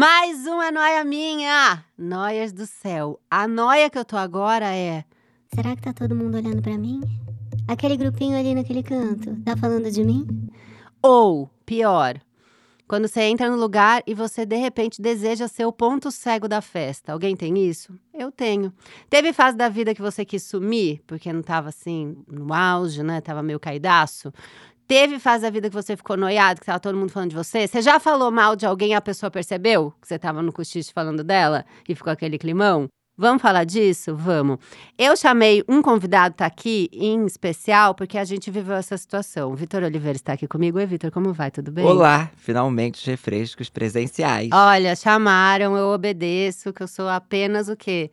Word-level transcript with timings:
Mais 0.00 0.46
uma 0.46 0.70
noia 0.70 1.04
minha! 1.04 1.84
Noias 1.98 2.54
do 2.54 2.64
céu. 2.64 3.20
A 3.30 3.46
noia 3.46 3.90
que 3.90 3.98
eu 3.98 4.04
tô 4.06 4.16
agora 4.16 4.74
é. 4.74 5.04
Será 5.54 5.76
que 5.76 5.82
tá 5.82 5.92
todo 5.92 6.16
mundo 6.16 6.38
olhando 6.38 6.62
pra 6.62 6.78
mim? 6.78 7.02
Aquele 7.68 7.98
grupinho 7.98 8.34
ali 8.38 8.54
naquele 8.54 8.82
canto, 8.82 9.36
tá 9.44 9.54
falando 9.58 9.90
de 9.90 10.02
mim? 10.02 10.26
Ou, 11.02 11.50
pior, 11.66 12.18
quando 12.88 13.06
você 13.06 13.20
entra 13.24 13.50
no 13.50 13.56
lugar 13.58 14.02
e 14.06 14.14
você 14.14 14.46
de 14.46 14.56
repente 14.56 15.02
deseja 15.02 15.46
ser 15.46 15.66
o 15.66 15.72
ponto 15.72 16.10
cego 16.10 16.48
da 16.48 16.62
festa. 16.62 17.12
Alguém 17.12 17.36
tem 17.36 17.58
isso? 17.58 17.92
Eu 18.12 18.32
tenho. 18.32 18.72
Teve 19.10 19.34
fase 19.34 19.54
da 19.54 19.68
vida 19.68 19.94
que 19.94 20.00
você 20.00 20.24
quis 20.24 20.42
sumir, 20.42 21.02
porque 21.06 21.30
não 21.30 21.42
tava 21.42 21.68
assim 21.68 22.16
no 22.26 22.54
auge, 22.54 23.02
né? 23.02 23.20
Tava 23.20 23.42
meio 23.42 23.60
caidaço. 23.60 24.32
Teve 24.90 25.20
fase 25.20 25.42
da 25.42 25.50
vida 25.50 25.68
que 25.68 25.74
você 25.76 25.96
ficou 25.96 26.16
noiado, 26.16 26.58
que 26.58 26.66
tava 26.66 26.80
todo 26.80 26.98
mundo 26.98 27.12
falando 27.12 27.30
de 27.30 27.36
você? 27.36 27.64
Você 27.64 27.80
já 27.80 28.00
falou 28.00 28.28
mal 28.32 28.56
de 28.56 28.66
alguém 28.66 28.90
e 28.90 28.94
a 28.94 29.00
pessoa 29.00 29.30
percebeu 29.30 29.94
que 30.02 30.08
você 30.08 30.18
tava 30.18 30.42
no 30.42 30.52
cochiche 30.52 30.92
falando 30.92 31.22
dela 31.22 31.64
e 31.88 31.94
ficou 31.94 32.12
aquele 32.12 32.36
climão? 32.36 32.88
Vamos 33.16 33.40
falar 33.40 33.62
disso? 33.62 34.16
Vamos. 34.16 34.58
Eu 34.98 35.16
chamei 35.16 35.62
um 35.68 35.80
convidado 35.80 36.34
tá 36.34 36.46
aqui 36.46 36.88
em 36.92 37.24
especial 37.24 37.94
porque 37.94 38.18
a 38.18 38.24
gente 38.24 38.50
viveu 38.50 38.74
essa 38.74 38.96
situação. 38.96 39.52
O 39.52 39.54
Vitor 39.54 39.84
Oliveira 39.84 40.16
está 40.16 40.32
aqui 40.32 40.48
comigo. 40.48 40.76
Oi, 40.76 40.86
Vitor, 40.86 41.12
como 41.12 41.32
vai? 41.32 41.52
Tudo 41.52 41.70
bem? 41.70 41.84
Olá, 41.84 42.28
finalmente 42.36 42.96
os 42.96 43.04
refrescos 43.04 43.70
presenciais. 43.70 44.48
Olha, 44.52 44.96
chamaram, 44.96 45.76
eu 45.76 45.86
obedeço, 45.90 46.72
que 46.72 46.82
eu 46.82 46.88
sou 46.88 47.08
apenas 47.08 47.68
o 47.68 47.76
quê? 47.76 48.10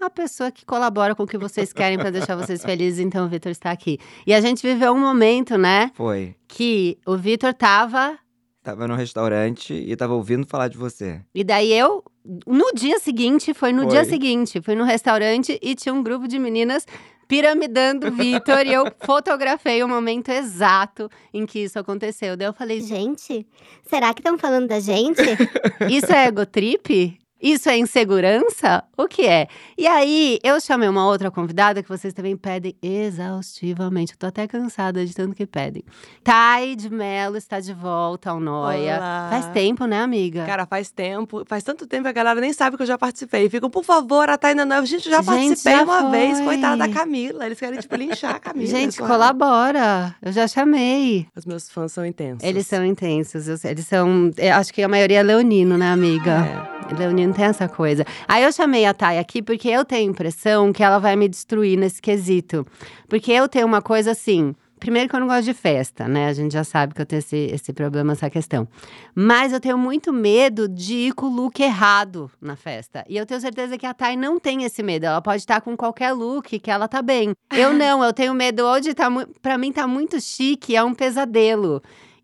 A 0.00 0.08
pessoa 0.08 0.50
que 0.50 0.64
colabora 0.64 1.14
com 1.14 1.24
o 1.24 1.26
que 1.26 1.36
vocês 1.36 1.74
querem 1.74 1.98
para 1.98 2.08
deixar 2.08 2.34
vocês 2.34 2.64
felizes, 2.64 3.00
então 3.00 3.26
o 3.26 3.28
Vitor 3.28 3.52
está 3.52 3.70
aqui. 3.70 3.98
E 4.26 4.32
a 4.32 4.40
gente 4.40 4.66
viveu 4.66 4.92
um 4.92 4.98
momento, 4.98 5.58
né? 5.58 5.90
Foi. 5.94 6.34
Que 6.48 6.96
o 7.06 7.18
Vitor 7.18 7.52
tava. 7.52 8.18
Tava 8.62 8.88
no 8.88 8.94
restaurante 8.94 9.74
e 9.74 9.94
tava 9.94 10.14
ouvindo 10.14 10.46
falar 10.46 10.68
de 10.68 10.78
você. 10.78 11.20
E 11.34 11.44
daí 11.44 11.70
eu. 11.70 12.02
No 12.46 12.72
dia 12.74 12.98
seguinte, 12.98 13.52
foi 13.52 13.72
no 13.72 13.82
Foi. 13.82 13.90
dia 13.90 14.04
seguinte, 14.04 14.60
fui 14.62 14.74
no 14.74 14.84
restaurante 14.84 15.58
e 15.60 15.74
tinha 15.74 15.94
um 15.94 16.02
grupo 16.02 16.26
de 16.26 16.38
meninas 16.38 16.86
piramidando 17.28 18.08
o 18.08 18.10
Vitor 18.10 18.66
e 18.66 18.72
eu 18.72 18.84
fotografei 19.04 19.82
o 19.84 19.88
momento 19.88 20.30
exato 20.30 21.08
em 21.32 21.46
que 21.46 21.60
isso 21.60 21.78
aconteceu. 21.78 22.36
Daí 22.36 22.48
eu 22.48 22.52
falei, 22.52 22.80
Gente, 22.80 23.46
será 23.88 24.12
que 24.12 24.20
estão 24.20 24.36
falando 24.36 24.66
da 24.66 24.80
gente? 24.80 25.22
Isso 25.88 26.12
é 26.12 26.26
egotrip? 26.26 27.19
Isso 27.40 27.68
é 27.68 27.78
insegurança? 27.78 28.84
O 28.96 29.08
que 29.08 29.26
é? 29.26 29.48
E 29.78 29.86
aí, 29.86 30.38
eu 30.42 30.60
chamei 30.60 30.88
uma 30.88 31.06
outra 31.06 31.30
convidada 31.30 31.82
que 31.82 31.88
vocês 31.88 32.12
também 32.12 32.36
pedem 32.36 32.76
exaustivamente. 32.82 34.12
Eu 34.12 34.18
tô 34.18 34.26
até 34.26 34.46
cansada 34.46 35.04
de 35.06 35.14
tanto 35.14 35.34
que 35.34 35.46
pedem. 35.46 35.82
Thay 36.22 36.76
de 36.76 36.90
Mello 36.90 37.36
está 37.36 37.58
de 37.60 37.72
volta 37.72 38.30
ao 38.30 38.40
Noia. 38.40 38.96
Olá. 38.98 39.28
Faz 39.30 39.46
tempo, 39.46 39.86
né, 39.86 40.00
amiga? 40.02 40.44
Cara, 40.44 40.66
faz 40.66 40.90
tempo, 40.90 41.42
faz 41.46 41.64
tanto 41.64 41.86
tempo 41.86 42.02
que 42.02 42.08
a 42.08 42.12
galera 42.12 42.40
nem 42.40 42.52
sabe 42.52 42.76
que 42.76 42.82
eu 42.82 42.86
já 42.86 42.98
participei. 42.98 43.48
Ficam, 43.48 43.70
por 43.70 43.84
favor, 43.84 44.28
a 44.28 44.36
Taina 44.36 44.64
não. 44.64 44.84
Gente, 44.84 45.06
eu 45.06 45.12
já 45.12 45.22
participei 45.22 45.72
já 45.72 45.82
uma 45.82 46.10
vez, 46.10 46.38
foi. 46.38 46.46
coitada 46.46 46.76
da 46.76 46.88
Camila. 46.88 47.46
Eles 47.46 47.58
querem, 47.58 47.78
tipo, 47.80 47.94
linchar 47.96 48.34
a 48.34 48.38
Camila. 48.40 48.66
Gente, 48.66 48.92
pessoal. 48.92 49.08
colabora. 49.08 50.14
Eu 50.20 50.32
já 50.32 50.46
chamei. 50.46 51.26
Os 51.34 51.46
meus 51.46 51.70
fãs 51.70 51.92
são 51.92 52.04
intensos. 52.04 52.42
Eles 52.42 52.66
são 52.66 52.84
intensos. 52.84 53.64
Eles 53.64 53.86
são. 53.86 54.30
eu 54.36 54.54
acho 54.54 54.72
que 54.74 54.82
a 54.82 54.88
maioria 54.88 55.20
é 55.20 55.22
leonino, 55.22 55.78
né, 55.78 55.90
amiga? 55.90 56.76
É. 56.76 56.79
Leonino 56.96 57.32
tem 57.34 57.44
essa 57.44 57.68
coisa. 57.68 58.04
Aí 58.28 58.42
eu 58.42 58.52
chamei 58.52 58.84
a 58.84 58.94
Thay 58.94 59.18
aqui 59.18 59.42
porque 59.42 59.68
eu 59.68 59.84
tenho 59.84 60.08
a 60.08 60.12
impressão 60.12 60.72
que 60.72 60.82
ela 60.82 60.98
vai 60.98 61.16
me 61.16 61.28
destruir 61.28 61.76
nesse 61.78 62.00
quesito. 62.00 62.66
Porque 63.08 63.30
eu 63.32 63.48
tenho 63.48 63.66
uma 63.66 63.82
coisa 63.82 64.10
assim. 64.12 64.54
Primeiro 64.78 65.10
que 65.10 65.14
eu 65.14 65.20
não 65.20 65.26
gosto 65.26 65.44
de 65.44 65.52
festa, 65.52 66.08
né? 66.08 66.28
A 66.28 66.32
gente 66.32 66.52
já 66.52 66.64
sabe 66.64 66.94
que 66.94 67.02
eu 67.02 67.04
tenho 67.04 67.18
esse, 67.18 67.36
esse 67.36 67.70
problema, 67.70 68.12
essa 68.12 68.30
questão. 68.30 68.66
Mas 69.14 69.52
eu 69.52 69.60
tenho 69.60 69.76
muito 69.76 70.10
medo 70.10 70.66
de 70.66 70.94
ir 70.94 71.12
com 71.12 71.26
o 71.26 71.28
look 71.28 71.60
errado 71.62 72.30
na 72.40 72.56
festa. 72.56 73.04
E 73.06 73.14
eu 73.18 73.26
tenho 73.26 73.38
certeza 73.42 73.76
que 73.76 73.84
a 73.84 73.92
Thay 73.92 74.16
não 74.16 74.40
tem 74.40 74.64
esse 74.64 74.82
medo. 74.82 75.04
Ela 75.04 75.20
pode 75.20 75.42
estar 75.42 75.60
com 75.60 75.76
qualquer 75.76 76.12
look 76.12 76.58
que 76.58 76.70
ela 76.70 76.88
tá 76.88 77.02
bem. 77.02 77.34
Eu 77.54 77.72
não, 77.76 78.02
eu 78.02 78.10
tenho 78.14 78.32
medo 78.32 78.62
hoje, 78.64 78.94
tá, 78.94 79.10
mu- 79.10 79.26
pra 79.42 79.58
mim 79.58 79.70
tá 79.70 79.86
muito 79.86 80.18
chique, 80.18 80.74
é 80.74 80.82
um 80.82 80.94
pesadelo. 80.94 81.82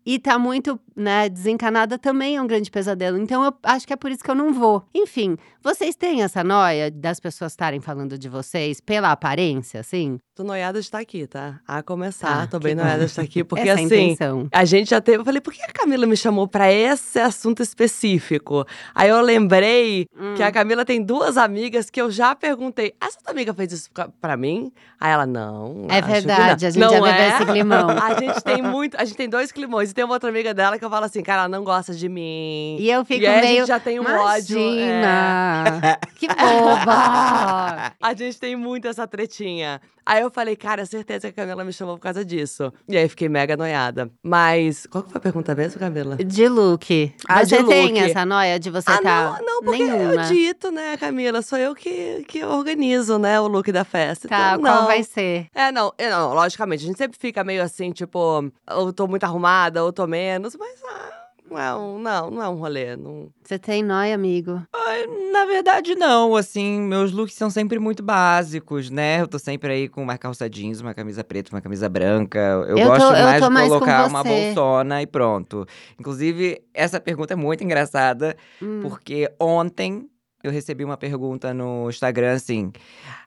E 0.09 0.17
tá 0.19 0.39
muito, 0.39 0.79
né, 0.95 1.27
desencanada 1.27 1.97
também 1.97 2.37
é 2.37 2.41
um 2.41 2.47
grande 2.47 2.71
pesadelo. 2.71 3.17
Então 3.17 3.43
eu 3.43 3.53
acho 3.61 3.85
que 3.85 3.91
é 3.91 3.97
por 3.97 4.09
isso 4.09 4.23
que 4.23 4.31
eu 4.31 4.35
não 4.35 4.53
vou. 4.53 4.85
Enfim, 4.95 5.35
vocês 5.61 5.97
têm 5.97 6.23
essa 6.23 6.45
noia 6.45 6.89
das 6.89 7.19
pessoas 7.19 7.51
estarem 7.51 7.81
falando 7.81 8.17
de 8.17 8.29
vocês 8.29 8.79
pela 8.79 9.11
aparência, 9.11 9.81
assim? 9.81 10.17
Tô 10.33 10.45
noiada 10.45 10.79
de 10.79 10.85
estar 10.85 10.99
aqui, 10.99 11.27
tá? 11.27 11.59
A 11.67 11.83
começar, 11.83 12.43
Ah, 12.43 12.47
tô 12.47 12.57
bem 12.57 12.73
bom. 12.73 12.83
noiada 12.83 12.99
de 13.03 13.09
estar 13.11 13.21
aqui. 13.23 13.43
Porque, 13.45 13.67
Essa 13.67 13.81
é 13.81 13.83
a 13.83 13.85
assim, 13.85 13.85
intenção. 14.11 14.47
A 14.53 14.63
gente 14.63 14.91
já 14.91 15.01
teve. 15.01 15.17
Eu 15.17 15.25
falei, 15.25 15.41
por 15.41 15.51
que 15.53 15.61
a 15.61 15.73
Camila 15.73 16.05
me 16.05 16.15
chamou 16.15 16.47
pra 16.47 16.71
esse 16.71 17.19
assunto 17.19 17.61
específico? 17.61 18.65
Aí 18.95 19.09
eu 19.09 19.19
lembrei 19.19 20.05
Hum. 20.17 20.35
que 20.35 20.43
a 20.43 20.51
Camila 20.53 20.85
tem 20.85 21.03
duas 21.03 21.35
amigas 21.35 21.89
que 21.89 21.99
eu 22.01 22.09
já 22.09 22.33
perguntei. 22.33 22.93
Essa 23.01 23.17
tua 23.21 23.31
amiga 23.33 23.53
fez 23.53 23.73
isso 23.73 23.89
pra- 23.91 24.07
pra 24.21 24.37
mim? 24.37 24.71
Aí 24.99 25.11
ela, 25.11 25.25
não. 25.25 25.85
É 25.89 26.01
verdade, 26.01 26.61
não. 26.63 26.67
a 26.67 26.71
gente 26.71 26.79
não 26.79 26.89
já 26.93 27.01
bebeu 27.01 27.13
é? 27.13 27.27
esse 27.29 27.45
climão. 27.45 27.87
A 28.07 28.13
gente 28.19 28.41
tem 28.43 28.61
muito. 28.61 28.95
A 28.97 29.03
gente 29.03 29.17
tem 29.17 29.27
dois 29.29 29.51
climões. 29.51 29.89
Tem 29.97 30.05
uma 30.05 30.13
outra 30.13 30.29
amiga 30.29 30.53
dela 30.53 30.77
que 30.77 30.85
eu 30.85 30.91
falo 30.91 31.05
assim, 31.05 31.23
cara, 31.23 31.39
ela 31.39 31.49
não 31.49 31.63
gosta 31.63 31.91
de 31.91 32.07
mim. 32.07 32.77
E 32.79 32.87
eu 32.87 33.03
fico 33.03 33.23
e 33.23 33.25
aí 33.25 33.39
a 33.39 33.41
meio. 33.41 33.57
gente 33.61 33.67
já 33.69 33.79
tem 33.79 33.99
um 33.99 34.03
ódio. 34.03 34.59
é. 34.59 34.61
Imagina! 34.61 35.99
Que 36.19 36.27
boba! 36.27 37.93
A 37.99 38.13
gente 38.13 38.39
tem 38.39 38.55
muito 38.55 38.87
essa 38.87 39.07
tretinha. 39.07 39.81
Aí 40.09 40.21
eu 40.21 40.31
falei, 40.31 40.55
cara, 40.55 40.85
certeza 40.85 41.29
que 41.29 41.41
a 41.41 41.43
Camila 41.43 41.65
me 41.65 41.73
chamou 41.73 41.97
por 41.97 42.03
causa 42.03 42.23
disso. 42.23 42.71
E 42.87 42.95
aí 42.95 43.09
fiquei 43.09 43.27
mega 43.27 43.57
noiada. 43.57 44.09
Mas, 44.23 44.85
qual 44.85 45.03
que 45.03 45.11
foi 45.11 45.19
a 45.19 45.21
pergunta 45.21 45.53
mesmo, 45.53 45.77
Camila? 45.77 46.15
De 46.15 46.47
look. 46.47 47.13
Ah, 47.27 47.43
Você 47.45 47.57
de 47.57 47.67
tem 47.67 47.87
look. 47.91 47.99
essa 47.99 48.25
noia 48.25 48.57
de 48.57 48.69
você 48.69 48.89
ah, 48.89 49.01
tá. 49.01 49.41
não, 49.41 49.45
não, 49.45 49.63
porque 49.63 49.83
Nenhuma. 49.83 50.13
eu 50.13 50.21
dito, 50.29 50.71
né, 50.71 50.95
Camila? 50.95 51.41
Sou 51.41 51.57
eu 51.57 51.75
que, 51.75 52.23
que 52.25 52.41
organizo, 52.41 53.19
né, 53.19 53.37
o 53.41 53.47
look 53.49 53.69
da 53.69 53.83
festa. 53.83 54.29
Tá, 54.29 54.51
então, 54.53 54.61
qual 54.61 54.75
não. 54.79 54.87
vai 54.87 55.03
ser? 55.03 55.47
É, 55.53 55.73
não, 55.73 55.93
é, 55.97 56.09
não, 56.09 56.33
logicamente, 56.33 56.85
a 56.85 56.87
gente 56.87 56.97
sempre 56.97 57.19
fica 57.19 57.43
meio 57.43 57.61
assim, 57.61 57.91
tipo, 57.91 58.49
ou 58.71 58.93
tô 58.93 59.07
muito 59.07 59.25
arrumada, 59.25 59.83
ou 59.83 59.91
tô 59.91 60.07
menos, 60.07 60.55
mas 60.55 60.81
ah, 60.85 61.26
não 61.49 61.59
é 61.59 61.75
um, 61.75 61.99
não, 61.99 62.31
não 62.31 62.41
é 62.43 62.49
um 62.49 62.55
rolê. 62.55 62.95
Não... 62.95 63.29
Você 63.43 63.57
tem 63.57 63.83
noia, 63.83 64.13
amigo? 64.15 64.61
Ai, 64.73 65.05
Na 65.31 65.45
verdade, 65.45 65.95
não. 65.95 66.35
Assim, 66.35 66.81
meus 66.81 67.11
looks 67.11 67.35
são 67.35 67.49
sempre 67.49 67.79
muito 67.79 68.03
básicos, 68.03 68.89
né? 68.89 69.21
Eu 69.21 69.27
tô 69.27 69.37
sempre 69.39 69.71
aí 69.71 69.89
com 69.89 70.01
uma 70.03 70.17
calça 70.17 70.49
jeans, 70.49 70.81
uma 70.81 70.93
camisa 70.93 71.23
preta, 71.23 71.49
uma 71.53 71.61
camisa 71.61 71.87
branca. 71.89 72.39
Eu, 72.39 72.63
Eu 72.63 72.77
tô- 72.77 72.85
gosto 72.85 73.03
eu 73.03 73.23
mais 73.23 73.39
tô 73.41 73.47
de 73.47 73.53
mais 73.53 73.67
colocar 73.69 74.07
uma 74.07 74.23
bolsona 74.23 75.01
e 75.01 75.07
pronto. 75.07 75.65
Inclusive, 75.99 76.61
essa 76.73 76.99
pergunta 76.99 77.33
é 77.33 77.37
muito 77.37 77.63
engraçada, 77.63 78.35
Hum. 78.61 78.79
porque 78.81 79.31
ontem 79.39 80.09
eu 80.43 80.51
recebi 80.51 80.83
uma 80.85 80.95
pergunta 80.97 81.53
no 81.53 81.89
Instagram 81.89 82.33
assim. 82.33 82.71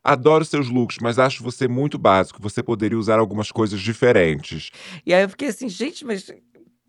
Adoro 0.03 0.45
seus 0.45 0.69
looks, 0.71 0.99
mas 1.03 1.19
acho 1.19 1.43
você 1.43 1.69
muito 1.69 1.99
básico. 1.99 2.41
Você 2.41 2.63
poderia 2.63 2.97
usar 2.97 3.19
algumas 3.19 3.51
coisas 3.53 3.81
diferentes. 3.81 4.71
E 5.05 5.13
aí 5.13 5.23
eu 5.23 5.29
fiquei 5.29 5.49
assim, 5.49 5.69
gente, 5.69 6.05
mas 6.05 6.31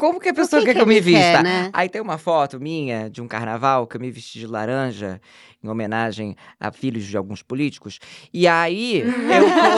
como 0.01 0.19
que 0.19 0.29
a 0.29 0.33
pessoa 0.33 0.59
que 0.63 0.65
quer 0.65 0.73
que 0.73 0.79
que 0.79 0.81
eu 0.81 0.87
me 0.87 0.95
quer, 0.95 1.01
vista? 1.03 1.43
né? 1.43 1.69
Aí 1.71 1.87
tem 1.87 2.01
uma 2.01 2.17
foto 2.17 2.59
minha 2.59 3.07
de 3.07 3.21
um 3.21 3.27
carnaval 3.27 3.85
que 3.85 3.95
eu 3.97 4.01
me 4.01 4.09
vesti 4.09 4.39
de 4.39 4.47
laranja, 4.47 5.21
em 5.63 5.69
homenagem 5.69 6.35
a 6.59 6.71
filhos 6.71 7.05
de 7.05 7.15
alguns 7.15 7.43
políticos. 7.43 7.99
E 8.33 8.47
aí 8.47 9.01
eu 9.01 9.11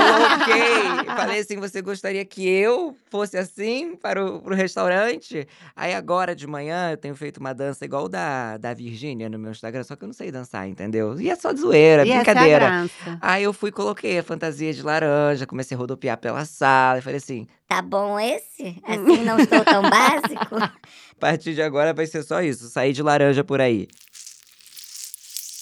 coloquei, 0.07 1.05
falei 1.13 1.39
assim: 1.41 1.57
você 1.57 1.81
gostaria 1.81 2.23
que 2.23 2.47
eu 2.47 2.95
fosse 3.09 3.37
assim 3.37 3.97
para 3.97 4.23
o 4.25 4.39
pro 4.39 4.55
restaurante? 4.55 5.45
Aí 5.75 5.93
agora 5.93 6.33
de 6.33 6.47
manhã 6.47 6.91
eu 6.91 6.97
tenho 6.97 7.15
feito 7.15 7.37
uma 7.41 7.53
dança 7.53 7.83
igual 7.83 8.07
da, 8.07 8.55
da 8.55 8.73
Virgínia 8.73 9.27
no 9.27 9.37
meu 9.37 9.51
Instagram, 9.51 9.83
só 9.83 9.97
que 9.97 10.03
eu 10.05 10.07
não 10.07 10.13
sei 10.13 10.31
dançar, 10.31 10.69
entendeu? 10.69 11.19
E 11.19 11.29
é 11.29 11.35
só 11.35 11.51
de 11.51 11.59
zoeira, 11.59 12.05
E 12.05 12.11
essa 12.11 12.17
é 12.17 12.21
a 12.21 12.23
brincadeira. 12.23 12.65
graça. 12.65 13.17
Aí 13.19 13.43
eu 13.43 13.51
fui 13.51 13.69
e 13.69 13.73
coloquei 13.73 14.17
a 14.19 14.23
fantasia 14.23 14.71
de 14.73 14.81
laranja, 14.81 15.45
comecei 15.45 15.75
a 15.75 15.77
rodopiar 15.77 16.17
pela 16.17 16.45
sala 16.45 16.99
e 16.99 17.01
falei 17.01 17.17
assim: 17.17 17.45
Tá 17.67 17.81
bom 17.81 18.19
esse? 18.19 18.79
Assim 18.85 19.23
não 19.25 19.39
estou 19.39 19.65
tão 19.65 19.81
a 20.61 20.71
partir 21.19 21.53
de 21.53 21.61
agora 21.61 21.93
vai 21.93 22.05
ser 22.05 22.23
só 22.23 22.41
isso, 22.41 22.69
sair 22.69 22.93
de 22.93 23.01
laranja 23.01 23.43
por 23.43 23.61
aí. 23.61 23.87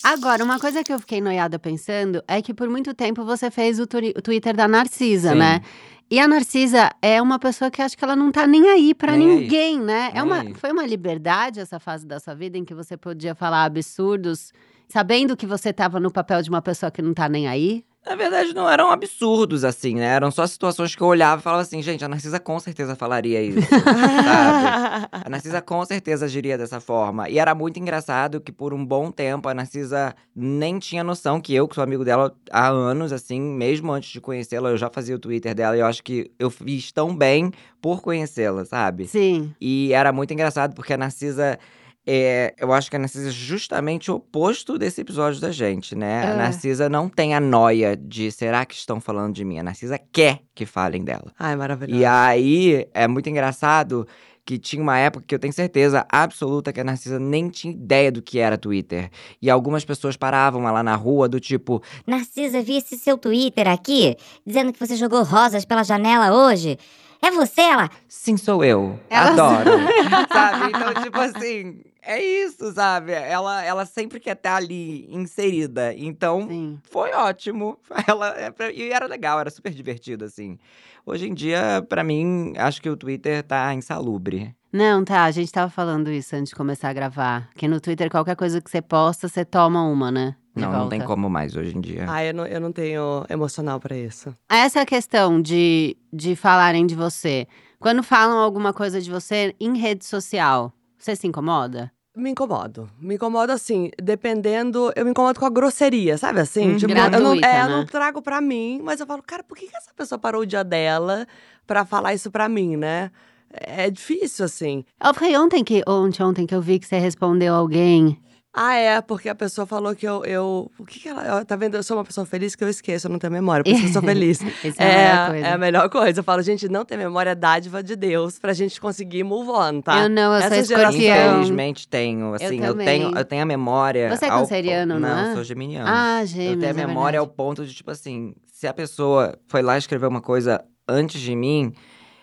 Agora, 0.04 0.44
uma 0.44 0.60
coisa 0.60 0.84
que 0.84 0.92
eu 0.92 1.00
fiquei 1.00 1.22
noiada 1.22 1.60
pensando 1.60 2.24
é 2.28 2.42
que 2.42 2.54
por 2.54 2.68
muito 2.68 2.94
tempo 2.94 3.24
você 3.24 3.52
fez 3.52 3.80
o, 3.80 3.84
o 3.84 4.22
Twitter 4.22 4.56
da 4.56 4.68
Narcisa, 4.68 5.34
Sim. 5.34 5.38
né? 5.38 5.62
E 6.10 6.20
a 6.20 6.28
Narcisa 6.28 6.92
é 7.02 7.22
uma 7.22 7.40
pessoa 7.40 7.72
que 7.72 7.82
acho 7.82 7.98
que 7.98 8.04
ela 8.04 8.16
não 8.16 8.32
tá 8.32 8.46
nem 8.46 8.68
aí 8.68 8.94
pra 8.94 9.16
Nem 9.16 9.30
aí. 9.30 9.40
ninguém, 9.42 9.80
né? 9.80 10.12
É 10.14 10.22
uma, 10.22 10.42
aí. 10.42 10.54
foi 10.56 10.72
uma 10.72 10.86
liberdade 10.86 11.60
essa 11.60 11.80
fase 11.80 12.06
da 12.06 12.20
sua 12.20 12.34
vida 12.34 12.58
em 12.58 12.66
que 12.66 12.74
você 12.74 12.98
podia 12.98 13.34
falar 13.34 13.64
absurdos, 13.64 14.52
sabendo 14.92 15.38
que 15.38 15.46
você 15.46 15.72
tava 15.72 16.00
no 16.00 16.12
papel 16.12 16.42
de 16.42 16.50
uma 16.50 16.62
pessoa 16.62 16.92
que 16.92 17.02
não 17.02 17.14
tá 17.14 17.30
nem 17.30 17.48
aí. 17.48 17.84
Na 18.04 18.16
verdade, 18.16 18.52
não 18.56 18.68
eram 18.68 18.90
absurdos, 18.90 19.64
assim, 19.64 19.94
né? 19.94 20.06
Eram 20.06 20.32
só 20.32 20.46
situações 20.48 20.96
que 20.96 21.02
eu 21.04 21.08
olhava 21.08 21.40
e 21.40 21.44
falava 21.44 21.62
assim, 21.62 21.84
gente, 21.84 22.04
a 22.04 22.08
Narcisa 22.08 22.40
com 22.40 22.60
certeza 22.60 22.96
falaria 22.96 23.40
isso, 23.44 23.62
sabe? 23.62 25.08
A 25.24 25.30
Narcisa 25.30 25.62
com 25.62 25.86
certeza 25.86 26.26
agiria 26.26 26.58
dessa 26.58 26.80
forma. 26.80 27.30
E 27.30 27.38
era 27.38 27.54
muito 27.54 27.80
engraçado 27.80 28.42
que 28.42 28.52
por 28.52 28.74
um 28.74 28.84
bom 28.84 29.12
tempo 29.12 29.48
a 29.48 29.54
Narcisa 29.54 30.16
nem 30.36 30.80
tinha 30.80 31.04
noção 31.04 31.40
que 31.40 31.54
eu, 31.54 31.68
que 31.68 31.76
sou 31.76 31.84
amigo 31.84 32.04
dela 32.04 32.36
há 32.52 32.70
anos, 32.70 33.14
assim, 33.14 33.40
mesmo 33.40 33.92
antes 33.92 34.10
de 34.10 34.20
conhecê-la, 34.20 34.72
eu 34.72 34.78
já 34.78 34.90
fazia 34.90 35.16
o 35.16 35.20
Twitter 35.20 35.54
dela 35.54 35.78
e 35.78 35.80
eu 35.80 35.86
acho 35.86 36.04
que 36.04 36.32
eu 36.40 36.50
fiz 36.50 36.92
tão 36.92 37.16
bem 37.16 37.52
por 37.80 38.02
conhecê-la, 38.02 38.66
sabe? 38.66 39.08
Sim. 39.08 39.54
E 39.62 39.94
era 39.94 40.12
muito 40.12 40.34
engraçado 40.34 40.74
porque 40.74 40.94
a 40.94 40.98
Narcisa. 40.98 41.60
É, 42.06 42.56
eu 42.58 42.74
acho 42.74 42.90
que 42.90 42.96
a 42.96 43.00
Narcisa 43.00 43.30
é 43.30 43.32
justamente 43.32 44.10
o 44.10 44.16
oposto 44.16 44.78
desse 44.78 45.02
episódio 45.02 45.40
da 45.40 45.52
gente, 45.52 45.96
né? 45.96 46.26
É. 46.26 46.32
A 46.32 46.36
Narcisa 46.36 46.90
não 46.90 47.08
tem 47.08 47.36
a 47.36 47.40
noia 47.40 47.96
de 47.96 48.32
será 48.32 48.66
que 48.66 48.74
estão 48.74 49.00
falando 49.00 49.36
de 49.36 49.46
mim? 49.46 49.60
A 49.60 49.64
Narcisa 49.64 50.00
quer 50.12 50.40
que 50.56 50.66
falem 50.66 51.04
dela. 51.04 51.32
Ai, 51.38 51.56
maravilhoso. 51.56 52.00
E 52.00 52.04
aí 52.06 52.88
é 52.94 53.08
muito 53.08 53.30
engraçado 53.30 54.08
que 54.44 54.58
tinha 54.58 54.82
uma 54.82 54.98
época 54.98 55.24
que 55.28 55.36
eu 55.36 55.40
tenho 55.40 55.54
certeza 55.54 56.04
absoluta 56.10 56.74
que 56.74 56.80
a 56.80 56.84
Narcisa 56.84 57.20
nem 57.20 57.48
tinha 57.50 57.72
ideia 57.72 58.12
do 58.12 58.24
que 58.24 58.40
era 58.40 58.58
Twitter. 58.58 59.12
E 59.40 59.50
algumas 59.52 59.86
pessoas 59.86 60.18
paravam 60.18 60.68
ela 60.68 60.82
na 60.82 60.96
rua 60.96 61.30
do 61.30 61.40
tipo, 61.40 61.84
Narcisa, 62.08 62.64
vi 62.64 62.78
esse 62.78 62.98
seu 62.98 63.16
Twitter 63.18 63.68
aqui, 63.68 64.16
dizendo 64.44 64.74
que 64.74 64.80
você 64.80 64.96
jogou 64.96 65.22
rosas 65.24 65.66
pela 65.66 65.84
janela 65.84 66.34
hoje. 66.48 66.78
É 67.22 67.30
você, 67.30 67.62
ela? 67.62 67.88
sim, 68.08 68.36
sou 68.36 68.66
eu. 68.66 69.00
Ela- 69.08 69.30
Adoro. 69.30 69.70
sabe? 70.34 70.70
Então, 70.76 71.04
tipo 71.04 71.20
assim, 71.20 71.80
é 72.02 72.22
isso, 72.24 72.72
sabe? 72.74 73.12
Ela, 73.12 73.64
ela 73.64 73.86
sempre 73.86 74.20
quer 74.20 74.36
estar 74.36 74.56
ali 74.56 75.08
inserida. 75.14 75.94
Então, 75.94 76.48
Sim. 76.48 76.80
foi 76.90 77.12
ótimo. 77.14 77.78
Ela, 78.08 78.30
é 78.40 78.52
pra- 78.52 78.72
e 78.72 78.92
era 78.92 79.06
legal, 79.06 79.40
era 79.40 79.50
super 79.50 79.72
divertido, 79.74 80.26
assim. 80.26 80.58
Hoje 81.06 81.28
em 81.30 81.34
dia, 81.34 81.86
pra 81.88 82.04
mim, 82.04 82.54
acho 82.58 82.82
que 82.82 82.90
o 82.90 82.98
Twitter 82.98 83.44
tá 83.44 83.74
insalubre. 83.74 84.56
Não, 84.72 85.04
tá, 85.04 85.24
a 85.26 85.32
gente 85.32 85.52
tava 85.52 85.70
falando 85.70 86.10
isso 86.12 86.36
antes 86.36 86.50
de 86.52 86.56
começar 86.56 86.90
a 86.90 86.94
gravar. 86.94 87.50
Que 87.56 87.68
no 87.68 87.82
Twitter, 87.82 88.10
qualquer 88.10 88.36
coisa 88.36 88.62
que 88.62 88.70
você 88.72 88.82
posta, 88.82 89.28
você 89.28 89.44
toma 89.44 89.84
uma, 89.84 90.10
né? 90.12 90.36
De 90.56 90.62
Não, 90.64 90.72
não 90.72 90.90
tem 90.90 91.00
volta. 91.00 91.14
como 91.14 91.30
mais 91.30 91.56
hoje 91.56 91.76
em 91.78 91.82
dia. 91.82 92.06
Ai, 92.08 92.30
eu 92.30 92.34
não, 92.34 92.46
eu 92.46 92.60
não 92.62 92.72
tenho 92.72 93.26
emocional 93.30 93.80
pra 93.80 93.96
isso. 93.98 94.34
Essa 94.50 94.86
questão 94.86 95.42
de, 95.42 95.98
de 96.12 96.36
falarem 96.36 96.86
de 96.86 96.96
você. 96.96 97.48
Quando 97.80 98.04
falam 98.04 98.38
alguma 98.38 98.72
coisa 98.74 99.02
de 99.02 99.10
você 99.10 99.56
em 99.60 99.78
rede 99.78 100.06
social, 100.06 100.72
você 101.04 101.16
se 101.16 101.28
incomoda? 101.28 101.92
Me 102.16 102.30
incomodo. 102.30 102.90
Me 103.00 103.16
incomodo 103.16 103.54
assim, 103.54 103.90
dependendo. 104.02 104.92
Eu 104.96 105.06
me 105.06 105.12
incomodo 105.12 105.40
com 105.40 105.46
a 105.46 105.50
grosseria, 105.50 106.18
sabe 106.18 106.42
assim? 106.42 106.72
Hum, 106.72 106.78
tipo, 106.78 106.92
eu 106.92 107.22
não, 107.22 107.34
é, 107.34 107.38
eu 107.38 107.42
né? 107.42 107.68
não 107.70 107.86
trago 107.86 108.22
pra 108.22 108.42
mim, 108.42 108.82
mas 108.84 109.00
eu 109.00 109.08
falo, 109.08 109.24
cara, 109.24 109.44
por 109.44 109.58
que, 109.58 109.68
que 109.68 109.76
essa 109.76 109.94
pessoa 109.96 110.20
parou 110.20 110.42
o 110.42 110.46
dia 110.46 110.64
dela 110.64 111.26
pra 111.66 111.86
falar 111.86 112.14
isso 112.14 112.30
pra 112.30 112.50
mim, 112.50 112.76
né? 112.76 113.12
É 113.50 113.90
difícil, 113.90 114.46
assim. 114.46 114.84
Eu 115.04 115.14
falei 115.14 115.38
ontem 115.38 115.64
que, 115.64 115.82
ontem, 115.88 116.22
ontem 116.24 116.46
que 116.46 116.54
eu 116.54 116.62
vi 116.62 116.80
que 116.80 116.86
você 116.86 117.00
respondeu 117.00 117.54
alguém. 117.54 118.22
Ah, 118.54 118.76
é, 118.76 119.00
porque 119.00 119.30
a 119.30 119.36
pessoa 119.36 119.66
falou 119.66 119.96
que 119.96 120.06
eu. 120.06 120.26
eu 120.26 120.70
o 120.78 120.86
que, 120.86 121.00
que 121.00 121.08
ela. 121.08 121.46
Tá 121.46 121.56
vendo? 121.56 121.76
Eu 121.76 121.84
sou 121.84 121.96
uma 121.96 122.04
pessoa 122.04 122.26
feliz 122.26 122.54
que 122.54 122.62
eu 122.62 122.68
esqueço, 122.68 123.08
eu 123.08 123.12
não 123.12 123.18
tenho 123.18 123.32
memória, 123.32 123.64
por 123.64 123.70
isso 123.72 123.82
que 123.82 123.88
eu 123.88 123.94
sou 123.94 124.02
feliz. 124.02 124.42
Essa 124.62 124.84
é, 124.84 125.10
a 125.10 125.14
melhor 125.14 125.30
coisa. 125.30 125.48
é 125.48 125.52
a 125.54 125.58
melhor 125.58 125.90
coisa. 125.90 126.20
Eu 126.20 126.24
falo, 126.24 126.42
gente, 126.42 126.68
não 126.68 126.84
ter 126.84 126.98
memória 126.98 127.30
é 127.30 127.36
dádiva 127.36 127.82
de 127.82 127.96
Deus 127.96 128.38
pra 128.40 128.52
gente 128.52 128.82
conseguir 128.82 129.24
move 129.24 129.50
on, 129.50 129.82
tá? 129.82 130.02
Eu 130.04 130.10
não, 130.10 130.34
eu 130.34 130.42
sou 130.42 130.52
Essa 130.52 130.64
geração- 130.66 130.92
escorpião. 131.00 131.32
Infelizmente 131.36 131.88
tenho, 131.88 132.34
assim, 132.34 132.60
eu, 132.60 132.72
também. 132.74 132.86
tenho, 132.86 133.18
eu 133.18 133.24
tenho 133.24 133.42
a 133.42 133.46
memória. 133.46 134.10
Você 134.16 134.26
é 134.26 134.30
ao 134.30 134.40
canceriano, 134.42 135.00
não 135.00 135.08
é? 135.08 135.30
eu 135.30 135.36
sou 135.36 135.44
geminiano. 135.46 135.88
Ah, 135.90 136.20
eu 136.22 136.28
gêmeos, 136.28 136.60
tenho 136.60 136.66
a 136.78 136.84
é 136.84 136.88
memória 136.88 137.20
ao 137.20 137.26
verdade. 137.26 137.38
ponto 137.38 137.66
de, 137.66 137.74
tipo 137.74 137.90
assim, 137.90 138.34
se 138.52 138.68
a 138.68 138.74
pessoa 138.74 139.34
foi 139.48 139.62
lá 139.62 139.78
escrever 139.78 140.08
uma 140.08 140.22
coisa 140.22 140.62
antes 140.90 141.22
de 141.22 141.34
mim, 141.34 141.72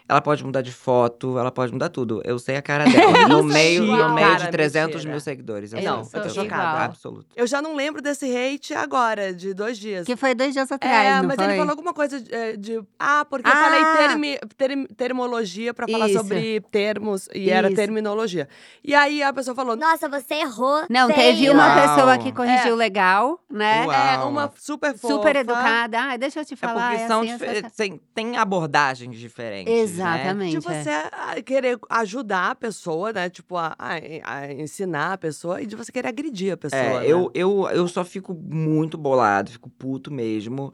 ela 0.08 0.20
pode 0.22 0.43
mudar 0.44 0.62
de 0.62 0.72
foto, 0.72 1.38
ela 1.38 1.50
pode 1.52 1.72
mudar 1.72 1.88
tudo. 1.90 2.22
Eu 2.25 2.38
sei 2.38 2.56
a 2.56 2.62
cara 2.62 2.84
dela. 2.84 3.28
no 3.28 3.43
meio, 3.43 3.84
no 3.84 4.14
meio 4.14 4.26
Cara, 4.28 4.44
de 4.46 4.50
300 4.50 4.94
mentira. 4.94 5.10
mil 5.10 5.20
seguidores. 5.20 5.72
Eu 5.72 5.78
Eu 5.78 5.82
sei, 5.82 5.90
Não, 5.93 5.99
eu 6.14 6.22
tô 6.28 6.28
chocada. 6.34 6.44
igual. 6.62 6.76
Absoluto. 6.84 7.26
Eu 7.37 7.46
já 7.46 7.60
não 7.60 7.75
lembro 7.76 8.00
desse 8.00 8.25
hate 8.34 8.72
agora, 8.75 9.34
de 9.34 9.52
dois 9.52 9.76
dias. 9.78 10.06
Que 10.06 10.16
foi 10.16 10.34
dois 10.34 10.52
dias 10.55 10.70
atrás, 10.72 10.94
é, 11.06 11.20
não 11.20 11.28
mas 11.28 11.37
foi? 11.37 11.44
ele 11.44 11.56
falou 11.56 11.70
alguma 11.70 11.93
coisa 11.93 12.20
de. 12.20 12.34
é, 12.34 12.56
de- 12.56 12.81
ah, 12.99 13.25
porque 13.28 13.46
eu 13.49 13.52
Ah! 13.52 13.56
falei 13.64 14.08
termi- 14.08 14.38
term- 14.56 14.87
termologia 14.96 15.75
pra 15.75 15.87
falar 15.87 16.08
Isso. 16.08 16.19
sobre 16.19 16.60
termos 16.70 17.28
e 17.34 17.50
era 17.50 17.69
Isso. 17.69 17.76
terminologia. 17.76 18.49
E 18.82 18.94
aí 18.94 19.22
a 19.22 19.32
pessoa 19.32 19.55
falou. 19.55 19.76
Nossa, 19.76 20.08
você 20.08 20.34
errou. 20.37 20.84
Não, 20.88 21.08
feio. 21.08 21.19
teve 21.19 21.50
uma 21.50 21.66
Uau. 21.76 21.88
pessoa 21.96 22.19
que 22.19 22.32
corrigiu 22.32 22.72
É. 22.72 22.76
legal, 22.76 23.38
né? 23.50 23.84
Uau. 23.87 23.93
É, 23.93 24.19
uma 24.25 24.52
super 24.56 24.96
fofa. 24.96 25.14
Super 25.14 25.37
educada. 25.37 25.99
Ah, 26.00 26.16
deixa 26.16 26.40
eu 26.40 26.44
te 26.44 26.55
É 26.55 26.56
falar. 26.56 26.90
porque 26.90 27.02
é 27.02 27.06
são 27.06 27.20
assim, 27.22 27.32
essa- 27.32 27.70
tem, 27.76 28.00
tem 28.14 28.37
abordagens 28.37 29.19
diferentes. 29.19 29.98
Né? 29.98 29.98
Exatamente. 30.00 30.59
De 30.59 30.69
é. 30.69 30.83
você 30.83 30.91
ah, 30.91 31.43
querer 31.43 31.79
ajudar 31.91 32.50
a 32.50 32.55
pessoa, 32.55 33.12
né? 33.12 33.29
Tipo, 33.29 33.56
a, 33.56 33.75
a- 33.79 33.95
a 34.25 34.53
ensinar 34.53 35.12
a 35.15 35.19
pessoa 35.19 35.61
e 35.62 35.67
de 35.67 35.77
você 35.77 35.91
querer 35.93 36.09
agredir 36.09 36.53
a 36.53 36.56
pessoa. 36.56 36.81
É, 36.81 37.00
né? 37.00 37.06
eu, 37.06 37.31
eu, 37.35 37.69
eu 37.71 37.89
só 37.89 38.05
fico 38.05 38.35
muito 38.35 38.97
bolado, 38.97 39.50
fico 39.50 39.69
puto 39.71 40.11
mesmo. 40.12 40.73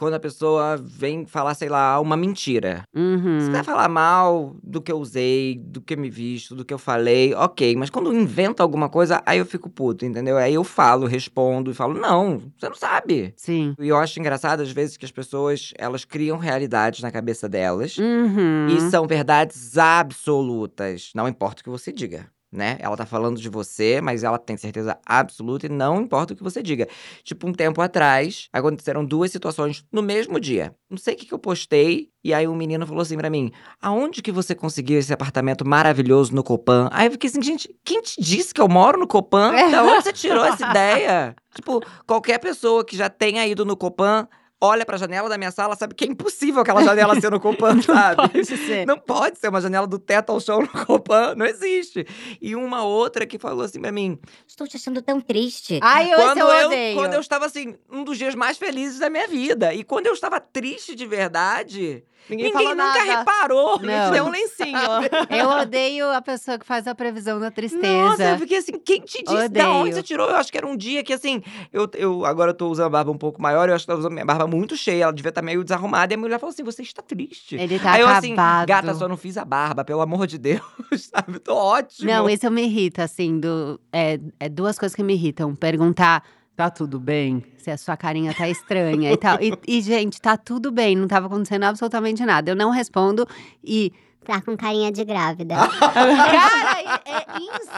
Quando 0.00 0.14
a 0.14 0.18
pessoa 0.18 0.78
vem 0.78 1.26
falar, 1.26 1.52
sei 1.52 1.68
lá, 1.68 2.00
uma 2.00 2.16
mentira. 2.16 2.84
Uhum. 2.96 3.38
Se 3.38 3.50
vai 3.50 3.62
falar 3.62 3.86
mal 3.86 4.56
do 4.62 4.80
que 4.80 4.90
eu 4.90 4.98
usei, 4.98 5.60
do 5.62 5.82
que 5.82 5.92
eu 5.92 5.98
me 5.98 6.08
visto, 6.08 6.54
do 6.54 6.64
que 6.64 6.72
eu 6.72 6.78
falei, 6.78 7.34
ok. 7.34 7.76
Mas 7.76 7.90
quando 7.90 8.10
inventa 8.10 8.62
alguma 8.62 8.88
coisa, 8.88 9.22
aí 9.26 9.38
eu 9.38 9.44
fico 9.44 9.68
puto, 9.68 10.06
entendeu? 10.06 10.38
Aí 10.38 10.54
eu 10.54 10.64
falo, 10.64 11.06
respondo 11.06 11.70
e 11.70 11.74
falo, 11.74 11.92
não, 11.92 12.40
você 12.58 12.66
não 12.66 12.74
sabe. 12.74 13.34
Sim. 13.36 13.74
E 13.78 13.88
eu 13.88 13.98
acho 13.98 14.18
engraçado, 14.18 14.62
às 14.62 14.72
vezes, 14.72 14.96
que 14.96 15.04
as 15.04 15.12
pessoas, 15.12 15.74
elas 15.76 16.06
criam 16.06 16.38
realidades 16.38 17.02
na 17.02 17.10
cabeça 17.10 17.46
delas. 17.46 17.98
Uhum. 17.98 18.68
E 18.68 18.80
são 18.90 19.06
verdades 19.06 19.76
absolutas. 19.76 21.10
Não 21.14 21.28
importa 21.28 21.60
o 21.60 21.64
que 21.64 21.68
você 21.68 21.92
diga. 21.92 22.26
Né? 22.52 22.76
Ela 22.80 22.96
tá 22.96 23.06
falando 23.06 23.40
de 23.40 23.48
você, 23.48 24.00
mas 24.00 24.24
ela 24.24 24.36
tem 24.36 24.56
certeza 24.56 24.98
absoluta 25.06 25.66
e 25.66 25.68
não 25.68 26.00
importa 26.00 26.32
o 26.32 26.36
que 26.36 26.42
você 26.42 26.60
diga. 26.60 26.88
Tipo, 27.22 27.46
um 27.46 27.52
tempo 27.52 27.80
atrás, 27.80 28.48
aconteceram 28.52 29.04
duas 29.04 29.30
situações 29.30 29.84
no 29.92 30.02
mesmo 30.02 30.40
dia. 30.40 30.74
Não 30.90 30.98
sei 30.98 31.14
o 31.14 31.16
que, 31.16 31.26
que 31.26 31.32
eu 31.34 31.38
postei, 31.38 32.10
e 32.24 32.34
aí 32.34 32.48
um 32.48 32.54
menino 32.56 32.84
falou 32.86 33.02
assim 33.02 33.16
pra 33.16 33.30
mim: 33.30 33.52
Aonde 33.80 34.20
que 34.20 34.32
você 34.32 34.54
conseguiu 34.54 34.98
esse 34.98 35.12
apartamento 35.12 35.66
maravilhoso 35.66 36.34
no 36.34 36.42
Copan? 36.42 36.88
Aí 36.92 37.06
eu 37.06 37.12
fiquei 37.12 37.30
assim, 37.30 37.40
gente, 37.40 37.72
quem 37.84 38.02
te 38.02 38.20
disse 38.20 38.52
que 38.52 38.60
eu 38.60 38.68
moro 38.68 38.98
no 38.98 39.06
Copan? 39.06 39.52
Da 39.70 39.84
onde 39.84 40.02
você 40.02 40.12
tirou 40.12 40.44
essa 40.44 40.66
ideia? 40.68 41.36
Tipo, 41.54 41.80
qualquer 42.06 42.38
pessoa 42.38 42.84
que 42.84 42.96
já 42.96 43.08
tenha 43.08 43.46
ido 43.46 43.64
no 43.64 43.76
Copan. 43.76 44.28
Olha 44.60 44.84
pra 44.84 44.98
janela 44.98 45.28
da 45.28 45.38
minha 45.38 45.50
sala, 45.50 45.74
sabe 45.74 45.94
que 45.94 46.04
é 46.04 46.08
impossível 46.08 46.60
aquela 46.60 46.84
janela 46.84 47.18
ser 47.18 47.30
no 47.30 47.40
Copan, 47.40 47.80
sabe? 47.80 48.16
Pode 48.16 48.44
ser. 48.44 48.86
Não 48.86 48.98
pode 48.98 49.38
ser 49.38 49.48
uma 49.48 49.60
janela 49.60 49.86
do 49.86 49.98
teto 49.98 50.30
ao 50.30 50.40
chão 50.40 50.60
no 50.60 50.68
Copan, 50.86 51.34
não 51.34 51.46
existe. 51.46 52.06
E 52.42 52.54
uma 52.54 52.84
outra 52.84 53.24
que 53.26 53.38
falou 53.38 53.64
assim 53.64 53.80
pra 53.80 53.90
mim, 53.90 54.18
Estou 54.46 54.66
te 54.66 54.76
achando 54.76 55.00
tão 55.00 55.20
triste. 55.20 55.80
Ai, 55.82 56.12
eu, 56.12 56.16
quando 56.18 56.38
eu 56.38 56.48
eu, 56.48 56.66
odeio. 56.66 56.94
quando 56.96 57.14
eu 57.14 57.20
estava 57.20 57.46
assim, 57.46 57.74
um 57.90 58.04
dos 58.04 58.18
dias 58.18 58.34
mais 58.34 58.58
felizes 58.58 58.98
da 58.98 59.08
minha 59.08 59.26
vida. 59.26 59.72
E 59.72 59.82
quando 59.82 60.06
eu 60.06 60.12
estava 60.12 60.38
triste 60.38 60.94
de 60.94 61.06
verdade, 61.06 62.04
Ninguém, 62.28 62.46
ninguém, 62.46 62.52
falou 62.52 62.76
nunca 62.76 63.04
nada. 63.04 63.18
reparou. 63.18 63.80
Não. 63.80 64.06
te 64.06 64.12
deu 64.12 64.24
um 64.24 64.30
lencinho. 64.30 64.78
Eu 65.30 65.48
odeio 65.48 66.10
a 66.12 66.20
pessoa 66.22 66.58
que 66.58 66.66
faz 66.66 66.86
a 66.86 66.94
previsão 66.94 67.40
da 67.40 67.50
tristeza. 67.50 67.86
Nossa, 67.86 68.22
eu 68.30 68.38
fiquei 68.38 68.58
assim, 68.58 68.72
quem 68.78 69.00
te 69.00 69.22
disse? 69.22 69.48
Da 69.48 69.68
onde 69.70 69.80
Odeio. 69.80 69.94
você 69.94 70.02
tirou? 70.02 70.28
Eu 70.28 70.36
acho 70.36 70.50
que 70.50 70.58
era 70.58 70.66
um 70.66 70.76
dia 70.76 71.02
que, 71.02 71.12
assim, 71.12 71.42
eu, 71.72 71.88
eu 71.94 72.24
agora 72.24 72.50
eu 72.50 72.54
tô 72.54 72.68
usando 72.68 72.86
a 72.86 72.90
barba 72.90 73.10
um 73.10 73.18
pouco 73.18 73.40
maior, 73.40 73.68
eu 73.68 73.74
acho 73.74 73.84
que 73.84 73.90
eu 73.90 73.96
tô 73.96 74.00
usando 74.00 74.12
minha 74.12 74.24
barba 74.24 74.46
muito 74.46 74.76
cheia, 74.76 75.04
ela 75.04 75.12
devia 75.12 75.30
estar 75.30 75.42
meio 75.42 75.62
desarrumada. 75.64 76.12
E 76.12 76.16
a 76.16 76.18
mulher 76.18 76.38
falou 76.38 76.52
assim: 76.52 76.62
você 76.62 76.82
está 76.82 77.02
triste. 77.02 77.56
Ele 77.56 77.78
tá 77.78 77.92
Aí 77.92 78.00
eu 78.00 78.06
acabado. 78.06 78.24
assim, 78.24 78.66
gata, 78.66 78.94
só 78.94 79.08
não 79.08 79.16
fiz 79.16 79.36
a 79.36 79.44
barba, 79.44 79.84
pelo 79.84 80.00
amor 80.00 80.26
de 80.26 80.38
Deus, 80.38 80.62
sabe? 81.12 81.38
Tô 81.38 81.54
ótimo. 81.54 82.08
Não, 82.08 82.28
isso 82.28 82.50
me 82.50 82.62
irrita, 82.62 83.04
assim, 83.04 83.38
do, 83.40 83.80
é, 83.92 84.18
é 84.38 84.48
duas 84.48 84.78
coisas 84.78 84.94
que 84.94 85.02
me 85.02 85.14
irritam. 85.14 85.54
Perguntar, 85.54 86.22
tá 86.60 86.68
tudo 86.68 87.00
bem? 87.00 87.42
Se 87.56 87.70
a 87.70 87.78
sua 87.78 87.96
carinha 87.96 88.34
tá 88.34 88.46
estranha 88.46 89.10
e 89.10 89.16
tal. 89.16 89.38
E, 89.40 89.58
e, 89.66 89.80
gente, 89.80 90.20
tá 90.20 90.36
tudo 90.36 90.70
bem, 90.70 90.94
não 90.94 91.08
tava 91.08 91.26
acontecendo 91.26 91.64
absolutamente 91.64 92.22
nada. 92.22 92.50
Eu 92.50 92.56
não 92.56 92.68
respondo 92.68 93.26
e, 93.64 93.90
Tá 94.22 94.38
com 94.42 94.54
carinha 94.54 94.92
de 94.92 95.02
grávida. 95.02 95.54
cara, 95.80 97.00
é, 97.06 97.24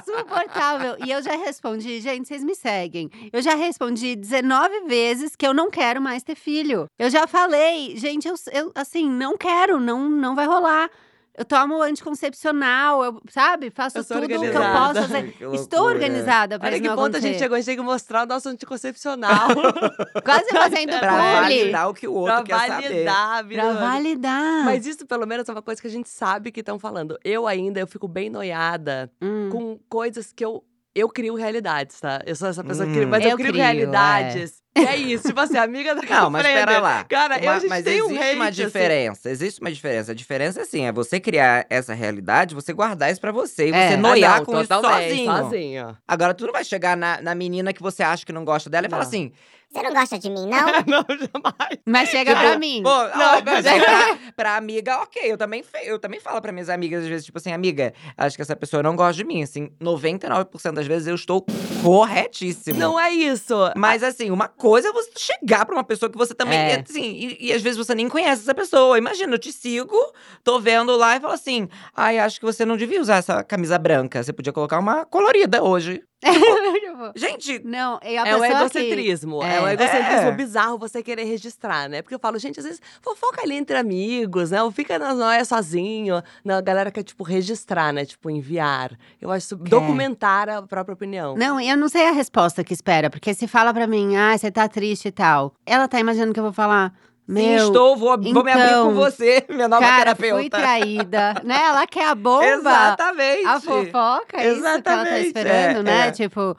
insuportável. 0.00 0.96
E 1.06 1.12
eu 1.12 1.22
já 1.22 1.36
respondi, 1.36 2.00
gente, 2.00 2.26
vocês 2.26 2.42
me 2.42 2.56
seguem. 2.56 3.08
Eu 3.32 3.40
já 3.40 3.54
respondi 3.54 4.16
19 4.16 4.80
vezes 4.88 5.36
que 5.36 5.46
eu 5.46 5.54
não 5.54 5.70
quero 5.70 6.02
mais 6.02 6.24
ter 6.24 6.34
filho. 6.34 6.88
Eu 6.98 7.08
já 7.08 7.28
falei, 7.28 7.96
gente, 7.96 8.26
eu, 8.26 8.34
eu 8.52 8.72
assim, 8.74 9.08
não 9.08 9.38
quero, 9.38 9.78
não, 9.78 10.10
não 10.10 10.34
vai 10.34 10.46
rolar. 10.46 10.90
Eu 11.36 11.46
tomo 11.46 11.80
anticoncepcional, 11.80 13.02
eu, 13.04 13.22
sabe? 13.30 13.70
Faço 13.70 13.98
Eu 13.98 14.04
tudo 14.04 14.24
o 14.24 14.28
que 14.28 14.34
eu 14.34 14.52
posso 14.52 15.00
fazer. 15.08 15.32
Que 15.32 15.44
Estou 15.56 15.84
organizada 15.86 16.58
pra 16.58 16.68
Olha 16.68 16.76
isso 16.76 16.82
que 16.88 16.94
ponto 16.94 17.16
a 17.16 17.20
gente 17.20 17.38
chegou, 17.38 17.54
a 17.54 17.58
gente 17.58 17.66
tem 17.66 17.76
que 17.76 17.82
mostrar 17.82 18.24
o 18.24 18.26
nosso 18.26 18.48
anticoncepcional. 18.50 19.48
Quase 20.24 20.50
fazendo 20.50 20.98
Pra 20.98 21.08
publi. 21.10 21.40
validar 21.40 21.88
o 21.88 21.94
que 21.94 22.06
o 22.06 22.12
outro 22.12 22.44
pra 22.44 22.58
quer 22.58 22.66
saber. 22.68 22.88
validar, 22.88 23.44
Pra 23.48 23.62
Bruno. 23.64 23.80
validar. 23.80 24.64
Mas 24.66 24.86
isso, 24.86 25.06
pelo 25.06 25.26
menos, 25.26 25.48
é 25.48 25.52
uma 25.52 25.62
coisa 25.62 25.80
que 25.80 25.86
a 25.86 25.90
gente 25.90 26.08
sabe 26.08 26.52
que 26.52 26.60
estão 26.60 26.78
falando. 26.78 27.18
Eu 27.24 27.46
ainda, 27.46 27.80
eu 27.80 27.86
fico 27.86 28.06
bem 28.06 28.28
noiada 28.28 29.10
Hum. 29.20 29.48
com 29.50 29.78
coisas 29.88 30.32
que 30.32 30.44
eu... 30.44 30.62
Eu 30.94 31.08
crio 31.08 31.34
realidades, 31.34 31.98
tá? 32.00 32.20
Eu 32.26 32.36
sou 32.36 32.48
essa 32.48 32.62
pessoa 32.62 32.86
que 32.86 32.92
Hum. 32.92 32.96
cria, 32.96 33.06
mas 33.06 33.24
eu, 33.24 33.30
Eu 33.30 33.36
crio, 33.38 33.50
crio, 33.50 33.62
realidades. 33.62 34.62
E 34.76 34.80
é 34.80 34.96
isso, 34.96 35.28
tipo 35.28 35.40
assim, 35.40 35.56
amiga 35.56 35.94
da 35.94 36.02
Não, 36.02 36.28
mas 36.30 36.46
pera 36.46 36.80
lá. 36.80 37.04
Cara, 37.04 37.36
eu, 37.38 37.42
Uma- 37.44 37.52
a 37.52 37.58
gente 37.60 37.68
mas 37.70 37.84
tem 37.84 38.02
um 38.02 38.06
existe 38.06 38.22
hate, 38.22 38.34
uma 38.36 38.44
assim. 38.48 38.64
diferença. 38.64 39.30
Existe 39.30 39.60
uma 39.60 39.72
diferença. 39.72 40.12
A 40.12 40.14
diferença 40.14 40.60
é 40.60 40.62
assim, 40.62 40.84
é 40.86 40.92
você 40.92 41.18
criar 41.20 41.66
essa 41.70 41.94
realidade, 41.94 42.54
você 42.54 42.72
guardar 42.74 43.10
isso 43.10 43.20
pra 43.20 43.32
você 43.32 43.68
e 43.68 43.72
É. 43.72 43.88
você 43.90 43.96
noiar 43.96 44.32
Ah, 44.34 44.38
não, 44.38 44.44
com 44.44 44.60
isso 44.60 44.68
sozinho. 44.80 45.32
sozinho. 45.32 45.96
Agora, 46.06 46.34
tu 46.34 46.46
não 46.46 46.52
vai 46.52 46.64
chegar 46.64 46.96
na, 46.96 47.20
na 47.22 47.34
menina 47.34 47.72
que 47.72 47.82
você 47.82 48.02
acha 48.02 48.24
que 48.26 48.32
não 48.32 48.44
gosta 48.44 48.68
dela 48.68 48.86
e 48.86 48.90
falar 48.90 49.02
assim. 49.04 49.32
Você 49.72 49.82
não 49.82 49.92
gosta 49.94 50.18
de 50.18 50.28
mim, 50.28 50.46
não? 50.46 50.66
não, 50.86 51.04
jamais. 51.08 51.78
Mas 51.86 52.10
chega 52.10 52.32
tipo, 52.34 52.42
pra 52.46 52.58
mim. 52.58 52.82
Pô, 52.82 52.90
ó, 52.90 53.08
Não, 53.16 53.42
mas 53.44 53.64
aí 53.64 53.80
pra, 53.80 54.18
pra 54.36 54.56
amiga, 54.56 54.98
ok. 54.98 55.22
Eu 55.24 55.38
também, 55.38 55.64
eu 55.84 55.98
também 55.98 56.20
falo 56.20 56.42
pra 56.42 56.52
minhas 56.52 56.68
amigas, 56.68 57.02
às 57.04 57.08
vezes, 57.08 57.24
tipo 57.24 57.38
assim, 57.38 57.52
amiga, 57.52 57.94
acho 58.16 58.36
que 58.36 58.42
essa 58.42 58.54
pessoa 58.54 58.82
não 58.82 58.94
gosta 58.94 59.14
de 59.14 59.24
mim. 59.24 59.42
Assim, 59.42 59.70
99% 59.80 60.72
das 60.72 60.86
vezes 60.86 61.08
eu 61.08 61.14
estou 61.14 61.46
corretíssimo. 61.82 62.78
Não 62.78 63.00
é 63.00 63.10
isso. 63.10 63.54
Mas 63.74 64.02
assim, 64.02 64.30
uma 64.30 64.46
coisa 64.46 64.88
é 64.88 64.92
você 64.92 65.10
chegar 65.16 65.64
pra 65.64 65.74
uma 65.74 65.84
pessoa 65.84 66.10
que 66.10 66.18
você 66.18 66.34
também. 66.34 66.58
É. 66.58 66.80
Assim, 66.80 67.02
e, 67.02 67.46
e 67.46 67.52
às 67.52 67.62
vezes 67.62 67.78
você 67.78 67.94
nem 67.94 68.08
conhece 68.08 68.42
essa 68.42 68.54
pessoa. 68.54 68.98
Imagina, 68.98 69.34
eu 69.34 69.38
te 69.38 69.52
sigo, 69.52 69.96
tô 70.44 70.60
vendo 70.60 70.94
lá 70.96 71.16
e 71.16 71.20
falo 71.20 71.32
assim: 71.32 71.66
ai, 71.96 72.18
acho 72.18 72.38
que 72.38 72.44
você 72.44 72.66
não 72.66 72.76
devia 72.76 73.00
usar 73.00 73.16
essa 73.16 73.42
camisa 73.42 73.78
branca. 73.78 74.22
Você 74.22 74.32
podia 74.34 74.52
colocar 74.52 74.78
uma 74.78 75.06
colorida 75.06 75.62
hoje. 75.62 76.02
Tipo, 76.82 77.12
Gente, 77.16 77.60
não, 77.64 77.98
a 78.02 78.06
É 78.06 78.20
o 78.20 78.24
pessoa 78.24 78.46
que... 78.46 78.52
egocentrismo. 78.78 79.42
É. 79.42 79.60
o 79.60 79.66
É. 79.66 79.72
egocentrismo 79.74 80.28
É. 80.28 80.32
bizarro 80.32 80.78
você 80.78 81.02
querer 81.02 81.24
registrar, 81.24 81.88
né? 81.88 82.00
Porque 82.02 82.14
eu 82.14 82.18
falo, 82.18 82.38
gente, 82.38 82.58
às 82.60 82.64
vezes 82.64 82.80
fofoca 83.00 83.42
ali 83.42 83.56
entre 83.56 83.76
amigos, 83.76 84.50
né? 84.50 84.62
Ou 84.62 84.70
fica 84.70 84.98
na 84.98 85.14
noia 85.14 85.44
sozinho. 85.44 86.22
Não, 86.44 86.56
a 86.56 86.60
galera 86.60 86.90
quer, 86.90 87.02
tipo, 87.02 87.24
registrar, 87.24 87.92
né? 87.92 88.04
Tipo, 88.04 88.30
enviar. 88.30 88.96
Eu 89.20 89.30
acho 89.30 89.46
isso. 89.46 89.56
Documentar 89.56 90.48
a 90.48 90.62
própria 90.62 90.94
opinião. 90.94 91.34
Não, 91.36 91.60
eu 91.60 91.76
não 91.76 91.88
sei 91.88 92.08
a 92.08 92.12
resposta 92.12 92.62
que 92.62 92.72
espera, 92.72 93.10
porque 93.10 93.34
se 93.34 93.46
fala 93.46 93.72
pra 93.74 93.86
mim, 93.86 94.16
ah, 94.16 94.36
você 94.36 94.50
tá 94.50 94.68
triste 94.68 95.08
e 95.08 95.12
tal. 95.12 95.54
Ela 95.66 95.88
tá 95.88 95.98
imaginando 95.98 96.32
que 96.32 96.38
eu 96.40 96.44
vou 96.44 96.52
falar, 96.52 96.92
sim, 97.26 97.32
meu, 97.32 97.66
estou, 97.66 97.96
vou, 97.96 98.20
vou 98.20 98.44
me 98.44 98.50
abrir 98.50 98.66
então, 98.66 98.88
com 98.88 98.94
você, 98.94 99.44
minha 99.50 99.68
nova 99.68 99.82
cara, 99.82 100.14
terapeuta. 100.14 100.40
fui 100.40 100.50
traída, 100.50 101.34
né? 101.44 101.56
Ela 101.64 101.86
quer 101.86 102.06
a 102.08 102.14
bomba, 102.14 102.44
Exatamente. 102.44 103.46
a 103.46 103.60
fofoca, 103.60 104.40
é 104.40 104.52
isso 104.52 104.60
que 104.60 104.66
ela 104.66 104.82
tá 104.82 104.92
Exatamente, 104.92 105.26
esperando, 105.26 105.78
é, 105.80 105.82
né? 105.82 106.08
é. 106.08 106.10
Tipo, 106.10 106.56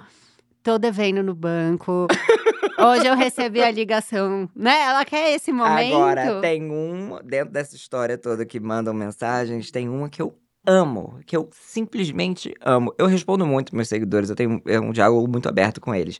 tô 0.63 0.77
devendo 0.77 1.21
no 1.21 1.35
banco. 1.35 2.07
Hoje 2.79 3.05
eu 3.05 3.15
recebi 3.15 3.61
a 3.61 3.69
ligação, 3.69 4.49
né? 4.55 4.81
Ela 4.81 5.05
quer 5.05 5.35
esse 5.35 5.51
momento. 5.51 5.95
Agora, 5.95 6.41
tem 6.41 6.63
um, 6.71 7.19
dentro 7.23 7.53
dessa 7.53 7.75
história 7.75 8.17
toda 8.17 8.45
que 8.45 8.59
mandam 8.59 8.93
mensagens, 8.93 9.69
tem 9.69 9.87
uma 9.87 10.09
que 10.09 10.21
eu 10.21 10.35
amo, 10.65 11.19
que 11.25 11.35
eu 11.35 11.49
simplesmente 11.51 12.53
amo. 12.61 12.93
Eu 12.97 13.05
respondo 13.07 13.45
muito 13.45 13.75
meus 13.75 13.87
seguidores, 13.89 14.29
eu 14.29 14.35
tenho 14.35 14.61
é 14.65 14.79
um 14.79 14.91
diálogo 14.91 15.27
muito 15.29 15.49
aberto 15.49 15.81
com 15.81 15.93
eles. 15.93 16.19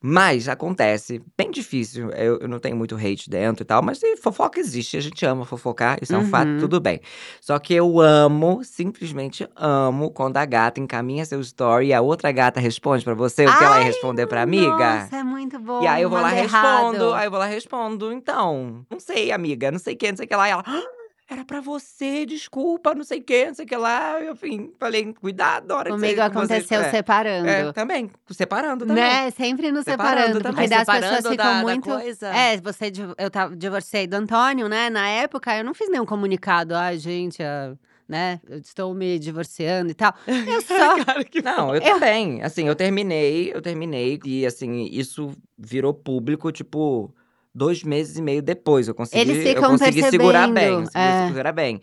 Mas 0.00 0.48
acontece, 0.48 1.22
bem 1.38 1.50
difícil, 1.50 2.10
eu, 2.10 2.38
eu 2.40 2.48
não 2.48 2.58
tenho 2.58 2.76
muito 2.76 2.94
hate 2.96 3.30
dentro 3.30 3.62
e 3.62 3.64
tal, 3.66 3.82
mas 3.82 3.98
se 3.98 4.16
fofoca 4.16 4.58
existe, 4.60 4.96
a 4.96 5.00
gente 5.00 5.24
ama 5.24 5.44
fofocar, 5.44 5.98
isso 6.02 6.14
é 6.14 6.18
um 6.18 6.22
Uhum. 6.22 6.26
fato, 6.28 6.48
tudo 6.60 6.80
bem. 6.80 7.00
Só 7.40 7.58
que 7.58 7.72
eu 7.74 8.00
amo, 8.00 8.62
simplesmente 8.64 9.48
amo, 9.56 10.10
quando 10.10 10.36
a 10.36 10.44
gata 10.44 10.80
encaminha 10.80 11.24
seu 11.24 11.40
story 11.40 11.86
e 11.88 11.94
a 11.94 12.00
outra 12.00 12.30
gata 12.32 12.60
responde 12.60 13.04
pra 13.04 13.14
você 13.14 13.46
o 13.46 13.56
que 13.56 13.64
ela 13.64 13.78
ia 13.78 13.84
responder 13.84 14.26
pra 14.26 14.42
amiga. 14.42 15.00
Nossa, 15.02 15.16
é 15.16 15.22
muito 15.22 15.58
bom. 15.58 15.82
E 15.82 15.86
aí 15.86 16.02
eu 16.02 16.10
vou 16.10 16.20
lá 16.20 16.28
manda 16.30 16.42
respondo, 16.42 16.96
errado. 16.96 17.14
aí 17.14 17.26
eu 17.26 17.30
vou 17.30 17.40
lá 17.40 17.46
respondo, 17.46 18.12
então, 18.12 18.84
não 18.90 18.98
sei, 19.00 19.30
amiga, 19.32 19.70
não 19.70 19.78
sei 19.78 19.94
o 19.94 19.96
que, 19.96 20.08
não 20.10 20.16
sei 20.16 20.26
o 20.26 20.28
que 20.28 20.36
lá. 20.36 20.48
E 20.48 20.50
ela, 20.50 20.64
"Ah, 20.66 20.82
era 21.28 21.44
pra 21.44 21.60
você, 21.60 22.24
desculpa, 22.24 22.94
não 22.94 23.02
sei 23.02 23.18
o 23.18 23.22
que, 23.22 23.46
não 23.46 23.54
sei 23.54 23.64
o 23.64 23.68
que 23.68 23.76
lá. 23.76 24.20
Eu, 24.20 24.34
enfim, 24.34 24.72
falei, 24.78 25.12
cuidado, 25.14 25.72
hora 25.72 25.90
que 25.90 25.96
Comigo 25.96 26.08
você, 26.12 26.14
que 26.14 26.20
aconteceu 26.20 26.80
você, 26.80 26.86
é, 26.86 26.90
separando. 26.90 27.48
É, 27.48 27.72
também, 27.72 28.10
separando 28.30 28.86
também. 28.86 29.02
Né? 29.02 29.30
Sempre 29.32 29.72
nos 29.72 29.84
Separando 29.84 30.16
separando. 30.38 30.40
também. 30.42 30.54
Porque 30.54 30.68
daí 30.68 30.80
as 30.82 30.86
pessoas 30.86 31.32
ficam 31.32 31.36
da- 31.36 31.54
da 31.58 31.62
muito. 31.62 31.90
coisa. 31.90 32.28
É, 32.28 32.56
você, 32.58 32.92
eu 33.18 33.28
tava, 33.30 33.56
divorciei 33.56 34.06
do 34.06 34.14
Antônio, 34.14 34.68
né? 34.68 34.88
Na 34.88 35.08
época, 35.08 35.56
eu 35.56 35.64
não 35.64 35.74
fiz 35.74 35.88
nenhum 35.90 36.06
comunicado. 36.06 36.74
Ai, 36.76 36.96
gente, 36.96 37.42
ah, 37.42 37.74
né? 38.08 38.40
Eu 38.48 38.58
estou 38.58 38.94
me 38.94 39.18
divorciando 39.18 39.90
e 39.90 39.94
tal. 39.94 40.14
Eu 40.28 40.60
só. 40.62 41.04
Cara, 41.04 41.24
que 41.24 41.42
Não, 41.42 41.74
eu, 41.74 41.80
também. 41.80 42.40
Assim, 42.42 42.68
eu 42.68 42.76
terminei, 42.76 43.50
eu 43.52 43.60
terminei. 43.60 44.20
E 44.24 44.46
assim, 44.46 44.84
isso 44.92 45.32
virou 45.58 45.92
público, 45.92 46.52
tipo, 46.52 47.12
dois 47.56 47.82
meses 47.82 48.16
e 48.16 48.22
meio 48.22 48.42
depois. 48.42 48.86
Eu 48.86 48.94
consegui, 48.94 49.20
Eles 49.22 49.36
eu 49.38 49.42
ficam 49.54 49.70
consegui 49.70 50.02
segurar 50.02 50.46
bem. 50.46 50.54
percebendo, 50.54 50.84
Consegui 50.84 51.04
é. 51.04 51.26
segurar 51.28 51.52
bem. 51.52 51.80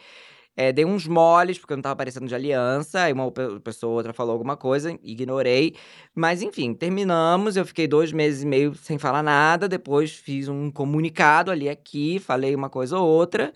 É, 0.55 0.71
dei 0.71 0.85
uns 0.85 1.07
moles, 1.07 1.57
porque 1.57 1.73
eu 1.73 1.77
não 1.77 1.81
tava 1.81 1.93
aparecendo 1.93 2.27
de 2.27 2.35
aliança. 2.35 3.01
Aí 3.01 3.11
uma 3.13 3.31
pe- 3.31 3.59
pessoa 3.63 3.89
ou 3.89 3.97
outra 3.97 4.13
falou 4.13 4.33
alguma 4.33 4.55
coisa, 4.55 4.95
ignorei. 5.01 5.73
Mas 6.13 6.43
enfim, 6.43 6.75
terminamos. 6.75 7.57
Eu 7.57 7.65
fiquei 7.65 7.87
dois 7.87 8.11
meses 8.11 8.43
e 8.43 8.45
meio 8.45 8.75
sem 8.75 8.99
falar 8.99 9.23
nada. 9.23 9.67
Depois 9.67 10.11
fiz 10.11 10.47
um 10.47 10.69
comunicado 10.69 11.49
ali 11.49 11.67
aqui, 11.67 12.19
falei 12.19 12.53
uma 12.53 12.69
coisa 12.69 12.99
ou 12.99 13.07
outra. 13.09 13.51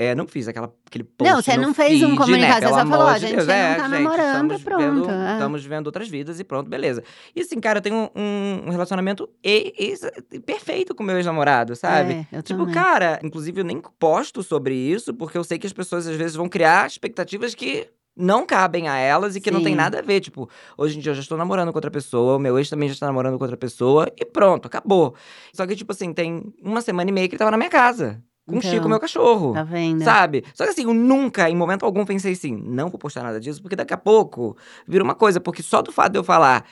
É, 0.00 0.14
não 0.14 0.28
fiz 0.28 0.46
aquela, 0.46 0.72
aquele 0.86 1.02
post 1.02 1.28
Não, 1.32 1.42
você 1.42 1.56
não 1.56 1.74
fez 1.74 2.00
um 2.02 2.06
feed, 2.10 2.16
comunicado, 2.18 2.60
né? 2.60 2.68
você 2.68 2.74
só 2.74 2.86
falou, 2.86 2.94
amor 3.00 3.10
"Ó, 3.10 3.14
de 3.14 3.20
gente, 3.20 3.34
Deus. 3.34 3.46
não 3.48 3.54
É, 3.54 3.74
tá 3.74 3.82
gente, 3.82 3.90
namorando, 3.90 4.26
estamos 4.52 4.62
pronto, 4.62 4.78
Vivendo, 4.80 5.10
é. 5.10 5.32
Estamos 5.32 5.62
vivendo 5.64 5.86
outras 5.86 6.08
vidas 6.08 6.38
e 6.38 6.44
pronto, 6.44 6.70
beleza. 6.70 7.02
E 7.34 7.40
assim, 7.40 7.58
cara, 7.58 7.78
eu 7.78 7.82
tenho 7.82 8.08
um, 8.14 8.62
um 8.66 8.70
relacionamento 8.70 9.28
e- 9.42 9.74
ex- 9.76 10.08
perfeito 10.46 10.94
com 10.94 11.02
meu 11.02 11.16
ex-namorado, 11.16 11.74
sabe? 11.74 12.26
É, 12.32 12.38
eu 12.38 12.42
Tipo, 12.44 12.60
também. 12.60 12.74
cara, 12.74 13.18
inclusive 13.24 13.60
eu 13.60 13.64
nem 13.64 13.82
posto 13.98 14.42
sobre 14.44 14.74
isso, 14.74 15.12
porque 15.12 15.36
eu 15.36 15.42
sei 15.42 15.58
que 15.58 15.66
as 15.66 15.72
pessoas 15.72 16.06
às 16.06 16.14
vezes 16.14 16.36
vão 16.36 16.48
criar 16.48 16.86
expectativas 16.86 17.54
que 17.56 17.88
não 18.16 18.44
cabem 18.46 18.88
a 18.88 18.96
elas 18.96 19.36
e 19.36 19.40
que 19.40 19.50
não 19.50 19.62
tem 19.62 19.72
Sim. 19.72 19.76
nada 19.78 19.98
a 20.00 20.02
ver. 20.02 20.20
Tipo, 20.20 20.48
hoje 20.76 20.96
em 20.98 21.00
dia 21.00 21.10
eu 21.10 21.14
já 21.14 21.22
estou 21.22 21.38
namorando 21.38 21.70
com 21.72 21.76
outra 21.78 21.90
pessoa, 21.90 22.36
o 22.36 22.38
meu 22.38 22.56
ex 22.58 22.68
também 22.68 22.88
já 22.88 22.92
está 22.94 23.06
namorando 23.06 23.36
com 23.38 23.44
outra 23.44 23.56
pessoa, 23.56 24.08
e 24.16 24.24
pronto, 24.24 24.66
acabou. 24.66 25.14
Só 25.52 25.66
que, 25.66 25.76
tipo 25.76 25.92
assim, 25.92 26.12
tem 26.12 26.52
uma 26.62 26.80
semana 26.80 27.10
e 27.10 27.12
meia 27.12 27.28
que 27.28 27.34
ele 27.34 27.38
tava 27.38 27.50
na 27.52 27.56
minha 27.56 27.70
casa. 27.70 28.20
Com 28.48 28.58
o 28.58 28.62
Chico, 28.62 28.76
Então, 28.76 28.88
meu 28.88 28.98
cachorro. 28.98 29.52
Tá 29.52 29.62
vendo? 29.62 30.02
Sabe? 30.02 30.42
Só 30.54 30.64
que 30.64 30.70
assim, 30.70 30.84
eu 30.84 30.94
nunca, 30.94 31.50
em 31.50 31.54
momento 31.54 31.84
algum, 31.84 32.04
pensei 32.04 32.32
assim, 32.32 32.56
não 32.56 32.88
vou 32.88 32.98
postar 32.98 33.22
nada 33.22 33.38
disso, 33.38 33.60
porque 33.60 33.76
daqui 33.76 33.92
a 33.92 33.98
pouco 33.98 34.56
vira 34.86 35.04
uma 35.04 35.14
coisa. 35.14 35.38
Porque 35.40 35.62
só 35.62 35.82
do 35.82 35.92
fato 35.92 36.12
de 36.12 36.18
eu 36.18 36.24
falar 36.24 36.64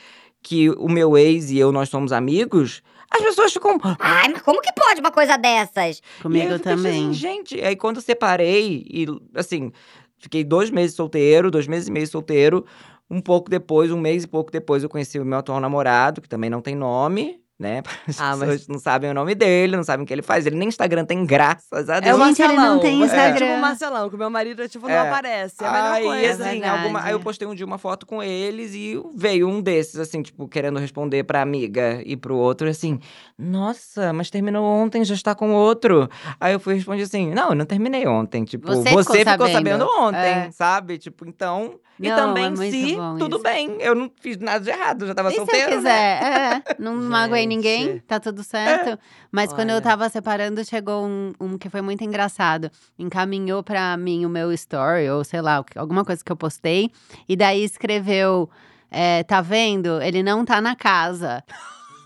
que 0.43 0.71
o 0.71 0.89
meu 0.89 1.19
ex 1.19 1.51
e 1.51 1.59
eu, 1.59 1.71
nós 1.71 1.89
somos 1.89 2.13
amigos, 2.13 2.83
as 3.11 3.21
pessoas 3.21 3.53
ficam. 3.53 3.79
Ai, 3.99 4.29
mas 4.29 4.43
como 4.43 4.61
que 4.61 4.73
pode 4.73 5.01
uma 5.01 5.11
coisa 5.11 5.37
dessas? 5.37 6.01
Comigo 6.23 6.49
eu 6.49 6.55
assim, 6.55 6.63
também. 6.63 7.13
gente, 7.13 7.61
aí 7.61 7.77
quando 7.77 7.97
eu 7.97 8.03
separei, 8.03 8.85
e 8.89 9.07
assim, 9.35 9.71
fiquei 10.19 10.43
dois 10.45 10.71
meses 10.71 10.97
solteiro, 10.97 11.51
dois 11.51 11.67
meses 11.67 11.89
e 11.89 11.93
meio 11.93 12.07
solteiro. 12.07 12.65
Um 13.09 13.21
pouco 13.21 13.49
depois, 13.49 13.93
um 13.93 14.01
mês 14.01 14.25
e 14.25 14.27
pouco 14.27 14.51
depois, 14.51 14.83
eu 14.83 14.89
conheci 14.89 15.19
o 15.19 15.25
meu 15.25 15.39
atual 15.39 15.61
namorado, 15.61 16.21
que 16.21 16.29
também 16.29 16.51
não 16.51 16.61
tem 16.61 16.75
nome, 16.75 17.41
né? 17.59 17.83
As 18.07 18.21
Ah, 18.21 18.37
mas- 18.37 18.41
pessoas 18.41 18.69
não 18.69 18.79
sabem 18.79 19.11
o 19.11 19.15
nome 19.15 19.35
dele, 19.35 19.77
não 19.77 19.85
sabem 19.85 20.05
o 20.05 20.07
que 20.07 20.13
ele 20.13 20.23
faz. 20.23 20.47
Ele 20.47 20.57
nem 20.57 20.69
Instagram 20.69 21.05
tem, 21.05 21.25
graças 21.25 21.89
a 21.89 21.97
É 21.97 22.01
Deus. 22.03 22.21
o 22.21 22.25
Gente, 22.27 22.43
ele 22.43 22.49
não 22.53 22.57
Marcelão. 22.57 22.81
tem 22.81 22.99
Você 22.99 23.03
é 23.03 23.05
Instagram. 23.07 23.47
tipo 23.47 23.59
o 23.59 23.61
Marcelão, 23.61 24.09
que 24.11 24.15
o 24.15 24.19
meu 24.19 24.31
marido, 24.31 24.69
tipo, 24.69 24.87
não 24.87 24.95
É. 24.95 24.99
aparece. 25.09 25.57
É 25.63 25.67
a 25.67 25.73
melhor 25.73 25.93
aí, 25.93 26.05
coisa. 26.05 26.43
assim, 26.45 26.61
verdade. 26.61 26.79
alguma- 26.79 27.03
aí 27.03 27.13
eu 27.13 27.21
postei 27.21 27.49
um 27.49 27.55
dia 27.55 27.65
uma 27.67 27.79
foto 27.79 28.05
com 28.07 28.23
eles 28.23 28.75
e 28.75 29.01
veio 29.15 29.49
um 29.49 29.61
desses, 29.63 29.97
assim, 29.99 30.23
tipo, 30.23 30.47
querendo 30.49 30.79
responder 30.79 31.25
pra 31.25 31.41
amiga 31.43 32.03
e 32.05 32.17
pro 32.17 32.37
outro, 32.37 32.69
assim, 32.69 33.01
nossa, 33.39 34.13
mas 34.13 34.31
terminou 34.31 34.65
ontem, 34.65 35.05
já 35.05 35.15
está 35.15 35.35
com 35.35 35.53
outro. 35.53 36.09
Aí 36.41 36.53
eu 36.53 36.61
fui 36.61 36.75
e 36.75 36.77
respondi 36.77 37.03
assim, 37.03 37.33
não, 37.33 37.51
eu 37.51 37.55
não 37.55 37.65
terminei 37.65 38.07
ontem, 38.07 38.45
tipo, 38.45 38.67
Você 38.67 38.83
você, 38.83 38.89
ficou 38.89 39.03
ficou, 39.05 39.47
sabendo. 39.49 39.53
sabendo, 39.53 39.87
ontem, 40.01 40.19
É. 40.19 40.51
sabe? 40.51 40.99
Tipo, 40.99 41.27
então, 41.29 41.79
e 41.99 42.09
Não, 42.09 42.17
também 42.17 42.53
é 42.53 42.57
se, 42.71 42.97
tudo 43.19 43.37
isso. 43.37 43.43
bem, 43.43 43.77
eu 43.81 43.95
não 43.95 44.11
fiz 44.21 44.37
nada 44.39 44.61
de 44.63 44.71
errado, 44.71 45.07
já 45.07 45.15
tava 45.15 45.31
E 45.31 45.33
se 45.33 45.39
eu 45.39 45.47
solteira, 45.47 45.71
né? 45.71 45.77
quiser? 45.77 46.23
É, 46.23 46.75
não 46.79 46.95
magoei 47.09 47.43
Gente. 47.43 47.49
ninguém, 47.49 47.99
tá 48.01 48.21
tudo 48.21 48.43
certo. 48.43 48.99
Mas 49.33 49.53
quando 49.53 49.71
eu 49.71 49.77
Olha. 49.77 49.83
tava 49.85 50.09
separando, 50.09 50.65
chegou 50.65 51.05
um, 51.07 51.33
um 51.41 51.57
que 51.59 51.69
foi 51.71 51.81
muito 51.81 52.05
engraçado. 52.05 52.71
Encaminhou 52.99 53.63
pra 53.63 53.97
mim 53.97 54.27
o 54.27 54.29
meu 54.29 54.53
story, 54.53 55.09
ou 55.09 55.25
sei 55.25 55.41
lá, 55.41 55.65
alguma 55.75 56.05
coisa 56.05 56.23
que 56.25 56.31
eu 56.31 56.37
postei. 56.37 56.91
E 57.29 57.35
daí 57.37 57.65
escreveu: 57.65 58.49
é, 58.91 59.23
tá 59.25 59.41
vendo? 59.41 60.01
Ele 60.03 60.23
não 60.23 60.45
tá 60.45 60.61
na 60.61 60.77
casa. 60.77 61.43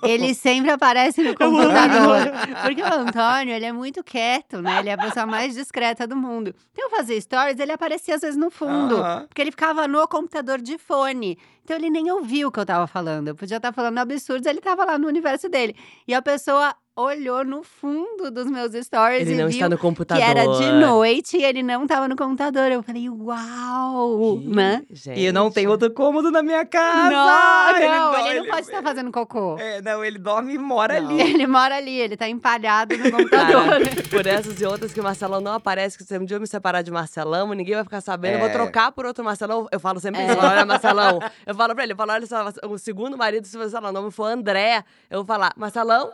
Ele 0.02 0.33
sempre 0.35 0.71
aparece 0.71 1.23
no 1.23 1.37
computador. 1.37 2.33
Porque 2.62 2.83
o 2.83 2.92
Antônio, 2.92 3.54
ele 3.54 3.64
é 3.64 3.73
muito 3.73 4.02
quieto, 4.02 4.61
né? 4.61 4.80
Ele 4.80 4.88
é 4.88 4.92
a 4.92 4.99
pessoa 4.99 5.26
mais 5.26 5.54
discreta 5.54 6.07
do 6.07 6.16
mundo. 6.16 6.54
Então, 6.73 6.87
eu 6.87 6.90
fazia 6.90 7.21
stories, 7.21 7.59
ele 7.59 7.73
aparecia 7.73 8.14
às 8.14 8.21
vezes 8.21 8.37
no 8.37 8.50
fundo. 8.50 8.97
Aham. 8.97 9.26
Porque 9.28 9.40
ele 9.40 9.50
ficava 9.50 9.87
no 9.87 10.07
computador 10.09 10.61
de 10.61 10.78
fone. 10.78 11.38
Então 11.64 11.76
ele 11.76 11.90
nem 11.90 12.11
ouvia 12.11 12.49
o 12.49 12.50
que 12.50 12.59
eu 12.59 12.66
tava 12.66 12.87
falando. 12.87 13.28
Eu 13.28 13.35
podia 13.35 13.59
estar 13.59 13.73
falando 13.73 13.99
absurdos, 13.99 14.47
ele 14.47 14.61
tava 14.61 14.85
lá 14.85 14.99
no 14.99 15.07
universo 15.07 15.49
dele. 15.49 15.76
E 16.07 16.12
a 16.12 16.21
pessoa 16.21 16.75
olhou 17.00 17.45
no 17.45 17.62
fundo 17.62 18.30
dos 18.30 18.47
meus 18.47 18.73
stories 18.85 19.23
Ele 19.23 19.33
e 19.33 19.37
não 19.37 19.45
viu 19.49 19.54
está 19.57 19.69
no 19.69 19.76
que 19.76 19.83
computador. 19.83 20.23
era 20.23 20.47
de 20.47 20.73
noite 20.73 21.37
e 21.37 21.45
ele 21.45 21.62
não 21.62 21.87
tava 21.87 22.07
no 22.09 22.16
computador. 22.16 22.71
Eu 22.71 22.83
falei, 22.83 23.09
uau, 23.09 24.38
Que- 24.40 24.49
né? 24.49 24.83
E 25.14 25.33
não 25.33 25.50
tem 25.50 25.66
outro 25.66 25.90
cômodo 25.90 26.30
na 26.30 26.42
minha 26.42 26.64
casa. 26.64 27.11
Não, 27.11 27.71
Ele 27.76 27.88
não, 27.88 28.26
ele 28.26 28.40
não 28.40 28.47
pode 28.47 28.62
estar 28.62 28.83
fazendo 28.83 29.11
cocô. 29.11 29.57
É, 29.59 29.80
não, 29.83 30.04
ele 30.04 30.19
dorme 30.19 30.54
e 30.54 30.59
mora 30.59 31.00
Não. 31.00 31.09
ali. 31.11 31.21
Ele 31.40 31.47
mora 31.47 31.76
ali, 31.76 31.99
ele 31.99 32.16
tá 32.16 32.28
empalhado 32.28 32.97
no 32.97 33.11
computador. 33.11 33.64
Cara, 33.64 33.85
por 34.11 34.26
essas 34.26 34.61
e 34.61 34.64
outras 34.66 34.92
que 34.92 35.00
o 35.00 35.02
Marcelão 35.02 35.40
não 35.40 35.52
aparece, 35.54 35.97
que 35.97 36.04
se 36.04 36.19
um 36.19 36.25
dia 36.25 36.37
eu 36.37 36.40
me 36.40 36.47
separar 36.47 36.83
de 36.83 36.90
Marcelão, 36.90 37.49
ninguém 37.54 37.75
vai 37.75 37.85
ficar 37.85 38.00
sabendo. 38.00 38.35
Eu 38.35 38.38
vou 38.40 38.49
É. 38.49 38.52
trocar 38.52 38.92
por 38.92 39.07
outro 39.07 39.25
Marcelão. 39.25 39.66
Eu 39.71 39.80
falo 39.80 40.00
sempre 40.00 40.21
É. 40.21 40.26
isso. 40.26 40.37
falo, 40.37 40.49
Olha, 40.52 40.66
Marcelão. 40.66 41.19
Eu 41.47 41.54
falo 41.54 41.75
pra 41.75 41.85
ele, 41.85 41.92
eu 41.92 41.97
falo, 41.97 42.12
olha, 42.12 42.26
só, 42.26 42.47
o 42.69 42.76
segundo 42.78 43.16
marido, 43.16 43.47
se 43.47 43.57
você 43.57 43.71
falar 43.71 43.90
o 43.90 43.92
nome 43.92 44.11
for 44.11 44.25
André, 44.25 44.85
eu 45.09 45.19
vou 45.19 45.25
falar, 45.26 45.52
Marcelão, 45.57 46.11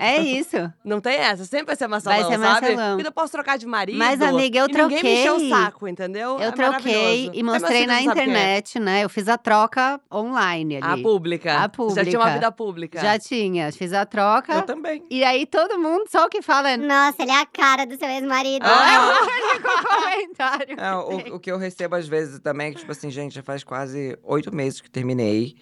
É 0.00 0.18
isso. 0.18 0.56
não 0.84 1.00
tem 1.00 1.16
essa, 1.16 1.44
sempre 1.44 1.66
vai 1.66 1.76
ser 1.76 1.86
Marcelão, 1.86 2.16
ser 2.18 2.38
sabe? 2.38 2.38
Marcelão. 2.38 2.96
Porque 2.96 3.08
eu 3.08 3.12
posso 3.12 3.32
trocar 3.32 3.58
de 3.58 3.66
marido. 3.66 3.98
Mas, 3.98 4.20
amiga, 4.20 4.58
eu 4.60 4.66
e 4.66 4.72
Ninguém 4.72 5.02
me 5.02 5.20
encheu 5.20 5.34
o 5.34 5.36
troquei. 5.36 5.50
saco, 5.50 5.88
entendeu? 5.88 6.30
Eu 6.40 6.48
É 6.48 6.52
troquei 6.52 7.30
e 7.34 7.42
mostrei 7.42 7.86
na 7.86 8.00
é. 8.00 8.02
internet, 8.02 8.78
né? 8.80 9.04
Eu 9.04 9.08
fiz 9.08 9.28
a 9.28 9.36
troca 9.36 10.00
online 10.12 10.76
ali. 10.78 11.00
A 11.00 11.02
pública. 11.02 11.52
A 11.52 11.60
Já 11.62 11.68
tinha 11.68 12.18
uma 12.18 12.26
pública. 12.26 12.30
vida 12.32 12.52
pública. 12.52 13.00
Já 13.00 13.18
tinha, 13.18 13.72
fiz 13.72 13.92
a 13.92 14.06
troca. 14.06 14.54
Eu 14.54 14.62
também. 14.62 15.04
E 15.10 15.22
aí 15.22 15.44
todo 15.46 15.78
mundo 15.78 16.04
só 16.08 16.26
o 16.26 16.28
que 16.28 16.40
fala 16.42 16.70
é. 16.70 16.76
Nossa, 16.76 17.22
ele 17.22 17.30
é 17.32 17.40
a 17.40 17.46
cara 17.46 17.84
do 17.84 17.96
seu 17.98 18.08
ex-marido. 18.08 18.64
Ah, 18.64 18.94
é 18.94 18.98
o 18.98 19.52
único 19.52 19.68
comentário. 20.00 20.76
É, 20.80 20.94
o, 21.32 21.36
o 21.36 21.40
que 21.40 21.50
eu 21.50 21.58
recebo 21.58 21.96
às 21.96 22.08
vezes 22.08 22.38
também 22.40 22.68
é 22.68 22.70
que, 22.72 22.78
tipo 22.78 22.92
assim, 22.92 23.10
gente, 23.10 23.34
já 23.34 23.42
faz 23.42 23.62
quase 23.62 24.16
oito 24.22 24.54
meses 24.54 24.80
que 24.80 24.90
terminei. 24.90 25.54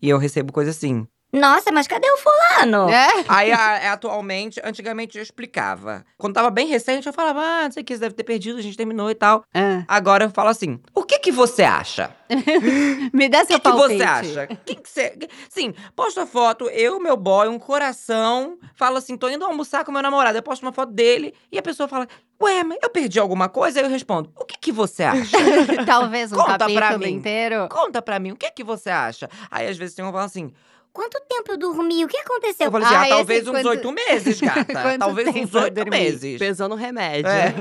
E 0.00 0.08
eu 0.08 0.16
recebo 0.18 0.52
coisa 0.52 0.70
assim. 0.70 1.06
Nossa, 1.32 1.70
mas 1.70 1.86
cadê 1.86 2.06
o 2.10 2.16
fulano? 2.16 2.90
É? 2.90 3.08
Aí, 3.28 3.52
a- 3.52 3.92
atualmente, 3.92 4.60
antigamente 4.64 5.16
eu 5.16 5.22
explicava. 5.22 6.04
Quando 6.18 6.34
tava 6.34 6.50
bem 6.50 6.66
recente, 6.66 7.06
eu 7.06 7.12
falava, 7.12 7.40
ah, 7.40 7.62
não 7.64 7.72
sei 7.72 7.82
o 7.82 7.86
que, 7.86 7.94
você 7.94 8.00
deve 8.00 8.14
ter 8.14 8.24
perdido, 8.24 8.58
a 8.58 8.62
gente 8.62 8.76
terminou 8.76 9.10
e 9.10 9.14
tal. 9.14 9.44
Ah, 9.54 9.84
Agora 9.86 10.24
eu 10.24 10.30
falo 10.30 10.48
assim, 10.48 10.80
o 10.94 11.02
que 11.04 11.18
que 11.20 11.30
você 11.32 11.62
acha? 11.62 12.10
me 13.12 13.28
dá 13.28 13.42
O 13.42 13.46
seu 13.46 13.60
que, 13.60 13.70
que 13.70 13.76
palpite. 13.76 13.96
você 13.98 14.02
acha? 14.04 14.48
O 14.50 14.56
que 14.64 14.74
que 14.74 14.88
você... 14.88 15.18
Sim, 15.48 15.74
posta 15.94 16.26
foto, 16.26 16.68
eu, 16.70 16.98
meu 17.00 17.16
boy, 17.16 17.48
um 17.48 17.58
coração, 17.58 18.58
falo 18.74 18.96
assim, 18.96 19.16
tô 19.16 19.28
indo 19.28 19.44
almoçar 19.44 19.84
com 19.84 19.92
meu 19.92 20.02
namorado, 20.02 20.36
eu 20.38 20.42
posto 20.42 20.62
uma 20.62 20.72
foto 20.72 20.92
dele, 20.92 21.34
e 21.50 21.58
a 21.58 21.62
pessoa 21.62 21.88
fala, 21.88 22.06
ué, 22.42 22.62
mas 22.64 22.78
eu 22.82 22.90
perdi 22.90 23.18
alguma 23.18 23.48
coisa? 23.48 23.78
Aí 23.80 23.84
eu 23.84 23.90
respondo, 23.90 24.30
o 24.36 24.44
que 24.44 24.58
que 24.58 24.72
você 24.72 25.02
acha? 25.04 25.36
Talvez 25.86 26.32
um 26.32 26.36
Conta 26.36 26.58
pra 26.58 26.66
capítulo 26.80 26.98
mim. 27.06 27.12
inteiro. 27.14 27.68
Conta 27.70 28.02
pra 28.02 28.18
mim, 28.18 28.32
o 28.32 28.36
que 28.36 28.50
que 28.50 28.64
você 28.64 28.90
acha? 28.90 29.28
Aí 29.50 29.68
às 29.68 29.76
vezes 29.76 29.94
tem 29.94 30.04
um 30.04 30.08
que 30.08 30.12
fala 30.14 30.24
assim, 30.26 30.52
Quanto 30.92 31.20
tempo 31.28 31.52
eu 31.52 31.56
dormi? 31.58 32.04
O 32.04 32.08
que 32.08 32.16
aconteceu? 32.18 32.66
eu 32.66 32.72
falo 32.72 32.84
assim, 32.84 32.94
Ah, 32.94 33.02
ah, 33.02 33.08
talvez 33.08 33.46
uns 33.46 33.50
quanto- 33.52 33.68
oito 33.68 33.92
meses, 33.92 34.40
gata. 34.40 34.64
Talvez 34.98 35.28
uns 35.28 35.54
oito 35.54 35.88
meses. 35.88 36.38
Pesando 36.38 36.74
remédio. 36.74 37.28
É. 37.30 37.52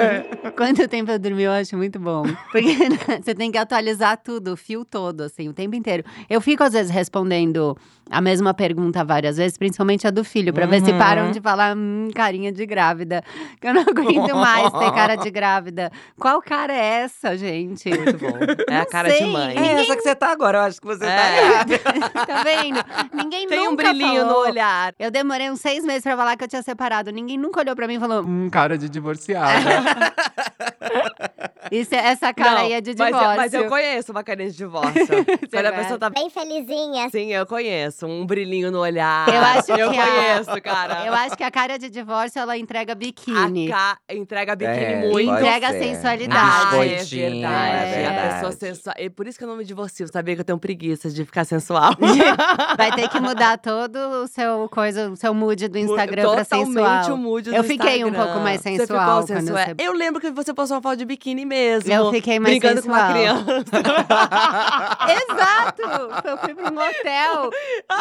Quanto 0.57 0.87
tempo 0.87 1.11
eu 1.11 1.19
dormi, 1.19 1.43
eu 1.43 1.51
acho 1.51 1.77
muito 1.77 1.99
bom. 1.99 2.23
Porque 2.51 2.75
você 3.23 3.35
tem 3.35 3.51
que 3.51 3.57
atualizar 3.57 4.17
tudo, 4.17 4.53
o 4.53 4.57
fio 4.57 4.83
todo, 4.83 5.21
assim, 5.21 5.47
o 5.47 5.53
tempo 5.53 5.75
inteiro. 5.75 6.03
Eu 6.29 6.41
fico, 6.41 6.63
às 6.63 6.73
vezes, 6.73 6.91
respondendo 6.91 7.77
a 8.11 8.19
mesma 8.19 8.51
pergunta 8.55 9.05
várias 9.05 9.37
vezes, 9.37 9.55
principalmente 9.57 10.07
a 10.07 10.09
do 10.09 10.23
filho, 10.23 10.51
pra 10.51 10.65
ver 10.65 10.83
se 10.83 10.91
Uhum. 10.91 10.97
param 10.97 11.29
de 11.31 11.39
falar, 11.39 11.77
hum, 11.77 12.09
carinha 12.15 12.51
de 12.51 12.65
grávida. 12.65 13.23
Que 13.61 13.67
eu 13.67 13.73
não 13.75 13.81
aguento 13.83 14.35
mais 14.35 14.71
ter 14.73 14.91
cara 14.91 15.15
de 15.15 15.29
grávida. 15.29 15.91
Qual 16.19 16.41
cara 16.41 16.73
é 16.73 17.01
essa, 17.03 17.37
gente? 17.37 17.87
Muito 17.89 18.17
bom. 18.17 18.37
É 18.67 18.77
a 18.79 18.85
cara 18.87 19.09
de 19.09 19.17
sei. 19.19 19.27
mãe. 19.31 19.55
É 19.55 19.81
essa 19.83 19.95
que 19.95 20.01
você 20.01 20.15
tá 20.15 20.31
agora, 20.31 20.57
eu 20.57 20.61
acho 20.63 20.81
que 20.81 20.87
você 20.87 21.05
tá 21.05 21.11
É. 21.11 21.39
errada. 21.43 21.79
tá 22.25 22.43
vendo? 22.43 22.79
Ninguém 23.23 23.47
Tem 23.47 23.67
um 23.67 23.71
nunca 23.71 23.83
brilhinho 23.93 24.23
no 24.23 24.29
falou. 24.31 24.47
olhar. 24.47 24.93
Eu 24.99 25.11
demorei 25.11 25.49
uns 25.49 25.61
seis 25.61 25.83
meses 25.83 26.03
pra 26.03 26.15
falar 26.17 26.37
que 26.37 26.43
eu 26.43 26.47
tinha 26.47 26.63
separado. 26.63 27.11
Ninguém 27.11 27.37
nunca 27.37 27.59
olhou 27.59 27.75
pra 27.75 27.87
mim 27.87 27.95
e 27.95 27.99
falou: 27.99 28.21
hum, 28.23 28.45
Hum, 28.45 28.49
cara 28.49 28.77
de 28.77 28.89
divorciada. 28.89 29.49
isso, 31.71 31.93
é- 31.93 31.97
essa 32.07 32.33
cara 32.33 32.51
não, 32.51 32.57
aí 32.65 32.73
é 32.73 32.81
de 32.81 32.95
mas, 32.97 33.07
divórcio. 33.07 33.31
eu- 33.31 33.37
mas 33.37 33.53
eu 33.53 33.65
conheço 33.67 34.11
uma 34.11 34.23
carinha 34.23 34.49
de 34.49 34.57
divórcio. 34.57 35.05
Quando 35.51 35.65
a 35.65 35.71
vai. 35.71 35.79
pessoa 35.81 35.99
tá 35.99 36.09
Bem 36.09 36.29
felizinha. 36.29 37.09
Sim, 37.09 37.31
eu 37.33 37.45
conheço. 37.45 38.07
Um 38.07 38.25
brilhinho 38.25 38.71
no 38.71 38.79
olhar. 38.79 39.27
Eu 39.27 39.41
acho 39.41 39.71
Eu 39.71 39.91
que 39.91 39.97
a- 39.99 40.07
conheço, 40.07 40.61
cara. 40.61 41.05
Eu 41.05 41.13
acho 41.13 41.35
que 41.37 41.43
a 41.43 41.51
cara 41.51 41.77
de 41.77 41.89
divórcio, 41.89 42.39
ela 42.39 42.57
entrega 42.57 42.93
A 42.93 42.95
biquíni. 42.95 43.67
Ca... 43.69 43.97
entrega 44.09 44.55
biquíni 44.55 44.77
É, 44.77 45.09
muito. 45.09 45.27
pode 45.29 45.41
Entrega 45.41 45.71
ser. 45.71 45.83
sensualidade. 45.83 46.41
Ah, 46.41 46.75
Um 46.75 46.83
é 46.83 46.87
biscoitinho, 46.87 47.41
verdade. 47.41 47.71
é 47.71 47.81
A 47.81 47.85
verdade. 48.09 48.33
pessoa 48.35 48.51
sensual. 48.53 48.95
E 48.97 49.09
por 49.09 49.27
isso 49.27 49.37
que 49.37 49.43
eu 49.43 49.47
não 49.47 49.57
me 49.57 49.65
divorcio, 49.65 50.07
sabia 50.11 50.35
que 50.35 50.41
eu 50.41 50.45
tenho 50.45 50.57
preguiça 50.59 51.09
de 51.09 51.25
ficar 51.25 51.45
sensual. 51.45 51.93
Vai 52.77 52.91
ter 52.93 53.08
que 53.09 53.19
mudar 53.19 53.57
todo 53.57 53.95
o 54.23 54.27
seu 54.27 54.69
coisa, 54.69 55.09
o 55.09 55.15
seu 55.15 55.33
mood 55.33 55.67
do 55.67 55.77
Instagram 55.77 56.21
pra 56.23 56.43
Totalmente 56.45 56.73
sensual. 56.73 57.13
o 57.13 57.17
mood 57.17 57.49
do 57.49 57.55
Eu 57.55 57.63
fiquei 57.63 58.03
um 58.03 58.07
Instagram. 58.09 58.25
pouco 58.25 58.39
mais 58.41 58.61
Você 58.61 58.77
sensual 58.77 59.05
quando 59.25 59.27
sensual. 59.27 59.57
você- 59.65 59.75
Eu 59.79 59.93
lembro 59.93 60.21
que 60.21 60.31
você 60.31 60.53
postou 60.53 60.77
uma 60.77 60.81
foto 60.81 60.97
de 60.97 61.05
biquíni 61.05 61.45
mesmo. 61.45 61.91
Eu 61.91 62.11
fiquei 62.11 62.39
mais 62.39 62.57
brincando 62.57 62.81
com 62.83 62.89
uma 62.89 63.07
sensual. 63.13 63.43
criança. 63.43 63.65
Exato! 65.09 65.81
Eu 66.27 66.37
fui 66.37 66.53
pra 66.55 66.71
um 66.71 66.77
hotel. 66.77 67.49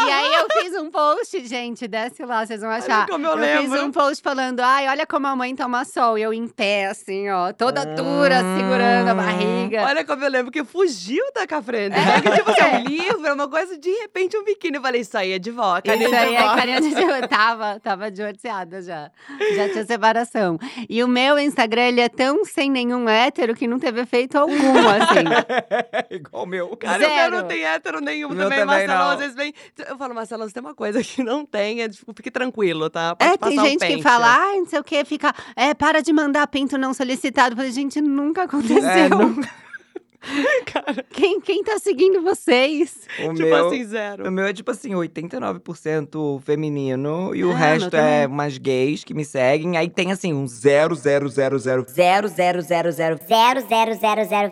E 0.07 0.11
aí 0.11 0.35
eu 0.35 0.47
fiz 0.63 0.75
um 0.81 0.91
post, 0.91 1.47
gente, 1.47 1.87
desce 1.87 2.25
lá, 2.25 2.45
vocês 2.45 2.61
vão 2.61 2.71
achar. 2.71 3.07
como 3.07 3.27
eu 3.27 3.33
fiz 3.33 3.41
lembro. 3.71 3.85
um 3.85 3.93
post 3.93 4.23
falando, 4.23 4.61
ai, 4.61 4.89
olha 4.89 5.07
como 5.07 5.27
a 5.27 5.37
mãe 5.37 5.55
toma 5.55 5.85
sol. 5.85 6.19
E 6.19 6.23
eu 6.23 6.33
em 6.33 6.47
pé, 6.49 6.87
assim, 6.87 7.29
ó, 7.31 7.53
toda 7.53 7.85
dura, 7.85 8.41
segurando 8.57 9.09
a 9.09 9.15
barriga. 9.15 9.83
Olha 9.85 10.05
como 10.05 10.25
eu 10.25 10.31
lembro 10.31 10.51
que 10.53 10.65
fugiu 10.65 11.25
da 11.35 11.47
Cafrene. 11.47 11.95
É. 11.95 12.21
Que, 12.21 12.31
tipo 12.31 12.51
assim, 12.51 12.77
um 12.77 12.85
livro, 12.85 13.27
é 13.27 13.33
uma 13.33 13.49
coisa, 13.49 13.77
de 13.79 13.91
repente 13.91 14.37
um 14.37 14.45
biquíni. 14.45 14.77
Eu 14.77 14.83
falei, 14.83 14.98
isso 14.99 15.17
aí 15.17 15.33
é 15.33 15.39
de 15.39 15.51
vó, 15.51 15.81
carinha 15.81 16.07
Isso 16.09 16.17
aí 16.17 16.29
de 16.29 16.35
é 16.37 16.43
vó. 16.43 16.55
carinha 16.57 16.81
de 16.81 16.89
eu 16.93 17.29
tava, 17.29 17.81
tava 17.81 18.11
divorciada 18.11 18.83
já. 18.83 19.11
Já 19.57 19.69
tinha 19.71 19.85
separação. 19.85 20.59
E 20.89 21.03
o 21.03 21.09
meu 21.09 21.39
Instagram, 21.39 21.83
ele 21.89 22.01
é 22.01 22.09
tão 22.09 22.45
sem 22.45 22.71
nenhum 22.71 23.09
hétero 23.09 23.55
que 23.55 23.67
não 23.67 23.79
teve 23.79 24.01
efeito 24.03 24.37
algum, 24.37 24.55
assim. 24.89 26.11
Igual 26.11 26.45
o 26.45 26.47
meu. 26.47 26.77
Cara, 26.77 26.97
o 26.97 27.01
meu 27.01 27.09
Zero. 27.09 27.37
não 27.37 27.45
tem 27.49 27.65
hétero 27.65 28.01
nenhum 28.01 28.29
meu 28.29 28.45
também, 28.45 28.59
também 28.61 28.87
Marcelo. 28.87 28.99
não. 29.05 29.11
Às 29.11 29.19
vezes 29.19 29.35
vem. 29.35 29.55
Eu 29.89 29.97
falo, 29.97 30.15
Marcelo, 30.15 30.45
você 30.49 30.55
tem 30.55 30.61
uma 30.63 30.75
coisa 30.75 31.03
que 31.03 31.23
não 31.23 31.45
tem, 31.47 31.83
é 31.83 31.89
tipo, 31.89 32.13
fique 32.15 32.31
tranquilo, 32.31 32.91
tá? 32.91 33.15
Pode 33.17 33.33
É, 33.33 33.37
tem 33.37 33.59
gente 33.61 33.81
que 33.81 33.87
pente. 33.87 34.03
fala, 34.03 34.27
ai, 34.27 34.59
não 34.59 34.67
sei 34.67 34.79
o 34.79 34.85
que, 34.85 35.05
fica, 35.05 35.35
é, 35.57 35.75
para 35.75 36.01
de 36.03 36.13
mandar 36.13 36.47
pinto 36.49 36.77
não 36.79 36.93
solicitado. 36.95 37.53
Eu 37.53 37.57
falei, 37.57 37.73
gente, 37.73 38.01
nunca 38.01 38.43
aconteceu. 38.45 38.83
É, 38.89 39.09
não- 40.75 41.05
Quem, 41.11 41.41
quem 41.41 41.63
tá 41.63 41.79
seguindo 41.79 42.21
vocês? 42.23 42.97
O 43.21 43.35
Tipo 43.35 43.49
meu, 43.49 43.67
assim, 43.69 43.85
zero. 43.85 44.29
o 44.29 44.31
meu 44.33 44.47
é 44.47 44.53
tipo 44.53 44.71
assim, 44.71 44.91
89% 44.95 46.41
feminino 46.43 47.35
e 47.35 47.45
o 47.45 47.53
Ah, 47.53 47.57
resto 47.57 47.95
é 47.97 48.27
umas 48.27 48.59
gays 48.59 49.05
que 49.05 49.15
me 49.15 49.25
seguem. 49.25 49.77
Aí 49.77 49.89
tem 49.89 50.13
assim, 50.13 50.33
uns 50.33 50.53
0,000,0,1% 50.53 51.89
Zero, 51.89 52.29
zero, 52.29 52.63
zero, 52.63 52.91
zero. 52.93 53.19
Zero, 53.19 53.61
zero, 53.69 53.95
zero, 53.95 54.25
zero. 54.25 54.51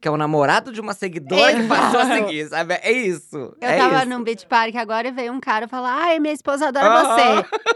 que 0.00 0.08
é 0.08 0.10
o 0.10 0.16
namorado 0.16 0.72
de 0.72 0.80
uma 0.80 0.94
seguidora 0.94 1.54
que 1.54 1.66
passou 1.68 2.00
a 2.00 2.06
seguir, 2.06 2.48
sabe? 2.48 2.74
É 2.82 2.92
isso. 2.92 3.36
Eu 3.36 3.54
é 3.68 3.76
tava 3.78 3.96
isso. 3.98 4.06
num 4.08 4.22
beach 4.22 4.46
park 4.46 4.74
agora 4.76 5.08
e 5.08 5.12
veio 5.12 5.32
um 5.32 5.40
cara 5.40 5.68
falar, 5.68 5.94
ai, 5.94 6.18
minha 6.18 6.34
esposa 6.34 6.68
adora 6.68 7.04
você. 7.04 7.22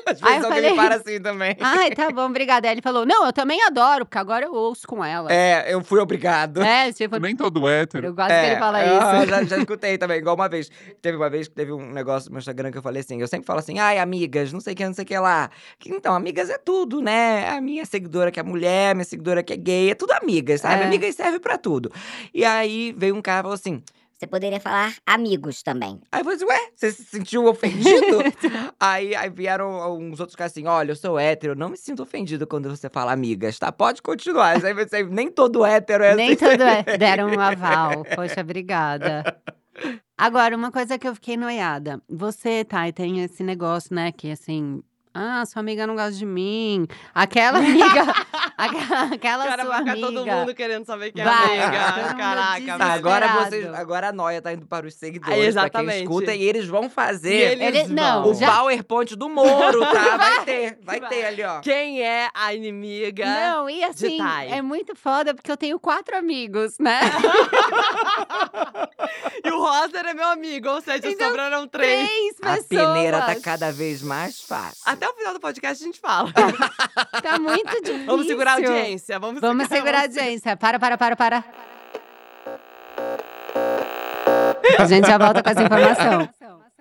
Às 0.13 0.23
Aí 0.23 0.37
eu 0.37 0.43
falei- 0.49 0.75
para 0.75 0.97
assim 0.97 1.21
também. 1.21 1.57
ai, 1.61 1.91
tá 1.93 2.11
bom, 2.11 2.27
obrigada. 2.27 2.69
Aí 2.69 2.75
ele 2.75 2.83
falou, 2.83 3.05
não, 3.07 3.27
eu 3.27 3.33
também 3.33 3.63
adoro, 3.63 4.05
porque 4.05 4.19
agora 4.19 4.45
eu 4.47 4.53
ouço 4.55 4.87
com 4.87 5.05
ela. 5.05 5.33
É, 5.33 5.73
eu 5.73 5.83
fui 5.83 6.01
obrigado. 6.23 6.63
É, 6.63 6.93
tipo, 6.93 7.19
Nem 7.19 7.35
todo 7.35 7.69
hétero. 7.69 8.07
eu 8.07 8.15
gosto 8.15 8.29
que 8.29 8.35
ele 8.35 8.57
fala 8.57 8.79
ah, 8.79 9.23
isso. 9.23 9.31
Já, 9.31 9.43
já 9.45 9.59
escutei 9.59 9.99
também, 9.99 10.19
igual 10.19 10.35
uma 10.35 10.49
vez. 10.49 10.71
Teve 11.01 11.17
uma 11.17 11.29
vez 11.29 11.49
que 11.49 11.55
teve 11.55 11.73
um 11.73 11.91
negócio 11.91 12.31
no 12.31 12.35
meu 12.35 12.39
Instagram 12.39 12.71
que 12.71 12.79
eu 12.79 12.83
falei 12.83 13.01
assim: 13.01 13.21
eu 13.21 13.29
sempre 13.29 13.47
falo 13.47 13.59
assim, 13.59 13.79
ai, 13.79 13.99
amigas, 13.99 14.53
não 14.53 14.61
sei 14.61 14.73
o 14.73 14.77
que, 14.77 14.85
não 14.85 14.95
sei 14.95 15.05
o 15.05 15.07
que 15.07 15.19
lá. 15.19 15.51
Então, 15.87 16.15
amigas 16.15 16.49
é 16.49 16.59
tudo, 16.59 17.01
né? 17.01 17.49
A 17.49 17.61
minha 17.61 17.85
seguidora 17.85 18.31
que 18.31 18.41
é 18.41 18.43
mulher, 18.43 18.95
minha 18.95 19.05
seguidora 19.05 19.43
que 19.43 19.53
é 19.53 19.57
gay, 19.57 19.91
é 19.91 19.95
tudo 19.95 20.13
amigas, 20.13 20.61
sabe? 20.61 20.83
É. 20.83 20.87
Amigas 20.87 21.15
serve 21.15 21.39
pra 21.39 21.59
tudo. 21.59 21.91
E 22.33 22.45
aí 22.45 22.95
veio 22.97 23.15
um 23.15 23.23
cara 23.23 23.41
e 23.41 23.43
falou 23.43 23.55
assim. 23.55 23.83
Você 24.23 24.27
poderia 24.29 24.61
falar 24.61 24.95
amigos 25.05 25.65
também. 25.65 26.01
Aí 26.13 26.21
eu 26.21 26.25
falei 26.25 26.37
assim, 26.37 26.45
ué, 26.45 26.71
você 26.77 26.93
se 26.93 27.03
sentiu 27.03 27.45
ofendido? 27.47 28.19
aí, 28.79 29.17
aí 29.17 29.29
vieram 29.29 29.99
uns 29.99 30.21
outros 30.21 30.37
caras 30.37 30.53
assim, 30.53 30.65
olha, 30.65 30.93
eu 30.93 30.97
sou 30.97 31.19
hétero, 31.19 31.55
eu 31.55 31.57
não 31.57 31.71
me 31.71 31.77
sinto 31.77 32.05
ofendido 32.05 32.47
quando 32.47 32.71
você 32.71 32.89
fala 32.89 33.11
amigas, 33.13 33.59
tá? 33.59 33.73
Pode 33.73 34.01
continuar. 34.01 34.65
Aí 34.65 34.75
você, 34.75 35.03
nem 35.03 35.29
todo 35.29 35.67
hétero 35.67 36.05
é 36.05 36.15
Nem 36.15 36.35
assim. 36.35 36.37
todo 36.37 36.63
é. 36.63 36.97
Deram 36.97 37.31
um 37.31 37.41
aval. 37.41 38.05
Poxa, 38.15 38.43
obrigada. 38.43 39.43
Agora, 40.17 40.57
uma 40.57 40.71
coisa 40.71 40.97
que 40.97 41.09
eu 41.09 41.17
fiquei 41.17 41.37
noiada. 41.37 42.01
Você, 42.09 42.65
Thay, 42.65 42.93
tem 42.93 43.25
esse 43.25 43.43
negócio, 43.43 43.93
né? 43.93 44.13
Que 44.13 44.31
assim. 44.31 44.85
Ah, 45.15 45.45
sua 45.45 45.61
amiga 45.61 45.87
não 45.87 45.95
gosta 45.95 46.13
de 46.13 46.25
mim. 46.25 46.87
Aquela 47.15 47.59
amiga. 47.59 48.03
aquela 48.57 49.03
aquela 49.13 49.45
Cara, 49.47 49.63
sua 49.63 49.71
vai 49.73 49.79
ficar 49.81 49.93
amiga. 49.93 50.07
todo 50.07 50.27
mundo 50.27 50.55
querendo 50.55 50.85
saber 50.87 51.13
quem 51.13 51.21
é 51.23 51.25
Vai, 51.25 51.61
amiga. 51.61 52.15
Caraca, 52.15 52.79
Tá, 52.79 52.93
agora 52.95 53.29
vocês, 53.29 53.67
agora 53.75 54.09
a 54.09 54.13
noia 54.13 54.41
tá 54.41 54.53
indo 54.53 54.67
para 54.67 54.87
os 54.87 54.95
seguidores, 54.95 55.35
Ah, 55.35 55.39
pra 55.39 55.47
exatamente. 55.49 55.95
quem 55.97 56.03
escuta, 56.05 56.35
e 56.35 56.43
eles 56.43 56.67
vão 56.67 56.89
fazer 56.89 57.53
eles 57.61 57.81
Ele- 57.85 57.93
não, 57.95 58.23
vão. 58.23 58.33
o 58.33 58.35
já- 58.35 58.51
PowerPoint 58.57 59.15
do 59.17 59.29
Moro, 59.29 59.81
tá? 59.81 60.17
Vai 60.17 60.45
ter, 60.45 60.79
vai 60.83 61.01
ter 61.01 61.25
ali, 61.27 61.43
ó. 61.43 61.61
Quem 61.61 62.03
é 62.03 62.29
a 62.35 62.55
inimiga? 62.55 63.25
Não, 63.27 63.69
e 63.69 63.83
assim, 63.85 64.19
é 64.51 64.63
muito 64.63 64.95
foda 64.97 65.35
porque 65.35 65.51
eu 65.51 65.57
tenho 65.57 65.79
quatro 65.79 66.17
amigos, 66.17 66.79
né? 66.79 67.01
E 69.45 69.51
o 69.51 69.59
Rosner 69.59 70.07
é 70.07 70.15
meu 70.15 70.29
amigo, 70.29 70.69
ou 70.69 70.81
seja, 70.81 71.09
Então, 71.09 71.29
sobraram 71.29 71.67
três. 71.67 72.09
Três 72.09 72.35
A 72.43 72.57
pessoas. 72.57 72.67
peneira 72.69 73.21
tá 73.23 73.35
cada 73.41 73.73
vez 73.73 74.03
mais 74.03 74.41
fácil. 74.41 74.83
Até 75.03 75.11
o 75.11 75.15
final 75.17 75.35
do 75.35 75.41
podcast 75.41 75.83
a 75.83 75.87
gente 75.87 75.99
fala. 75.99 76.31
Tá 77.21 77.37
muito 77.37 77.83
difícil. 77.83 78.07
Vamos 78.07 78.25
segurar 78.29 78.53
a 78.53 78.55
audiência. 78.55 79.19
Vamos, 79.19 79.41
Vamos 79.41 79.67
segurar 79.67 79.99
a 79.99 80.03
vamos- 80.03 80.17
audiência. 80.17 80.57
Para, 80.57 80.79
para, 80.79 80.97
para, 80.97 81.17
para. 81.17 81.45
A 84.79 84.85
gente 84.87 85.07
já 85.09 85.19
volta 85.19 85.43
com 85.43 85.51
essa 85.51 85.63
informação. 85.65 86.29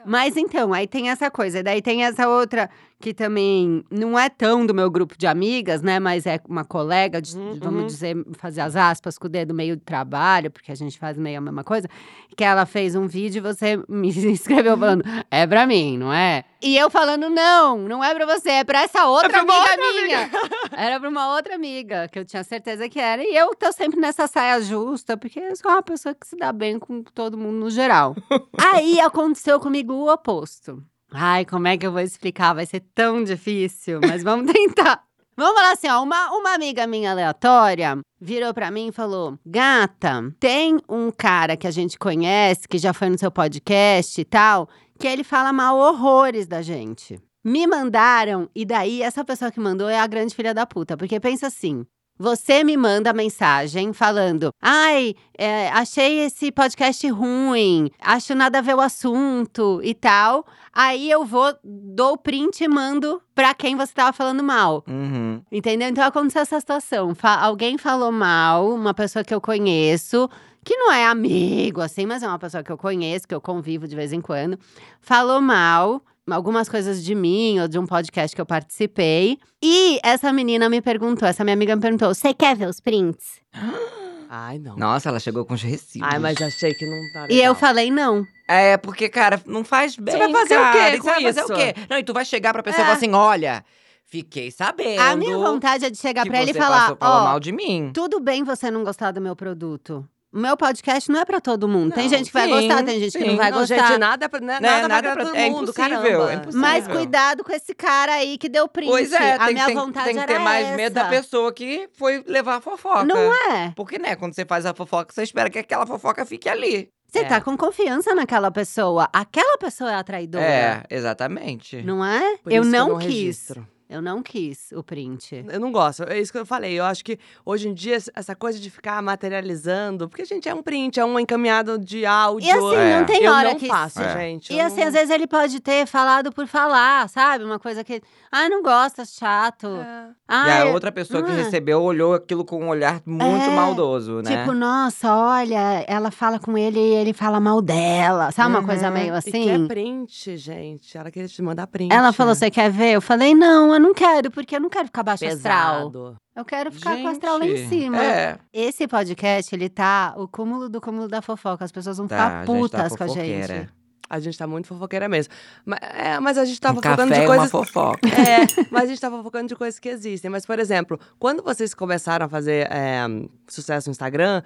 Mas 0.06 0.38
então, 0.38 0.72
aí 0.72 0.88
tem 0.88 1.10
essa 1.10 1.32
coisa. 1.32 1.64
Daí 1.64 1.82
tem 1.82 2.06
essa 2.06 2.28
outra 2.28 2.70
que 3.02 3.14
também 3.14 3.84
não 3.92 4.18
é 4.18 4.30
tão 4.30 4.66
do 4.66 4.74
meu 4.74 4.90
grupo 4.90 5.18
de 5.18 5.28
amigas, 5.28 5.82
né? 5.82 6.00
Mas 6.00 6.26
é 6.26 6.40
uma 6.48 6.64
colega, 6.64 7.22
de- 7.22 7.36
Uhum, 7.38 7.58
vamos 7.60 7.82
uhum. 7.82 7.88
dizer, 7.88 8.16
fazer 8.38 8.62
as 8.62 8.76
aspas 8.76 9.18
com 9.18 9.26
o 9.28 9.30
dedo 9.30 9.54
meio 9.54 9.76
de 9.76 9.82
trabalho, 9.82 10.50
porque 10.52 10.72
a 10.72 10.76
gente 10.76 10.98
faz 11.00 11.18
meio 11.18 11.40
a 11.40 11.42
mesma 11.42 11.64
coisa. 11.64 11.90
Que 12.38 12.44
ela 12.44 12.66
fez 12.66 12.96
um 12.96 13.08
vídeo 13.08 13.40
e 13.40 13.42
você 13.42 13.78
me 13.90 14.08
escreveu 14.10 14.78
falando, 14.78 15.04
é 15.30 15.46
pra 15.46 15.66
mim, 15.68 15.98
não 15.98 16.14
é? 16.14 16.46
E 16.62 16.78
eu 16.78 16.90
falando, 16.92 17.28
não, 17.30 17.80
não 17.88 18.04
é 18.04 18.14
pra 18.14 18.26
você, 18.26 18.50
é 18.52 18.64
pra 18.64 18.84
essa 18.84 19.08
outra 19.08 19.30
pra 19.30 19.44
uma 19.44 19.54
amiga 19.54 19.72
outra 19.72 20.04
minha. 20.06 20.30
Era 20.78 21.00
pra 21.00 21.10
uma 21.10 21.36
outra 21.36 21.56
amiga, 21.56 22.08
que 22.08 22.20
eu 22.20 22.24
tinha 22.24 22.44
certeza 22.44 22.88
que 22.88 23.00
era. 23.00 23.24
E 23.24 23.36
eu 23.36 23.56
tô 23.56 23.72
sempre 23.72 24.00
nessa 24.00 24.28
saia 24.28 24.62
justa, 24.62 25.18
porque 25.18 25.40
eu 25.40 25.56
sou 25.56 25.72
uma 25.72 25.82
pessoa 25.82 26.14
que 26.14 26.28
se 26.28 26.36
dá 26.38 26.54
bem 26.54 26.78
com 26.78 27.02
todo 27.02 27.36
mundo 27.38 27.58
no 27.58 27.70
geral. 27.72 28.16
Aí 28.60 29.00
aconteceu 29.00 29.60
comigo 29.60 29.92
o 29.94 30.14
oposto. 30.14 30.84
Ai, 31.14 31.46
como 31.46 31.68
é 31.68 31.78
que 31.78 31.86
eu 31.86 31.92
vou 31.92 32.02
explicar? 32.02 32.54
Vai 32.54 32.66
ser 32.66 32.82
tão 32.96 33.24
difícil, 33.24 34.00
mas 34.02 34.24
vamos 34.24 34.52
tentar. 34.54 35.04
Vamos 35.36 35.56
falar 35.56 35.72
assim, 35.72 35.90
ó, 35.90 36.02
uma, 36.04 36.32
uma 36.32 36.54
amiga 36.54 36.86
minha 36.86 37.12
aleatória 37.12 37.98
virou 38.20 38.54
pra 38.54 38.70
mim 38.72 38.88
e 38.88 38.92
falou: 38.92 39.38
Gata, 39.46 40.34
tem 40.40 40.80
um 40.88 41.12
cara 41.12 41.58
que 41.58 41.68
a 41.68 41.72
gente 41.72 41.98
conhece, 41.98 42.68
que 42.68 42.78
já 42.78 42.94
foi 42.94 43.10
no 43.10 43.18
seu 43.18 43.32
podcast 43.32 44.20
e 44.20 44.26
tal, 44.26 44.70
que 45.00 45.08
ele 45.08 45.24
fala 45.24 45.52
mal 45.52 45.78
horrores 45.78 46.48
da 46.48 46.62
gente. 46.62 47.20
Me 47.44 47.66
mandaram, 47.66 48.48
e 48.54 48.64
daí 48.64 49.02
essa 49.02 49.26
pessoa 49.26 49.52
que 49.52 49.60
mandou 49.60 49.90
é 49.90 50.00
a 50.00 50.06
grande 50.06 50.36
filha 50.36 50.54
da 50.54 50.66
puta, 50.66 50.96
porque 50.96 51.20
pensa 51.20 51.48
assim. 51.48 51.86
Você 52.22 52.64
me 52.64 52.78
manda 52.78 53.12
mensagem 53.14 53.94
falando: 53.94 54.54
Ai, 54.62 55.16
é, 55.36 55.70
achei 55.70 56.20
esse 56.20 56.52
podcast 56.52 57.10
ruim, 57.10 57.90
acho 58.00 58.36
nada 58.36 58.60
a 58.60 58.62
ver 58.62 58.76
o 58.76 58.80
assunto 58.80 59.82
e 59.84 59.96
tal. 59.96 60.46
Aí 60.72 61.10
eu 61.10 61.26
vou, 61.26 61.52
dou 61.64 62.14
o 62.14 62.18
print 62.20 62.64
e 62.64 62.68
mando 62.68 63.20
pra 63.34 63.56
quem 63.56 63.76
você 63.76 63.92
tava 63.92 64.14
falando 64.14 64.44
mal. 64.44 64.84
Uhum. 64.88 65.42
Entendeu? 65.52 65.90
Então 65.90 66.04
aconteceu 66.04 66.44
essa 66.44 66.60
situação. 66.60 67.16
Fa- 67.16 67.40
alguém 67.42 67.76
falou 67.80 68.12
mal, 68.12 68.70
uma 68.72 68.94
pessoa 68.94 69.24
que 69.26 69.34
eu 69.34 69.42
conheço, 69.42 70.30
que 70.64 70.76
não 70.78 70.94
é 70.94 71.08
amigo, 71.08 71.82
assim, 71.82 72.06
mas 72.06 72.22
é 72.22 72.28
uma 72.28 72.38
pessoa 72.38 72.62
que 72.62 72.72
eu 72.72 72.78
conheço, 72.78 73.28
que 73.28 73.34
eu 73.34 73.42
convivo 73.42 73.88
de 73.88 73.96
vez 73.96 74.14
em 74.14 74.22
quando, 74.22 74.60
falou 75.02 75.42
mal. 75.42 76.04
Algumas 76.30 76.70
coisas 76.70 77.04
de 77.04 77.16
mim 77.16 77.60
ou 77.60 77.68
de 77.68 77.80
um 77.80 77.86
podcast 77.86 78.36
que 78.36 78.42
eu 78.42 78.46
participei. 78.46 79.38
E 79.62 80.00
essa 80.04 80.32
menina 80.32 80.70
me 80.70 80.82
perguntou, 80.82 81.28
essa 81.28 81.44
minha 81.44 81.54
amiga 81.56 81.76
me 81.76 81.82
perguntou: 81.82 82.14
Você 82.14 82.34
quer 82.34 82.56
ver 82.56 82.68
os 82.68 82.80
prints? 82.80 83.42
Ai, 84.34 84.58
não. 84.60 84.78
Nossa, 84.78 85.10
ela 85.10 85.20
chegou 85.20 85.44
com 85.44 85.54
os 85.56 85.62
recibos. 85.62 86.08
Ai, 86.10 86.18
mas 86.18 86.42
achei 86.42 86.74
que 86.74 86.86
não 86.86 86.98
tá 87.12 87.26
E 87.30 87.34
eu 87.34 87.38
legal. 87.40 87.56
falei: 87.56 87.92
não. 87.92 88.26
É, 88.48 88.78
porque, 88.78 89.10
cara, 89.10 89.42
não 89.46 89.64
faz 89.64 89.96
bem. 89.98 90.18
vai 90.18 90.32
fazer 90.32 90.58
o 90.58 90.62
cara. 90.62 90.92
quê 90.92 90.96
E 90.96 91.00
com 91.00 91.04
Você 91.04 91.10
vai 91.10 91.24
fazer 91.24 91.42
isso? 91.42 91.54
o 91.54 91.56
quê? 91.56 91.74
Não, 91.90 91.98
e 91.98 92.04
tu 92.04 92.14
vai 92.14 92.24
chegar 92.24 92.54
pra 92.54 92.64
pessoa 92.64 92.80
É. 92.80 92.84
e 92.84 92.86
falar 92.86 92.98
assim: 92.98 93.12
olha, 93.14 93.66
fiquei 94.06 94.50
sabendo. 94.52 95.02
A 95.02 95.16
minha 95.18 95.38
vontade 95.38 95.84
é 95.86 95.90
de 95.90 95.98
chegar 95.98 96.26
pra 96.26 96.42
ele 96.42 96.52
e 96.52 96.54
você 96.54 96.60
falar: 96.60 96.96
ó, 97.02 97.24
mal 97.26 97.40
de 97.42 97.52
mim. 97.52 97.92
tudo 97.94 98.22
bem 98.22 98.44
você 98.44 98.72
não 98.72 98.84
gostar 98.86 99.12
do 99.12 99.20
meu 99.20 99.36
produto. 99.36 100.08
O 100.34 100.40
meu 100.40 100.56
podcast 100.56 101.12
não 101.12 101.20
é 101.20 101.26
pra 101.26 101.42
todo 101.42 101.68
mundo. 101.68 101.94
tem 101.94 102.04
Não, 102.06 102.10
gente 102.10 102.28
que 102.28 102.34
vai 102.34 102.48
sim, 102.48 102.54
gostar, 102.68 102.84
tem 102.86 103.00
gente 103.02 103.18
que 103.18 103.24
não 103.26 103.32
sim. 103.32 103.36
vai 103.38 103.52
não, 103.52 103.58
gostar. 103.60 103.88
gente, 103.88 103.98
nada, 104.00 104.26
é 104.26 104.28
pra- 104.30 104.40
né, 104.40 104.60
Né, 104.62 104.70
nada, 104.70 104.88
nada 104.88 105.14
pra- 105.14 105.26
todo 105.26 105.36
é 105.36 105.50
mundo, 105.50 105.74
caramba. 105.74 106.08
é 106.08 106.36
impossível. 106.36 106.62
Mas 106.62 106.88
cuidado 106.88 107.44
com 107.44 107.52
esse 107.52 107.76
cara 107.76 108.14
aí 108.14 108.38
que 108.38 108.48
deu 108.48 108.66
print. 108.70 108.90
Pois 108.90 109.12
é, 109.12 109.34
a 109.34 109.46
tem, 109.46 109.54
minha 109.56 109.66
tem- 109.66 109.76
vontade 109.76 110.06
tem 110.06 110.16
que 110.18 110.26
ter 110.28 110.40
mais 110.40 110.68
essa. 110.68 110.78
medo 110.78 110.94
da 110.94 111.06
pessoa 111.06 111.52
que 111.52 111.90
foi 111.94 112.24
levar 112.26 112.56
a 112.56 112.62
fofoca. 112.62 113.04
Não 113.04 113.34
é? 113.52 113.74
Porque, 113.76 114.00
né, 114.00 114.16
quando 114.16 114.34
você 114.34 114.46
faz 114.46 114.66
a 114.66 114.74
fofoca, 114.74 115.14
você 115.14 115.24
espera 115.24 115.50
que 115.50 115.60
aquela 115.60 115.86
fofoca 115.86 116.26
fique 116.26 116.48
ali. 116.48 116.88
Você 117.12 117.20
É. 117.20 117.24
tá 117.26 117.42
com 117.42 117.58
confiança 117.58 118.16
naquela 118.16 118.50
pessoa. 118.50 119.10
Aquela 119.12 119.58
pessoa 119.58 119.92
é 119.92 119.96
a 119.96 120.04
traidora. 120.04 120.46
É, 120.46 120.84
exatamente. 120.90 121.82
Não 121.84 122.06
é? 122.06 122.38
Por 122.38 122.54
eu 122.54 122.64
não, 122.64 122.88
eu 122.88 122.94
não 122.94 123.00
quis. 123.00 123.08
registro. 123.10 123.68
Eu 123.92 124.02
não 124.02 124.24
quis 124.24 124.72
o 124.74 124.82
print. 124.82 125.44
Eu 125.50 125.60
não 125.60 125.70
gosto, 125.72 126.04
é 126.04 126.18
isso 126.18 126.32
que 126.32 126.38
eu 126.38 126.46
falei. 126.46 126.80
Eu 126.80 126.86
acho 126.86 127.04
que 127.04 127.20
hoje 127.46 127.68
em 127.68 127.74
dia, 127.74 127.98
essa 128.16 128.34
coisa 128.34 128.58
de 128.58 128.70
ficar 128.70 129.02
materializando, 129.02 130.08
porque, 130.08 130.24
gente, 130.24 130.48
é 130.48 130.54
um 130.56 130.64
print, 130.64 130.98
é 131.00 131.04
um 131.06 131.20
encaminhado 131.20 131.78
de 131.78 132.06
áudio. 132.06 132.48
E 132.48 132.52
assim, 132.52 132.76
É. 132.76 133.00
não 133.00 133.06
tem 133.06 133.24
eu 133.26 133.32
hora 133.34 133.50
não 133.50 133.60
que. 133.60 133.68
faço, 133.68 134.02
É. 134.02 134.14
gente. 134.18 134.54
E 134.54 134.58
eu 134.60 134.66
assim, 134.66 134.80
não- 134.80 134.88
às 134.88 134.94
vezes 134.94 135.10
ele 135.10 135.28
pode 135.28 135.60
ter 135.60 135.86
falado 135.86 136.32
por 136.32 136.48
falar, 136.48 137.10
sabe? 137.10 137.44
Uma 137.44 137.60
coisa 137.60 137.84
que. 137.84 138.02
Ah, 138.32 138.48
não 138.48 138.64
gosta, 138.64 139.04
chato. 139.04 139.68
É. 139.68 140.06
Ah, 140.26 140.48
e 140.48 140.62
a 140.62 140.66
outra 140.74 140.90
pessoa 140.92 141.22
que 141.22 141.32
é? 141.32 141.36
recebeu 141.36 141.82
olhou 141.82 142.14
aquilo 142.14 142.46
com 142.46 142.64
um 142.64 142.70
olhar 142.70 143.02
muito 143.06 143.26
É, 143.26 143.50
maldoso, 143.56 144.22
né? 144.22 144.38
Tipo, 144.38 144.54
nossa, 144.54 145.14
olha, 145.14 145.84
ela 145.86 146.12
fala 146.12 146.40
com 146.40 146.58
ele 146.58 146.80
e 146.80 146.94
ele 146.96 147.12
fala 147.12 147.42
mal 147.42 147.62
dela. 147.62 148.32
Sabe 148.32 148.50
uma 148.52 148.60
Uhum. 148.60 148.66
coisa 148.66 148.90
meio 148.90 149.14
E 149.14 149.18
assim? 149.18 149.32
quer 149.44 149.68
print, 149.68 150.38
gente. 150.38 150.98
Ela 150.98 151.12
queria 151.12 151.28
te 151.28 151.42
mandar 151.42 151.68
print. 151.68 151.94
Ela 151.94 152.14
falou: 152.14 152.34
você 152.34 152.50
quer 152.50 152.72
ver? 152.72 152.92
Eu 152.94 153.02
falei: 153.02 153.36
não, 153.36 153.74
eu 153.74 153.80
não 153.82 153.94
quero, 153.94 154.32
porque 154.32 154.56
eu 154.56 154.60
não 154.60 154.70
quero 154.70 154.86
ficar 154.86 155.04
baixo 155.04 155.26
astral. 155.26 155.92
Pesado. 155.92 156.18
Eu 156.36 156.46
quero 156.46 156.72
ficar 156.72 156.96
com 156.96 157.04
o 157.04 157.08
astral 157.08 157.38
lá 157.38 157.46
em 157.46 157.58
Gente, 157.58 157.70
cima. 157.70 158.04
É, 158.04 158.40
Esse 158.54 158.88
podcast, 158.88 159.54
ele 159.54 159.70
tá 159.70 160.14
o 160.18 160.28
cúmulo 160.28 160.70
do 160.70 160.80
cúmulo 160.80 161.08
da 161.08 161.22
fofoca. 161.22 161.66
As 161.66 161.72
pessoas 161.72 161.98
vão 161.98 162.08
tá, 162.08 162.16
ficar 162.16 162.28
a 162.28 162.38
gente 162.40 162.48
tá 162.48 162.54
putas 162.54 162.96
com 162.96 163.04
a 163.04 163.08
gente. 163.08 163.70
A 164.10 164.20
gente 164.20 164.38
tá 164.38 164.46
muito 164.46 164.68
fofoqueira 164.68 165.08
mesmo. 165.08 165.34
Mas, 165.66 165.80
é, 165.82 166.20
mas 166.20 166.38
a 166.38 166.44
gente 166.44 166.60
tava 166.60 166.80
um 166.80 166.82
focando 166.82 166.98
café 167.10 167.20
de 167.20 167.22
e 167.22 167.28
coisas. 167.28 167.54
uma 167.54 167.66
fofoca. 167.66 168.00
É, 168.08 168.68
mas 168.70 168.84
a 168.84 168.88
gente 168.88 169.00
tava 169.00 169.24
focando 169.24 169.48
de 169.48 169.56
coisas 169.56 169.80
que 169.80 169.88
existem. 169.88 170.30
Mas, 170.30 170.46
por 170.46 170.60
exemplo, 170.60 171.00
quando 171.18 171.42
vocês 171.42 171.74
começaram 171.74 172.26
a 172.26 172.30
fazer 172.30 172.68
é, 172.70 173.06
sucesso 173.48 173.90
no 173.90 173.92
Instagram, 173.92 174.42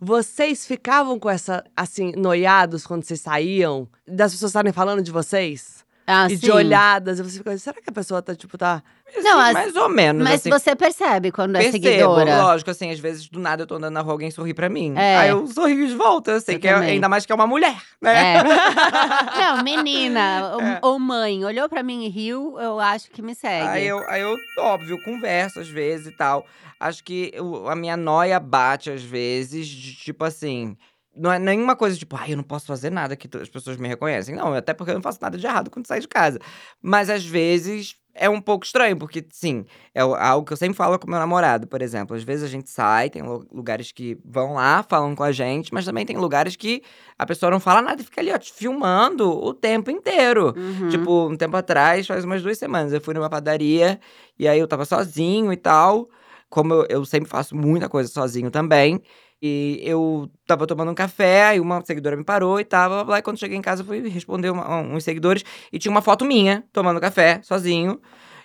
vocês 0.00 0.64
ficavam 0.64 1.18
com 1.18 1.28
essa, 1.28 1.64
assim, 1.76 2.12
noiados 2.16 2.86
quando 2.86 3.02
vocês 3.02 3.20
saíam? 3.20 3.88
Das 4.06 4.32
pessoas 4.32 4.50
estarem 4.50 4.72
falando 4.72 5.02
de 5.02 5.10
vocês? 5.10 5.77
Ah, 6.10 6.26
e 6.30 6.36
de 6.36 6.46
sim. 6.46 6.50
olhadas? 6.52 7.18
E 7.18 7.22
você 7.22 7.36
fica, 7.38 7.58
será 7.58 7.76
que 7.82 7.90
a 7.90 7.92
pessoa 7.92 8.22
tá, 8.22 8.34
tipo, 8.34 8.56
tá. 8.56 8.82
Não, 9.22 9.38
Assim, 9.38 9.48
as- 9.48 9.52
mais 9.54 9.76
ou 9.76 9.88
menos. 9.90 10.22
Mas 10.24 10.40
assim, 10.40 10.48
você 10.50 10.74
percebe 10.74 11.30
quando 11.30 11.56
é 11.56 11.60
Percebo, 11.60 11.82
seguidora. 11.84 12.42
lógico, 12.42 12.70
assim, 12.70 12.90
às 12.90 12.98
vezes 12.98 13.28
do 13.28 13.38
nada 13.38 13.62
eu 13.62 13.66
tô 13.66 13.74
andando 13.76 13.92
na 13.94 14.00
rua, 14.00 14.12
alguém 14.14 14.30
sorri 14.30 14.52
pra 14.54 14.68
mim. 14.68 14.94
É. 14.96 15.16
Aí 15.18 15.28
eu 15.30 15.46
sorrio 15.46 15.86
de 15.86 15.94
volta, 15.94 16.30
eu 16.32 16.40
sei 16.40 16.56
Eu 16.56 16.60
que 16.60 16.66
é, 16.68 16.74
ainda 16.74 17.08
mais 17.08 17.24
que 17.26 17.32
é 17.32 17.34
uma 17.34 17.46
mulher, 17.46 17.76
né? 18.00 18.36
É. 18.36 18.42
Não, 19.38 19.62
menina 19.62 20.52
ou, 20.54 20.60
É. 20.60 20.78
ou 20.82 20.98
mãe, 20.98 21.44
olhou 21.44 21.68
pra 21.68 21.82
mim 21.82 22.04
e 22.04 22.08
riu, 22.08 22.58
eu 22.58 22.78
acho 22.80 23.10
que 23.10 23.22
me 23.22 23.34
segue. 23.34 23.66
Aí 23.68 23.86
eu, 23.86 23.98
aí 24.08 24.22
eu, 24.22 24.34
óbvio, 24.58 25.02
converso 25.04 25.60
às 25.60 25.68
vezes 25.68 26.06
e 26.08 26.12
tal. 26.16 26.44
Acho 26.80 27.02
que 27.02 27.30
eu- 27.34 27.68
a 27.68 27.74
minha 27.74 27.96
noia 27.96 28.38
bate 28.38 28.90
às 28.90 29.02
vezes, 29.02 29.66
de, 29.66 29.94
tipo 29.94 30.24
assim. 30.24 30.76
Não 31.18 31.32
é 31.32 31.38
nenhuma 31.38 31.74
coisa 31.76 31.96
tipo, 31.96 32.16
ai, 32.16 32.32
eu 32.32 32.36
não 32.36 32.44
posso 32.44 32.66
fazer 32.66 32.90
nada 32.90 33.16
que 33.16 33.28
as 33.36 33.48
pessoas 33.48 33.76
me 33.76 33.88
reconhecem. 33.88 34.34
Não, 34.34 34.54
até 34.54 34.72
porque 34.72 34.90
eu 34.90 34.94
não 34.94 35.02
faço 35.02 35.18
nada 35.20 35.36
de 35.36 35.46
errado 35.46 35.70
quando 35.70 35.86
saio 35.86 36.00
de 36.00 36.08
casa. 36.08 36.38
Mas 36.80 37.10
às 37.10 37.24
vezes 37.24 37.96
é 38.20 38.28
um 38.28 38.40
pouco 38.40 38.64
estranho, 38.64 38.96
porque, 38.96 39.24
sim, 39.30 39.64
é 39.94 40.00
algo 40.00 40.44
que 40.44 40.52
eu 40.52 40.56
sempre 40.56 40.76
falo 40.76 40.98
com 40.98 41.08
meu 41.08 41.20
namorado, 41.20 41.68
por 41.68 41.80
exemplo. 41.80 42.16
Às 42.16 42.24
vezes 42.24 42.42
a 42.44 42.48
gente 42.48 42.68
sai, 42.68 43.08
tem 43.08 43.22
lu- 43.22 43.46
lugares 43.52 43.92
que 43.92 44.18
vão 44.24 44.54
lá, 44.54 44.84
falam 44.88 45.14
com 45.14 45.22
a 45.22 45.30
gente, 45.30 45.72
mas 45.72 45.84
também 45.84 46.04
tem 46.04 46.16
lugares 46.16 46.56
que 46.56 46.82
a 47.16 47.24
pessoa 47.24 47.48
não 47.50 47.60
fala 47.60 47.80
nada 47.80 48.02
e 48.02 48.04
fica 48.04 48.20
ali, 48.20 48.32
ó, 48.32 48.38
te 48.38 48.52
filmando 48.52 49.30
o 49.30 49.54
tempo 49.54 49.90
inteiro. 49.90 50.52
Uhum. 50.56 50.88
Tipo, 50.88 51.28
um 51.28 51.36
tempo 51.36 51.56
atrás, 51.56 52.06
faz 52.08 52.24
umas 52.24 52.42
duas 52.42 52.58
semanas, 52.58 52.92
eu 52.92 53.00
fui 53.00 53.14
numa 53.14 53.30
padaria 53.30 54.00
e 54.36 54.48
aí 54.48 54.58
eu 54.58 54.66
tava 54.66 54.84
sozinho 54.84 55.52
e 55.52 55.56
tal. 55.56 56.08
Como 56.48 56.72
eu, 56.74 56.86
eu 56.88 57.04
sempre 57.04 57.28
faço 57.28 57.54
muita 57.56 57.88
coisa 57.88 58.08
sozinho 58.10 58.50
também. 58.50 59.00
E 59.40 59.80
eu 59.84 60.28
tava 60.46 60.66
tomando 60.66 60.90
um 60.90 60.94
café, 60.94 61.44
aí 61.46 61.60
uma 61.60 61.80
seguidora 61.84 62.16
me 62.16 62.24
parou 62.24 62.58
e 62.58 62.64
tava 62.64 63.04
blá, 63.04 63.18
e 63.20 63.22
quando 63.22 63.38
cheguei 63.38 63.56
em 63.56 63.62
casa, 63.62 63.84
fui 63.84 64.08
responder 64.08 64.50
uma- 64.50 64.80
uns 64.80 65.04
seguidores 65.04 65.44
e 65.72 65.78
tinha 65.78 65.92
uma 65.92 66.02
foto 66.02 66.24
minha 66.24 66.64
tomando 66.72 67.00
café 67.00 67.40
sozinho. 67.42 68.00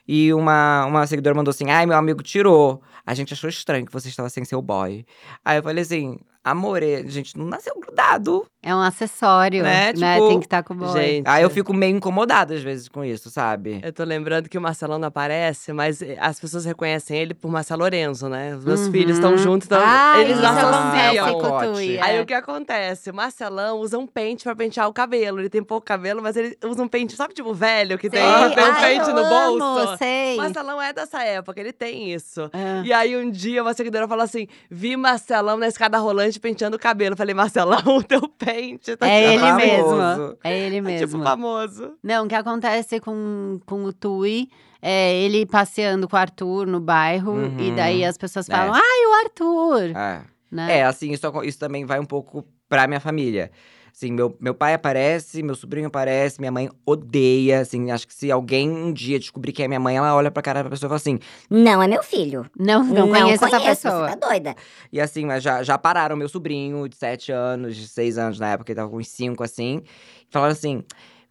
E 0.07 0.33
uma, 0.33 0.85
uma 0.85 1.07
seguidora 1.07 1.35
mandou 1.35 1.51
assim: 1.51 1.69
Ai, 1.71 1.85
meu 1.85 1.97
amigo 1.97 2.21
tirou. 2.21 2.81
A 3.05 3.13
gente 3.13 3.33
achou 3.33 3.49
estranho 3.49 3.85
que 3.85 3.91
você 3.93 4.09
estava 4.09 4.29
sem 4.29 4.43
seu 4.45 4.61
boy. 4.61 5.05
Aí 5.43 5.57
eu 5.57 5.63
falei 5.63 5.81
assim: 5.83 6.19
Amore, 6.43 7.05
gente 7.09 7.37
não 7.37 7.45
nasceu 7.45 7.73
grudado. 7.79 8.45
É 8.65 8.73
um 8.73 8.79
acessório, 8.79 9.61
Né, 9.61 9.91
né? 9.93 10.15
tipo, 10.15 10.27
Tem 10.29 10.39
que 10.39 10.45
estar 10.45 10.63
com 10.63 10.73
o 10.73 10.77
boy. 10.77 10.91
Gente. 10.93 11.27
Aí 11.27 11.43
eu 11.43 11.49
fico 11.49 11.73
meio 11.73 11.97
incomodada 11.97 12.53
às 12.53 12.61
vezes 12.63 12.87
com 12.87 13.03
isso, 13.03 13.29
sabe? 13.29 13.81
Eu 13.83 13.91
tô 13.91 14.03
lembrando 14.05 14.47
que 14.47 14.57
o 14.57 14.61
Marcelão 14.61 14.97
não 14.97 15.09
aparece, 15.09 15.73
mas 15.73 16.01
eh, 16.01 16.17
as 16.19 16.39
pessoas 16.39 16.63
reconhecem 16.63 17.17
ele 17.17 17.33
por 17.33 17.51
Marcelo 17.51 17.81
Lorenzo, 17.83 18.29
né? 18.29 18.55
Os 18.55 18.63
meus 18.63 18.79
Uhum. 18.81 18.91
filhos 18.91 19.17
estão 19.17 19.37
juntos, 19.37 19.65
então 19.67 19.81
ah, 19.83 20.13
eles 20.19 20.37
isso 20.37 20.45
acontece 20.45 21.17
associam. 21.19 21.41
Pacote. 21.41 21.97
é. 21.97 22.01
Aí 22.01 22.21
o 22.21 22.25
que 22.25 22.33
acontece? 22.33 23.09
O 23.09 23.13
Marcelão 23.13 23.79
usa 23.79 23.97
um 23.99 24.07
pente 24.07 24.43
pra 24.45 24.55
pentear 24.55 24.87
o 24.87 24.93
cabelo. 24.93 25.39
Ele 25.39 25.49
tem 25.49 25.61
pouco 25.63 25.85
cabelo, 25.85 26.21
mas 26.21 26.37
ele 26.37 26.57
usa 26.63 26.81
um 26.81 26.87
pente, 26.87 27.15
sabe, 27.17 27.33
tipo 27.33 27.53
velho, 27.53 27.97
que 27.97 28.09
tem, 28.09 28.21
Sei. 28.21 28.55
tem 28.55 28.63
um 28.63 28.71
Ai, 28.71 28.81
pente 28.95 29.09
eu 29.09 29.15
no 29.15 29.21
amo, 29.25 29.59
bolso? 29.59 29.97
sei. 29.97 30.35
O 30.35 30.37
Marcelão 30.37 30.81
é 30.81 30.93
dessa 30.93 31.21
época, 31.23 31.59
ele 31.59 31.73
tem 31.73 32.13
isso. 32.13 32.49
É. 32.53 32.81
E 32.85 32.93
aí 32.93 33.15
um 33.17 33.29
dia 33.29 33.61
uma 33.61 33.73
seguidora 33.73 34.07
falou 34.07 34.23
assim: 34.23 34.47
vi 34.69 34.95
Marcelão 34.95 35.57
na 35.57 35.67
escada 35.67 35.97
rolante 35.97 36.32
penteando 36.39 36.75
o 36.75 36.79
cabelo. 36.79 37.15
Falei, 37.15 37.33
Marcelão, 37.33 37.81
o 37.97 38.03
teu 38.03 38.27
pente 38.27 38.95
tá 38.95 39.07
É 39.09 39.33
ele 39.33 39.39
famoso. 39.39 39.95
mesmo. 39.95 40.37
É 40.43 40.57
ele 40.59 40.75
tipo 40.75 40.85
mesmo. 40.87 41.23
famoso. 41.23 41.93
Não, 42.03 42.25
o 42.25 42.27
que 42.27 42.35
acontece 42.35 42.99
com, 42.99 43.59
com 43.65 43.83
o 43.85 43.93
Tui 43.93 44.49
é 44.81 45.13
ele 45.21 45.45
passeando 45.45 46.07
com 46.09 46.15
o 46.15 46.19
Arthur 46.19 46.67
no 46.67 46.79
bairro 46.79 47.33
e 47.59 47.69
Uhum. 47.69 47.75
daí 47.75 48.03
as 48.05 48.17
pessoas 48.17 48.49
É. 48.49 48.51
falam, 48.55 48.73
ai, 48.73 49.05
o 49.07 49.13
Arthur! 49.25 49.97
É. 49.97 50.21
Né? 50.51 50.79
É, 50.79 50.83
assim, 50.83 51.11
isso, 51.11 51.25
isso 51.43 51.57
também 51.57 51.83
vai 51.85 51.99
um 51.99 52.05
pouco 52.05 52.45
pra 52.69 52.85
minha 52.85 52.99
família. 52.99 53.49
Assim, 53.95 54.11
meu, 54.11 54.35
meu 54.39 54.55
pai 54.55 54.73
aparece, 54.73 55.43
meu 55.43 55.53
sobrinho 55.53 55.85
aparece, 55.85 56.39
minha 56.39 56.51
mãe 56.51 56.67
odeia, 56.83 57.59
assim, 57.59 57.91
acho 57.91 58.07
que 58.07 58.13
se 58.13 58.31
alguém 58.31 58.67
um 58.67 58.91
dia 58.91 59.19
descobrir 59.19 59.51
que 59.51 59.61
é 59.61 59.67
minha 59.67 59.79
mãe, 59.79 59.95
ela 59.95 60.15
olha 60.15 60.31
pra 60.31 60.41
cara 60.41 60.63
da 60.63 60.69
pessoa 60.71 60.87
e 60.87 60.89
fala 60.89 60.97
assim, 60.97 61.19
Não 61.47 61.81
é 61.81 61.87
meu 61.87 62.01
filho. 62.01 62.49
Não, 62.57 62.83
não, 62.83 63.07
conheço 63.07 63.45
essa 63.45 63.59
conheço, 63.59 63.83
pessoa. 63.83 64.09
Você 64.09 64.17
tá 64.17 64.27
doida? 64.27 64.55
E 64.91 64.99
assim, 64.99 65.25
mas 65.25 65.43
já, 65.43 65.61
já 65.61 65.77
pararam 65.77 66.15
meu 66.15 66.27
sobrinho 66.27 66.89
de 66.89 66.95
7 66.95 67.31
anos, 67.31 67.75
de 67.75 67.87
6 67.87 68.17
anos 68.17 68.39
na 68.39 68.49
época, 68.53 68.71
ele 68.71 68.77
tava 68.77 68.89
com 68.89 68.97
uns 68.97 69.07
5 69.09 69.43
assim. 69.43 69.83
E 70.27 70.31
falaram 70.31 70.53
assim: 70.53 70.83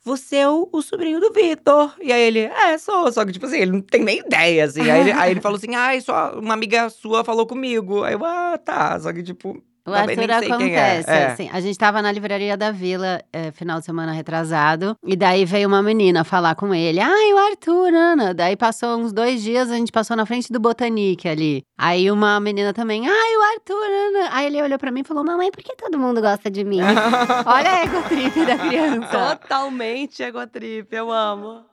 Você 0.05 0.37
é 0.37 0.49
o, 0.49 0.69
o 0.71 0.83
sobrinho 0.83 1.19
do 1.19 1.33
Vitor. 1.33 1.93
E 2.01 2.13
aí 2.13 2.23
ele, 2.23 2.41
é, 2.41 2.79
sou. 2.79 3.11
Só 3.11 3.25
que, 3.25 3.33
tipo 3.33 3.47
assim, 3.47 3.59
ele 3.59 3.73
não 3.73 3.81
tem 3.81 4.05
nem 4.05 4.21
ideia, 4.21 4.67
assim. 4.67 4.89
Aí 4.89 5.01
ele, 5.01 5.13
aí 5.13 5.31
ele 5.33 5.41
falou 5.41 5.59
assim: 5.59 5.75
Ai, 5.75 6.01
só 6.01 6.39
uma 6.39 6.55
amiga 6.55 6.89
sua 6.91 7.25
falou 7.25 7.45
comigo. 7.45 8.05
Aí 8.05 8.15
eu, 8.15 8.25
ah, 8.25 8.57
tá. 8.57 9.01
Só 9.01 9.13
que, 9.13 9.23
tipo. 9.25 9.61
O 9.85 9.91
Também 9.91 10.31
Arthur 10.31 10.31
é. 10.31 10.55
acontece, 10.55 11.11
É. 11.11 11.27
assim, 11.27 11.51
a 11.53 11.61
gente 11.61 11.77
tava 11.77 12.01
na 12.01 12.13
livraria 12.13 12.57
da 12.57 12.71
Vila 12.71 13.21
é, 13.33 13.51
final 13.51 13.81
de 13.81 13.85
semana 13.85 14.13
retrasado, 14.13 14.97
e 15.05 15.17
daí 15.17 15.45
veio 15.45 15.67
uma 15.67 15.83
menina 15.83 16.23
falar 16.23 16.55
com 16.55 16.73
ele, 16.73 17.01
ai, 17.01 17.33
o 17.33 17.39
Arthur, 17.39 17.93
Ana, 17.93 18.33
daí 18.33 18.57
passou 18.57 18.97
uns 18.99 19.13
dois 19.13 19.43
dias, 19.43 19.71
a 19.71 19.77
gente 19.77 19.91
passou 19.91 20.17
na 20.17 20.25
frente 20.25 20.53
do 20.53 20.61
Botanique 20.61 21.29
ali, 21.29 21.65
aí 21.77 22.11
uma 22.11 22.39
menina 22.39 22.73
também, 22.73 23.09
ai, 23.09 23.37
o 23.37 23.43
Arthur, 23.55 23.85
Ana, 23.85 24.29
aí 24.33 24.47
ele 24.47 24.63
olhou 24.63 24.79
pra 24.79 24.91
mim 24.93 25.01
e 25.01 25.05
falou, 25.05 25.25
mamãe, 25.25 25.51
por 25.51 25.63
que 25.65 25.75
todo 25.75 25.99
mundo 25.99 26.21
gosta 26.21 26.49
de 26.49 26.63
mim? 26.63 26.79
Olha 27.45 27.71
a 27.73 27.83
ego 27.83 28.03
trip 28.09 28.47
da 28.47 28.57
criança. 28.59 29.37
Totalmente 29.37 30.23
egotrip, 30.23 30.95
eu 30.95 31.11
amo. 31.11 31.65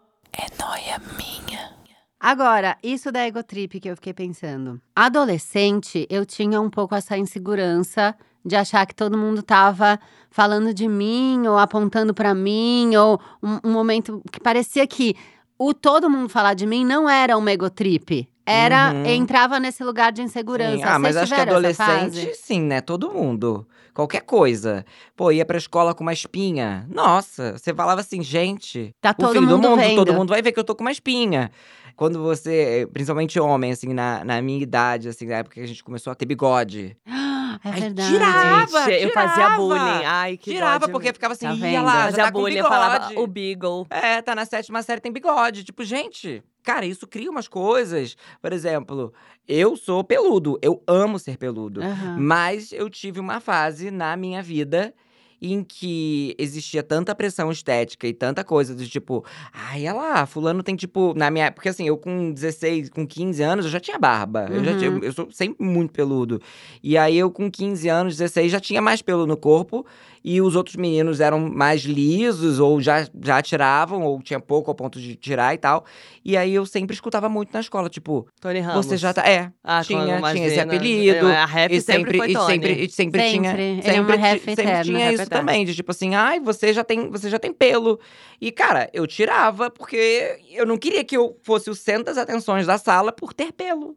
Agora, 2.20 2.78
isso 2.84 3.12
da 3.12 3.26
egotrip 3.26 3.80
que 3.80 3.90
eu 3.90 3.96
fiquei 3.96 4.14
pensando. 4.14 4.82
Adolescente, 4.96 6.06
eu 6.10 6.26
tinha 6.26 6.60
um 6.60 6.70
pouco 6.70 6.94
essa 6.94 7.18
insegurança 7.18 8.14
de 8.44 8.56
achar 8.56 8.86
que 8.86 8.96
todo 8.96 9.18
mundo 9.18 9.42
tava 9.42 10.00
falando 10.30 10.74
de 10.74 10.88
mim, 10.88 11.48
ou 11.48 11.58
apontando 11.58 12.14
pra 12.14 12.34
mim, 12.34 12.96
ou 12.96 13.20
um, 13.42 13.60
um 13.70 13.72
momento 13.72 14.22
que 14.32 14.40
parecia 14.40 14.86
que 14.88 15.16
o 15.58 15.74
todo 15.74 16.10
mundo 16.10 16.30
falar 16.30 16.54
de 16.56 16.66
mim 16.66 16.86
não 16.86 17.10
era 17.10 17.38
uma 17.38 17.52
egotrip. 17.52 18.28
Era, 18.46 18.92
Uhum. 18.92 19.06
entrava 19.06 19.60
nesse 19.60 19.84
lugar 19.84 20.12
de 20.12 20.24
insegurança. 20.24 20.78
Sim. 20.78 20.84
Ah, 20.84 20.98
mas 20.98 21.16
acho 21.16 21.34
que 21.36 21.40
adolescente, 21.42 22.34
sim, 22.34 22.62
né? 22.62 22.82
Todo 22.82 23.12
mundo. 23.14 23.68
Qualquer 23.94 24.22
coisa. 24.22 24.84
Pô, 25.16 25.32
ia 25.32 25.46
pra 25.46 25.58
escola 25.58 25.94
com 25.94 26.02
uma 26.04 26.14
espinha. 26.14 26.88
Nossa, 26.90 27.58
você 27.58 27.74
falava 27.74 28.02
assim, 28.02 28.24
gente. 28.24 28.92
Tá 29.00 29.12
o 29.12 29.14
todo 29.14 29.34
fim 29.34 29.42
do 29.46 29.56
mundo 29.56 29.70
mundo, 29.70 29.80
vendo. 29.80 29.96
todo 29.98 30.14
mundo 30.14 30.30
vai 30.30 30.42
ver 30.42 30.52
que 30.52 30.60
eu 30.60 30.64
tô 30.64 30.74
com 30.74 30.84
uma 30.84 30.92
espinha. 30.92 31.52
Quando 32.00 32.24
você, 32.24 32.88
principalmente 32.94 33.38
homem, 33.42 33.74
assim, 33.74 33.94
na, 33.94 34.24
na 34.24 34.42
minha 34.42 34.64
idade, 34.64 35.10
assim, 35.10 35.26
na 35.26 35.36
época 35.36 35.56
que 35.56 35.60
a 35.60 35.68
gente 35.68 35.84
começou 35.84 36.12
a 36.12 36.16
ter 36.16 36.26
bigode. 36.26 36.96
É 37.66 37.70
Ai, 37.72 37.82
verdade. 37.82 38.14
tirava! 38.14 38.86
Gente, 38.86 39.04
eu 39.04 39.12
fazia 39.12 39.50
bullying. 39.58 40.06
Ai, 40.06 40.38
que 40.38 40.52
Tirava, 40.52 40.86
ódio. 40.86 40.94
porque 40.94 41.12
ficava 41.12 41.34
assim, 41.34 41.46
Tá 41.46 41.54
ia 41.68 41.82
lá, 41.82 41.94
já 41.94 42.04
Fazia 42.06 42.24
tá 42.26 42.32
com 42.32 42.40
bullying, 42.40 42.62
falava 42.62 43.20
o 43.20 43.28
Beagle. 43.28 43.86
É, 43.90 44.22
tá 44.22 44.34
na 44.34 44.46
sétima 44.46 44.82
série, 44.82 45.02
tem 45.02 45.12
bigode. 45.12 45.64
Tipo, 45.66 45.84
gente, 45.84 46.42
cara, 46.64 46.86
isso 46.86 47.06
cria 47.06 47.30
umas 47.30 47.50
coisas. 47.50 48.16
Por 48.42 48.54
exemplo, 48.54 49.12
eu 49.48 49.76
sou 49.76 50.04
peludo, 50.06 50.58
eu 50.62 50.82
amo 50.88 51.20
ser 51.20 51.38
peludo. 51.38 51.82
Aham. 51.82 52.18
Mas 52.20 52.72
eu 52.72 52.90
tive 52.90 53.20
uma 53.20 53.42
fase 53.42 53.92
na 53.92 54.16
minha 54.16 54.42
vida 54.42 54.94
em 55.42 55.64
que 55.64 56.36
existia 56.38 56.84
tanta 56.84 57.16
pressão 57.16 57.52
estética 57.52 58.08
e 58.08 58.14
tanta 58.14 58.44
coisa 58.44 58.76
do 58.76 58.86
tipo, 58.86 59.24
ai, 59.54 59.82
olha 59.88 59.94
lá, 59.94 60.26
fulano 60.26 60.62
tem 60.64 60.76
tipo, 60.76 61.14
na 61.16 61.32
minha, 61.32 61.52
porque 61.52 61.70
assim, 61.70 61.88
eu 61.88 61.98
com 61.98 62.32
16, 62.32 62.90
com 62.90 63.06
15 63.08 63.42
anos, 63.42 63.66
eu 63.66 63.72
já 63.72 63.80
tinha 63.80 63.98
barba. 63.98 64.48
Eu 64.50 64.64
já 64.64 64.78
tinha, 64.78 64.92
Uhum. 64.92 65.00
eu 65.00 65.14
sou 65.14 65.28
sempre 65.32 65.64
muito 65.66 65.94
peludo. 65.94 66.42
E 66.84 66.98
aí 66.98 67.18
eu 67.18 67.32
com 67.32 67.50
15 67.50 67.88
anos, 67.88 68.18
16, 68.18 68.52
já 68.52 68.60
tinha 68.60 68.82
mais 68.82 69.02
pelo 69.02 69.26
no 69.26 69.38
corpo 69.38 69.86
e 70.24 70.42
os 70.42 70.56
outros 70.56 70.76
meninos 70.76 71.20
eram 71.20 71.40
mais 71.40 71.82
lisos 71.82 72.60
ou 72.60 72.80
já 72.82 73.08
já 73.24 73.42
tiravam 73.42 74.04
ou 74.04 74.22
tinha 74.22 74.40
pouco 74.40 74.70
ao 74.72 74.76
ponto 74.76 75.00
de 75.00 75.16
tirar 75.16 75.54
e 75.54 75.58
tal. 75.58 75.86
E 76.24 76.36
aí 76.36 76.54
eu 76.54 76.66
sempre 76.66 76.94
escutava 76.94 77.30
muito 77.30 77.52
na 77.54 77.60
escola, 77.60 77.90
tipo, 77.90 78.28
Tony 78.42 78.60
Ramos. 78.60 78.86
você 78.86 78.98
já 78.98 79.14
tá, 79.14 79.28
é, 79.28 79.52
Ah, 79.64 79.84
tinha, 79.84 80.00
tinha 80.04 80.16
esse 80.48 80.56
imagina, 80.56 80.64
apelido. 80.64 81.28
A 81.28 81.46
rap 81.46 81.72
E 81.74 81.82
sempre, 81.82 82.18
foi 82.18 82.32
e 82.32 82.34
Tony. 82.34 82.46
sempre, 82.54 82.74
e 82.86 82.90
sempre, 82.90 83.30
tinha. 83.30 83.50
Sempre. 83.52 83.80
É 83.80 83.82
Sempre, 83.94 84.16
uma 84.16 84.28
sempre 84.30 84.52
eterna, 84.54 84.84
tinha 84.84 85.12
isso 85.14 85.22
eterna. 85.24 85.40
também, 85.40 85.66
de 85.66 85.74
tipo 85.76 85.92
assim, 85.92 86.16
ai, 86.16 86.40
você 86.40 86.74
já 86.74 86.84
tem, 86.84 87.10
você 87.10 87.30
já 87.30 87.40
tem 87.40 87.54
pelo. 87.54 88.00
E, 88.42 88.52
cara, 88.52 88.90
eu 88.94 89.08
tirava 89.08 89.70
porque 89.70 90.38
eu 90.52 90.66
não 90.66 90.78
queria 90.78 91.04
que 91.04 91.16
eu 91.18 91.38
fosse 91.44 91.70
o 91.70 91.76
centro 91.76 92.04
das 92.06 92.18
atenções 92.18 92.68
da 92.68 92.78
sala 92.78 93.12
por 93.12 93.34
ter 93.34 93.52
pelo. 93.52 93.96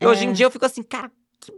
E 0.00 0.06
hoje 0.06 0.24
em 0.24 0.30
É. 0.30 0.32
dia 0.32 0.46
eu 0.46 0.50
fico 0.50 0.64
assim, 0.66 0.82
cara, 0.82 1.10
que 1.44 1.52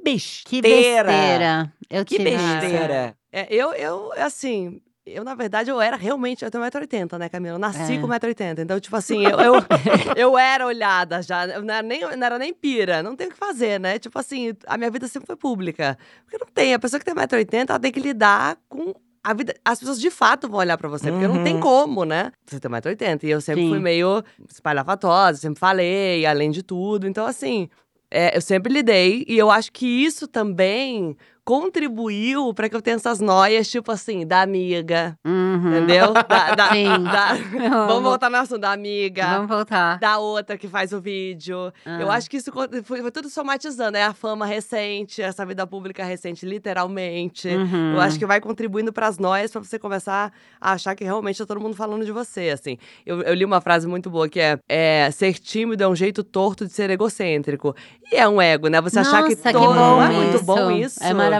Que 0.44 0.62
besteira. 0.62 1.04
besteira. 1.12 1.72
Eu 1.90 2.04
Que 2.04 2.18
besteira. 2.18 3.16
É, 3.32 3.46
eu, 3.54 3.72
eu, 3.74 4.12
assim, 4.16 4.80
eu, 5.04 5.22
na 5.22 5.34
verdade, 5.34 5.70
eu 5.70 5.80
era 5.80 5.96
realmente. 5.96 6.44
Eu 6.44 6.50
tenho 6.50 6.64
1,80m, 6.64 7.18
né, 7.18 7.28
Camila? 7.28 7.56
Eu 7.56 7.58
nasci 7.58 7.94
É. 7.94 7.98
com 7.98 8.06
1,80m. 8.08 8.60
Então, 8.62 8.80
tipo 8.80 8.96
assim, 8.96 9.22
eu, 9.22 9.38
eu, 9.38 9.54
eu 10.16 10.38
era 10.38 10.66
olhada 10.66 11.20
já. 11.20 11.46
Eu 11.46 11.62
não 11.62 11.74
era, 11.74 11.82
nem, 11.86 12.00
não 12.00 12.26
era 12.26 12.38
nem 12.38 12.54
pira. 12.54 13.02
Não 13.02 13.14
tem 13.14 13.26
o 13.26 13.30
que 13.30 13.36
fazer, 13.36 13.78
né? 13.78 13.98
Tipo 13.98 14.18
assim, 14.18 14.54
a 14.66 14.78
minha 14.78 14.90
vida 14.90 15.06
sempre 15.08 15.26
foi 15.26 15.36
pública. 15.36 15.98
Porque 16.24 16.38
não 16.42 16.50
tem. 16.52 16.72
A 16.74 16.78
pessoa 16.78 16.98
que 16.98 17.04
tem 17.04 17.14
1,80m, 17.14 17.66
ela 17.68 17.78
tem 17.80 17.92
que 17.92 18.00
lidar 18.00 18.56
com. 18.68 18.94
A 19.26 19.32
vida, 19.32 19.54
as 19.64 19.78
pessoas 19.78 19.98
de 19.98 20.10
fato 20.10 20.46
vão 20.48 20.60
olhar 20.60 20.76
pra 20.76 20.86
você, 20.86 21.10
porque 21.10 21.26
não 21.26 21.42
tem 21.42 21.54
Uhum. 21.54 21.60
como, 21.60 22.04
né? 22.04 22.30
Você 22.46 22.60
tem 22.60 22.70
1,80m. 22.70 23.24
E 23.24 23.30
eu 23.30 23.40
sempre 23.40 23.62
Sim. 23.62 23.70
fui 23.70 23.78
meio 23.80 24.22
espalhafatosa, 24.50 25.38
sempre 25.38 25.58
falei, 25.58 26.24
além 26.26 26.50
de 26.50 26.62
tudo. 26.62 27.06
Então, 27.06 27.26
assim, 27.26 27.68
é, 28.14 28.36
eu 28.36 28.40
sempre 28.40 28.72
lidei. 28.72 29.24
E 29.28 29.36
eu 29.36 29.50
acho 29.50 29.72
que 29.72 29.86
isso 29.86 30.28
também 30.28 31.16
contribuiu 31.44 32.52
pra 32.54 32.68
que 32.68 32.76
eu 32.76 32.80
tenha 32.82 32.96
essas 32.96 33.20
noias, 33.20 33.68
tipo 33.68 33.92
assim, 33.92 34.26
da 34.26 34.42
amiga. 34.42 35.16
Uhum. 35.24 35.68
Entendeu? 35.76 36.12
Da, 36.12 36.54
da- 36.54 36.68
Sim. 36.72 36.84
da- 37.04 37.34
vamos 37.68 37.96
amo. 37.96 38.00
voltar 38.02 38.30
no 38.30 38.36
assunto 38.36 38.60
da 38.60 38.72
amiga. 38.72 39.26
Vamos 39.34 39.48
voltar. 39.48 39.98
Da 39.98 40.18
outra 40.18 40.56
que 40.56 40.66
faz 40.68 40.92
o 40.92 41.00
vídeo. 41.00 41.72
Eu 42.00 42.10
Ah. 42.10 42.14
acho 42.14 42.30
que 42.30 42.36
isso 42.38 42.50
foi, 42.52 43.02
foi 43.02 43.10
tudo 43.10 43.28
somatizando. 43.28 43.96
É 43.96 44.02
a 44.04 44.12
fama 44.14 44.46
recente, 44.46 45.20
essa 45.22 45.44
vida 45.44 45.66
pública 45.66 46.04
recente, 46.04 46.46
literalmente. 46.46 47.48
Uhum. 47.48 47.94
Eu 47.94 48.00
acho 48.00 48.18
que 48.18 48.26
vai 48.26 48.40
contribuindo 48.40 48.92
pras 48.92 49.18
noias 49.18 49.50
pra 49.50 49.62
você 49.62 49.78
começar 49.78 50.32
a 50.60 50.72
achar 50.72 50.94
que 50.94 51.04
realmente 51.04 51.38
tá 51.38 51.46
todo 51.46 51.60
mundo 51.60 51.76
falando 51.76 52.04
de 52.04 52.12
você, 52.12 52.50
assim. 52.50 52.78
Eu, 53.04 53.22
eu 53.22 53.34
li 53.34 53.44
uma 53.44 53.60
frase 53.60 53.86
muito 53.86 54.08
boa 54.10 54.28
que 54.28 54.40
é, 54.40 54.58
é 54.68 55.10
ser 55.10 55.34
tímido 55.34 55.82
é 55.82 55.88
um 55.88 55.96
jeito 55.96 56.24
torto 56.24 56.66
de 56.66 56.72
ser 56.72 56.90
egocêntrico. 56.90 57.74
E 58.10 58.16
é 58.16 58.26
um 58.28 58.40
ego, 58.40 58.68
né? 58.68 58.80
Você 58.80 58.98
achar 58.98 59.22
que 59.24 59.34
Nossa, 59.36 59.52
todo 59.52 59.64
bom 59.66 59.74
não 59.74 60.02
é 60.02 60.08
muito 60.10 60.36
isso. 60.36 60.44
bom 60.44 60.70
isso. 60.70 61.02
É 61.02 61.12
maravilhoso. 61.12 61.33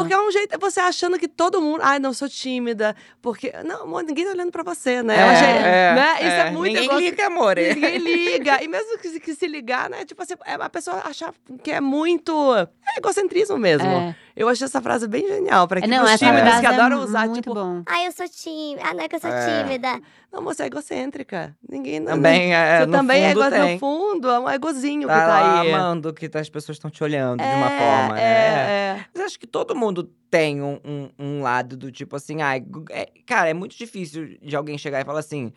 Porque 0.00 0.14
é 0.14 0.18
um 0.20 0.30
jeito, 0.30 0.54
é 0.54 0.58
você 0.58 0.80
achando 0.80 1.18
que 1.18 1.28
todo 1.28 1.60
mundo. 1.60 1.80
Ai, 1.82 1.98
não, 1.98 2.12
sou 2.12 2.28
tímida. 2.28 2.94
Porque. 3.20 3.52
Não, 3.64 3.82
amor, 3.82 4.02
ninguém 4.02 4.24
tá 4.24 4.30
olhando 4.32 4.50
pra 4.52 4.62
você, 4.62 5.02
né? 5.02 5.14
Eu 5.22 5.26
achei- 5.30 5.52
né? 5.94 6.12
Isso 6.20 6.46
é, 6.48 6.50
muito 6.50 6.80
Ninguém 6.80 6.98
liga, 6.98 7.26
amor. 7.26 7.58
é. 7.58 7.74
Ninguém 7.74 7.98
liga. 8.02 8.62
E 8.62 8.68
mesmo 8.68 8.98
que, 8.98 9.08
se- 9.08 9.20
que 9.20 9.34
se 9.34 9.46
ligar, 9.46 9.88
né? 9.90 10.04
Tipo 10.04 10.22
assim, 10.22 10.34
é 10.44 10.54
a 10.54 10.68
pessoa 10.70 11.02
achar 11.04 11.32
que 11.62 11.70
é 11.70 11.80
muito. 11.80 12.32
É 12.56 12.98
egocentrismo 12.98 13.56
mesmo. 13.58 13.86
É. 13.88 14.14
Eu 14.34 14.48
achei 14.48 14.64
essa 14.64 14.80
frase 14.80 15.06
bem 15.06 15.26
genial. 15.26 15.68
Pra 15.68 15.78
É, 15.78 15.82
que 15.82 15.88
não, 15.88 16.04
os 16.04 16.10
essa 16.10 16.26
tímidos 16.26 16.60
que 16.60 16.66
é 16.66 16.68
adoram 16.68 17.00
usar, 17.02 17.26
muito 17.26 17.42
tipo. 17.42 17.54
bom. 17.54 17.82
Ah, 17.86 18.04
eu 18.04 18.12
sou 18.12 18.26
tímida. 18.28 18.82
Ah, 18.88 18.94
não 18.94 19.00
é 19.04 19.08
que 19.08 19.16
eu 19.16 19.20
sou 19.20 19.30
É. 19.30 19.62
tímida. 19.62 20.00
Não, 20.32 20.42
você 20.42 20.62
é 20.62 20.66
egocêntrica. 20.66 21.54
Ninguém. 21.68 22.00
não- 22.00 22.12
Também, 22.14 22.54
é, 22.54 22.78
Você 22.80 22.86
no 22.86 22.92
também 22.92 23.22
é 23.24 23.28
fundo 23.34 23.42
ego, 23.44 23.50
tem. 23.54 23.72
no 23.74 23.78
fundo, 23.78 24.30
é 24.30 24.38
um 24.40 24.48
egozinho 24.50 25.06
Tá 25.08 25.14
que 25.20 25.26
tá 25.26 25.60
aí. 25.60 25.72
amando 25.74 26.12
que 26.14 26.30
as 26.38 26.48
pessoas 26.48 26.76
estão 26.76 26.90
te 26.90 27.02
olhando 27.04 27.40
de 27.40 27.46
É, 27.46 27.54
uma 27.54 27.68
forma, 27.70 28.14
né? 28.14 28.22
é, 28.22 28.98
é. 29.00 29.04
Mas 29.14 29.24
acho 29.24 29.38
que 29.38 29.46
todo 29.46 29.74
mundo 29.76 30.04
tem 30.30 30.62
um, 30.62 30.78
um, 30.84 31.10
um 31.18 31.42
lado 31.42 31.76
do 31.76 31.92
tipo 31.92 32.16
assim, 32.16 32.40
ai, 32.40 32.64
é- 32.90 33.10
cara, 33.26 33.50
é 33.50 33.54
muito 33.54 33.76
difícil 33.76 34.38
de 34.40 34.56
alguém 34.56 34.78
chegar 34.78 35.00
e 35.00 35.04
falar 35.04 35.20
assim. 35.20 35.52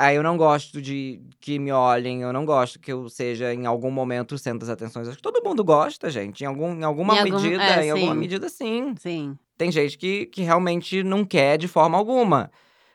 Ah, 0.00 0.14
eu 0.14 0.22
não 0.22 0.36
gosto 0.36 0.80
de 0.80 1.20
que 1.40 1.58
me 1.58 1.72
olhem, 1.72 2.22
eu 2.22 2.32
não 2.32 2.44
gosto 2.46 2.78
que 2.78 2.92
eu 2.92 3.08
seja 3.08 3.52
em 3.52 3.66
algum 3.66 3.90
momento 3.90 4.36
o 4.36 4.38
centro 4.38 4.60
das 4.60 4.68
atenções. 4.68 5.08
Acho 5.08 5.16
que 5.16 5.22
todo 5.22 5.42
mundo 5.44 5.64
gosta, 5.64 6.08
gente. 6.08 6.44
Em, 6.44 6.46
algum, 6.46 6.72
em 6.72 6.84
alguma 6.84 7.16
Em 7.16 7.18
algum- 7.18 7.34
medida, 7.42 7.64
é, 7.64 7.84
em 7.86 7.90
alguma 7.90 8.12
sim. 8.12 8.18
medida, 8.18 8.48
sim. 8.48 8.94
Sim. 8.96 9.36
Tem 9.56 9.72
gente 9.72 9.98
que, 9.98 10.26
que 10.26 10.42
realmente 10.42 11.02
não 11.02 11.24
quer 11.24 11.58
de 11.58 11.66
forma 11.66 11.98
alguma. 11.98 12.48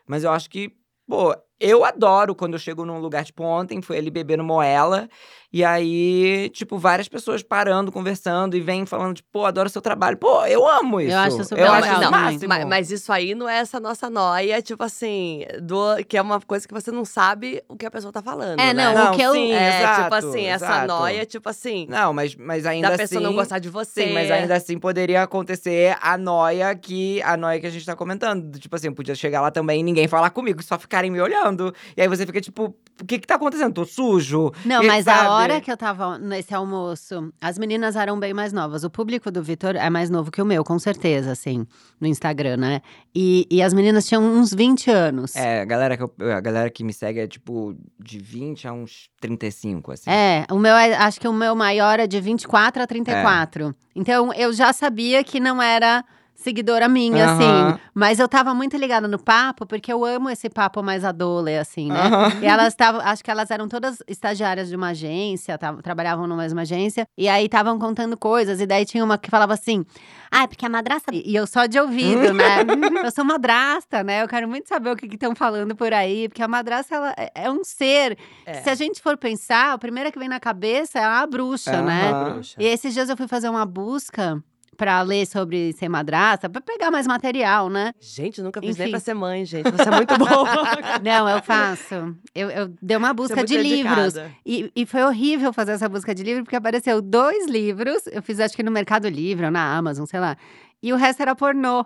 Mas 0.07 0.23
eu 0.23 0.31
acho 0.31 0.49
que, 0.49 0.71
pô, 1.05 1.35
eu 1.63 1.85
adoro 1.85 2.35
quando 2.35 2.53
eu 2.53 2.59
chego 2.59 2.85
num 2.85 2.99
lugar, 2.99 3.23
tipo, 3.23 3.43
ontem 3.43 3.81
fui 3.81 3.97
ali 3.97 4.11
bebendo 4.11 4.43
moela. 4.43 5.07
E 5.55 5.63
aí, 5.63 6.49
tipo, 6.49 6.79
várias 6.79 7.07
pessoas 7.07 7.43
parando, 7.43 7.91
conversando 7.91 8.57
e 8.57 8.59
vêm 8.59 8.87
falando, 8.87 9.17
tipo, 9.17 9.29
pô, 9.31 9.45
adoro 9.45 9.69
seu 9.69 9.83
trabalho. 9.83 10.17
Pô, 10.17 10.43
eu 10.47 10.67
amo 10.67 10.99
isso. 10.99 11.15
acho 11.15 11.43
super 11.43 11.59
eu 11.59 11.71
legal 11.71 11.75
acho 11.91 12.01
também. 12.01 12.09
máximo. 12.09 12.47
Mas, 12.49 12.65
mas 12.65 12.91
isso 12.91 13.13
aí 13.13 13.35
não 13.35 13.47
é 13.47 13.59
essa 13.59 13.79
nossa 13.79 14.09
noia, 14.09 14.63
tipo 14.63 14.83
assim, 14.83 15.45
do, 15.61 16.03
que 16.09 16.17
é 16.17 16.21
uma 16.23 16.41
coisa 16.41 16.67
que 16.67 16.73
você 16.73 16.89
não 16.91 17.05
sabe 17.05 17.61
o 17.69 17.75
que 17.77 17.85
a 17.85 17.91
pessoa 17.91 18.11
tá 18.11 18.19
falando. 18.19 18.59
É, 18.59 18.73
né? 18.73 18.83
não, 18.83 18.93
Não, 18.95 19.13
o 19.13 19.15
que 19.15 19.21
eu. 19.21 19.31
sim, 19.33 19.51
É, 19.51 19.69
tipo 19.69 19.83
exato, 19.83 20.15
assim, 20.15 20.45
essa 20.45 20.65
exato. 20.65 20.87
noia, 20.87 21.23
tipo 21.23 21.47
assim, 21.47 21.85
Não, 21.87 22.11
mas, 22.13 22.35
mas 22.35 22.65
ainda 22.65 22.87
da 22.87 22.95
assim. 22.95 23.03
pessoa 23.03 23.21
não 23.21 23.35
gostar 23.35 23.59
de 23.59 23.69
você. 23.69 24.07
Sim, 24.07 24.13
mas 24.15 24.31
ainda 24.31 24.55
assim 24.55 24.79
poderia 24.79 25.21
acontecer 25.21 25.95
a 26.01 26.17
noia 26.17 26.73
que 26.75 27.21
a 27.21 27.37
noia 27.37 27.59
que 27.59 27.67
a 27.67 27.69
gente 27.69 27.85
tá 27.85 27.95
comentando. 27.95 28.41
Do 28.49 28.57
Tipo 28.57 28.75
assim, 28.75 28.87
eu 28.87 28.93
podia 28.95 29.13
chegar 29.13 29.39
lá 29.39 29.51
também 29.51 29.81
e 29.81 29.83
ninguém 29.83 30.07
falar 30.07 30.31
comigo, 30.31 30.63
só 30.63 30.79
ficarem 30.79 31.11
me 31.11 31.21
olhando. 31.21 31.52
E 31.95 32.01
aí 32.01 32.07
você 32.07 32.25
fica 32.25 32.39
tipo, 32.41 32.75
o 33.01 33.05
que 33.05 33.19
que 33.19 33.27
tá 33.27 33.35
acontecendo? 33.35 33.73
Tô 33.73 33.85
sujo? 33.85 34.51
Não, 34.65 34.83
E, 34.83 34.87
mas 34.87 35.05
sabe? 35.05 35.27
a 35.27 35.31
hora 35.33 35.61
que 35.61 35.71
eu 35.71 35.77
tava 35.77 36.17
nesse 36.17 36.53
almoço, 36.53 37.31
as 37.41 37.57
meninas 37.57 37.95
eram 37.95 38.19
bem 38.19 38.33
mais 38.33 38.51
novas. 38.53 38.83
O 38.83 38.89
público 38.89 39.29
do 39.31 39.41
Vitor 39.43 39.75
é 39.75 39.89
mais 39.89 40.09
novo 40.09 40.31
que 40.31 40.41
o 40.41 40.45
meu, 40.45 40.63
com 40.63 40.77
certeza, 40.79 41.31
assim, 41.31 41.65
no 41.99 42.07
Instagram, 42.07 42.57
né? 42.57 42.81
E, 43.15 43.47
e 43.49 43.61
as 43.61 43.73
meninas 43.73 44.07
tinham 44.07 44.23
uns 44.23 44.53
20 44.53 44.89
anos. 44.91 45.35
É, 45.35 45.61
a 45.61 45.65
galera, 45.65 45.97
que 45.97 46.03
eu- 46.03 46.13
a 46.35 46.39
galera 46.41 46.69
que 46.69 46.83
me 46.83 46.93
segue 46.93 47.19
é 47.19 47.27
tipo 47.27 47.75
de 47.99 48.19
20 48.19 48.67
a 48.67 48.73
uns 48.73 49.09
35, 49.21 49.91
assim. 49.91 50.09
É, 50.09 50.45
o 50.51 50.57
meu 50.59 50.75
é- 50.75 50.95
acho 50.95 51.19
que 51.19 51.27
o 51.27 51.33
meu 51.33 51.55
maior 51.55 51.99
é 51.99 52.07
de 52.07 52.19
24 52.19 52.81
a 52.83 52.87
34. 52.87 53.75
Então 53.95 54.33
eu 54.33 54.51
já 54.53 54.73
sabia 54.73 55.23
que 55.23 55.39
não 55.39 55.61
era 55.61 56.03
seguidora 56.35 56.87
minha, 56.89 57.25
Aham. 57.25 57.69
assim. 57.73 57.79
Mas 57.93 58.19
eu 58.19 58.27
tava 58.27 58.53
muito 58.53 58.75
ligada 58.75 59.07
no 59.07 59.17
papo, 59.17 59.65
porque 59.65 59.91
eu 59.91 60.03
amo 60.03 60.29
esse 60.29 60.49
papo 60.49 60.81
mais 60.83 61.03
adole, 61.05 61.57
assim, 61.57 61.89
né? 61.91 62.07
Aham. 62.07 62.31
E 62.41 62.45
elas 62.45 62.69
estavam, 62.73 63.01
acho 63.01 63.23
que 63.23 63.31
elas 63.31 63.49
eram 63.51 63.67
todas 63.67 63.99
estagiárias 64.07 64.67
de 64.69 64.75
uma 64.75 64.89
agência, 64.89 65.57
tavam- 65.57 65.81
trabalhavam 65.81 66.27
numa 66.27 66.41
mesma 66.41 66.61
agência, 66.61 67.07
e 67.17 67.29
aí 67.29 67.45
estavam 67.45 67.77
contando 67.79 68.17
coisas, 68.17 68.59
e 68.59 68.65
daí 68.65 68.85
tinha 68.85 69.03
uma 69.03 69.17
que 69.17 69.29
falava 69.29 69.53
assim: 69.53 69.85
Ah, 70.31 70.47
porque 70.47 70.65
a 70.65 70.69
madrasta. 70.69 71.13
e, 71.15 71.23
e 71.31 71.35
eu 71.35 71.45
só 71.47 71.65
de 71.65 71.79
ouvido, 71.79 72.33
né? 72.33 72.57
eu 73.07 73.11
sou 73.11 73.23
madrasta, 73.23 74.03
né? 74.03 74.21
Eu 74.23 74.27
quero 74.27 74.47
muito 74.47 74.67
saber 74.67 74.89
o 74.91 74.95
que 74.95 75.05
estão 75.05 75.35
falando 75.35 75.75
por 75.75 75.93
aí, 75.93 76.27
porque 76.27 76.41
a 76.43 76.47
madrasta 76.47 76.95
ela 76.95 77.13
é- 77.17 77.31
é 77.35 77.51
um 77.51 77.63
ser. 77.63 78.17
É. 78.45 78.55
Se 78.61 78.69
a 78.69 78.75
gente 78.75 79.01
for 79.01 79.15
pensar, 79.17 79.73
a 79.73 79.77
primeira 79.77 80.11
que 80.11 80.19
vem 80.19 80.27
na 80.27 80.39
cabeça 80.39 80.99
é 80.99 81.03
a 81.03 81.25
bruxa, 81.25 81.81
né? 81.81 82.09
Aham. 82.11 82.33
Bruxa. 82.33 82.55
E 82.59 82.65
esses 82.65 82.93
dias 82.93 83.07
eu 83.09 83.15
fui 83.15 83.27
fazer 83.27 83.49
uma 83.49 83.65
busca 83.65 84.43
pra 84.77 85.01
ler 85.01 85.25
sobre 85.25 85.73
ser 85.73 85.87
madrasta, 85.89 86.49
pra 86.49 86.61
pegar 86.61 86.91
mais 86.91 87.07
material, 87.07 87.69
né? 87.69 87.93
Gente, 87.99 88.41
nunca 88.41 88.59
fiz 88.61 88.75
nem 88.77 88.85
Enfim. 88.87 88.91
pra 88.91 88.99
ser 88.99 89.13
mãe, 89.13 89.45
gente. 89.45 89.69
Você 89.71 89.87
é 89.87 89.91
muito 89.91 90.17
boa. 90.17 90.47
Não, 91.03 91.29
eu 91.29 91.41
faço. 91.41 92.15
Eu, 92.33 92.49
eu 92.49 92.73
dei 92.81 92.97
uma 92.97 93.09
é 93.09 93.13
busca 93.13 93.35
muito 93.35 93.47
de 93.47 93.57
livros. 93.57 94.13
dedicada. 94.13 94.31
E, 94.45 94.71
e 94.75 94.85
foi 94.85 95.03
horrível 95.03 95.53
fazer 95.53 95.73
essa 95.73 95.87
busca 95.87 96.13
de 96.13 96.23
livro, 96.23 96.43
porque 96.43 96.55
apareceu 96.55 97.01
dois 97.01 97.47
livros. 97.47 98.07
Eu 98.11 98.21
fiz, 98.21 98.39
acho 98.39 98.55
que 98.55 98.63
no 98.63 98.71
Mercado 98.71 99.07
Livre 99.07 99.45
ou 99.45 99.51
na 99.51 99.75
Amazon, 99.77 100.05
sei 100.05 100.19
lá. 100.19 100.35
E 100.81 100.91
o 100.91 100.95
resto 100.95 101.21
era 101.21 101.35
pornô. 101.35 101.83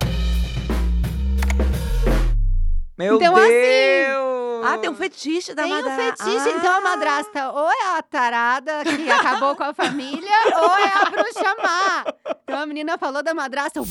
Meu 2.97 3.15
Então, 3.17 3.35
assim, 3.35 3.47
Deus! 3.47 4.46
Ah, 4.63 4.77
tem 4.77 4.89
um 4.89 4.95
fetiche 4.95 5.53
da 5.53 5.63
Tem 5.63 5.73
um 5.73 5.75
madrasta. 5.83 6.23
fetiche, 6.23 6.49
então 6.49 6.73
a 6.73 6.81
madrasta 6.81 7.51
ou 7.51 7.69
é 7.69 7.97
a 7.97 8.01
tarada 8.03 8.83
que 8.83 9.09
acabou 9.11 9.55
com 9.55 9.63
a 9.63 9.73
família, 9.73 10.31
ou 10.57 10.77
é 10.77 10.93
a 10.93 11.05
bruxa 11.09 11.55
má. 11.61 12.05
Então 12.43 12.59
a 12.59 12.65
menina 12.65 12.97
falou 12.97 13.21
da 13.23 13.33
madrasta, 13.33 13.79
eu, 13.79 13.85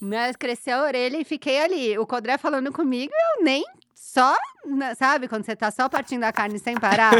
né, 0.00 0.32
cresceu 0.34 0.78
a 0.78 0.82
orelha 0.84 1.18
e 1.18 1.24
fiquei 1.24 1.60
ali. 1.62 1.98
O 1.98 2.06
Codré 2.06 2.38
falando 2.38 2.72
comigo, 2.72 3.12
eu 3.38 3.44
nem 3.44 3.64
só, 3.94 4.36
né, 4.66 4.94
sabe, 4.94 5.26
quando 5.28 5.44
você 5.46 5.56
tá 5.56 5.70
só 5.70 5.88
partindo 5.88 6.20
da 6.20 6.32
carne 6.32 6.58
sem 6.58 6.74
parar? 6.78 7.12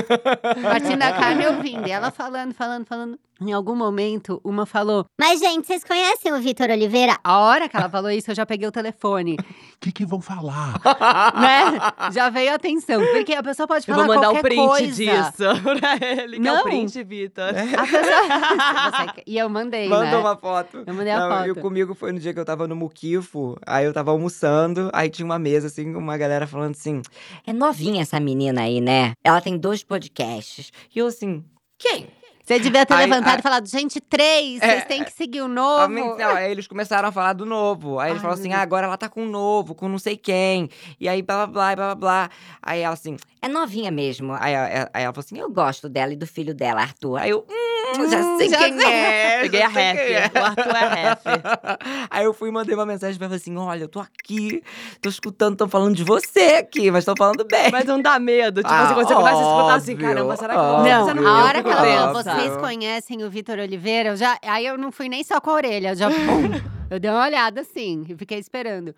partindo 0.62 0.98
da 0.98 1.12
carne 1.12 1.46
ouvindo. 1.46 1.86
E 1.86 1.90
ela 1.90 2.10
falando, 2.10 2.52
falando, 2.52 2.84
falando. 2.84 3.18
Em 3.40 3.52
algum 3.52 3.74
momento, 3.74 4.40
uma 4.44 4.66
falou, 4.66 5.04
Mas, 5.18 5.40
gente, 5.40 5.66
vocês 5.66 5.82
conhecem 5.82 6.32
o 6.32 6.40
Vitor 6.40 6.68
Oliveira? 6.70 7.18
a 7.24 7.38
hora 7.40 7.68
que 7.68 7.76
ela 7.76 7.88
falou 7.88 8.10
isso, 8.10 8.30
eu 8.30 8.34
já 8.34 8.44
peguei 8.46 8.68
o 8.68 8.72
telefone, 8.72 9.36
que, 9.82 9.92
que 9.92 10.06
vão 10.06 10.20
falar? 10.20 10.74
né? 11.40 12.10
Já 12.12 12.30
veio 12.30 12.52
a 12.52 12.54
atenção, 12.54 13.00
porque 13.12 13.34
a 13.34 13.42
pessoa 13.42 13.66
pode 13.66 13.84
Eu 13.88 13.94
falar 13.94 14.06
vou 14.06 14.14
mandar 14.14 14.28
o 14.30 14.32
qualquer 14.32 14.48
print 14.48 14.66
coisa. 14.68 14.86
disso 14.92 15.62
pra 15.80 15.96
ele. 16.06 16.40
Que 16.40 16.48
é 16.48 16.52
Não. 16.52 16.60
o 16.60 16.62
print, 16.64 17.02
Vitor. 17.02 17.44
A 17.48 17.52
pessoa... 17.86 19.14
E 19.26 19.36
eu 19.38 19.48
mandei, 19.48 19.88
Mandou 19.88 20.04
né? 20.06 20.16
uma 20.16 20.36
foto. 20.36 20.82
Eu 20.86 20.94
mandei 20.94 21.12
a 21.12 21.18
Não, 21.18 21.44
E 21.46 21.48
foto. 21.48 21.60
comigo 21.60 21.94
foi 21.94 22.12
no 22.12 22.18
dia 22.20 22.32
que 22.32 22.38
eu 22.40 22.44
tava 22.44 22.66
no 22.68 22.76
Muquifo. 22.76 23.56
Aí 23.66 23.84
eu 23.84 23.92
tava 23.92 24.10
almoçando. 24.10 24.90
Aí 24.92 25.10
tinha 25.10 25.24
uma 25.26 25.38
mesa, 25.38 25.66
assim, 25.66 25.92
com 25.92 25.98
uma 25.98 26.16
galera 26.16 26.46
falando 26.46 26.72
assim. 26.72 27.02
É 27.46 27.52
novinha 27.52 28.02
essa 28.02 28.18
menina 28.20 28.62
aí, 28.62 28.80
né? 28.80 29.12
Ela 29.24 29.40
tem 29.40 29.56
dois 29.58 29.82
podcasts. 29.82 30.70
E 30.94 30.98
eu 30.98 31.06
assim, 31.06 31.44
quem? 31.78 32.06
Você 32.44 32.58
devia 32.58 32.84
ter 32.84 32.94
Aí- 32.94 33.08
levantado 33.08 33.34
aí- 33.34 33.38
e 33.38 33.42
falado, 33.42 33.68
gente, 33.68 34.00
três, 34.00 34.60
É, 34.60 34.66
vocês 34.66 34.84
têm 34.86 35.04
que 35.04 35.12
seguir 35.12 35.42
o 35.42 35.48
novo. 35.48 35.88
Não, 35.88 36.30
aí 36.30 36.50
eles 36.50 36.66
começaram 36.66 37.08
a 37.08 37.12
falar 37.12 37.34
do 37.34 37.46
novo. 37.46 38.00
Aí 38.00 38.10
eles 38.10 38.18
Ai, 38.18 38.22
falaram 38.22 38.40
assim: 38.40 38.52
ah, 38.52 38.60
agora 38.60 38.86
ela 38.86 38.96
tá 38.96 39.08
com 39.08 39.22
um 39.22 39.28
novo, 39.30 39.74
com 39.74 39.88
não 39.88 39.98
sei 39.98 40.16
quem. 40.16 40.68
E 40.98 41.08
aí 41.08 41.22
blá 41.22 41.46
blá 41.46 41.74
blá 41.74 41.76
blá 41.76 41.94
blá. 41.94 42.30
Aí 42.60 42.80
ela 42.80 42.94
assim, 42.94 43.16
É 43.40 43.48
novinha 43.48 43.90
mesmo. 43.92 44.32
aí, 44.38 44.52
ela- 44.54 44.90
aí 44.92 45.04
ela 45.04 45.12
falou 45.12 45.24
assim: 45.24 45.38
Eu 45.38 45.50
gosto 45.50 45.88
dela 45.88 46.12
e 46.12 46.16
do 46.16 46.26
filho 46.26 46.52
dela, 46.54 46.80
Arthur. 46.82 47.16
Aí 47.20 47.30
eu, 47.30 47.46
hum, 47.48 47.71
já 48.10 48.18
Hum, 48.20 48.38
sei 48.38 48.48
já 48.48 48.58
quem 48.58 48.78
sei. 48.80 48.90
é. 48.92 49.40
Peguei 49.42 49.60
já 49.60 49.66
a 49.66 49.68
ref. 49.70 49.98
é. 49.98 50.30
O 50.40 50.44
Arthur 50.44 50.76
é 50.76 50.78
a 50.84 50.88
ref. 50.94 51.20
Aí 52.10 52.24
eu 52.24 52.32
fui 52.34 52.48
e 52.48 52.52
mandei 52.52 52.74
uma 52.74 52.86
mensagem 52.86 53.16
pra 53.18 53.26
ela 53.26 53.36
assim: 53.36 53.56
olha, 53.56 53.84
eu 53.84 53.88
tô 53.88 54.00
aqui, 54.00 54.62
tô 55.00 55.08
escutando, 55.08 55.56
tão 55.56 55.68
falando 55.68 55.94
de 55.94 56.04
você 56.04 56.56
aqui, 56.58 56.90
mas 56.90 57.04
tão 57.04 57.14
falando 57.16 57.44
bem. 57.44 57.70
Mas 57.70 57.84
não 57.84 58.00
dá 58.00 58.18
medo. 58.18 58.62
Tipo 58.62 58.72
Ah, 58.72 58.84
assim, 58.84 58.94
quando 58.94 59.08
você 59.08 59.14
começa 59.14 59.38
a 59.38 59.42
escutar 59.42 59.74
assim, 59.74 59.96
caramba, 59.96 60.36
será 60.36 60.54
que 60.54 60.58
eu 60.58 60.62
óbvio. 60.64 60.92
Não, 60.92 61.04
você 61.04 61.10
Óbvio, 61.10 61.26
a 61.26 61.30
eu 61.40 61.44
hora 61.46 61.62
que 61.62 61.68
ela 61.70 62.12
falou, 62.12 62.22
vocês 62.22 62.56
conhecem 62.58 63.24
o 63.24 63.30
Vitor 63.30 63.58
Oliveira, 63.58 64.10
eu 64.10 64.16
já, 64.16 64.38
aí 64.44 64.66
eu 64.66 64.76
não 64.78 64.90
fui 64.92 65.08
nem 65.08 65.22
só 65.24 65.40
com 65.40 65.50
a 65.50 65.54
orelha, 65.54 65.88
eu 65.90 65.96
já 65.96 66.08
pum, 66.10 66.50
eu 66.90 66.98
dei 67.00 67.10
uma 67.10 67.24
olhada 67.24 67.60
assim, 67.62 68.04
e 68.08 68.16
fiquei 68.16 68.38
esperando. 68.38 68.94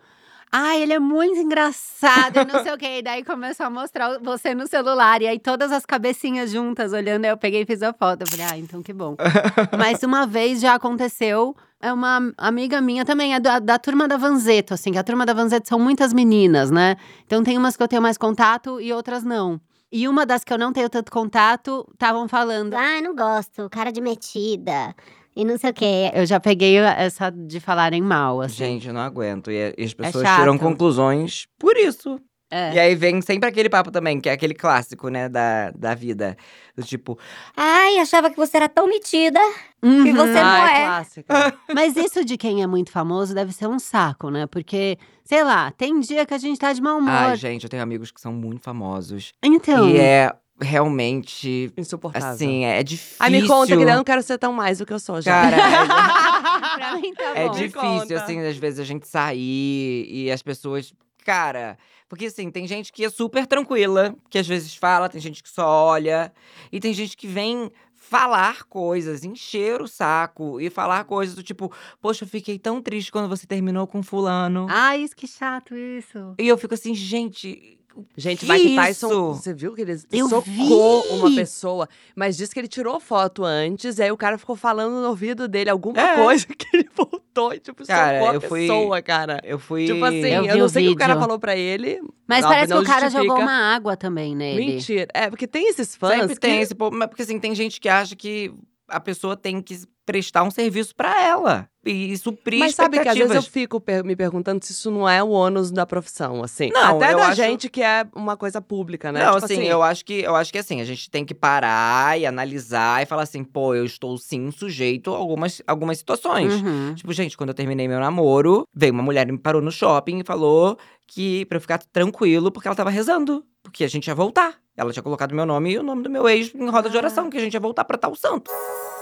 Ai, 0.57 0.83
ele 0.83 0.93
é 0.93 0.99
muito 0.99 1.37
engraçado, 1.37 2.37
e 2.37 2.45
não 2.45 2.63
sei 2.63 2.73
o 2.73 2.77
quê. 2.77 2.99
E 2.99 3.01
daí 3.01 3.25
começou 3.25 3.65
a 3.65 3.69
mostrar 3.69 4.17
você 4.19 4.55
no 4.55 4.65
celular. 4.65 5.21
E 5.21 5.27
aí 5.27 5.37
todas 5.37 5.69
as 5.69 5.85
cabecinhas 5.85 6.49
juntas 6.49 6.93
olhando. 6.93 7.25
Aí 7.25 7.31
eu 7.31 7.35
peguei 7.35 7.63
e 7.63 7.65
fiz 7.65 7.83
a 7.83 7.91
foto. 7.91 8.21
Eu 8.21 8.27
falei, 8.27 8.45
ah, 8.49 8.57
então 8.57 8.81
que 8.81 8.93
bom. 8.93 9.17
Mas 9.77 10.01
uma 10.01 10.25
vez 10.25 10.61
já 10.61 10.75
aconteceu. 10.75 11.53
É 11.81 11.91
uma 11.91 12.31
amiga 12.37 12.79
minha 12.79 13.03
também, 13.03 13.35
é 13.35 13.39
da, 13.39 13.59
da 13.59 13.77
turma 13.77 14.07
da 14.07 14.15
Vanzeto, 14.15 14.73
assim. 14.73 14.93
Que 14.93 14.97
a 14.97 15.03
turma 15.03 15.25
da 15.25 15.33
Vanzeto 15.33 15.67
são 15.67 15.77
muitas 15.77 16.13
meninas, 16.13 16.71
né? 16.71 16.95
Então 17.25 17.43
tem 17.43 17.57
umas 17.57 17.75
que 17.75 17.83
eu 17.83 17.87
tenho 17.89 18.01
mais 18.01 18.17
contato 18.17 18.79
e 18.79 18.93
outras 18.93 19.25
não. 19.25 19.59
E 19.91 20.07
uma 20.07 20.25
das 20.25 20.45
que 20.45 20.53
eu 20.53 20.57
não 20.57 20.71
tenho 20.71 20.89
tanto 20.89 21.11
contato, 21.11 21.85
estavam 21.91 22.29
falando. 22.29 22.75
Ah, 22.75 23.01
não 23.01 23.13
gosto, 23.13 23.69
cara 23.69 23.91
de 23.91 23.99
metida. 23.99 24.95
E 25.35 25.43
não 25.43 25.57
sei 25.57 25.69
o 25.69 25.73
quê. 25.73 26.11
Eu 26.13 26.25
já 26.25 26.39
peguei 26.39 26.77
essa 26.77 27.29
de 27.29 27.59
falarem 27.59 28.01
mal, 28.01 28.41
assim. 28.41 28.55
Gente, 28.55 28.87
eu 28.87 28.93
não 28.93 29.01
aguento. 29.01 29.51
E, 29.51 29.75
as 29.83 29.93
pessoas 29.93 30.23
chato. 30.23 30.39
tiram 30.39 30.57
conclusões 30.57 31.45
por 31.59 31.75
isso. 31.75 32.19
É. 32.49 32.73
E 32.75 32.79
aí 32.79 32.95
vem 32.95 33.21
sempre 33.21 33.49
aquele 33.49 33.69
papo 33.69 33.91
também, 33.91 34.21
que 34.21 34.29
é 34.29 34.31
aquele 34.31 34.53
clássico, 34.53 35.09
né, 35.09 35.27
da, 35.27 35.71
da 35.71 35.95
vida. 35.95 36.37
Do 36.77 36.83
tipo, 36.83 37.17
Ai, 37.57 37.97
achava 37.97 38.29
que 38.29 38.37
você 38.37 38.55
era 38.57 38.69
tão 38.69 38.87
metida. 38.87 39.39
Uhum. 39.83 40.05
E 40.05 40.11
você 40.13 40.33
não 40.33 40.43
Ah, 40.45 40.71
é. 40.71 40.81
é 40.81 40.85
clássica. 40.85 41.57
Mas 41.73 41.97
isso 41.97 42.23
de 42.23 42.37
quem 42.37 42.61
é 42.61 42.67
muito 42.67 42.91
famoso 42.91 43.33
deve 43.33 43.51
ser 43.51 43.67
um 43.67 43.79
saco, 43.79 44.29
né? 44.29 44.45
Porque, 44.45 44.97
sei 45.23 45.43
lá, 45.43 45.71
tem 45.71 45.99
dia 45.99 46.25
que 46.25 46.33
a 46.33 46.37
gente 46.37 46.59
tá 46.59 46.71
de 46.71 46.81
mau 46.81 46.99
humor. 46.99 47.09
ai, 47.11 47.35
gente, 47.35 47.63
eu 47.63 47.69
tenho 47.69 47.83
amigos 47.83 48.11
que 48.11 48.21
são 48.21 48.31
muito 48.31 48.61
famosos. 48.63 49.33
então. 49.43 49.89
E 49.89 49.97
é 49.97 50.31
realmente, 50.59 51.71
Insuportável. 51.77 52.29
assim, 52.29 52.65
é 52.65 52.81
difícil. 52.83 53.17
Ai, 53.19 53.29
me 53.29 53.47
conta 53.47 53.75
que 53.75 53.83
eu 53.83 53.87
não 53.87 54.03
quero 54.03 54.21
ser 54.23 54.37
tão 54.37 54.53
mais 54.53 54.77
do 54.79 54.85
que 54.85 54.93
eu 54.93 54.99
sou 54.99 55.21
já. 55.21 55.31
Cara, 55.31 55.57
pra 56.75 56.95
mim 56.95 57.13
tá 57.13 57.23
é 57.35 57.47
bom. 57.47 57.53
Me 57.55 57.67
difícil, 57.67 58.17
assim, 58.17 58.39
às 58.41 58.57
vezes 58.57 58.79
a 58.79 58.83
gente 58.83 59.07
sair 59.07 60.07
e 60.09 60.31
as 60.31 60.41
pessoas. 60.41 60.93
Cara, 61.23 61.77
porque 62.07 62.27
assim, 62.27 62.51
tem 62.51 62.67
gente 62.67 62.93
que 62.93 63.03
é 63.03 63.09
super 63.09 63.47
tranquila, 63.47 64.15
que 64.29 64.37
às 64.37 64.47
vezes 64.47 64.75
fala, 64.75 65.09
tem 65.09 65.19
gente 65.19 65.41
que 65.41 65.49
só 65.49 65.67
olha, 65.67 66.31
e 66.71 66.79
tem 66.79 66.93
gente 66.93 67.17
que 67.17 67.27
vem 67.27 67.71
falar 67.95 68.65
coisas, 68.65 69.23
encher 69.23 69.81
o 69.81 69.87
saco 69.87 70.61
e 70.61 70.69
falar 70.69 71.05
coisas 71.05 71.35
do 71.35 71.41
tipo, 71.41 71.71
poxa, 71.99 72.23
eu 72.23 72.27
fiquei 72.27 72.59
tão 72.59 72.81
triste 72.81 73.11
quando 73.11 73.27
você 73.27 73.47
terminou 73.47 73.87
com 73.87 74.03
fulano. 74.03 74.67
Ai, 74.69 75.01
isso 75.01 75.15
que 75.15 75.27
chato 75.27 75.75
isso. 75.75 76.35
E 76.37 76.47
eu 76.47 76.57
fico 76.57 76.75
assim, 76.75 76.93
gente. 76.93 77.79
Gente, 78.17 78.45
Que 78.45 78.51
Mike 78.51 78.75
Tyson, 78.75 79.07
isso? 79.07 79.33
você 79.41 79.53
viu 79.53 79.73
que 79.73 79.81
ele 79.81 79.95
Eu 80.11 80.27
socou 80.29 80.41
vi! 80.41 81.09
uma 81.13 81.33
pessoa, 81.35 81.87
mas 82.15 82.35
disse 82.35 82.53
que 82.53 82.59
ele 82.59 82.67
tirou 82.67 82.99
foto 82.99 83.43
antes, 83.45 83.97
e 83.99 84.03
aí 84.03 84.11
o 84.11 84.17
cara 84.17 84.37
ficou 84.37 84.55
falando 84.55 85.01
no 85.01 85.07
ouvido 85.07 85.47
dele 85.47 85.69
alguma 85.69 85.99
É. 86.01 86.15
coisa 86.15 86.45
que 86.53 86.65
ele 86.73 86.89
voltou 86.93 87.53
e, 87.53 87.59
tipo, 87.59 87.85
Cara, 87.85 88.17
socou 88.19 88.29
a 88.29 88.33
eu 88.35 88.41
fui- 88.41 88.61
pessoa, 88.67 89.01
cara. 89.01 89.41
Eu 89.43 89.57
fui. 89.59 89.85
Tipo 89.85 90.03
assim, 90.05 90.19
Eu 90.27 90.45
eu, 90.45 90.57
não 90.57 90.67
sei 90.69 90.85
o 90.85 90.87
que 90.89 90.93
o 90.95 90.97
cara 90.97 91.17
falou 91.19 91.39
pra 91.39 91.55
ele. 91.55 92.01
Mas 92.27 92.43
óbvio, 92.43 92.49
parece 92.49 92.67
que 92.67 92.73
não 92.73 92.81
o 92.81 92.85
cara 92.85 93.09
jogou 93.09 93.25
justifica. 93.27 93.43
uma 93.51 93.75
água 93.75 93.95
também 93.97 94.35
nele. 94.35 94.65
Mentira. 94.73 95.07
É, 95.13 95.29
porque 95.29 95.47
tem 95.47 95.69
esses 95.69 95.95
fãs 95.95 96.19
Sempre 96.19 96.35
que... 96.35 96.41
tem 96.41 96.61
esse 96.61 96.73
povo, 96.75 96.97
porque 97.07 97.21
assim, 97.23 97.39
tem 97.39 97.53
gente 97.55 97.79
que 97.79 97.87
acha 97.87 98.15
que 98.15 98.53
a 98.87 98.99
pessoa 98.99 99.35
tem 99.37 99.61
que 99.61 99.79
prestar 100.05 100.43
um 100.43 100.51
serviço 100.51 100.95
pra 100.95 101.21
ela 101.23 101.67
e 101.87 102.17
suprir 102.17 102.59
Mas 102.59 102.73
sabe 102.75 102.99
que 102.99 103.07
às 103.07 103.15
vezes 103.17 103.35
eu 103.35 103.41
fico 103.43 103.79
per- 103.79 104.03
me 104.03 104.15
perguntando 104.15 104.63
se 104.63 104.71
isso 104.71 104.89
não 104.89 105.07
é 105.07 105.21
o 105.23 105.29
ônus 105.29 105.69
da 105.71 105.85
profissão, 105.85 106.43
assim. 106.43 106.69
Não, 106.73 106.97
Até 106.97 107.15
da 107.15 107.27
acho- 107.27 107.35
gente 107.35 107.69
que 107.69 107.81
é 107.81 108.05
uma 108.15 108.35
coisa 108.35 108.59
pública, 108.61 109.11
né? 109.11 109.23
Não, 109.23 109.33
Tipo 109.33 109.45
assim, 109.45 109.63
eu 109.63 109.83
acho 109.83 110.03
que 110.05 110.13
eu 110.21 110.35
acho 110.35 110.51
que 110.51 110.57
assim, 110.57 110.81
a 110.81 110.85
gente 110.85 111.09
tem 111.09 111.23
que 111.23 111.33
parar 111.33 112.19
e 112.19 112.25
analisar 112.25 113.03
e 113.03 113.05
falar 113.05 113.23
assim, 113.23 113.43
pô, 113.43 113.75
eu 113.75 113.85
estou 113.85 114.17
sim 114.17 114.49
sujeito 114.51 115.13
a 115.13 115.17
algumas, 115.17 115.61
algumas 115.67 115.97
situações. 115.97 116.53
Uhum. 116.53 116.93
Tipo, 116.95 117.13
gente, 117.13 117.37
quando 117.37 117.49
eu 117.49 117.55
terminei 117.55 117.87
meu 117.87 117.99
namoro, 117.99 118.67
veio 118.73 118.93
uma 118.93 119.03
mulher 119.03 119.27
e 119.27 119.31
me 119.31 119.37
parou 119.37 119.61
no 119.61 119.71
shopping 119.71 120.19
e 120.19 120.23
falou 120.23 120.77
que 121.07 121.45
pra 121.45 121.57
eu 121.57 121.61
ficar 121.61 121.77
tranquilo, 121.77 122.51
porque 122.51 122.67
ela 122.67 122.75
tava 122.75 122.89
rezando, 122.89 123.43
porque 123.61 123.83
a 123.83 123.87
gente 123.87 124.07
ia 124.07 124.15
voltar. 124.15 124.55
Ela 124.77 124.91
tinha 124.91 125.03
colocado 125.03 125.33
meu 125.33 125.45
nome 125.45 125.71
e 125.71 125.77
o 125.77 125.83
nome 125.83 126.03
do 126.03 126.09
meu 126.09 126.27
ex 126.27 126.53
em 126.53 126.69
roda 126.69 126.89
de 126.89 126.97
oração, 126.97 127.29
que 127.29 127.37
a 127.37 127.41
gente 127.41 127.53
ia 127.53 127.59
voltar 127.59 127.85
pra 127.85 127.97
tal 127.97 128.13
santo. 128.15 128.51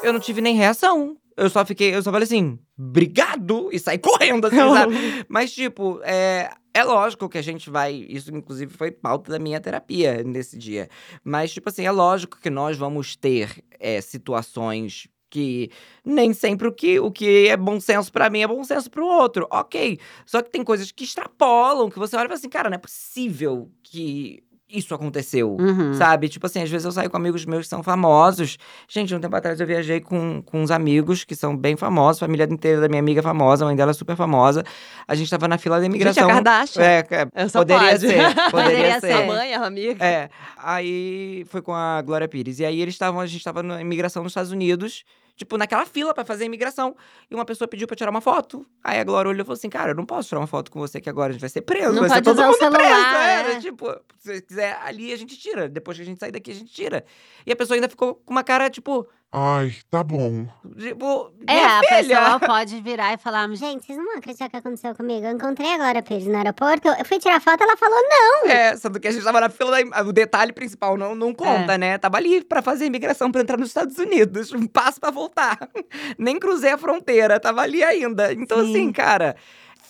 Eu 0.03 0.13
não 0.13 0.19
tive 0.19 0.41
nem 0.41 0.55
reação. 0.55 1.17
Eu 1.35 1.49
só 1.49 1.65
fiquei, 1.65 1.95
eu 1.95 2.01
só 2.01 2.11
falei 2.11 2.25
assim, 2.25 2.59
obrigado! 2.77 3.69
E 3.71 3.79
saí 3.79 3.97
correndo, 3.99 4.45
assim, 4.45 4.57
sabe? 4.57 4.95
Mas, 5.27 5.51
tipo, 5.51 5.99
é, 6.03 6.51
é 6.73 6.83
lógico 6.83 7.27
que 7.27 7.37
a 7.37 7.41
gente 7.41 7.69
vai. 7.69 8.05
Isso, 8.07 8.35
inclusive, 8.35 8.71
foi 8.71 8.91
pauta 8.91 9.31
da 9.31 9.39
minha 9.39 9.59
terapia 9.59 10.23
nesse 10.23 10.57
dia. 10.57 10.89
Mas, 11.23 11.51
tipo 11.51 11.69
assim, 11.69 11.85
é 11.85 11.91
lógico 11.91 12.39
que 12.39 12.49
nós 12.49 12.77
vamos 12.77 13.15
ter 13.15 13.63
é, 13.79 13.99
situações 13.99 15.07
que 15.33 15.71
nem 16.05 16.31
sempre 16.31 16.67
o 16.67 16.71
que, 16.71 16.99
o 16.99 17.09
que 17.11 17.47
é 17.47 17.57
bom 17.57 17.79
senso 17.79 18.11
pra 18.11 18.29
mim 18.29 18.43
é 18.43 18.47
bom 18.47 18.63
senso 18.63 18.87
pro 18.91 19.03
outro. 19.03 19.47
Ok. 19.49 19.99
Só 20.27 20.43
que 20.43 20.51
tem 20.51 20.63
coisas 20.63 20.91
que 20.91 21.03
extrapolam, 21.03 21.89
que 21.89 21.97
você 21.97 22.15
olha 22.15 22.25
e 22.25 22.27
fala 22.27 22.37
assim, 22.37 22.49
cara, 22.49 22.69
não 22.69 22.75
é 22.75 22.79
possível 22.79 23.71
que 23.81 24.43
isso 24.73 24.93
aconteceu. 24.93 25.55
Uhum. 25.59 25.93
Sabe? 25.93 26.27
Tipo 26.27 26.47
assim, 26.47 26.61
às 26.61 26.69
vezes 26.69 26.85
eu 26.85 26.91
saio 26.91 27.09
com 27.09 27.17
amigos 27.17 27.45
meus 27.45 27.63
que 27.63 27.69
são 27.69 27.83
famosos. 27.83 28.57
Gente, 28.87 29.13
um 29.13 29.19
tempo 29.19 29.35
atrás 29.35 29.59
eu 29.59 29.67
viajei 29.67 30.01
com, 30.01 30.41
com 30.41 30.61
uns 30.61 30.71
amigos 30.71 31.23
que 31.23 31.35
são 31.35 31.55
bem 31.55 31.75
famosos. 31.75 32.19
Família 32.19 32.45
inteira 32.49 32.81
da 32.81 32.89
minha 32.89 32.99
amiga 32.99 33.19
é 33.19 33.23
famosa, 33.23 33.63
a 33.63 33.67
mãe 33.67 33.75
dela 33.75 33.91
é 33.91 33.93
super 33.93 34.15
famosa. 34.15 34.63
A 35.07 35.15
gente 35.15 35.29
tava 35.29 35.47
na 35.47 35.57
fila 35.57 35.77
da 35.77 35.83
Gente, 35.83 35.91
imigração. 35.95 36.29
a 36.29 36.33
Kardashian. 36.33 36.81
É, 36.83 37.05
é, 37.09 37.47
poderia 37.47 37.89
pode. 37.89 37.99
ser. 37.99 38.35
Poderia 38.51 38.51
Poderia 38.51 38.99
ser. 38.99 39.13
A 39.13 39.25
mãe, 39.25 39.53
a 39.53 39.65
amiga. 39.65 40.05
É, 40.05 40.29
aí 40.57 41.45
foi 41.49 41.61
com 41.61 41.73
a 41.73 42.01
Glória 42.01 42.27
Pires. 42.27 42.59
E 42.59 42.65
aí 42.65 42.81
eles 42.81 42.95
estavam, 42.95 43.19
a 43.19 43.25
gente 43.25 43.43
tava 43.43 43.61
na 43.61 43.81
imigração 43.81 44.23
nos 44.23 44.31
Estados 44.31 44.51
Unidos, 44.51 45.03
tipo, 45.35 45.57
naquela 45.57 45.85
fila 45.85 46.13
pra 46.13 46.23
fazer 46.23 46.43
a 46.43 46.45
imigração. 46.47 46.95
E 47.29 47.35
uma 47.35 47.45
pessoa 47.45 47.67
pediu 47.67 47.87
pra 47.87 47.95
tirar 47.95 48.11
uma 48.11 48.21
foto. 48.21 48.65
Aí 48.83 48.99
a 48.99 49.03
Glória 49.03 49.29
olhou 49.29 49.41
e 49.41 49.45
falou 49.45 49.57
assim: 49.57 49.69
Cara, 49.69 49.91
eu 49.91 49.95
não 49.95 50.05
posso 50.05 50.29
tirar 50.29 50.39
uma 50.39 50.47
foto 50.47 50.71
com 50.71 50.79
você 50.79 51.01
que 51.01 51.09
agora 51.09 51.29
a 51.29 51.31
gente 51.33 51.41
vai 51.41 51.49
ser 51.49 51.61
preso. 51.61 51.93
Não 51.93 52.01
vai 52.01 52.09
ser 52.09 52.15
pode 52.15 52.25
todo 52.25 52.35
usar 52.35 52.49
o 52.49 52.53
celular, 52.53 52.79
preso. 52.79 53.17
É, 53.17 53.51
é. 53.53 53.59
Tipo, 53.59 53.91
se 54.17 54.27
você 54.27 54.41
quiser 54.41 54.79
ali, 54.83 55.11
a 55.11 55.17
gente 55.17 55.37
tira. 55.37 55.67
Depois 55.67 55.97
que 55.97 56.03
a 56.03 56.05
gente 56.05 56.19
sair 56.19 56.31
daqui, 56.31 56.51
a 56.51 56.55
gente 56.55 56.71
tira. 56.71 57.05
E 57.45 57.51
a 57.51 57.55
pessoa 57.55 57.75
ainda 57.75 57.89
ficou 57.89 58.15
com 58.15 58.33
uma 58.33 58.43
cara, 58.43 58.69
tipo, 58.69 59.07
Ai, 59.35 59.73
tá 59.89 60.03
bom. 60.03 60.45
tipo, 60.77 61.31
É, 61.47 61.53
minha 61.55 61.67
a 61.67 61.79
filha. 62.01 62.19
pessoa 62.21 62.39
pode 62.39 62.79
virar 62.81 63.13
e 63.13 63.17
falar, 63.17 63.49
Gente, 63.55 63.83
vocês 63.83 63.97
não 63.97 64.05
vão 64.05 64.17
acreditar 64.17 64.45
o 64.45 64.49
que 64.51 64.57
aconteceu 64.57 64.93
comigo. 64.93 65.25
Eu 65.25 65.31
encontrei 65.31 65.73
a 65.73 65.77
Glória 65.77 66.03
Pires 66.03 66.27
no 66.27 66.37
aeroporto, 66.37 66.87
eu 66.87 67.03
fui 67.03 67.17
tirar 67.17 67.41
foto, 67.41 67.63
ela 67.63 67.75
falou 67.75 67.97
não. 68.07 68.47
É, 68.51 68.77
sendo 68.77 68.99
que 68.99 69.07
a 69.07 69.11
gente 69.11 69.23
tava 69.23 69.41
na 69.41 69.49
fila 69.49 69.71
da. 69.71 69.81
im- 69.81 70.07
O 70.07 70.13
detalhe 70.13 70.53
principal 70.53 70.95
não, 70.97 71.15
não 71.15 71.29
É. 71.29 71.33
conta, 71.33 71.77
né? 71.79 71.97
Tava 71.97 72.17
ali 72.17 72.43
pra 72.43 72.61
fazer 72.61 72.83
a 72.83 72.87
imigração 72.87 73.31
pra 73.31 73.41
entrar 73.41 73.57
nos 73.57 73.69
Estados 73.69 73.97
Unidos. 73.97 74.51
Um 74.53 74.67
passo 74.67 74.99
pra 75.01 75.09
voltar. 75.09 75.57
Nem 76.17 76.37
cruzei 76.37 76.71
a 76.71 76.77
fronteira, 76.77 77.39
tava 77.39 77.61
ali 77.61 77.83
ainda. 77.83 78.31
Então, 78.33 78.63
Sim. 78.63 78.69
assim, 78.71 78.91
cara, 78.91 79.35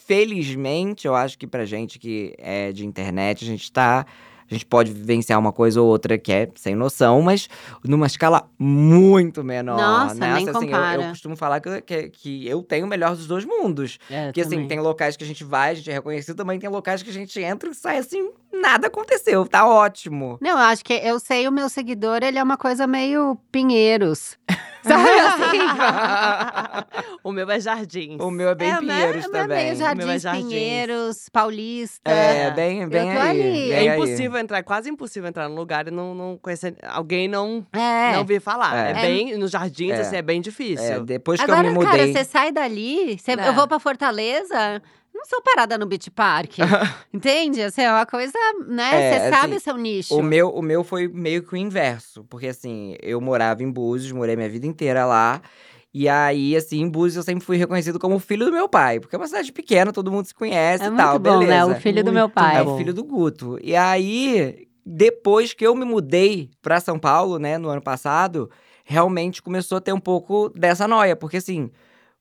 felizmente, 0.08 1.06
eu 1.08 1.16
acho 1.16 1.38
que 1.38 1.48
pra 1.48 1.66
gente 1.66 2.00
que 2.00 2.34
é 2.38 2.72
de 2.72 2.86
internet, 2.86 3.44
a 3.44 3.48
gente 3.48 3.72
tá. 3.72 4.06
A 4.54 4.56
gente 4.56 4.66
pode 4.68 4.92
vivenciar 4.94 5.40
uma 5.40 5.52
coisa 5.52 5.82
ou 5.82 5.88
outra 5.88 6.16
que 6.18 6.32
é 6.32 6.48
sem 6.56 6.76
noção, 6.76 7.22
mas 7.24 7.50
numa 7.84 8.06
escala 8.06 8.48
muito 8.60 9.44
menor. 9.44 9.78
Nossa, 9.78 10.14
né? 10.16 10.34
nem 10.36 10.50
assim, 10.50 10.50
eu- 10.50 10.54
Eu, 10.54 10.62
compara. 10.70 11.10
costumo 11.10 11.36
falar 11.36 11.60
que, 11.60 11.82
que, 11.82 12.10
que 12.10 12.48
eu 12.48 12.62
tenho 12.62 12.86
o 12.86 12.90
melhor 12.90 13.16
dos 13.16 13.26
dois 13.26 13.44
mundos. 13.46 13.98
É, 14.10 14.26
Porque 14.26 14.42
assim, 14.42 14.68
tem 14.68 14.80
locais 14.80 15.18
que 15.18 15.24
a 15.24 15.28
gente 15.28 15.44
vai, 15.44 15.72
a 15.72 15.74
gente 15.74 15.90
é 15.90 15.94
reconhecido, 15.94 16.36
também 16.38 16.60
tem 16.60 16.70
locais 16.70 17.02
que 17.02 17.10
a 17.10 17.14
gente 17.14 17.40
entra 17.42 17.70
e 17.70 17.74
sai 17.74 17.98
assim, 17.98 18.30
nada 18.54 18.88
aconteceu, 18.88 19.46
tá 19.48 19.68
ótimo. 19.68 20.38
Não, 20.40 20.52
eu 20.52 20.58
acho 20.58 20.84
que 20.86 20.94
eu 20.94 21.20
sei 21.20 21.48
o 21.48 21.52
meu 21.52 21.68
seguidor, 21.70 22.20
ele 22.22 22.38
é 22.38 22.44
uma 22.44 22.58
coisa 22.58 22.86
meio 22.86 23.38
Pinheiros. 23.52 24.38
Sabe 24.88 25.10
assim? 25.10 25.60
o 27.24 27.32
meu 27.32 27.50
é 27.50 27.60
Jardins. 27.60 28.20
o 28.20 28.30
meu 28.30 28.50
é 28.50 28.56
bem 28.56 28.72
é, 28.72 28.78
Pinheiros 28.78 29.16
né? 29.30 29.40
É 29.40 29.42
também. 29.42 29.64
meio 29.66 29.76
Jardins, 29.76 30.06
meu 30.06 30.14
é 30.16 30.20
Jardins. 30.20 30.44
Pinheiros, 30.48 31.30
Paulista. 31.30 32.12
É, 32.12 32.52
bem, 32.52 32.88
bem 32.88 33.14
tô 33.14 33.20
aí. 33.22 33.30
ali. 33.30 33.42
bem 33.42 33.72
É 33.72 33.78
aí. 33.80 33.88
impossível 33.98 34.38
entrar, 34.40 34.58
é 34.58 34.64
quase 34.64 34.90
impossível 34.90 35.30
entrar 35.30 35.48
num 35.50 35.56
lugar 35.56 35.88
e 35.88 35.92
não, 35.92 36.14
não 36.14 36.38
conhecer. 36.38 36.76
Alguém 36.84 37.28
não, 37.28 37.66
É. 37.74 38.14
não 38.16 38.26
vir 38.26 38.42
falar. 38.42 38.76
É. 38.88 38.92
É, 38.92 38.94
bem. 38.94 39.38
Nos 39.38 39.52
jardins, 39.52 39.92
É. 39.92 40.02
assim, 40.02 40.16
é 40.18 40.22
bem 40.22 40.42
difícil. 40.42 40.86
É, 40.86 41.00
depois 41.00 41.40
que 41.40 41.50
Agora, 41.50 41.68
eu 41.68 41.74
me 41.74 41.80
cara, 41.86 41.98
mudei. 41.98 42.14
você 42.14 42.24
sai 42.24 42.52
dali, 42.52 43.18
você- 43.18 43.32
É. 43.32 43.48
eu 43.48 43.54
vou 43.54 43.68
pra 43.68 43.80
Fortaleza, 43.80 44.82
não 45.14 45.26
sou 45.26 45.42
parada 45.42 45.78
no 45.78 45.86
Beach 45.86 46.10
Park. 46.12 46.58
entende? 47.14 47.62
Assim, 47.62 47.82
é 47.82 47.92
uma 47.92 48.06
coisa, 48.06 48.34
né? 48.68 48.90
É, 48.94 49.20
Você 49.20 49.30
sabe 49.30 49.48
assim, 49.48 49.56
o 49.56 49.60
seu 49.60 49.78
nicho. 49.78 50.16
O 50.18 50.24
meu, 50.24 50.50
o 50.50 50.62
meu 50.62 50.84
foi 50.84 51.08
meio 51.08 51.44
que 51.44 51.54
o 51.54 51.58
inverso. 51.58 52.24
Porque, 52.26 52.48
assim, 52.48 52.96
eu 53.02 53.22
morava 53.22 53.62
em 53.64 53.72
Búzios, 53.72 54.12
morei 54.12 54.36
minha 54.36 54.50
vida 54.50 54.66
inteira 54.66 55.06
lá. 55.06 55.42
E 55.94 56.10
aí, 56.10 56.56
assim, 56.56 56.82
em 56.82 56.90
Búzios 56.90 57.18
eu 57.18 57.24
sempre 57.24 57.46
fui 57.46 57.56
reconhecido 57.56 58.00
como 58.00 58.16
o 58.16 58.20
filho 58.20 58.46
do 58.48 58.52
meu 58.52 58.68
pai. 58.68 59.00
Porque 59.00 59.16
é 59.16 59.20
uma 59.20 59.28
cidade 59.28 59.52
pequena, 59.52 59.94
todo 59.94 60.12
mundo 60.12 60.26
se 60.26 60.34
conhece 60.34 60.84
é 60.84 60.88
e 60.88 60.90
muito 60.90 60.98
tal, 61.04 61.20
bom, 61.20 61.40
beleza. 61.40 61.68
né? 61.68 61.78
O 61.78 61.80
filho 61.80 62.04
do 62.04 62.12
meu 62.12 62.24
Muito 62.24 62.34
pai. 62.34 62.58
É 62.58 62.62
o 62.64 62.76
filho 62.78 62.94
do 62.94 63.04
Guto. 63.04 63.60
E 63.62 63.76
aí, 63.76 64.68
depois 64.84 65.54
que 65.54 65.66
eu 65.66 65.76
me 65.76 65.86
mudei 65.86 66.50
pra 66.62 66.80
São 66.80 66.98
Paulo, 66.98 67.38
né, 67.38 67.60
no 67.60 67.70
ano 67.70 67.82
passado, 67.82 68.50
realmente 68.84 69.42
começou 69.44 69.78
a 69.78 69.82
ter 69.82 69.94
um 69.94 70.00
pouco 70.00 70.50
dessa 70.50 70.88
noia. 70.88 71.16
Porque, 71.16 71.38
assim, 71.38 71.70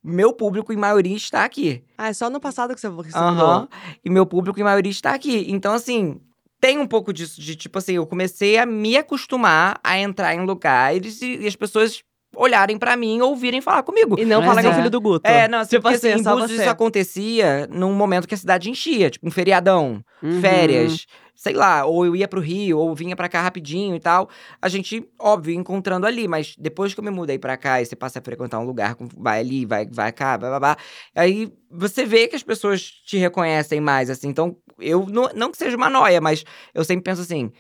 meu 0.03 0.33
público, 0.33 0.73
em 0.73 0.77
maioria, 0.77 1.17
está 1.17 1.45
aqui. 1.45 1.83
Ah, 1.97 2.09
é 2.09 2.13
só 2.13 2.29
no 2.29 2.41
passado 2.41 2.75
que 2.75 2.81
você, 2.81 2.89
você 2.89 3.17
Aham. 3.17 3.69
E 4.05 4.11
meu 4.11 4.27
público, 4.27 4.59
em 4.59 4.65
maioria, 4.65 4.91
está 4.91 5.15
aqui. 5.15 5.47
Então, 5.49 5.73
assim, 5.73 6.21
tem 6.61 6.79
um 6.79 6.87
pouco 6.87 7.13
disso, 7.13 7.41
de 7.41 7.55
tipo 7.57 7.79
assim, 7.79 7.95
eu 7.95 8.07
comecei 8.07 8.59
a 8.59 8.67
me 8.67 8.97
acostumar 8.97 9.79
a 9.83 9.99
entrar 9.99 10.35
em 10.35 10.45
lugares 10.45 11.21
e, 11.23 11.39
e 11.39 11.47
as 11.47 11.57
pessoas 11.57 12.03
olharem 12.35 12.79
pra 12.79 12.97
mim, 12.97 13.21
ouvirem 13.21 13.61
falar 13.61 13.83
comigo. 13.83 14.19
E 14.19 14.25
não 14.25 14.41
Mas 14.41 14.49
falar 14.49 14.61
que 14.63 14.67
é 14.67 14.71
o 14.71 14.73
é. 14.73 14.77
filho 14.77 14.91
do 14.91 15.01
Guto. 15.01 15.31
É, 15.31 15.47
não, 15.49 15.59
assim, 15.59 15.71
tipo 15.71 15.83
porque 15.83 15.97
assim, 15.97 16.09
assim, 16.09 16.17
é 16.17 16.21
em 16.21 16.35
Búzios 16.35 16.51
você. 16.53 16.63
isso 16.63 16.71
acontecia 16.71 17.69
num 17.71 17.93
momento 17.93 18.27
que 18.27 18.35
a 18.35 18.39
cidade 18.39 18.71
enchia, 18.71 19.11
tipo 19.11 19.27
um 19.27 19.31
feriadão, 19.31 20.03
Uhum. 20.23 20.41
férias, 20.41 21.07
sei 21.35 21.55
lá, 21.55 21.85
ou 21.85 22.07
eu 22.07 22.15
ia 22.15 22.29
pro 22.29 22.41
Rio, 22.41 22.79
ou 22.79 22.95
vinha 22.95 23.17
pra 23.17 23.29
cá 23.29 23.43
rapidinho 23.43 23.95
e 23.97 24.01
tal. 24.01 24.29
A 24.61 24.69
gente, 24.69 25.07
óbvio, 25.19 25.55
encontrando 25.55 26.07
ali, 26.07 26.29
mas 26.29 26.55
depois 26.59 26.95
que 26.95 27.01
eu 27.01 27.05
me 27.05 27.11
mudei 27.11 27.39
pra 27.39 27.57
cá 27.57 27.81
e 27.81 27.87
você 27.87 27.97
passa 27.97 28.19
a 28.19 28.23
frequentar 28.23 28.59
um 28.59 28.65
lugar, 28.65 28.97
vai 29.17 29.41
ali, 29.41 29.65
vai, 29.67 29.87
vai 29.87 30.13
cá, 30.13 30.39
blá, 30.39 30.49
blá, 30.51 30.61
blá, 30.61 30.77
aí 31.15 31.53
você 31.71 32.05
vê 32.05 32.29
que 32.29 32.37
as 32.37 32.43
pessoas 32.43 32.83
te 32.83 33.17
reconhecem 33.17 33.81
mais, 33.81 34.11
assim. 34.11 34.29
Então, 34.29 34.57
eu, 34.79 35.07
não, 35.07 35.29
não 35.35 35.51
que 35.51 35.59
seja 35.59 35.77
uma 35.77 35.91
noia, 35.91 36.21
mas 36.21 36.45
eu 36.75 36.85
sempre 36.85 37.05
penso 37.05 37.23
assim. 37.23 37.51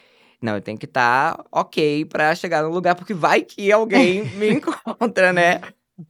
Não, 0.41 0.57
eu 0.57 0.61
tenho 0.61 0.77
que 0.77 0.87
estar 0.87 1.45
ok 1.53 2.05
pra 2.07 2.35
chegar 2.35 2.63
no 2.65 2.71
lugar, 2.71 2.97
porque 2.97 3.15
vai 3.15 3.43
que 3.43 3.71
alguém 3.71 4.25
me 4.25 4.51
encontra, 4.55 5.33
né? 5.33 5.61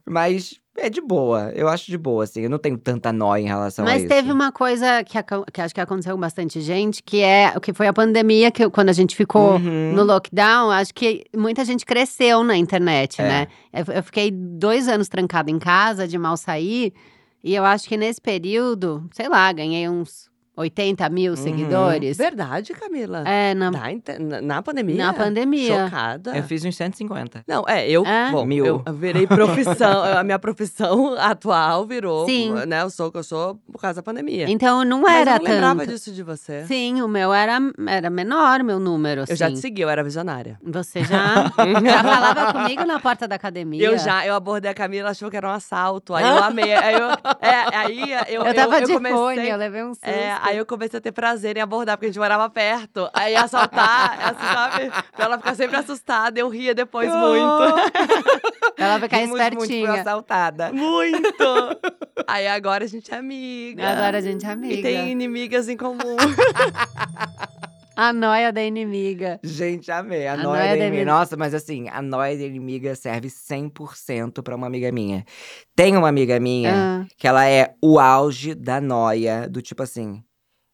Mas 0.09 0.62
é 0.77 0.89
de 0.89 1.01
boa, 1.01 1.53
eu 1.55 1.69
acho 1.69 1.91
de 1.91 1.99
boa, 1.99 2.25
assim. 2.25 2.41
Eu 2.43 2.51
não 2.51 2.59
tenho 2.59 2.79
tanta 2.79 3.13
nóia 3.13 3.41
em 3.43 3.47
relação 3.47 3.85
a 3.85 3.89
Mas 3.89 4.01
isso. 4.01 4.09
teve 4.09 4.33
uma 4.33 4.51
coisa 4.51 5.05
que, 5.05 5.17
que 5.53 5.61
acho 5.61 5.75
que 5.75 5.81
aconteceu 5.81 6.15
com 6.15 6.21
bastante 6.21 6.61
gente, 6.61 7.03
que 7.03 7.21
é 7.21 7.53
o 7.55 7.61
que 7.61 7.73
foi 7.73 7.87
a 7.87 7.93
pandemia, 7.93 8.51
que 8.51 8.69
quando 8.71 8.89
a 8.89 8.93
gente 8.95 9.15
ficou 9.15 9.57
Uhum. 9.57 9.93
no 9.93 10.03
lockdown, 10.03 10.71
acho 10.71 10.95
que 10.95 11.25
muita 11.37 11.65
gente 11.65 11.85
cresceu 11.85 12.43
na 12.43 12.57
internet, 12.57 13.21
É. 13.21 13.25
né? 13.29 13.47
Eu, 13.73 13.95
eu 13.95 14.03
fiquei 14.03 14.31
dois 14.31 14.89
anos 14.89 15.09
trancada 15.09 15.51
em 15.51 15.59
casa, 15.59 16.09
de 16.09 16.17
mal 16.17 16.37
sair, 16.37 16.93
e 17.45 17.55
eu 17.55 17.65
acho 17.65 17.89
que 17.89 17.97
nesse 17.97 18.21
período, 18.21 19.07
sei 19.13 19.29
lá, 19.29 19.53
ganhei 19.53 19.89
uns 19.89 20.32
80 20.57 21.09
mil 21.09 21.33
Uhum. 21.33 21.37
seguidores. 21.37 22.17
Verdade, 22.19 22.73
Camila. 22.75 23.23
É, 23.27 23.55
na, 23.55 23.71
Na, 23.71 24.41
na, 24.43 24.63
pandemia? 24.63 24.97
na 25.07 25.13
pandemia. 25.15 25.85
Chocada. 25.85 26.37
Eu 26.37 26.43
fiz 26.43 26.65
uns 26.65 26.77
150. 26.77 27.45
Não, 27.49 27.65
é, 27.67 27.89
eu, 27.89 28.05
É? 28.05 28.31
bom, 28.31 28.45
Mil. 28.45 28.67
eu 28.85 28.93
virei 28.95 29.27
profissão, 29.27 30.03
a 30.05 30.23
minha 30.23 30.39
profissão 30.39 31.15
atual 31.19 31.87
virou, 31.87 32.27
Sim. 32.27 32.53
né, 32.67 32.83
eu 32.83 32.91
sou 32.91 33.09
o 33.09 33.13
que 33.13 33.19
eu 33.19 33.23
sou 33.25 33.55
por 33.73 33.81
causa 33.81 33.97
da 33.97 34.03
pandemia. 34.03 34.47
Então 34.51 34.85
não 34.85 35.01
Mas 35.03 35.21
era 35.23 35.37
eu 35.37 35.39
não 35.39 35.45
lembrava 35.51 35.81
tanto. 35.81 35.91
disso 35.93 36.13
de 36.13 36.23
você. 36.23 36.65
Sim, 36.67 37.01
o 37.03 37.09
meu 37.09 37.33
era, 37.33 37.59
era 37.89 38.11
menor, 38.11 38.63
meu 38.63 38.79
número, 38.79 39.25
Eu 39.29 39.37
já 39.37 39.47
assim. 39.47 39.55
te 39.57 39.61
segui, 39.61 39.83
eu 39.83 39.89
era 39.89 40.03
visionária. 40.05 40.59
Você 40.63 41.03
já, 41.05 41.51
já 41.85 42.03
falava 42.05 42.53
comigo 42.53 42.85
na 42.85 42.99
porta 43.01 43.27
da 43.27 43.37
academia? 43.37 43.83
Eu 43.87 43.97
já, 43.99 44.27
eu 44.27 44.35
abordei 44.35 44.71
a 44.71 44.75
Camila, 44.75 45.11
achou 45.11 45.31
que 45.31 45.37
era 45.37 45.49
um 45.49 45.53
assalto, 45.53 46.15
aí 46.15 46.25
eu 46.29 46.43
amei, 46.43 46.75
aí 46.75 46.95
eu, 46.95 47.09
é, 47.41 47.77
aí 47.77 48.13
eu, 48.29 48.43
Eu 48.53 48.55
tava 48.55 48.81
de 48.83 48.93
comecei, 48.93 49.17
fone, 49.17 49.49
eu 49.49 49.57
levei 49.57 49.83
um 49.83 49.95
susto. 49.95 50.05
É, 50.07 50.42
aí 50.43 50.57
eu 50.59 50.67
comecei 50.67 50.99
a 50.99 51.01
ter 51.01 51.13
prazer 51.13 51.57
em 51.57 51.61
abordar, 51.61 51.97
porque 51.97 52.07
a 52.07 52.09
gente 52.11 52.19
morava 52.19 52.49
perto. 52.51 53.09
Aí 53.15 53.35
assaltar, 53.35 54.19
assim, 54.21 54.47
sabe? 54.55 54.91
Pra 55.15 55.25
ela 55.25 55.39
ficar 55.39 55.55
sempre 55.55 55.77
assustada, 55.77 56.39
eu 56.41 56.49
ria 56.49 56.75
depois 56.75 57.09
muito. 57.15 57.75
Ela 58.77 58.99
ficar 59.01 59.17
Rimos 59.19 59.39
muito, 59.39 59.55
fui 59.57 59.63
espertinha. 59.65 60.01
assaltada. 60.01 60.73
Muito! 60.73 61.45
Aí 62.27 62.47
agora 62.49 62.85
a 62.85 62.89
gente 62.89 63.13
é 63.13 63.17
amiga. 63.17 63.89
Agora 63.89 64.19
a 64.19 64.21
gente 64.21 64.45
é 64.45 64.51
amiga. 64.51 64.75
E 64.75 64.83
tem 64.83 65.11
inimigas 65.11 65.69
em 65.69 65.77
comum. 65.77 66.17
A 67.95 68.11
noia 68.11 68.51
da 68.51 68.63
inimiga. 68.65 69.39
Gente, 69.45 69.91
amei. 69.93 70.27
A, 70.27 70.33
A 70.33 70.37
noia, 70.39 70.47
noia 70.49 70.59
da 70.61 70.67
inimiga. 70.77 70.87
inimiga. 70.95 71.13
Nossa, 71.13 71.37
mas 71.37 71.53
assim, 71.53 71.91
a 71.91 72.01
noia 72.01 72.39
da 72.39 72.45
inimiga 72.45 72.95
serve 72.95 73.29
100% 73.29 74.43
pra 74.43 74.57
uma 74.57 74.67
amiga 74.67 74.91
minha. 74.91 75.25
Tem 75.77 75.95
uma 75.95 76.09
amiga 76.09 76.41
minha 76.41 76.73
Ah, 76.75 77.07
que 77.19 77.29
ela 77.29 77.47
é 77.47 77.75
o 77.83 78.01
auge 78.01 78.55
da 78.55 78.81
noia, 78.81 79.47
do 79.47 79.61
tipo 79.61 79.83
assim. 79.83 80.23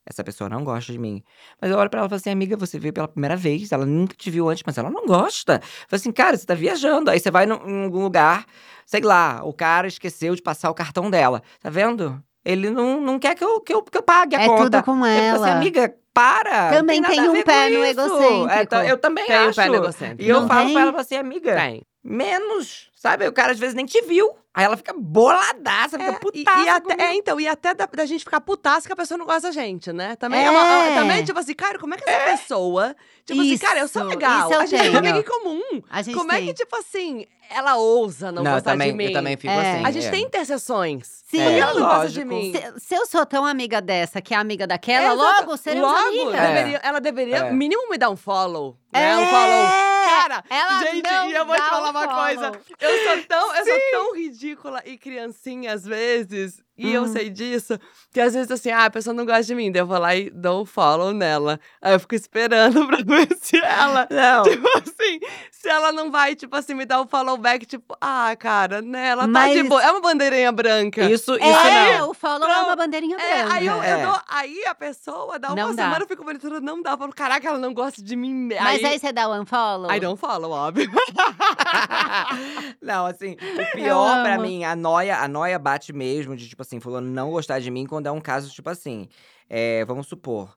Essa 0.09 0.25
pessoa 0.25 0.49
não 0.49 0.65
gosta 0.65 0.91
de 0.91 0.99
mim. 0.99 1.23
Mas 1.61 1.71
eu 1.71 1.77
olho 1.77 1.91
pra 1.91 2.01
ela 2.01 2.07
e 2.07 2.09
falo 2.09 2.17
assim, 2.19 2.31
amiga, 2.31 2.57
você 2.57 2.79
veio 2.79 2.95
pela 2.95 3.07
primeira 3.07 3.37
vez, 3.37 3.71
ela 3.73 3.85
nunca 3.85 4.15
te 4.17 4.31
viu 4.31 4.49
antes, 4.49 4.63
mas 4.67 4.79
ela 4.79 4.89
não 4.91 5.05
gosta. 5.05 5.55
Eu 5.55 5.61
falo 5.61 6.01
assim, 6.01 6.13
cara, 6.13 6.37
você 6.37 6.47
tá 6.47 6.55
viajando. 6.55 7.11
Aí 7.11 7.21
você 7.21 7.31
vai 7.31 7.45
num- 7.45 7.61
em 7.69 7.85
algum 7.85 8.03
lugar, 8.03 8.47
sei 8.87 9.03
lá, 9.03 9.43
o 9.45 9.53
cara 9.53 9.87
esqueceu 9.87 10.35
de 10.35 10.41
passar 10.41 10.71
o 10.71 10.75
cartão 10.75 11.11
dela. 11.11 11.43
Tá 11.61 11.69
vendo? 11.69 12.23
Ele 12.45 12.71
não, 12.71 13.01
não 13.01 13.19
quer 13.19 13.35
que 13.35 13.45
eu, 13.45 13.61
que, 13.61 13.75
eu, 13.75 13.83
que 13.83 13.99
eu 13.99 14.03
pague 14.03 14.35
a 14.35 14.41
é 14.41 14.47
conta. 14.47 14.63
tudo 14.65 14.83
com 14.85 14.93
Eu 14.93 14.99
falo 15.33 15.43
assim, 15.43 15.51
ela. 15.51 15.53
amiga, 15.57 15.95
para. 16.15 16.71
Também 16.71 17.01
não 17.01 17.11
nada 17.11 17.15
tem 17.21 17.27
a 17.27 17.31
um 17.31 17.43
pé 17.43 17.69
no 17.71 17.85
egocêntrico. 17.85 18.49
É, 18.49 18.65
tá- 18.67 18.87
eu 18.87 18.97
também 18.97 19.27
Tem 19.27 19.37
um 19.39 19.49
acho. 19.49 19.57
pé 19.57 19.69
no 19.69 19.75
egocêntrico. 19.75 20.23
E 20.23 20.29
eu 20.29 20.41
Não 20.41 20.49
falo 20.49 20.65
tem? 20.65 20.73
pra 20.73 20.83
ela 20.83 21.01
assim, 21.01 21.17
amiga, 21.17 21.55
Tem. 21.55 21.83
menos. 22.03 22.89
Sabe? 22.95 23.29
O 23.29 23.33
cara 23.33 23.53
às 23.53 23.59
vezes 23.59 23.75
nem 23.75 23.85
te 23.87 24.01
viu. 24.03 24.35
Aí 24.59 24.65
ela 24.65 24.77
fica 24.77 24.93
boladaça, 24.93 25.97
fica 25.97 26.11
É, 26.11 26.15
e, 26.15 26.19
putaça. 26.19 26.61
e 26.65 26.69
até, 26.69 26.81
comigo. 26.81 27.01
é, 27.03 27.15
então, 27.15 27.41
e 27.41 27.47
até 27.47 27.75
da, 27.75 27.87
da 27.87 28.05
gente 28.07 28.25
ficar 28.25 28.41
putaça 28.41 28.89
que 28.89 28.93
a 28.93 28.97
pessoa 28.97 29.17
não 29.17 29.25
gosta 29.25 29.43
da 29.43 29.53
gente, 29.53 29.93
né? 29.93 30.17
Também 30.17 30.45
é, 30.45 30.51
uma, 30.51 30.85
É. 30.89 30.95
também, 30.97 31.25
tipo 31.25 31.39
assim, 31.39 31.55
cara, 31.55 31.79
como 31.79 31.95
é 31.95 31.97
que 31.97 32.11
essa 32.11 32.37
pessoa. 32.37 32.97
Tipo 33.25 33.41
assim, 33.41 33.57
cara, 33.59 33.79
eu 33.79 33.87
sou 33.87 34.03
Isso, 34.03 34.11
legal. 34.11 34.41
isso 34.47 34.55
eu 34.55 34.61
a 34.61 34.67
gente 34.67 34.81
tem 34.83 34.97
amiga 34.97 35.19
em 35.19 35.23
comum. 35.23 35.63
A 35.89 36.03
gente 36.03 36.17
Como 36.17 36.33
é 36.33 36.41
que, 36.43 36.55
tipo 36.55 36.75
assim, 36.77 37.25
ela 37.51 37.77
ousa 37.77 38.31
não, 38.33 38.43
Não, 38.43 38.51
eu 38.53 38.55
gostar 38.57 38.71
também, 38.73 38.91
de 38.93 38.97
mim? 38.97 39.05
eu 39.07 39.13
também 39.13 39.37
fico 39.37 39.53
É. 39.53 39.73
assim. 39.73 39.85
A 39.85 39.91
gente 39.91 40.07
é. 40.07 40.11
tem 40.11 40.25
interseções. 40.25 41.23
Sim. 41.29 41.39
Por 41.39 41.47
que 41.47 41.53
É, 41.55 41.59
ela 41.59 41.75
não 41.75 41.81
gosta 41.87 42.09
de 42.09 42.25
lógico. 42.25 42.27
mim? 42.35 42.53
Se, 42.53 42.87
se 42.87 42.95
eu 42.95 43.07
sou 43.07 43.25
tão 43.27 43.45
amiga 43.45 43.81
dessa, 43.81 44.21
que 44.21 44.33
é 44.35 44.37
amiga 44.37 44.67
daquela, 44.67 45.07
É, 45.07 45.13
logo 45.13 45.57
seremos 45.57 45.91
Logo, 45.91 46.09
amigas. 46.09 46.35
É. 46.35 46.55
deveria- 46.55 46.81
ela 46.83 47.01
deveria, 47.01 47.37
É. 47.37 47.53
mínimo, 47.53 47.89
me 47.91 47.99
dar 47.99 48.11
um 48.11 48.17
follow. 48.17 48.77
Né? 48.93 49.11
É. 49.11 49.17
Um 49.17 49.27
follow. 49.27 49.69
Cara, 50.09 50.45
Ela 50.49 50.81
gente, 50.85 51.03
não 51.11 51.29
e 51.29 51.35
eu 51.35 51.45
vou 51.47 51.55
te 51.55 51.61
falar 51.63 51.87
um 51.89 51.91
uma 51.91 52.05
follow. 52.05 52.25
coisa. 52.25 52.53
Eu 52.81 53.05
sou 53.05 53.23
tão, 53.29 53.55
eu 53.57 53.65
sou 53.65 53.79
tão 53.91 54.15
ridícula 54.17 54.83
e 54.87 54.97
criancinha 54.97 55.73
às 55.75 55.85
vezes. 55.85 56.63
E 56.79 56.95
eu 56.95 57.03
Hum. 57.03 57.09
sei 57.09 57.29
disso, 57.29 57.79
que 58.13 58.21
às 58.21 58.33
vezes 58.35 58.51
assim, 58.51 58.71
ah, 58.71 58.85
a 58.85 58.91
pessoa 58.91 59.13
não 59.13 59.27
gosta 59.27 59.43
de 59.43 59.55
mim, 59.55 59.71
daí 59.73 59.83
eu 59.83 59.87
vou 59.87 59.99
lá 59.99 60.15
e 60.15 60.31
dou 60.31 60.63
um 60.63 60.65
follow 60.65 61.13
nela. 61.13 61.59
Aí 61.83 61.93
eu 61.95 62.01
fico 62.01 62.15
esperando 62.15 62.87
pra 62.87 62.99
ver 63.05 63.29
se 63.41 63.57
ela, 63.59 64.07
Não. 64.11 64.43
tipo 64.45 64.69
assim, 64.79 65.19
se 65.51 65.69
ela 65.69 65.91
não 65.93 66.11
vai, 66.11 66.37
tipo 66.37 66.55
assim, 66.55 66.75
me 66.75 66.87
dar 66.87 67.01
um 67.03 67.07
follow 67.09 67.37
back, 67.37 67.67
tipo, 67.67 67.97
ah, 68.01 68.35
cara, 68.39 68.81
né, 68.81 69.09
ela 69.09 69.23
tá 69.23 69.29
Mas- 69.29 69.55
de 69.57 69.63
boa. 69.65 69.83
É 69.83 69.91
uma 69.91 70.01
bandeirinha 70.01 70.53
branca. 70.53 71.03
Isso, 71.11 71.35
isso 71.35 71.43
É, 71.45 71.99
não. 71.99 72.11
o 72.11 72.15
follow 72.15 72.49
é 72.49 72.53
Não. 72.53 72.65
uma 72.67 72.77
bandeirinha 72.77 73.17
É, 73.19 73.39
branca. 73.43 73.55
aí, 73.57 73.67
eu, 73.67 73.75
eu 73.75 73.83
É. 73.83 74.07
dou, 74.07 74.21
aí 74.29 74.65
a 74.67 74.75
pessoa 74.75 75.39
dá 75.39 75.49
uma 75.49 75.57
Não 75.57 75.75
dá. 75.75 75.83
semana, 75.85 76.05
eu 76.05 76.09
fico 76.09 76.25
monitorando, 76.25 76.61
não 76.65 76.81
dá. 76.81 76.93
Eu 76.93 76.99
falo, 76.99 77.13
caraca, 77.13 77.49
ela 77.49 77.59
não 77.59 77.75
gosta 77.75 78.01
de 78.03 78.15
mim. 78.15 78.49
Mas 78.61 78.85
aí 78.85 78.99
você 78.99 79.13
dá 79.13 79.29
o 79.29 79.41
unfollow? 79.41 79.91
I 79.93 79.99
don't 79.99 80.21
follow, 80.21 80.53
óbvio. 80.53 80.89
não, 82.81 83.07
assim, 83.07 83.33
o 83.35 83.77
pior 83.77 84.23
pra 84.23 84.39
mim, 84.39 84.65
a 84.65 84.75
noia, 84.77 85.19
a 85.19 85.29
noia 85.29 85.59
bate 85.59 85.93
mesmo 85.93 86.37
de, 86.37 86.49
tipo 86.49 86.63
assim, 86.63 86.68
fulano 86.81 87.09
não 87.11 87.31
gostar 87.31 87.61
de 87.61 87.71
mim 87.71 87.87
quando 87.87 88.07
é 88.07 88.11
um 88.11 88.21
caso, 88.21 88.51
tipo 88.51 88.69
assim. 88.69 89.09
é, 89.49 89.85
vamos 89.87 90.07
supor. 90.07 90.55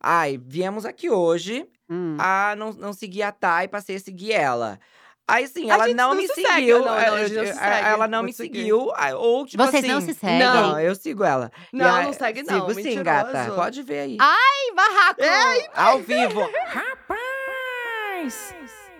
Ai, 0.00 0.40
viemos 0.42 0.86
aqui 0.86 1.10
hoje, 1.10 1.66
Hum. 1.90 2.16
a 2.18 2.54
não, 2.56 2.72
não 2.72 2.92
seguir 2.92 3.22
a 3.22 3.32
Thay, 3.32 3.68
passei 3.68 3.96
a 3.96 4.00
seguir 4.00 4.32
ela. 4.32 4.78
Aí 5.28 5.46
sim, 5.46 5.70
A 5.70 5.74
ela 5.74 5.86
gente 5.86 5.96
não, 5.96 6.08
não 6.10 6.16
me 6.16 6.26
se 6.26 6.34
seguiu. 6.34 6.78
não, 6.80 6.86
não, 6.86 6.98
é, 6.98 7.08
a 7.08 7.24
gente 7.28 7.36
não 7.36 7.44
se 7.44 7.50
é, 7.50 7.54
segue, 7.54 7.88
Ela 7.88 8.08
não 8.08 8.22
me 8.22 8.32
seguir. 8.32 8.58
seguiu. 8.60 8.92
Ou, 9.16 9.46
tipo 9.46 9.62
Vocês 9.62 9.84
assim, 9.84 9.92
não 9.92 10.00
se 10.00 10.14
seguem? 10.14 10.38
Não, 10.40 10.80
eu 10.80 10.94
sigo 10.96 11.22
ela. 11.22 11.52
Não, 11.72 11.94
aí- 11.94 12.04
não 12.06 12.12
segue 12.12 12.42
não, 12.42 12.54
Sigo 12.54 12.70
sim, 12.74 12.82
mentiroso. 12.82 13.04
gata. 13.04 13.52
Pode 13.54 13.82
ver 13.82 14.00
aí. 14.00 14.16
Ai, 14.20 14.74
barraco! 14.74 15.20
Ao 15.74 15.98
vivo. 16.00 16.40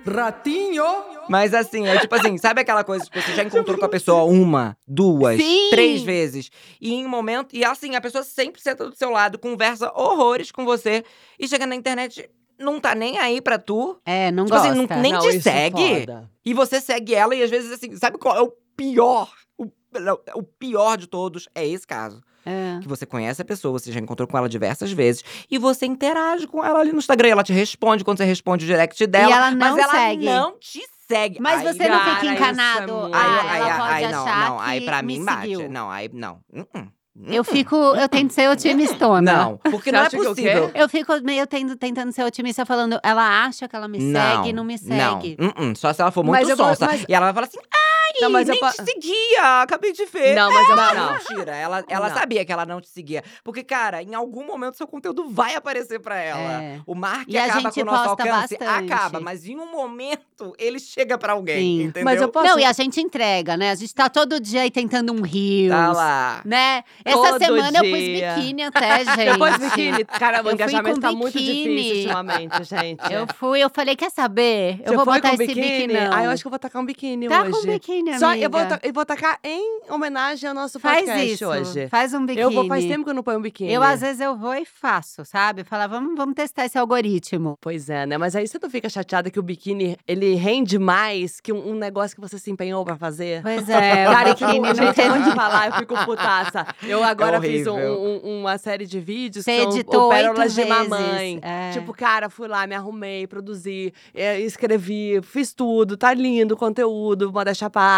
Ratinho! 0.06 0.84
Mas 1.28 1.54
assim, 1.54 1.86
é 1.86 1.98
tipo 1.98 2.14
assim, 2.14 2.36
sabe 2.38 2.60
aquela 2.60 2.82
coisa 2.82 3.08
que 3.08 3.20
você 3.22 3.32
já 3.34 3.44
encontrou 3.44 3.78
com 3.78 3.84
a 3.84 3.88
pessoa 3.88 4.24
uma, 4.24 4.76
duas, 4.86 5.36
Sim. 5.40 5.68
três 5.70 6.02
vezes, 6.02 6.50
e 6.80 6.92
em 6.94 7.06
um 7.06 7.08
momento, 7.08 7.54
e 7.54 7.64
assim, 7.64 7.94
a 7.94 8.00
pessoa 8.00 8.24
sempre 8.24 8.60
senta 8.60 8.88
do 8.88 8.96
seu 8.96 9.10
lado, 9.10 9.38
conversa 9.38 9.92
horrores 9.94 10.50
com 10.50 10.64
você, 10.64 11.04
e 11.38 11.46
chega 11.46 11.66
na 11.66 11.76
internet, 11.76 12.28
não 12.58 12.80
tá 12.80 12.94
nem 12.94 13.18
aí 13.18 13.40
pra 13.40 13.58
tu, 13.58 13.96
É, 14.04 14.30
não 14.32 14.44
Tipo 14.44 14.56
assim, 14.56 14.74
gosta. 14.74 14.94
não- 14.96 15.02
nem 15.02 15.12
Não, 15.12 15.20
te 15.20 15.36
é 15.36 15.40
segue. 15.40 16.00
foda. 16.00 16.30
e 16.44 16.52
você 16.54 16.80
segue 16.80 17.14
ela, 17.14 17.34
e 17.34 17.42
às 17.42 17.50
vezes 17.50 17.70
assim, 17.72 17.94
sabe 17.96 18.18
qual 18.18 18.36
é 18.36 18.40
o 18.40 18.52
pior? 18.76 19.30
O, 19.56 19.66
não, 20.00 20.18
o 20.34 20.42
pior 20.42 20.96
de 20.96 21.06
todos 21.06 21.48
é 21.54 21.64
esse 21.66 21.86
caso. 21.86 22.20
É. 22.44 22.78
Que 22.80 22.88
você 22.88 23.04
conhece 23.06 23.42
a 23.42 23.44
pessoa, 23.44 23.78
você 23.78 23.92
já 23.92 24.00
encontrou 24.00 24.26
com 24.26 24.36
ela 24.38 24.48
diversas 24.48 24.90
vezes, 24.92 25.22
e 25.50 25.58
você 25.58 25.86
interage 25.86 26.46
com 26.46 26.64
ela 26.64 26.80
ali 26.80 26.92
no 26.92 26.98
Instagram, 26.98 27.28
ela 27.28 27.42
te 27.42 27.52
responde 27.52 28.02
quando 28.04 28.18
você 28.18 28.24
responde 28.24 28.64
o 28.64 28.68
direct 28.68 29.06
dela, 29.06 29.34
ela 29.34 29.50
não 29.50 29.58
mas 29.58 29.78
ela 29.78 29.92
segue. 29.92 30.24
não 30.24 30.58
te 30.58 30.80
segue. 31.08 31.38
Mas 31.40 31.60
Aí, 31.66 31.72
você 31.74 31.88
não 31.88 31.98
cara, 31.98 32.14
fica 32.16 32.26
é 32.26 32.32
encanado. 32.34 32.92
ah, 33.12 33.18
Aí, 33.18 33.48
aí, 33.48 33.60
ela 33.68 33.76
pode 33.88 34.12
não, 34.12 34.22
achar 34.26 34.48
não, 34.50 34.56
que 34.58 34.62
aí 34.64 34.80
pra 34.84 35.02
me 35.02 35.18
mim 35.18 35.24
bate. 35.24 35.40
seguiu. 35.42 35.68
Não, 35.68 35.90
aí 35.90 36.08
não. 36.12 36.38
Uh-uh. 36.52 36.88
Eu 37.26 37.38
Uh-uh. 37.38 37.44
fico, 37.44 37.76
eu 37.76 38.08
tento 38.08 38.32
ser 38.32 38.48
otimistona. 38.48 39.32
Não, 39.32 39.56
porque 39.58 39.90
não 39.92 40.00
é 40.04 40.08
quê? 40.08 40.16
possível. 40.16 40.70
Eu 40.74 40.88
fico 40.88 41.12
meio 41.22 41.46
tendo, 41.46 41.76
tentando 41.76 42.12
ser 42.12 42.22
otimista, 42.24 42.64
falando, 42.64 42.98
ela 43.02 43.44
acha 43.44 43.68
que 43.68 43.76
ela 43.76 43.88
me 43.88 43.98
segue 44.00 44.48
e 44.50 44.52
não 44.52 44.64
me 44.64 44.78
segue. 44.78 45.36
Não, 45.38 45.48
uh-uh. 45.48 45.76
só 45.76 45.92
se 45.92 46.00
ela 46.00 46.10
for 46.12 46.24
muito 46.24 46.38
Mas 46.38 46.48
eu 46.48 46.56
sonsa. 46.56 46.86
mas- 46.86 47.04
E 47.08 47.12
ela 47.12 47.26
vai 47.26 47.34
falar 47.34 47.46
assim, 47.48 47.58
ai, 47.74 47.79
Não, 48.20 48.30
mas 48.30 48.48
eu 48.48 48.52
nem 48.52 48.60
pa- 48.60 48.72
te 48.72 48.84
seguia, 48.84 49.62
acabei 49.62 49.92
de 49.92 50.04
ver. 50.06 50.34
Não, 50.34 50.52
mas 50.52 50.68
eu 50.68 50.76
Não, 50.76 50.94
não. 50.94 51.12
mentira. 51.14 51.54
Ela, 51.56 51.84
ela 51.88 52.08
Não. 52.08 52.14
sabia 52.16 52.44
que 52.44 52.52
ela 52.52 52.66
não 52.66 52.80
te 52.80 52.88
seguia. 52.88 53.22
Porque, 53.44 53.62
cara, 53.62 54.02
em 54.02 54.14
algum 54.14 54.44
momento 54.46 54.76
seu 54.76 54.86
conteúdo 54.86 55.28
vai 55.28 55.54
aparecer 55.54 55.98
pra 56.00 56.16
ela. 56.16 56.62
É. 56.62 56.80
O 56.86 56.94
marketing 56.94 57.32
E 57.32 57.38
a 57.38 57.44
acaba 57.44 57.60
gente 57.60 57.74
com 57.74 57.80
o 57.80 57.84
nosso 57.84 58.08
posta 58.16 58.22
alcance. 58.22 58.58
bastante. 58.58 58.92
Acaba, 58.92 59.20
mas 59.20 59.44
em 59.46 59.56
um 59.56 59.70
momento 59.70 60.54
ele 60.58 60.78
chega 60.78 61.16
pra 61.18 61.32
alguém, 61.34 61.58
Sim. 61.58 61.82
entendeu? 61.84 62.04
Mas 62.04 62.20
eu 62.20 62.28
posso- 62.28 62.46
Não, 62.46 62.58
e 62.58 62.64
a 62.64 62.72
gente 62.72 63.00
entrega, 63.00 63.56
né? 63.56 63.70
A 63.70 63.74
gente 63.74 63.94
tá 63.94 64.08
todo 64.08 64.40
dia 64.40 64.62
aí 64.62 64.70
tentando 64.70 65.12
um 65.12 65.22
rios. 65.22 65.70
Tá 65.70 65.92
lá. 65.92 66.40
Né? 66.44 66.82
Essa 67.04 67.16
Todo 67.16 67.38
semana 67.38 67.78
eu 67.78 67.84
pus 67.90 67.98
dia. 68.00 68.34
biquíni 68.34 68.62
até, 68.62 69.04
gente. 69.04 69.32
Depois 69.32 69.56
biquíni. 69.58 70.04
Cara, 70.04 70.42
o 70.42 70.48
Eu 70.48 70.52
engajamento 70.52 71.00
tá 71.00 71.12
muito 71.12 71.38
difícil 71.38 71.96
ultimamente, 71.96 72.64
gente. 72.64 73.12
Eu 73.12 73.26
fui, 73.36 73.60
eu 73.62 73.70
falei, 73.70 73.96
quer 73.96 74.10
saber? 74.10 74.80
Eu 74.80 74.90
Você 74.92 74.96
vou 74.96 75.04
foi 75.04 75.14
botar 75.14 75.34
esse 75.34 75.46
biquíni? 75.46 75.86
biquinão. 75.88 76.10
Ah, 76.12 76.24
eu 76.24 76.30
acho 76.30 76.42
que 76.42 76.46
eu 76.46 76.50
vou 76.50 76.58
tacar 76.58 76.80
um 76.82 76.84
biquíni 76.84 77.28
Tá 77.28 77.42
hoje. 77.42 77.50
com 77.52 77.62
biquíni, 77.66 78.09
Só, 78.18 78.26
amiga. 78.30 78.44
eu 78.46 78.50
vou, 78.50 78.66
ta- 78.66 78.80
eu 78.82 78.92
vou 78.92 79.06
tacar 79.06 79.38
em 79.44 79.80
homenagem 79.88 80.48
ao 80.48 80.54
nosso 80.54 80.78
Faz 80.80 81.04
podcast 81.04 81.32
isso, 81.32 81.46
hoje. 81.46 81.88
faz 81.88 82.12
um 82.14 82.24
biquíni. 82.26 82.42
Eu 82.42 82.50
vou, 82.50 82.66
faz 82.66 82.84
tempo 82.84 83.04
que 83.04 83.10
eu 83.10 83.14
não 83.14 83.22
ponho 83.22 83.38
um 83.38 83.42
biquíni. 83.42 83.72
Eu, 83.72 83.82
às 83.82 84.00
vezes, 84.00 84.20
eu 84.20 84.36
vou 84.36 84.54
e 84.54 84.64
faço, 84.64 85.24
sabe? 85.24 85.64
Falar, 85.64 85.86
vamos, 85.86 86.14
vamos 86.16 86.34
testar 86.34 86.64
esse 86.66 86.78
algoritmo. 86.78 87.56
Pois 87.60 87.88
é, 87.90 88.06
né? 88.06 88.18
Mas 88.18 88.34
aí 88.36 88.46
você 88.46 88.58
não 88.62 88.70
fica 88.70 88.88
chateada 88.88 89.30
que 89.30 89.38
o 89.38 89.42
biquíni, 89.42 89.96
ele 90.06 90.34
rende 90.34 90.78
mais 90.78 91.40
que 91.40 91.52
um, 91.52 91.70
um 91.70 91.74
negócio 91.74 92.14
que 92.14 92.20
você 92.20 92.38
se 92.38 92.50
empenhou 92.50 92.84
pra 92.84 92.96
fazer? 92.96 93.42
Pois 93.42 93.68
é, 93.68 94.08
o 94.08 94.12
Cara, 94.12 94.28
eu 94.30 94.34
biquíni 94.34 94.68
fico, 94.68 94.84
não 94.84 94.92
tem... 94.92 95.06
eu 95.06 95.14
vou 95.14 95.22
te 95.30 95.34
falar, 95.36 95.66
eu 95.68 95.72
fico 95.74 96.04
putaça. 96.04 96.66
Eu 96.82 97.02
agora 97.04 97.40
fiz 97.40 97.66
um- 97.66 97.72
horrível. 97.72 98.20
um- 98.24 98.40
uma 98.40 98.58
série 98.58 98.86
de 98.86 99.00
vídeos 99.00 99.44
Você 99.44 99.56
que 99.56 99.62
são 99.62 99.72
editou 99.72 100.06
o 100.06 100.08
Pérolas 100.10 100.38
oito 100.38 100.50
de 100.50 100.72
vezes. 100.74 100.88
Mamãe. 100.88 101.38
É. 101.42 101.70
Tipo, 101.72 101.92
cara, 101.92 102.28
fui 102.30 102.48
lá, 102.48 102.66
me 102.66 102.74
arrumei, 102.74 103.26
produzi, 103.26 103.92
eh, 104.14 104.40
escrevi, 104.40 105.20
fiz 105.22 105.52
tudo, 105.52 105.96
tá 105.96 106.12
lindo 106.14 106.54
o 106.54 106.56
conteúdo, 106.56 107.32
modéstia 107.32 107.66
à 107.66 107.70
parte. 107.70 107.89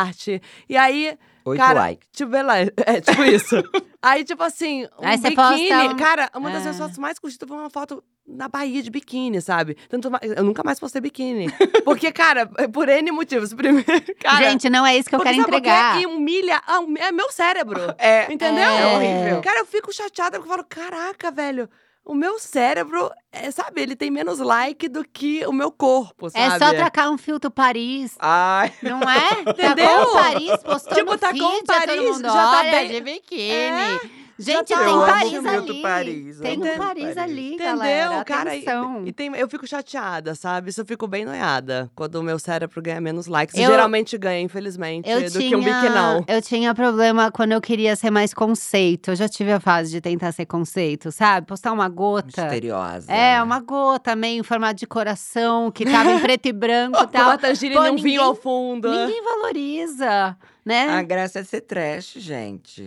E 0.68 0.76
aí, 0.76 1.16
Oito 1.44 1.58
cara, 1.60 1.80
likes. 1.80 2.08
tipo, 2.12 2.32
é 2.86 3.00
tipo 3.00 3.22
isso. 3.24 3.56
aí, 4.00 4.24
tipo 4.24 4.42
assim, 4.42 4.84
um 4.98 5.06
Aí 5.06 5.16
biquíni, 5.16 5.34
posta 5.36 5.84
um- 5.92 5.96
cara, 5.96 6.30
uma 6.34 6.50
das 6.50 6.60
É. 6.60 6.62
minhas 6.62 6.78
fotos 6.78 6.98
mais 6.98 7.18
curtidas 7.18 7.48
foi 7.48 7.56
uma 7.58 7.70
foto 7.70 8.02
na 8.26 8.46
Bahia 8.48 8.80
de 8.82 8.88
biquíni, 8.90 9.40
sabe? 9.42 9.76
Tanto 9.88 10.08
eu 10.36 10.44
nunca 10.44 10.62
mais 10.64 10.78
postei 10.78 11.00
biquíni. 11.00 11.46
Porque, 11.84 12.12
cara, 12.12 12.46
por 12.72 12.88
N 12.88 13.10
motivos. 13.10 13.52
Primeiro, 13.52 13.84
cara, 14.22 14.48
Gente, 14.50 14.70
não 14.70 14.86
é 14.86 14.96
isso 14.96 15.08
que 15.08 15.14
eu 15.16 15.18
porque 15.18 15.32
quero 15.34 15.42
sabe 15.44 15.56
entregar. 15.56 16.00
E 16.00 16.06
humilha 16.06 16.62
ah, 16.66 16.78
é 17.00 17.10
meu 17.10 17.30
cérebro. 17.32 17.80
É, 17.98 18.32
Entendeu? 18.32 18.62
É 18.62 18.86
horrível. 18.96 19.40
Cara, 19.42 19.58
eu 19.60 19.66
fico 19.66 19.92
chateada 19.92 20.38
porque 20.38 20.48
eu 20.50 20.54
falo, 20.56 20.64
caraca, 20.68 21.30
velho. 21.32 21.68
O 22.04 22.14
meu 22.14 22.38
cérebro, 22.40 23.10
é, 23.30 23.48
sabe, 23.52 23.80
ele 23.80 23.94
tem 23.94 24.10
menos 24.10 24.40
like 24.40 24.88
do 24.88 25.04
que 25.04 25.46
o 25.46 25.52
meu 25.52 25.70
corpo, 25.70 26.26
É 26.34 26.50
sabe? 26.50 26.64
só 26.64 26.74
trocar 26.74 27.10
um 27.10 27.16
filtro 27.16 27.48
Paris. 27.50 28.16
Ai. 28.18 28.72
Não 28.82 29.00
é? 29.08 29.40
Entendeu? 29.48 29.86
Tacou 29.86 30.12
Paris, 30.14 30.62
postou 30.64 30.94
Tipo, 30.94 31.12
no 31.12 31.18
tacou 31.18 31.50
feed, 31.52 31.62
um 31.62 31.64
Paris, 31.64 31.86
todo 31.96 32.12
mundo, 32.12 32.22
já 32.24 32.32
tá 32.32 32.58
olha, 32.58 32.70
bem- 32.72 32.88
de 32.88 33.00
biquíni. 33.00 33.42
É, 33.52 34.00
Gente, 34.44 34.68
tá 34.74 34.84
tem. 34.84 34.94
Paris 34.98 35.46
ali. 35.46 35.82
Paris, 35.82 36.38
tem 36.40 36.58
um 36.62 36.76
Paris 36.78 37.16
ali, 37.16 37.54
Entendeu, 37.54 37.66
galera. 37.76 38.24
cara? 38.24 38.54
E, 38.54 38.58
Atenção. 38.62 39.02
e 39.06 39.12
tem, 39.12 39.34
eu 39.36 39.48
fico 39.48 39.66
chateada, 39.66 40.34
sabe? 40.34 40.70
Isso 40.70 40.80
eu 40.80 40.86
fico 40.86 41.06
bem 41.06 41.24
noiada. 41.24 41.90
Quando 41.94 42.16
o 42.16 42.22
meu 42.22 42.38
cérebro 42.38 42.80
ganha 42.82 43.00
menos 43.00 43.26
likes. 43.26 43.56
Eu- 43.58 43.70
Geralmente 43.70 44.16
ganha, 44.18 44.40
infelizmente, 44.40 45.08
Eu 45.08 45.22
do 45.22 45.30
tinha, 45.30 45.48
que 45.48 45.56
um 45.56 45.60
biquinão. 45.62 46.24
eu 46.26 46.42
tinha 46.42 46.74
problema 46.74 47.30
quando 47.30 47.52
eu 47.52 47.60
queria 47.60 47.94
ser 47.96 48.10
mais 48.10 48.34
conceito. 48.34 49.10
Eu 49.12 49.16
já 49.16 49.28
tive 49.28 49.52
a 49.52 49.60
fase 49.60 49.90
de 49.90 50.00
tentar 50.00 50.32
ser 50.32 50.46
conceito, 50.46 51.10
sabe? 51.12 51.46
Postar 51.46 51.72
uma 51.72 51.88
gota. 51.88 52.42
Misteriosa. 52.42 53.12
É, 53.12 53.42
uma 53.42 53.60
gota 53.60 54.14
meio 54.16 54.40
em 54.40 54.42
formato 54.42 54.74
de 54.80 54.86
coração, 54.86 55.70
que 55.70 55.84
tava 55.84 56.10
em 56.12 56.18
preto 56.20 56.46
e 56.46 56.52
branco 56.52 56.98
e 57.02 57.06
tal. 57.08 57.24
uma 57.24 57.38
tangerina 57.38 57.88
e 57.88 57.90
um 57.90 57.96
vinho 57.96 58.22
ao 58.22 58.34
fundo. 58.34 58.90
Ninguém 58.90 59.22
valoriza, 59.22 60.36
né? 60.64 60.88
A 60.88 61.02
graça 61.02 61.40
é 61.40 61.44
ser 61.44 61.62
trash, 61.62 62.14
gente. 62.16 62.82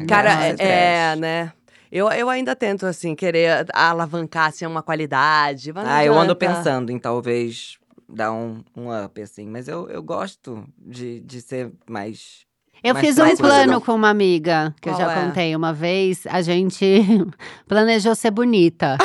É. 0.00 0.04
Cara, 0.06 0.46
é, 0.46 0.50
é, 0.50 0.54
trash. 0.56 1.20
né? 1.20 1.52
Eu, 1.90 2.08
eu 2.10 2.30
ainda 2.30 2.56
tento, 2.56 2.86
assim, 2.86 3.14
querer 3.14 3.66
alavancar, 3.74 4.48
assim, 4.48 4.64
uma 4.64 4.82
qualidade. 4.82 5.72
Ah, 5.76 6.02
eu 6.04 6.14
ando 6.14 6.34
pensando 6.34 6.90
em 6.90 6.98
talvez 6.98 7.78
dar 8.08 8.32
um, 8.32 8.64
um 8.74 9.04
up, 9.04 9.20
assim. 9.20 9.46
Mas 9.46 9.68
eu, 9.68 9.88
eu 9.88 10.02
gosto 10.02 10.64
de, 10.78 11.20
de 11.20 11.40
ser 11.42 11.70
mais. 11.88 12.46
Eu 12.82 12.94
fiz 12.96 13.16
um 13.18 13.36
plano 13.36 13.80
com 13.80 13.94
uma 13.94 14.08
amiga, 14.10 14.74
que 14.80 14.88
eu 14.88 14.94
Qual 14.94 15.06
já 15.06 15.12
é? 15.12 15.24
contei 15.24 15.54
uma 15.54 15.72
vez. 15.72 16.26
A 16.26 16.42
gente 16.42 16.84
planejou 17.68 18.14
ser 18.14 18.30
bonita. 18.32 18.96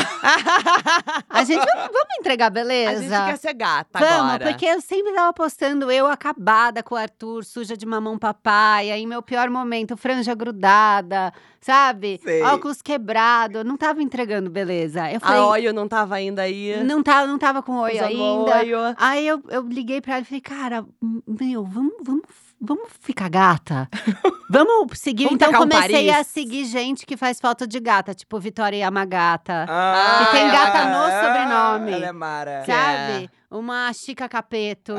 A 1.30 1.44
gente, 1.44 1.60
vamos, 1.64 1.84
vamos 1.94 2.16
entregar 2.20 2.48
A 2.48 2.50
beleza? 2.50 3.02
gente 3.02 3.10
quer 3.30 3.38
ser 3.38 3.54
gata 3.54 4.00
Vamos, 4.00 4.34
agora. 4.34 4.46
porque 4.48 4.66
eu 4.66 4.82
sempre 4.82 5.14
tava 5.14 5.32
postando 5.34 5.92
eu 5.92 6.08
acabada 6.08 6.82
com 6.82 6.96
o 6.96 6.98
Arthur, 6.98 7.44
suja 7.46 7.78
de 7.78 7.86
mamão 7.86 8.18
papai, 8.18 8.90
aí 8.92 9.06
meu 9.06 9.22
pior 9.22 9.50
momento, 9.50 9.96
franja 9.96 10.34
grudada, 10.34 11.32
sabe? 11.62 12.20
Sei. 12.24 12.42
Óculos 12.42 12.82
quebrado, 12.82 13.64
não 13.64 13.78
tava 13.78 14.02
entregando 14.02 14.50
beleza. 14.50 15.10
Eu 15.12 15.18
A 15.18 15.20
falei, 15.20 15.42
Oio 15.42 15.74
não 15.74 15.88
tava 15.88 16.16
ainda 16.16 16.42
aí. 16.42 16.84
não, 16.84 17.04
tava, 17.04 17.28
não 17.28 17.38
tava 17.38 17.62
com 17.62 17.78
oi 17.78 17.94
usando 17.96 18.06
ainda. 18.08 18.58
Oio. 18.58 18.96
Aí 18.98 19.28
eu, 19.28 19.42
eu 19.50 19.62
liguei 19.62 20.02
pra 20.02 20.14
ela 20.16 20.22
e 20.24 20.26
falei, 20.26 20.42
cara, 20.42 20.86
meu, 21.28 21.64
vamos, 21.64 21.94
vamos, 22.04 22.24
vamos 22.60 22.90
ficar 23.00 23.30
gata? 23.30 23.88
vamos 24.50 25.00
seguir. 25.00 25.26
Vamos 25.26 25.36
então 25.36 25.54
comecei 25.54 26.10
a 26.10 26.24
seguir 26.24 26.66
gente 26.66 27.06
que 27.06 27.16
faz 27.16 27.40
foto 27.40 27.68
de 27.68 27.80
gata, 27.80 28.14
tipo 28.14 28.40
Vitória 28.40 28.78
Yamagata. 28.78 29.66
Ah, 29.68 30.28
tem 30.32 30.50
gata 30.50 30.78
ela- 30.78 30.90
no 30.90 31.28
sobrenome. 31.28 31.92
Ela 31.94 32.06
é 32.08 32.12
Mara. 32.12 32.64
Sabe? 32.66 33.30
Uma 33.50 33.94
Chica 33.94 34.28
Capeto. 34.28 34.94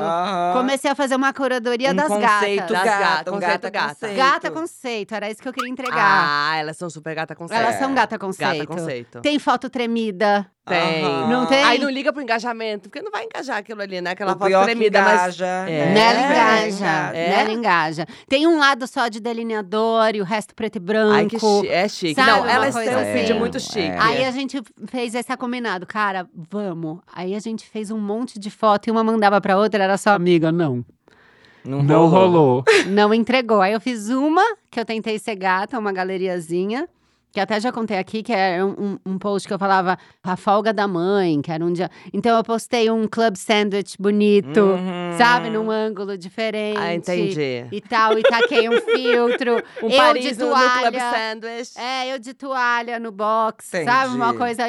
Comecei 0.53 0.89
a 0.89 0.95
fazer 0.95 1.15
uma 1.15 1.31
curadoria 1.31 1.91
um 1.91 1.95
das 1.95 2.07
conceito 2.07 2.57
gatas. 2.57 2.71
Das 2.71 2.83
gata, 2.83 2.99
gatas, 2.99 3.33
um 3.33 3.35
conceito 3.35 3.61
gata, 3.61 3.69
gata. 3.69 3.89
conceito. 3.93 4.17
Gata 4.17 4.51
conceito, 4.51 5.15
era 5.15 5.29
isso 5.29 5.41
que 5.41 5.47
eu 5.47 5.53
queria 5.53 5.71
entregar. 5.71 6.25
Ah, 6.27 6.57
elas 6.57 6.75
são 6.75 6.89
super 6.89 7.13
gata 7.13 7.35
conceito. 7.35 7.61
Elas 7.61 7.75
é. 7.75 7.79
são 7.79 7.93
gata 7.93 8.17
conceito. 8.17 8.57
Gata 8.57 8.67
conceito. 8.67 9.21
Tem 9.21 9.37
foto 9.37 9.69
tremida. 9.69 10.49
Tem. 10.69 11.03
Aham. 11.05 11.27
Não 11.27 11.45
tem? 11.45 11.63
Aí 11.63 11.79
não 11.79 11.89
liga 11.89 12.13
pro 12.13 12.21
engajamento, 12.21 12.89
porque 12.89 13.01
não 13.01 13.11
vai 13.11 13.25
engajar 13.25 13.57
aquilo 13.57 13.81
ali, 13.81 13.99
né? 14.01 14.11
Aquela 14.11 14.31
o 14.35 14.37
foto 14.37 14.47
pior 14.47 14.59
que 14.61 14.65
tremida, 14.71 15.01
mas. 15.01 15.13
engaja. 15.13 15.45
É. 15.69 15.91
Nela 15.93 16.19
É, 16.19 16.25
engaja. 16.69 17.11
é. 17.17 17.29
Nela 17.29 17.51
engaja. 17.51 18.05
Tem 18.27 18.47
um 18.47 18.57
lado 18.57 18.87
só 18.87 19.07
de 19.07 19.19
delineador 19.19 20.11
e 20.15 20.21
o 20.21 20.23
resto 20.23 20.53
preto 20.55 20.77
e 20.77 20.79
branco. 20.79 21.13
Ai, 21.13 21.25
que 21.25 21.39
chi- 21.39 21.67
é 21.67 21.87
chique. 21.89 22.15
Sabe, 22.15 22.31
não, 22.31 22.41
uma 22.41 22.51
elas 22.51 22.73
coisa 22.75 22.91
têm 22.91 22.99
um 22.99 23.13
feed 23.13 23.23
assim. 23.31 23.39
muito 23.39 23.59
chique. 23.59 23.79
É. 23.79 23.97
Aí 23.99 24.23
a 24.25 24.31
gente 24.31 24.61
fez 24.87 25.15
esse 25.15 25.35
combinado, 25.37 25.85
cara, 25.85 26.27
vamos. 26.51 26.99
Aí 27.13 27.35
a 27.35 27.39
gente 27.39 27.65
fez 27.67 27.91
um 27.91 27.97
monte 27.99 28.37
de 28.39 28.49
foto 28.49 28.87
e 28.87 28.91
uma 28.91 29.03
mandava 29.03 29.39
pra 29.41 29.57
outra, 29.57 29.83
era 29.83 29.97
só 29.97 30.11
amiga, 30.11 30.51
não. 30.51 30.83
Não, 31.63 31.83
Não 31.83 32.07
rolou. 32.07 32.63
Não 32.87 33.13
entregou. 33.13 33.61
Aí 33.61 33.73
eu 33.73 33.81
fiz 33.81 34.09
uma 34.09 34.41
que 34.71 34.79
eu 34.79 34.85
tentei 34.85 35.19
ser 35.19 35.35
gata, 35.35 35.77
uma 35.77 35.91
galeriazinha. 35.91 36.87
Que 37.31 37.39
até 37.39 37.59
já 37.59 37.71
contei 37.71 37.97
aqui, 37.97 38.23
que 38.23 38.33
era 38.33 38.65
um, 38.65 38.69
um- 38.71 38.99
um 39.13 39.17
post 39.19 39.47
que 39.47 39.53
eu 39.53 39.59
falava 39.59 39.97
a 40.23 40.35
folga 40.35 40.73
da 40.73 40.87
mãe, 40.87 41.41
que 41.43 41.51
era 41.51 41.63
um 41.63 41.71
dia. 41.71 41.89
Então 42.11 42.35
eu 42.35 42.43
postei 42.43 42.89
um 42.89 43.07
club 43.07 43.35
sandwich 43.35 43.95
bonito, 43.99 44.59
Uhum. 44.59 45.15
sabe? 45.17 45.49
Num 45.51 45.69
ângulo 45.69 46.17
diferente. 46.17 46.79
Ah, 46.79 46.93
entendi. 46.95 47.67
E 47.71 47.81
tal, 47.81 48.17
e 48.17 48.23
taquei 48.23 48.67
um 48.67 48.81
filtro. 48.81 49.61
Um 49.83 49.89
eu 49.89 49.97
Paris 49.97 50.23
de 50.37 50.43
no 50.43 50.47
Club 50.51 50.59
toalha. 50.59 50.99
Sandwich. 51.11 51.71
É, 51.79 52.13
eu 52.13 52.19
de 52.19 52.33
toalha 52.33 52.97
no 52.99 53.11
box, 53.11 53.67
Entendi. 53.69 53.85
sabe? 53.85 54.15
Uma 54.15 54.33
coisa, 54.33 54.63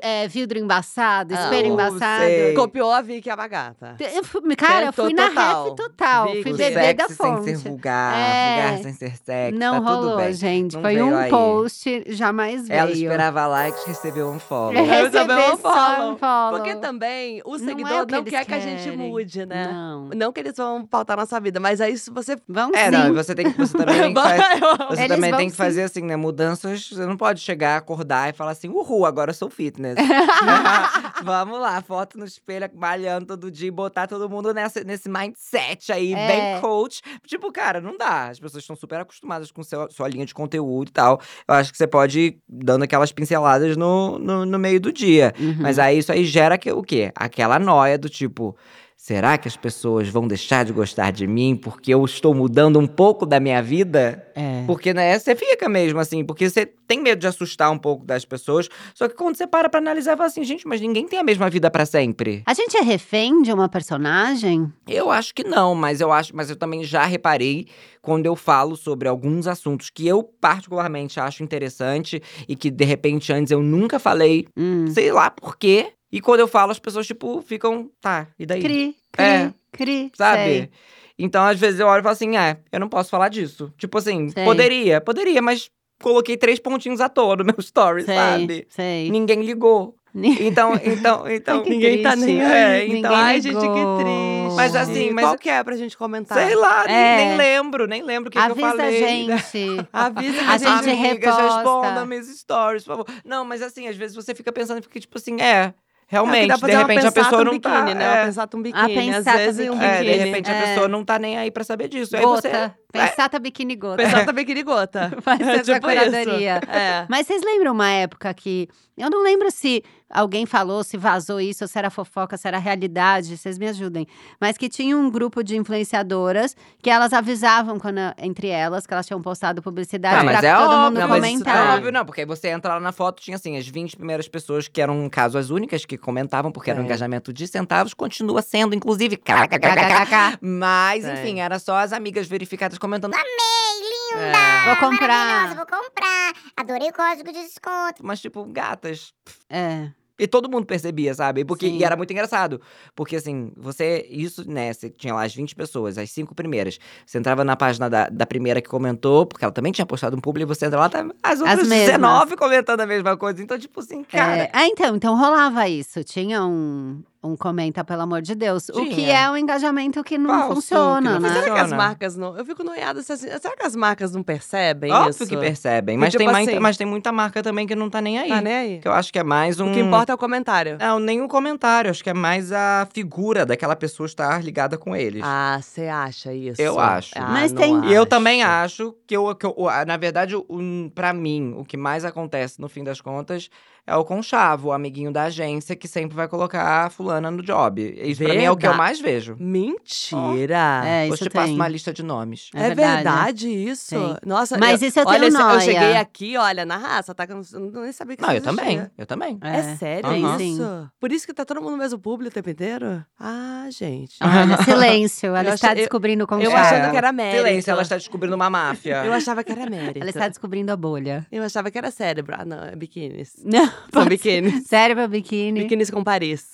é, 0.00 0.26
vidro 0.28 0.58
embaçado, 0.58 1.34
Ah, 1.36 1.44
espelho 1.44 1.68
eu 1.68 1.72
embaçado. 1.74 2.24
sei. 2.24 2.54
Copiou 2.54 2.90
a 2.90 3.00
Vicky 3.00 3.30
Abagata. 3.30 3.96
Eu 4.12 4.24
fui- 4.24 4.56
cara, 4.56 4.86
eu 4.86 4.92
Tentou 4.92 5.04
fui 5.06 5.14
na 5.14 5.28
ref 5.28 5.74
total. 5.76 6.26
Vigo, 6.32 6.42
fui 6.42 6.52
beber 6.52 6.72
sexy 6.82 6.94
da 6.94 7.06
sem 7.08 7.16
fonte. 7.16 7.44
ser 7.44 7.56
vulgar, 7.58 8.18
É. 8.18 8.62
vulgar 8.62 8.82
sem 8.82 8.92
ser 8.94 9.16
sexy, 9.24 9.58
Não 9.58 9.74
tá 9.84 9.90
tudo 9.92 10.00
rolou, 10.08 10.16
bem. 10.18 10.32
gente. 10.32 10.74
Não 10.74 10.82
Foi 10.82 11.00
um 11.02 11.16
aí. 11.16 11.30
post, 11.30 11.91
jamais 12.08 12.68
Ela 12.68 12.86
veio. 12.90 13.02
esperava 13.04 13.46
likes, 13.46 13.84
recebeu 13.84 14.28
um 14.30 14.38
follow. 14.38 14.74
Eu 14.74 14.84
recebi 14.84 15.10
também 15.12 15.50
um 15.52 15.56
follow. 15.56 16.12
um 16.12 16.16
follow. 16.16 16.58
Porque 16.60 16.76
também 16.76 17.40
o 17.44 17.50
Não 17.50 17.56
é 17.56 17.58
seguidor 17.58 18.02
o 18.02 18.06
que 18.06 18.12
não, 18.14 18.24
quer 18.24 18.44
que 18.44 18.54
a 18.54 18.60
gente 18.60 18.82
querem. 18.84 18.98
mude, 18.98 19.46
né? 19.46 19.70
Não. 19.72 20.08
Não 20.14 20.32
que 20.32 20.40
eles 20.40 20.56
vão 20.56 20.84
pautar 20.86 21.16
nossa 21.16 21.38
vida, 21.40 21.58
mas 21.60 21.80
aí 21.80 21.96
se 21.96 22.10
você. 22.10 22.36
Vão 22.48 22.70
É, 22.74 22.84
sim. 22.86 22.90
não, 22.90 23.14
você, 23.14 23.34
tem, 23.34 23.50
que- 23.50 23.58
você 23.58 23.76
também 23.76 24.00
tem 24.00 24.14
que 24.14 24.20
fazer. 24.22 24.60
Você 24.88 25.02
Eles 25.02 25.08
também 25.16 25.36
tem 25.36 25.46
que 25.46 25.52
sim. 25.52 25.56
fazer 25.56 25.82
assim, 25.82 26.02
né? 26.02 26.16
Mudanças. 26.16 26.88
Você 26.88 27.06
não 27.06 27.16
pode 27.16 27.40
chegar, 27.40 27.76
acordar 27.76 28.30
e 28.30 28.32
falar 28.32 28.52
assim, 28.52 28.68
uhul, 28.68 29.04
agora 29.06 29.30
eu 29.30 29.34
sou 29.34 29.50
fitness. 29.50 29.96
Vamos 31.24 31.60
lá, 31.60 31.80
foto 31.82 32.18
no 32.18 32.24
espelho, 32.24 32.68
malhando 32.74 33.26
todo 33.26 33.50
dia 33.50 33.68
e 33.68 33.70
botar 33.70 34.06
todo 34.06 34.28
mundo 34.28 34.52
nessa, 34.52 34.82
nesse 34.84 35.08
mindset 35.08 35.92
aí, 35.92 36.12
É. 36.14 36.26
bem 36.26 36.60
coach. 36.60 37.00
Tipo, 37.26 37.52
cara, 37.52 37.80
não 37.80 37.96
dá. 37.96 38.28
As 38.28 38.38
pessoas 38.40 38.62
estão 38.62 38.76
super 38.76 39.00
acostumadas 39.00 39.50
com 39.50 39.62
seu, 39.62 39.90
sua 39.90 40.08
linha 40.08 40.26
de 40.26 40.34
conteúdo 40.34 40.88
e 40.88 40.92
tal. 40.92 41.20
Eu 41.46 41.54
acho 41.54 41.70
que 41.70 41.78
você 41.82 41.86
pode 41.86 42.20
ir 42.20 42.38
dando 42.48 42.82
aquelas 42.84 43.10
pinceladas 43.10 43.76
no, 43.76 44.18
no, 44.18 44.46
no 44.46 44.58
meio 44.58 44.80
do 44.80 44.92
dia. 44.92 45.34
Uhum. 45.38 45.56
Mas 45.60 45.78
aí 45.78 45.98
isso 45.98 46.12
aí 46.12 46.24
gera 46.24 46.56
que, 46.56 46.70
o 46.70 46.82
quê? 46.82 47.10
Aquela 47.14 47.58
noia 47.58 47.98
do 47.98 48.08
tipo. 48.08 48.56
Será 49.04 49.36
que 49.36 49.48
as 49.48 49.56
pessoas 49.56 50.08
vão 50.08 50.28
deixar 50.28 50.64
de 50.64 50.72
gostar 50.72 51.10
de 51.10 51.26
mim 51.26 51.56
porque 51.56 51.92
eu 51.92 52.04
estou 52.04 52.32
mudando 52.32 52.78
um 52.78 52.86
pouco 52.86 53.26
da 53.26 53.40
minha 53.40 53.60
vida? 53.60 54.24
É. 54.32 54.62
Porque, 54.64 54.94
né, 54.94 55.18
você 55.18 55.34
fica 55.34 55.68
mesmo 55.68 55.98
assim, 55.98 56.24
porque 56.24 56.48
você 56.48 56.64
tem 56.64 57.02
medo 57.02 57.18
de 57.18 57.26
assustar 57.26 57.72
um 57.72 57.78
pouco 57.78 58.06
das 58.06 58.24
pessoas. 58.24 58.68
Só 58.94 59.08
que 59.08 59.16
quando 59.16 59.34
você 59.34 59.44
para 59.44 59.68
pra 59.68 59.80
analisar, 59.80 60.16
fala 60.16 60.28
assim, 60.28 60.44
gente, 60.44 60.68
mas 60.68 60.80
ninguém 60.80 61.04
tem 61.08 61.18
a 61.18 61.24
mesma 61.24 61.50
vida 61.50 61.68
pra 61.68 61.84
sempre. 61.84 62.44
A 62.46 62.54
gente 62.54 62.76
é 62.76 62.80
refém 62.80 63.42
de 63.42 63.52
uma 63.52 63.68
personagem? 63.68 64.72
Eu 64.86 65.10
acho 65.10 65.34
que 65.34 65.42
não, 65.42 65.74
mas 65.74 66.00
eu 66.00 66.12
acho, 66.12 66.30
mas 66.36 66.48
eu 66.48 66.54
também 66.54 66.84
já 66.84 67.04
reparei 67.04 67.66
quando 68.00 68.26
eu 68.26 68.36
falo 68.36 68.76
sobre 68.76 69.08
alguns 69.08 69.48
assuntos 69.48 69.90
que 69.90 70.06
eu 70.06 70.22
particularmente 70.22 71.18
acho 71.18 71.42
interessante 71.42 72.22
e 72.48 72.54
que 72.54 72.70
de 72.70 72.84
repente 72.84 73.32
antes 73.32 73.50
eu 73.50 73.64
nunca 73.64 73.98
falei, 73.98 74.46
Hum. 74.56 74.86
sei 74.86 75.10
lá 75.10 75.28
por 75.28 75.56
quê. 75.58 75.88
E 76.12 76.20
quando 76.20 76.40
eu 76.40 76.46
falo, 76.48 76.70
as 76.70 76.78
pessoas 76.78 77.06
tipo 77.06 77.40
ficam, 77.40 77.90
tá, 78.00 78.26
e 78.38 78.44
daí? 78.44 78.60
Cri, 78.60 78.94
cri, 79.10 79.24
É. 79.24 79.52
cri. 79.72 80.12
Sabe? 80.14 80.42
sei. 80.42 80.70
Então, 81.18 81.42
às 81.44 81.58
vezes 81.58 81.80
eu 81.80 81.86
olho 81.86 82.00
e 82.00 82.02
falo 82.02 82.12
assim, 82.12 82.36
é, 82.36 82.58
eu 82.70 82.78
não 82.80 82.88
posso 82.88 83.08
falar 83.10 83.28
disso. 83.28 83.72
Tipo 83.78 83.98
assim, 83.98 84.28
Sei. 84.30 84.44
poderia, 84.44 85.00
poderia, 85.00 85.40
mas 85.40 85.70
coloquei 86.02 86.36
três 86.36 86.58
pontinhos 86.58 87.00
à 87.00 87.08
toa 87.08 87.36
no 87.36 87.44
meu 87.44 87.54
story, 87.60 88.02
Sei, 88.04 88.14
sabe? 88.14 88.66
sei. 88.68 89.10
Ninguém 89.10 89.42
ligou. 89.42 89.94
Então, 90.14 90.74
então, 90.84 91.26
então. 91.30 91.62
que 91.62 91.70
Ninguém 91.70 92.02
tá 92.02 92.10
triste. 92.12 92.26
nem 92.26 92.42
É, 92.42 92.84
então- 92.84 92.94
Ninguém 92.96 93.10
Ai, 93.14 93.40
gente, 93.40 93.54
que 93.54 93.60
ligou. 93.62 93.96
triste. 93.98 94.56
Mas 94.56 94.76
assim, 94.76 95.10
mas- 95.10 95.24
Qual 95.24 95.38
que 95.38 95.48
é 95.48 95.64
pra 95.64 95.74
gente 95.74 95.96
comentar? 95.96 96.36
Sei 96.36 96.54
lá, 96.54 96.84
nem- 96.86 96.94
É. 96.94 97.16
nem, 97.28 97.36
lembro, 97.38 97.86
nem 97.86 98.02
lembro 98.02 98.28
o 98.28 98.30
que, 98.30 98.38
que 98.38 98.44
eu 98.44 98.50
Avisa 98.52 98.66
a 98.66 98.70
falei. 98.72 98.98
gente. 98.98 99.32
Avisa 99.90 100.42
A 100.42 100.52
a 100.52 100.58
gente 100.58 100.84
gente 100.84 101.00
reposta. 101.00 101.42
respondam 101.54 102.04
minhas 102.06 102.26
stories, 102.28 102.84
por 102.84 102.98
favor. 102.98 103.06
Não, 103.24 103.42
mas 103.46 103.62
assim, 103.62 103.88
às 103.88 103.96
vezes 103.96 104.14
você 104.14 104.34
fica 104.34 104.52
pensando 104.52 104.80
e 104.80 104.82
fica 104.82 105.00
tipo 105.00 105.16
assim, 105.16 105.40
é, 105.40 105.72
realmente, 106.12 106.58
pra 106.58 106.68
de 106.68 106.76
repente 106.76 107.06
a 107.06 107.12
pessoa 107.12 107.40
um 107.40 107.44
não 107.44 107.52
biquíni, 107.52 107.74
tá. 107.74 107.94
né? 107.94 108.04
é. 108.04 108.08
Uma 108.18 108.24
pensata, 108.26 108.56
um 108.56 108.62
biquíni. 108.62 109.10
Às 109.10 109.16
pensata, 109.16 109.38
vezes 109.38 109.68
um 109.70 109.72
biquíni. 109.78 109.86
É, 109.86 110.02
de 110.02 110.12
repente 110.24 110.50
a 110.50 110.54
É. 110.54 110.62
pessoa 110.66 110.88
não 110.88 111.04
tá 111.04 111.18
nem 111.18 111.38
aí 111.38 111.50
pra 111.50 111.64
saber 111.64 111.88
disso. 111.88 112.14
Aí 112.14 112.22
Gota. 112.22 112.48
você. 112.48 112.72
Pensata 112.92 113.38
biquíni 113.38 113.74
gota. 113.76 114.02
Pensata, 114.02 114.32
biquíni 114.32 114.62
gota. 114.62 115.16
Faz 115.22 115.40
É 115.40 115.52
essa 115.56 115.74
tipo 115.74 115.86
curadoria. 115.86 116.60
É. 116.68 117.06
Mas 117.08 117.26
vocês 117.26 117.42
lembram 117.42 117.72
uma 117.72 117.88
época 117.90 118.32
que. 118.34 118.68
Eu 118.96 119.08
não 119.08 119.22
lembro 119.22 119.50
se 119.50 119.82
alguém 120.10 120.44
falou, 120.44 120.84
se 120.84 120.98
vazou 120.98 121.40
isso, 121.40 121.64
ou 121.64 121.68
se 121.68 121.78
era 121.78 121.88
fofoca, 121.88 122.36
se 122.36 122.46
era 122.46 122.58
realidade, 122.58 123.34
vocês 123.38 123.56
me 123.58 123.66
ajudem. 123.66 124.06
Mas 124.38 124.58
que 124.58 124.68
tinha 124.68 124.94
um 124.94 125.10
grupo 125.10 125.42
de 125.42 125.56
influenciadoras 125.56 126.54
que 126.82 126.90
elas 126.90 127.14
avisavam 127.14 127.78
quando, 127.78 127.98
entre 128.18 128.48
elas 128.48 128.86
que 128.86 128.92
elas 128.92 129.06
tinham 129.06 129.22
postado 129.22 129.62
publicidade 129.62 130.16
Ah, 130.16 130.20
pra 130.24 130.32
mas 130.34 130.44
é 130.44 130.54
todo 130.54 130.64
óbvio, 130.64 130.78
mundo 130.84 131.00
não, 131.00 131.08
mas 131.08 131.24
isso 131.24 131.32
comentar. 131.44 131.66
É 131.66 131.74
óbvio, 131.76 131.90
não, 131.92 132.04
porque 132.04 132.20
aí 132.20 132.26
você 132.26 132.48
entra 132.48 132.74
lá 132.74 132.80
na 132.80 132.92
foto, 132.92 133.22
tinha 133.22 133.36
assim, 133.36 133.56
as 133.56 133.66
20 133.66 133.96
primeiras 133.96 134.28
pessoas 134.28 134.68
que 134.68 134.82
eram, 134.82 134.94
no 135.02 135.08
caso, 135.08 135.38
as 135.38 135.48
únicas 135.48 135.86
que 135.86 135.96
comentavam, 135.96 136.52
porque 136.52 136.70
era 136.70 136.78
um 136.78 136.82
É. 136.82 136.86
engajamento 136.86 137.32
de 137.32 137.46
centavos, 137.48 137.94
continua 137.94 138.42
sendo, 138.42 138.74
inclusive. 138.74 139.18
Mas, 140.40 141.04
enfim, 141.06 141.40
era 141.40 141.58
só 141.58 141.76
as 141.78 141.92
amigas 141.94 142.26
verificadas 142.28 142.78
comentando. 142.82 143.14
É. 143.14 144.66
Vou 144.66 144.90
comprar. 144.90 145.08
Maravilhosa, 145.08 145.54
vou 145.54 145.66
comprar. 145.66 146.32
Adorei 146.56 146.90
o 146.90 146.92
código 146.92 147.32
de 147.32 147.44
desconto. 147.44 148.04
Mas, 148.04 148.20
tipo, 148.20 148.44
gatas. 148.44 149.14
É. 149.48 149.90
E 150.18 150.26
todo 150.26 150.50
mundo 150.50 150.66
percebia, 150.66 151.14
sabe? 151.14 151.44
Porque, 151.44 151.66
Sim. 151.66 151.78
e 151.78 151.84
era 151.84 151.96
muito 151.96 152.12
engraçado. 152.12 152.60
Porque, 152.94 153.16
assim, 153.16 153.52
você. 153.56 154.06
Isso, 154.10 154.48
né? 154.48 154.72
Você 154.72 154.90
tinha 154.90 155.14
lá 155.14 155.24
as 155.24 155.34
20 155.34 155.54
pessoas, 155.54 155.96
as 155.96 156.10
cinco 156.10 156.34
primeiras. 156.34 156.78
Você 157.06 157.18
entrava 157.18 157.42
na 157.44 157.56
página 157.56 157.88
da, 157.88 158.08
da 158.08 158.26
primeira 158.26 158.60
que 158.60 158.68
comentou, 158.68 159.24
porque 159.24 159.44
ela 159.44 159.52
também 159.52 159.72
tinha 159.72 159.86
postado 159.86 160.16
um 160.16 160.20
publi, 160.20 160.42
e 160.42 160.46
você 160.46 160.66
entra 160.66 160.78
lá, 160.78 160.88
tá 160.88 161.06
as 161.22 161.40
outras 161.40 161.66
mesmas. 161.66 161.86
19 161.86 162.36
comentando 162.36 162.80
a 162.80 162.86
mesma 162.86 163.16
coisa. 163.16 163.42
Então, 163.42 163.58
tipo 163.58 163.80
assim, 163.80 164.04
cara. 164.04 164.44
É, 164.44 164.50
ah, 164.52 164.66
então, 164.66 164.94
então 164.94 165.16
rolava 165.16 165.68
isso. 165.68 166.04
Tinha 166.04 166.44
um. 166.44 167.02
Um 167.22 167.36
comenta, 167.36 167.84
pelo 167.84 168.02
amor 168.02 168.20
de 168.20 168.34
Deus. 168.34 168.68
O 168.70 168.84
que 168.86 169.08
é 169.08 169.30
um 169.30 169.36
engajamento 169.36 170.02
que 170.02 170.18
não 170.18 170.28
Falso, 170.30 170.48
que 170.48 170.54
funciona, 170.54 171.12
não 171.12 171.20
né? 171.20 171.32
Será 171.40 171.54
que 171.54 171.60
as 171.60 171.72
marcas 171.72 172.16
não. 172.16 172.36
Eu 172.36 172.44
fico 172.44 172.64
noiada 172.64 173.00
se 173.02 173.12
assim. 173.12 173.28
Será 173.28 173.56
que 173.56 173.64
as 173.64 173.76
marcas 173.76 174.12
não 174.12 174.22
percebem 174.24 174.90
Óbvio 174.92 175.10
isso? 175.10 175.26
que 175.26 175.36
percebem. 175.36 175.94
Que, 175.96 176.00
Mas, 176.00 176.12
tem 176.12 176.18
tipo 176.20 176.32
mais- 176.32 176.48
assim- 176.48 176.58
mas 176.58 176.76
tem 176.76 176.86
muita 176.86 177.12
marca 177.12 177.42
também 177.42 177.66
que 177.66 177.76
não 177.76 177.88
tá 177.88 178.00
nem 178.00 178.18
aí. 178.18 178.28
Tá 178.28 178.40
nem 178.40 178.54
aí. 178.54 178.78
Que 178.80 178.88
eu 178.88 178.92
acho 178.92 179.12
que 179.12 179.18
é 179.18 179.22
mais 179.22 179.60
um. 179.60 179.70
O 179.70 179.72
que 179.72 179.78
importa 179.80 180.10
é 180.12 180.14
o 180.14 180.18
comentário. 180.18 180.76
Não, 180.80 180.98
nenhum 180.98 181.28
comentário. 181.28 181.90
Acho 181.90 182.02
que 182.02 182.10
é 182.10 182.14
mais 182.14 182.50
a 182.50 182.88
figura 182.92 183.46
daquela 183.46 183.76
pessoa 183.76 184.06
estar 184.06 184.42
ligada 184.42 184.76
com 184.76 184.96
eles. 184.96 185.22
Ah, 185.24 185.60
você 185.62 185.86
acha 185.86 186.34
isso? 186.34 186.60
Eu 186.60 186.80
acho. 186.80 187.12
Ah, 187.16 187.28
Mas 187.30 187.52
tem- 187.52 187.84
E 187.86 187.94
eu 187.94 188.04
também 188.04 188.42
acho 188.42 188.94
que, 189.06 189.16
eu, 189.16 189.32
que 189.36 189.46
eu- 189.46 189.54
o- 189.56 189.70
na 189.86 189.96
verdade, 189.96 190.34
o- 190.34 190.44
um, 190.50 190.90
pra 190.92 191.12
mim, 191.12 191.54
o 191.56 191.64
que 191.64 191.76
mais 191.76 192.04
acontece 192.04 192.60
no 192.60 192.68
fim 192.68 192.82
das 192.82 193.00
contas 193.00 193.48
é 193.86 193.96
o 193.96 194.04
conchavo, 194.04 194.68
o 194.68 194.72
amiguinho 194.72 195.12
da 195.12 195.24
agência 195.24 195.74
que 195.76 195.88
sempre 195.88 196.14
vai 196.16 196.28
colocar 196.28 196.86
a 196.86 196.90
fulana 196.90 197.30
no 197.30 197.42
job. 197.42 197.80
Isso 198.02 198.22
pra 198.22 198.34
mim 198.34 198.44
é 198.44 198.50
o 198.50 198.56
que 198.56 198.66
eu 198.66 198.70
Verdade. 198.70 198.78
mais 198.78 199.00
vejo. 199.00 199.36
Mentira! 199.38 200.82
É, 200.84 201.04
Hoje 201.04 201.14
isso 201.14 201.24
te 201.24 201.30
passo 201.30 201.52
uma 201.52 201.68
lista 201.68 201.92
de 201.92 202.02
nomes. 202.02 202.50
É 202.54 202.58
É, 202.58 202.62
verdade. 202.74 202.94
verdade. 202.94 203.48
isso? 203.48 203.90
Tem. 203.94 204.16
Nossa, 204.24 204.58
Mas 204.58 204.82
eu, 204.82 204.88
isso 204.88 205.00
eu 205.00 205.04
olha, 205.06 205.26
eu 205.26 205.60
cheguei 205.60 205.96
aqui, 205.96 206.36
olha, 206.36 206.64
na 206.64 206.76
raça, 206.76 207.14
tá? 207.14 207.26
Eu 207.28 207.36
não, 207.36 207.42
eu 207.74 207.82
nem 207.82 207.92
sabia 207.92 208.16
que 208.16 208.22
Não, 208.22 208.32
eu 208.32 208.40
também. 208.42 208.86
Eu 208.96 209.06
também. 209.06 209.38
É, 209.42 209.62
sério 209.76 210.08
Aham. 210.10 210.40
isso? 210.42 210.90
Por 211.00 211.12
isso 211.12 211.26
que 211.26 211.34
tá 211.34 211.44
todo 211.44 211.60
mundo 211.60 211.72
no 211.72 211.78
mesmo 211.78 211.98
público 211.98 212.30
o 212.30 212.34
tempo 212.34 212.50
inteiro? 212.50 213.04
Ah, 213.18 213.66
gente. 213.70 214.16
Olha, 214.22 214.56
silêncio. 214.64 215.28
Ela 215.34 215.50
Eu 215.50 215.54
está 215.54 215.68
achei- 215.68 215.78
eu- 215.82 215.86
descobrindo 215.86 216.26
com 216.26 216.38
eu 216.40 216.50
chave. 216.50 216.76
achando 216.76 216.90
que 216.90 216.96
era 216.96 217.12
mérito. 217.12 217.36
Silêncio, 217.46 217.70
ela 217.70 217.82
está 217.82 217.96
descobrindo 217.96 218.36
uma 218.36 218.50
máfia. 218.50 219.04
Eu 219.04 219.12
achava 219.12 219.42
que 219.44 219.52
era 219.52 219.68
mérito. 219.68 219.98
Ela 220.00 220.10
está 220.10 220.28
descobrindo 220.28 220.72
a 220.72 220.76
bolha. 220.76 221.26
Eu 221.30 221.42
achava 221.42 221.70
que 221.70 221.78
era 221.78 221.90
cérebro. 221.90 222.36
Ah, 222.38 222.44
não, 222.44 222.64
é 222.64 222.76
biquínis. 222.76 223.34
Não, 223.44 223.71
São 223.92 224.06
biquínis. 224.06 224.64
Cérebro, 224.66 225.06
biquíni. 225.08 225.62
Biquínis 225.62 225.90
com 225.90 226.02
Paris. 226.02 226.46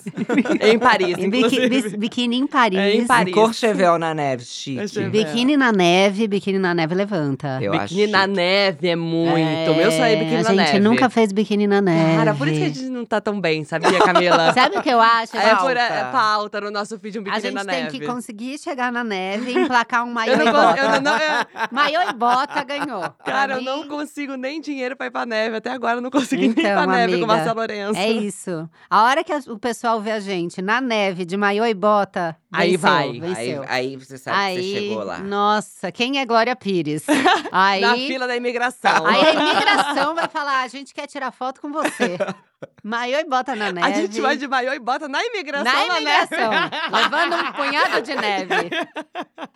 em 0.60 0.78
Paris, 0.78 1.16
biqui- 1.16 1.64
inclusive. 1.64 1.96
biquíni 1.96 2.36
em 2.36 2.46
Paris. 2.46 2.78
É, 2.78 2.94
em 2.96 3.06
Paris. 3.06 3.32
Courchevel 3.34 3.96
na 3.98 4.12
neve, 4.12 4.44
chique. 4.44 4.76
Courchevel. 4.78 5.10
Biquíni 5.10 5.56
na 5.56 5.70
neve, 5.70 6.26
biquíni 6.26 6.58
na 6.58 6.74
neve 6.74 6.94
levanta. 6.94 7.58
Eu 7.62 7.72
acho 7.74 7.94
biquíni 7.94 8.06
na 8.10 8.22
chique. 8.22 8.34
neve 8.36 8.88
é 8.88 8.96
muito. 8.96 9.36
É, 9.38 9.90
sonho 9.90 10.02
é 10.04 10.16
biquíni 10.16 10.36
A 10.36 10.42
na 10.42 10.48
gente 10.48 10.56
neve. 10.56 10.80
nunca 10.80 11.08
fez 11.08 11.32
biquíni 11.32 11.66
na 11.66 11.80
neve. 11.80 12.16
Cara, 12.16 12.34
por 12.34 12.48
isso 12.48 12.58
que 12.58 12.64
a 12.64 12.68
gente 12.68 12.82
não 12.88 13.04
tá 13.04 13.20
tão 13.20 13.40
bem, 13.40 13.64
sabia, 13.64 13.98
Camila? 14.00 14.52
Sabe 14.54 14.78
o 14.78 14.82
que 14.82 14.90
eu 14.90 15.00
acho? 15.00 15.36
É 15.36 15.50
por 15.54 15.58
Pauta. 15.58 15.80
é 15.80 16.04
pauta 16.10 16.60
no 16.60 16.70
nosso 16.72 16.98
vídeo 16.98 17.20
um 17.22 17.24
A 17.30 17.36
biquíni 17.36 17.42
gente 17.42 17.54
na 17.54 17.64
tem 17.64 17.84
neve. 17.84 17.98
que 18.00 18.04
conseguir 18.06 18.58
chegar 18.58 18.90
na 18.90 19.04
neve 19.04 19.52
e 19.52 19.58
emplacar 19.58 20.04
um 20.04 20.10
maiô 20.12 20.34
Eu 20.34 20.40
e 20.46 20.50
bota. 20.52 20.80
eu 20.80 21.00
não, 21.00 21.16
eu- 21.16 21.46
Maiô 21.70 22.00
e 22.08 22.12
bota 22.14 22.64
ganhou. 22.64 23.00
Pra 23.00 23.32
cara, 23.32 23.54
eu 23.54 23.58
mim, 23.60 23.64
não 23.64 23.86
consigo 23.86 24.36
nem 24.36 24.60
dinheiro 24.60 24.96
pra 24.96 25.06
ir 25.06 25.10
pra 25.10 25.24
neve. 25.24 25.56
Até 25.56 25.70
agora 25.70 25.98
eu 25.98 26.00
não 26.00 26.10
consegui 26.10 26.48
nem 26.48 26.50
ir 26.50 26.60
Então, 26.60 26.84
pra 26.84 26.86
neve 26.86 27.07
com 27.14 27.20
o 27.20 27.24
amiga, 27.24 27.26
Marcelo 27.26 27.56
Lourenço. 27.58 27.98
É 28.00 28.10
isso. 28.10 28.70
A 28.88 29.04
hora 29.04 29.22
que 29.24 29.32
o 29.50 29.58
pessoal 29.58 30.00
vê 30.00 30.12
a 30.12 30.20
gente 30.20 30.60
na 30.62 30.80
neve 30.80 31.24
de 31.24 31.36
maiô 31.36 31.64
e 31.64 31.74
bota, 31.74 32.36
Aí 32.52 32.76
venceu, 32.76 32.80
vai. 32.90 33.08
Aí, 33.08 33.20
Venceu. 33.20 33.64
aí 33.68 33.96
você 33.96 34.16
sabe 34.18 34.36
Aí, 34.36 34.56
que 34.56 34.62
você 34.62 34.80
chegou 34.88 35.04
lá. 35.04 35.18
nossa, 35.18 35.92
quem 35.92 36.18
é 36.18 36.24
Glória 36.24 36.56
Pires? 36.56 37.04
Aí, 37.52 37.80
Na 37.80 37.94
fila 37.94 38.26
da 38.26 38.36
imigração. 38.36 39.06
aí 39.06 39.26
a 39.26 39.32
imigração 39.34 40.14
vai 40.14 40.28
falar, 40.28 40.62
a 40.62 40.68
gente 40.68 40.94
quer 40.94 41.06
tirar 41.06 41.30
foto 41.30 41.60
com 41.60 41.70
você. 41.72 42.16
Maiô 42.82 43.18
e 43.18 43.24
bota 43.24 43.54
na 43.54 43.70
neve. 43.70 43.86
A 43.86 43.92
gente 43.92 44.20
vai 44.20 44.36
de 44.36 44.48
maiô 44.48 44.72
e 44.72 44.78
bota 44.78 45.08
na 45.08 45.24
imigração. 45.24 45.64
Na 45.64 45.86
na 45.86 46.00
imigração, 46.00 46.50
neve. 46.50 46.76
levando 46.92 47.34
um 47.34 47.52
punhado 47.52 48.02
de 48.02 48.14
neve. 48.14 48.70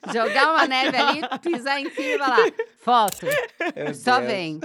Jogar 0.13 0.53
uma 0.53 0.67
neve 0.67 0.97
ali, 0.97 1.21
pisar 1.41 1.81
em 1.81 1.91
cima 1.91 2.07
e 2.07 2.19
falar, 2.19 2.53
foto. 2.79 3.27
Meu 3.75 3.95
Só 3.95 4.19
Deus. 4.19 4.31
vem. 4.31 4.61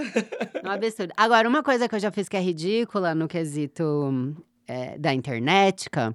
Um 0.64 0.70
absurdo. 0.70 1.12
Agora, 1.16 1.48
uma 1.48 1.62
coisa 1.62 1.88
que 1.88 1.94
eu 1.94 1.98
já 2.00 2.10
fiz 2.10 2.28
que 2.28 2.36
é 2.36 2.40
ridícula 2.40 3.14
no 3.14 3.26
quesito 3.26 4.34
é, 4.66 4.98
da 4.98 5.12
internetica 5.12 6.14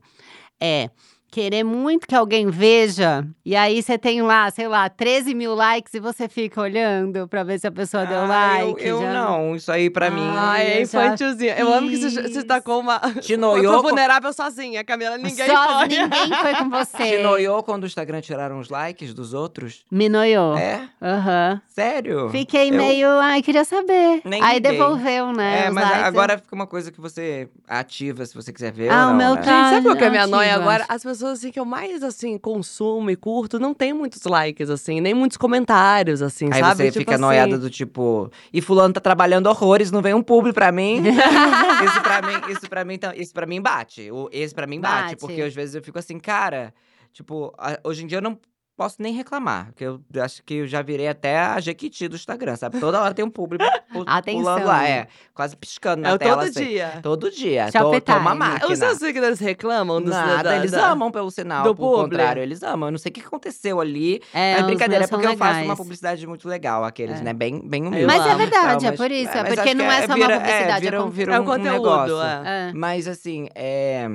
é 0.62 0.90
querer 1.34 1.64
muito 1.64 2.06
que 2.08 2.14
alguém 2.14 2.48
veja. 2.48 3.26
E 3.44 3.56
aí 3.56 3.82
você 3.82 3.98
tem 3.98 4.22
lá, 4.22 4.52
sei 4.52 4.68
lá, 4.68 4.88
13 4.88 5.34
mil 5.34 5.56
likes 5.56 5.92
e 5.96 6.00
você 6.00 6.30
fica 6.30 6.62
olhando 6.62 7.28
pra 7.28 7.44
ver 7.44 7.60
se 7.60 7.66
a 7.66 7.72
pessoa 7.72 8.06
deu 8.06 8.20
Ah, 8.20 8.28
like. 8.28 8.82
Eu, 8.88 8.98
eu 8.98 9.02
já- 9.02 9.14
não, 9.14 9.56
isso 9.56 9.72
aí 9.72 9.90
pra 9.90 10.12
mim. 10.12 10.22
Ah, 10.30 10.52
Ah, 10.54 10.60
é 10.64 10.82
eu 10.82 10.86
já 10.86 11.06
infantilzinho. 11.08 11.54
Eu 11.54 11.74
amo 11.74 11.90
que 11.90 11.98
você, 11.98 12.44
tacou 12.44 12.80
uma. 12.80 13.00
Te 13.20 13.34
Eu 13.34 13.40
noiou, 13.40 13.74
tô 13.78 13.82
co- 13.82 13.88
vulnerável 13.90 14.32
sozinha, 14.32 14.84
Camila. 14.84 15.18
Ninguém 15.18 15.48
Só 15.48 15.80
foi. 15.80 15.88
ninguém 15.88 16.34
foi 16.42 16.56
com 16.56 16.70
você. 16.70 17.18
te 17.18 17.24
noiou 17.24 17.64
quando 17.64 17.84
o 17.84 17.88
Instagram 17.88 18.22
tiraram 18.22 18.60
os 18.60 18.70
likes 18.70 19.12
dos 19.14 19.34
outros? 19.34 19.84
Me 19.90 20.08
noiou. 20.08 20.56
É? 20.56 20.88
Aham. 21.02 21.60
Sério? 21.68 22.30
Fiquei 22.30 22.70
Eu- 22.70 22.76
meio, 22.76 23.08
ai, 23.20 23.42
queria 23.42 23.66
saber. 23.66 24.22
Nem 24.24 24.40
aí 24.44 24.56
liguei. 24.58 24.72
devolveu, 24.74 25.32
né? 25.34 25.66
É, 25.66 25.70
os 25.70 25.74
mas 25.74 25.84
likes. 25.90 26.04
agora 26.06 26.38
fica 26.38 26.54
uma 26.56 26.68
coisa 26.68 26.92
que 26.92 27.02
você 27.02 27.50
ativa 27.68 28.24
se 28.26 28.36
você 28.36 28.54
quiser 28.54 28.72
ver 28.72 28.90
Ah, 28.92 29.06
ou 29.08 29.08
o 29.08 29.10
não, 29.10 29.18
meu 29.18 29.36
né? 29.36 29.42
tá- 29.42 29.64
Gente, 29.64 29.70
sabe 29.74 29.86
qual 29.88 29.96
que 29.98 30.04
é 30.04 30.08
a 30.08 30.12
minha 30.12 30.28
noia 30.28 30.56
agora? 30.56 30.86
As 30.88 31.02
pessoas 31.04 31.23
assim, 31.28 31.52
que 31.52 31.60
eu 31.60 31.66
mais 31.66 32.04
assim 32.04 32.38
consumo 32.38 33.10
e 33.10 33.16
curto 33.16 33.60
não 33.60 33.74
tem 33.74 33.94
muitos 33.94 34.24
likes, 34.24 34.70
assim, 34.70 35.00
nem 35.02 35.14
muitos 35.14 35.38
comentários, 35.38 36.22
assim, 36.22 36.50
Aí 36.52 36.60
sabe? 36.60 36.76
você 36.78 36.86
Tipo 36.88 37.00
fica 37.00 37.14
assim, 37.14 37.22
noiada 37.22 37.58
do 37.58 37.70
tipo, 37.70 38.30
e 38.52 38.62
fulano 38.62 38.94
tá 38.94 39.00
trabalhando 39.02 39.48
horrores, 39.48 39.92
não 39.92 40.02
vem 40.02 40.14
um 40.14 40.22
publi 40.24 40.54
pra 40.54 40.72
mim. 40.72 41.02
isso 41.86 42.02
pra 42.02 42.22
mim, 42.22 42.52
isso 42.52 42.70
pra 42.70 42.86
mim, 42.86 43.00
isso 43.16 43.34
pra 43.34 43.46
mim 43.46 43.62
bate. 43.62 44.12
O- 44.12 44.30
Esse 44.32 44.54
pra 44.54 44.68
mim 44.68 44.80
bate, 44.80 45.04
Bate. 45.12 45.18
porque 45.18 45.42
às 45.42 45.54
vezes 45.54 45.76
eu 45.76 45.84
fico 45.84 46.00
assim, 46.00 46.18
cara, 46.20 46.74
tipo, 47.12 47.54
hoje 47.84 48.04
em 48.04 48.08
dia 48.08 48.18
eu 48.20 48.22
não 48.22 48.38
posso 48.76 48.96
nem 49.00 49.14
reclamar, 49.14 49.68
porque 49.68 49.86
eu 49.86 50.02
acho 50.22 50.44
que 50.44 50.56
eu 50.56 50.68
já 50.68 50.82
virei 50.82 51.08
até 51.08 51.38
a 51.40 51.60
Jequiti 51.60 52.08
do 52.08 52.16
Instagram, 52.16 52.56
sabe? 52.56 52.80
Toda 52.80 53.00
hora 53.02 53.14
tem 53.14 53.24
um 53.24 53.30
publi 53.30 53.60
pu- 53.92 54.04
Atenção. 54.08 54.42
pulando 54.42 54.66
lá, 54.66 54.88
é, 54.88 55.08
quase 55.34 55.56
piscando 55.56 56.02
na 56.02 56.10
É 56.10 56.14
o 56.14 56.18
tela 56.18 56.38
todo 56.38 56.50
assim. 56.50 56.66
dia. 56.66 57.00
Todo 57.04 57.30
dia. 57.32 57.72
Tô, 57.72 58.02
tô 58.02 58.14
uma 58.18 58.34
máquina. 58.34 58.72
Os 58.72 58.80
seus 58.80 58.98
seguidores 58.98 59.40
reclamam 59.40 60.02
dos 60.02 60.10
Nada, 60.12 60.44
da- 60.44 60.58
eles 60.58 60.72
da- 60.72 60.90
amam 60.92 61.12
pelo 61.12 61.30
sinal, 61.30 61.64
do 61.64 61.76
por 61.76 61.84
publi. 61.98 62.04
contrário, 62.18 62.42
eles 62.42 62.64
amam. 62.64 62.88
Eu 62.88 62.92
não 62.94 62.98
sei 63.00 63.12
o 63.12 63.14
que 63.14 63.22
aconteceu 63.22 63.80
ali, 63.80 64.22
É, 64.34 64.56
mas 64.56 64.66
brincadeira, 64.66 65.04
é 65.06 65.08
porque 65.08 65.28
eu 65.28 65.38
faço 65.38 65.64
uma 65.64 65.76
publicidade 65.76 66.26
muito 66.26 66.48
legal, 66.50 66.84
aqueles, 66.84 67.20
É. 67.20 67.24
né? 67.24 67.34
Bem, 67.34 67.60
bem 67.68 67.86
humilde. 67.86 68.06
Mas 68.08 68.26
é 68.26 68.36
verdade, 68.36 68.84
Não, 68.84 68.88
é 68.88 68.92
mas- 68.92 68.98
por 69.00 69.12
isso. 69.12 69.38
É, 69.38 69.44
porque 69.44 69.74
não 69.76 69.86
que 69.86 69.92
é 69.92 70.08
só 70.08 70.14
vira- 70.16 70.28
uma 70.28 70.40
publicidade, 70.42 70.82
vira, 70.82 70.98
é, 70.98 71.00
um- 71.00 71.04
com- 71.04 71.10
vira 71.12 71.34
É 71.36 71.40
um, 71.40 71.44
o 71.44 71.46
conteúdo, 71.46 71.72
negócio. 71.74 72.22
é. 72.22 72.70
É. 72.70 72.74
Mas 72.74 73.08
assim, 73.08 73.48
é... 73.54 74.08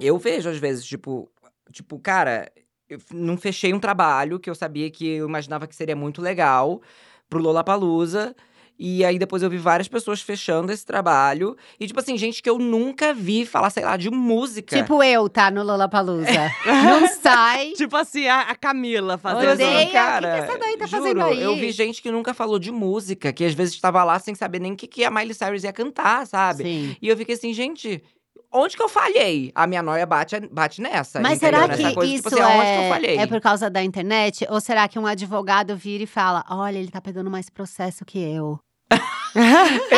eu 0.00 0.16
vejo 0.18 0.48
às 0.48 0.56
vezes, 0.58 0.84
tipo, 0.84 1.28
tipo, 1.72 1.98
cara, 1.98 2.48
eu 2.94 3.00
não 3.12 3.36
fechei 3.36 3.72
um 3.72 3.80
trabalho 3.80 4.38
que 4.38 4.48
eu 4.48 4.54
sabia 4.54 4.90
que 4.90 5.06
eu 5.06 5.28
imaginava 5.28 5.66
que 5.66 5.74
seria 5.74 5.96
muito 5.96 6.20
legal 6.20 6.80
pro 7.28 7.40
Lollapalooza. 7.40 8.34
E 8.76 9.04
aí 9.04 9.18
depois 9.18 9.42
eu 9.42 9.48
vi 9.48 9.56
várias 9.56 9.86
pessoas 9.86 10.20
fechando 10.20 10.72
esse 10.72 10.84
trabalho. 10.84 11.56
E, 11.78 11.86
tipo 11.86 12.00
assim, 12.00 12.18
gente 12.18 12.42
que 12.42 12.50
eu 12.50 12.58
nunca 12.58 13.14
vi 13.14 13.46
falar, 13.46 13.70
sei 13.70 13.84
lá, 13.84 13.96
de 13.96 14.10
música. 14.10 14.76
Tipo 14.76 15.02
eu, 15.02 15.28
tá? 15.28 15.50
No 15.50 15.62
Lollapalooza. 15.62 16.26
não 16.66 17.06
sai. 17.06 17.70
Tipo 17.72 17.96
assim, 17.96 18.26
a, 18.26 18.40
a 18.40 18.54
Camila 18.56 19.16
fazendo. 19.16 19.52
Odeia. 19.52 19.76
Assim, 19.76 19.86
que 19.86 19.92
cara, 19.92 20.32
que 20.32 20.44
essa 20.44 20.58
daí 20.58 20.76
tá 20.76 20.86
juro, 20.86 21.02
fazendo 21.02 21.22
aí? 21.22 21.40
eu 21.40 21.54
vi 21.54 21.70
gente 21.70 22.02
que 22.02 22.10
nunca 22.10 22.34
falou 22.34 22.58
de 22.58 22.72
música, 22.72 23.32
que 23.32 23.44
às 23.44 23.54
vezes 23.54 23.74
estava 23.74 24.02
lá 24.02 24.18
sem 24.18 24.34
saber 24.34 24.58
nem 24.58 24.72
o 24.72 24.76
que, 24.76 24.88
que 24.88 25.04
a 25.04 25.10
Miley 25.10 25.34
Cyrus 25.34 25.62
ia 25.62 25.72
cantar, 25.72 26.26
sabe? 26.26 26.64
Sim. 26.64 26.96
E 27.00 27.08
eu 27.08 27.16
fiquei 27.16 27.36
assim, 27.36 27.52
gente, 27.52 28.02
onde 28.52 28.76
que 28.76 28.82
eu 28.82 28.88
falhei? 28.88 29.50
A 29.54 29.66
minha 29.66 29.82
noia 29.82 30.06
bate, 30.06 30.38
bate 30.50 30.80
nessa. 30.80 31.20
Mas 31.20 31.38
entendeu? 31.38 31.60
será 31.60 31.68
Nessa 31.76 31.88
que 31.88 31.94
coisa, 31.94 32.12
isso 32.14 32.22
tipo 32.28 32.34
assim, 32.34 32.42
aonde 32.42 32.66
que 32.78 32.84
eu 32.84 32.88
falhei? 32.90 33.18
é, 33.18 33.22
é 33.22 33.26
por 33.26 33.40
causa 33.40 33.68
da 33.70 33.82
internet? 33.82 34.46
Ou 34.50 34.60
será 34.60 34.86
que 34.88 34.98
um 34.98 35.06
advogado 35.06 35.76
vira 35.76 36.04
e 36.04 36.06
fala: 36.06 36.44
olha, 36.50 36.78
ele 36.78 36.90
tá 36.90 37.00
pegando 37.00 37.30
mais 37.30 37.48
processo 37.50 38.04
que 38.04 38.18
eu? 38.18 38.58
Eu 39.34 39.42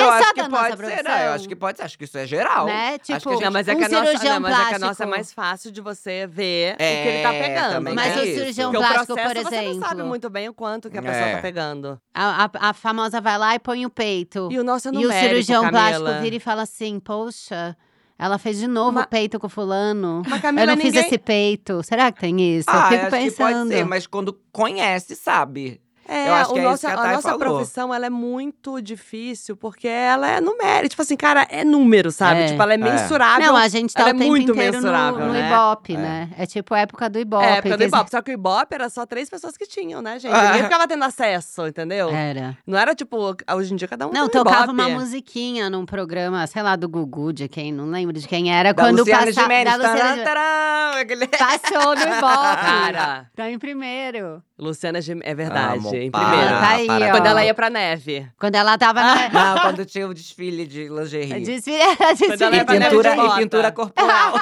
É 0.00 0.08
acho 0.08 0.24
só 0.28 0.32
que 0.32 0.40
da 0.42 0.48
nossa 0.48 0.76
pode 0.76 0.86
ser, 0.86 1.02
não, 1.04 1.18
eu 1.18 1.32
acho 1.32 1.46
que 1.46 1.54
pode 1.56 1.76
ser, 1.76 1.84
acho 1.84 1.98
que 1.98 2.04
isso 2.04 2.16
é 2.16 2.26
geral. 2.26 2.64
Né? 2.64 2.88
Acho 2.94 2.98
que 3.04 3.14
Tipo, 3.18 3.30
gente- 3.34 3.44
Não, 3.44 3.50
mas 3.52 3.68
é 3.68 3.74
um 3.74 3.76
que 3.78 3.84
a 3.84 3.88
nossa, 3.90 4.24
não, 4.24 4.40
mas 4.40 4.58
é 4.60 4.64
que 4.68 4.74
a 4.74 4.78
nossa 4.78 5.02
é 5.02 5.06
mais 5.06 5.32
fácil 5.32 5.70
de 5.70 5.80
você 5.82 6.26
ver 6.26 6.72
o 6.72 6.76
que 6.78 6.82
ele 6.82 7.22
tá 7.22 7.34
É, 7.34 7.42
pegando. 7.42 7.72
também 7.72 7.94
Mas 7.94 8.14
tem 8.14 8.22
o 8.22 8.34
cirurgião 8.38 8.72
Porque 8.72 8.82
o 8.84 8.88
plástico, 8.88 9.14
processo 9.14 9.34
por 9.34 9.50
você 9.50 9.60
não 9.62 9.74
sabe 9.74 9.84
exemplo. 9.92 10.06
muito 10.06 10.30
bem 10.30 10.48
o 10.48 10.54
quanto 10.54 10.88
que 10.88 10.96
a 10.96 11.02
pessoa 11.02 11.20
É. 11.22 11.34
tá 11.36 11.42
pegando. 11.42 12.00
A, 12.14 12.44
a- 12.46 12.50
a 12.70 12.72
famosa 12.72 13.20
vai 13.20 13.36
lá 13.36 13.54
e 13.54 13.58
põe 13.58 13.84
o 13.84 13.90
peito. 13.90 14.48
E 14.50 14.58
o 14.58 14.64
nosso 14.64 14.88
é 14.88 14.92
E 14.92 14.96
o 14.96 15.00
numérico, 15.02 15.28
cirurgião 15.28 15.62
Camila. 15.64 15.80
plástico 16.00 16.22
vira 16.22 16.36
e 16.36 16.40
fala 16.40 16.62
assim: 16.62 16.98
Poxa, 16.98 17.76
ela 18.18 18.38
fez 18.38 18.58
de 18.58 18.66
novo 18.66 19.00
o 19.00 19.06
peito 19.06 19.38
com 19.38 19.48
fulano. 19.48 20.22
Mas 20.24 20.36
Eu 20.36 20.42
Camila, 20.42 20.66
não 20.66 20.76
fiz 20.76 20.86
ninguém... 20.86 21.06
esse 21.06 21.18
peito. 21.18 21.82
Será 21.82 22.10
que 22.10 22.20
tem 22.20 22.58
isso? 22.58 22.68
Ah, 22.70 22.88
eu 22.92 22.98
fico 22.98 23.10
pensando. 23.10 23.36
pode 23.36 23.68
ser, 23.68 23.84
mas 23.84 24.06
quando 24.06 24.38
conhece, 24.50 25.14
sabe. 25.14 25.80
É, 26.08 26.28
Eu 26.28 26.34
acho 26.34 26.50
o 26.50 26.54
que 26.54 26.58
é 26.60 26.62
isso 26.62 26.70
nosso- 26.70 26.86
que 26.86 26.92
a 26.92 27.00
a 27.00 27.12
nossa 27.12 27.22
falou. 27.22 27.38
profissão 27.38 27.92
ela 27.94 28.06
é 28.06 28.10
muito 28.10 28.80
difícil 28.80 29.56
porque 29.56 29.88
ela 29.88 30.28
é 30.30 30.40
numérica. 30.40 30.88
Tipo 30.88 31.02
assim, 31.02 31.16
cara, 31.16 31.46
é 31.50 31.64
número, 31.64 32.10
sabe? 32.12 32.40
É. 32.42 32.46
Tipo, 32.48 32.62
ela 32.62 32.74
é 32.74 32.76
mensurável. 32.76 33.46
Não, 33.46 33.56
a 33.56 33.68
gente 33.68 33.92
tá 33.92 34.02
ela 34.02 34.10
o 34.10 34.14
é 34.14 34.18
tempo 34.18 34.26
muito 34.30 34.52
inteiro 34.52 34.76
no, 34.76 34.82
mensurável, 34.82 35.26
no 35.26 35.32
né? 35.32 35.50
Ibope, 35.50 35.94
É. 35.94 35.96
né? 35.98 36.30
É 36.38 36.46
tipo 36.46 36.74
a 36.74 36.78
época 36.80 37.10
do 37.10 37.18
Ibope. 37.18 37.44
É, 37.44 37.56
época 37.58 37.76
do 37.76 37.84
Ibope. 37.84 38.10
Só 38.10 38.22
que 38.22 38.30
o 38.30 38.34
Ibope 38.34 38.74
era 38.74 38.88
só 38.88 39.04
três 39.06 39.28
pessoas 39.30 39.56
que 39.56 39.66
tinham, 39.66 40.00
né, 40.00 40.18
gente? 40.18 40.32
Ah. 40.34 40.46
Ninguém 40.48 40.62
ficava 40.64 40.86
tendo 40.86 41.04
acesso, 41.04 41.66
entendeu? 41.66 42.08
Era. 42.10 42.56
Não 42.66 42.78
era 42.78 42.94
tipo, 42.94 43.34
hoje 43.54 43.72
em 43.72 43.76
dia 43.76 43.88
cada 43.88 44.06
um 44.06 44.12
Não, 44.12 44.28
tem 44.28 44.40
um 44.40 44.44
tocava 44.44 44.64
Ibope. 44.72 44.72
uma 44.80 44.88
musiquinha 44.90 45.68
num 45.70 45.84
programa, 45.84 46.46
sei 46.46 46.62
lá, 46.62 46.76
do 46.76 46.88
Gugu, 46.88 47.32
de 47.32 47.48
quem, 47.48 47.72
não 47.72 47.86
lembro 47.86 48.12
de 48.18 48.26
quem 48.28 48.52
era. 48.54 48.72
Da 48.72 48.82
quando 48.84 48.98
Luciana 48.98 49.26
passa- 49.26 49.32
Gimenez. 49.42 49.64
da 49.64 49.76
Luciana 49.76 50.16
Gimenez. 50.16 51.30
Passou 51.38 51.94
no 51.96 52.02
Ibope. 52.16 52.56
Cara, 52.66 53.26
Tá 53.34 53.50
em 53.50 53.58
primeiro. 53.58 54.42
Luciana 54.58 55.00
Gim... 55.02 55.20
É 55.22 55.34
verdade, 55.34 55.78
Amo. 55.78 55.90
Em 56.02 56.10
para, 56.10 56.28
primeira. 56.28 56.50
Tá 56.58 56.68
aí, 56.70 56.86
para. 56.86 57.06
ó. 57.06 57.10
Quando 57.10 57.26
ela 57.26 57.44
ia 57.44 57.54
pra 57.54 57.70
neve. 57.70 58.26
Quando 58.38 58.54
ela 58.54 58.78
tava 58.78 59.00
na. 59.02 59.28
Não, 59.54 59.58
quando 59.62 59.84
tinha 59.84 60.06
o 60.08 60.14
desfile 60.14 60.66
de 60.66 60.88
lingerie. 60.88 61.40
Desfile, 61.44 61.76
era 61.78 62.12
desfile. 62.14 62.42
ela 62.44 62.54
E 62.54 62.58
ia 62.58 62.64
pra 62.64 62.74
neve 62.78 62.90
pintura, 62.90 63.12
e 63.12 63.16
bota. 63.16 63.36
pintura 63.36 63.72
corporal. 63.72 64.34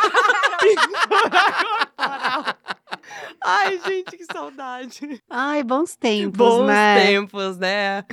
Ai, 3.47 3.79
gente, 3.87 4.17
que 4.17 4.25
saudade. 4.25 5.23
Ai, 5.29 5.63
bons 5.63 5.95
tempos, 5.97 6.37
Bons 6.39 6.67
né? 6.67 7.07
tempos, 7.07 7.59
né? 7.59 8.05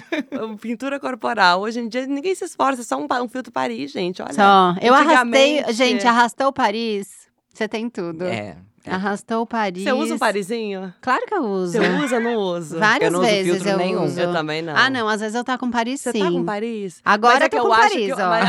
Pintura 0.60 1.00
corporal. 1.00 1.62
Hoje 1.62 1.80
em 1.80 1.88
dia 1.88 2.06
ninguém 2.06 2.36
se 2.36 2.44
esforça, 2.44 2.82
é 2.82 2.84
só 2.84 2.98
um, 2.98 3.08
um 3.24 3.30
filtro 3.30 3.52
Paris, 3.52 3.92
gente. 3.92 4.22
Olha. 4.22 4.34
Só. 4.34 4.76
Eu 4.82 4.94
arrastei. 4.94 5.64
Gente, 5.74 6.06
arrastou 6.06 6.52
Paris. 6.52 7.30
Você 7.54 7.68
tem 7.68 7.90
tudo. 7.90 8.26
É. 8.26 8.58
Arrastou 8.88 9.46
Paris. 9.46 9.84
Você 9.84 9.92
usa 9.92 10.16
um 10.16 10.18
Parisinho? 10.18 10.94
Claro 11.02 11.26
que 11.28 11.34
eu 11.34 11.44
uso. 11.44 11.74
Você 11.74 11.80
usa 12.04 12.16
ou 12.16 12.22
não 12.22 12.36
usa? 12.36 12.80
Várias 12.80 13.04
Eu 13.08 13.12
não 13.12 13.20
uso 13.20 13.30
vezes 13.30 13.52
filtro 13.54 13.70
eu 13.70 13.78
nenhum. 13.78 14.04
uso. 14.06 14.20
Eu 14.20 14.32
também 14.34 14.62
não. 14.62 14.76
Ah, 14.76 14.90
não. 14.90 15.08
Às 15.08 15.22
vezes 15.22 15.36
eu 15.36 15.44
tá 15.44 15.58
com 15.58 15.70
Paris, 15.70 16.02
Você 16.02 16.12
sim. 16.12 16.20
tá 16.20 16.32
com 16.32 16.44
Paris? 16.44 17.00
Agora 17.06 17.34
mas 17.36 17.42
é 17.42 17.46
eu 17.46 17.50
tô 17.50 17.56
que 17.58 17.62
com 17.62 17.68
eu 17.68 17.74
acho 17.74 17.90
Paris, 17.90 18.06
que, 18.06 18.22
ó. 18.22 18.30
Mas, 18.30 18.44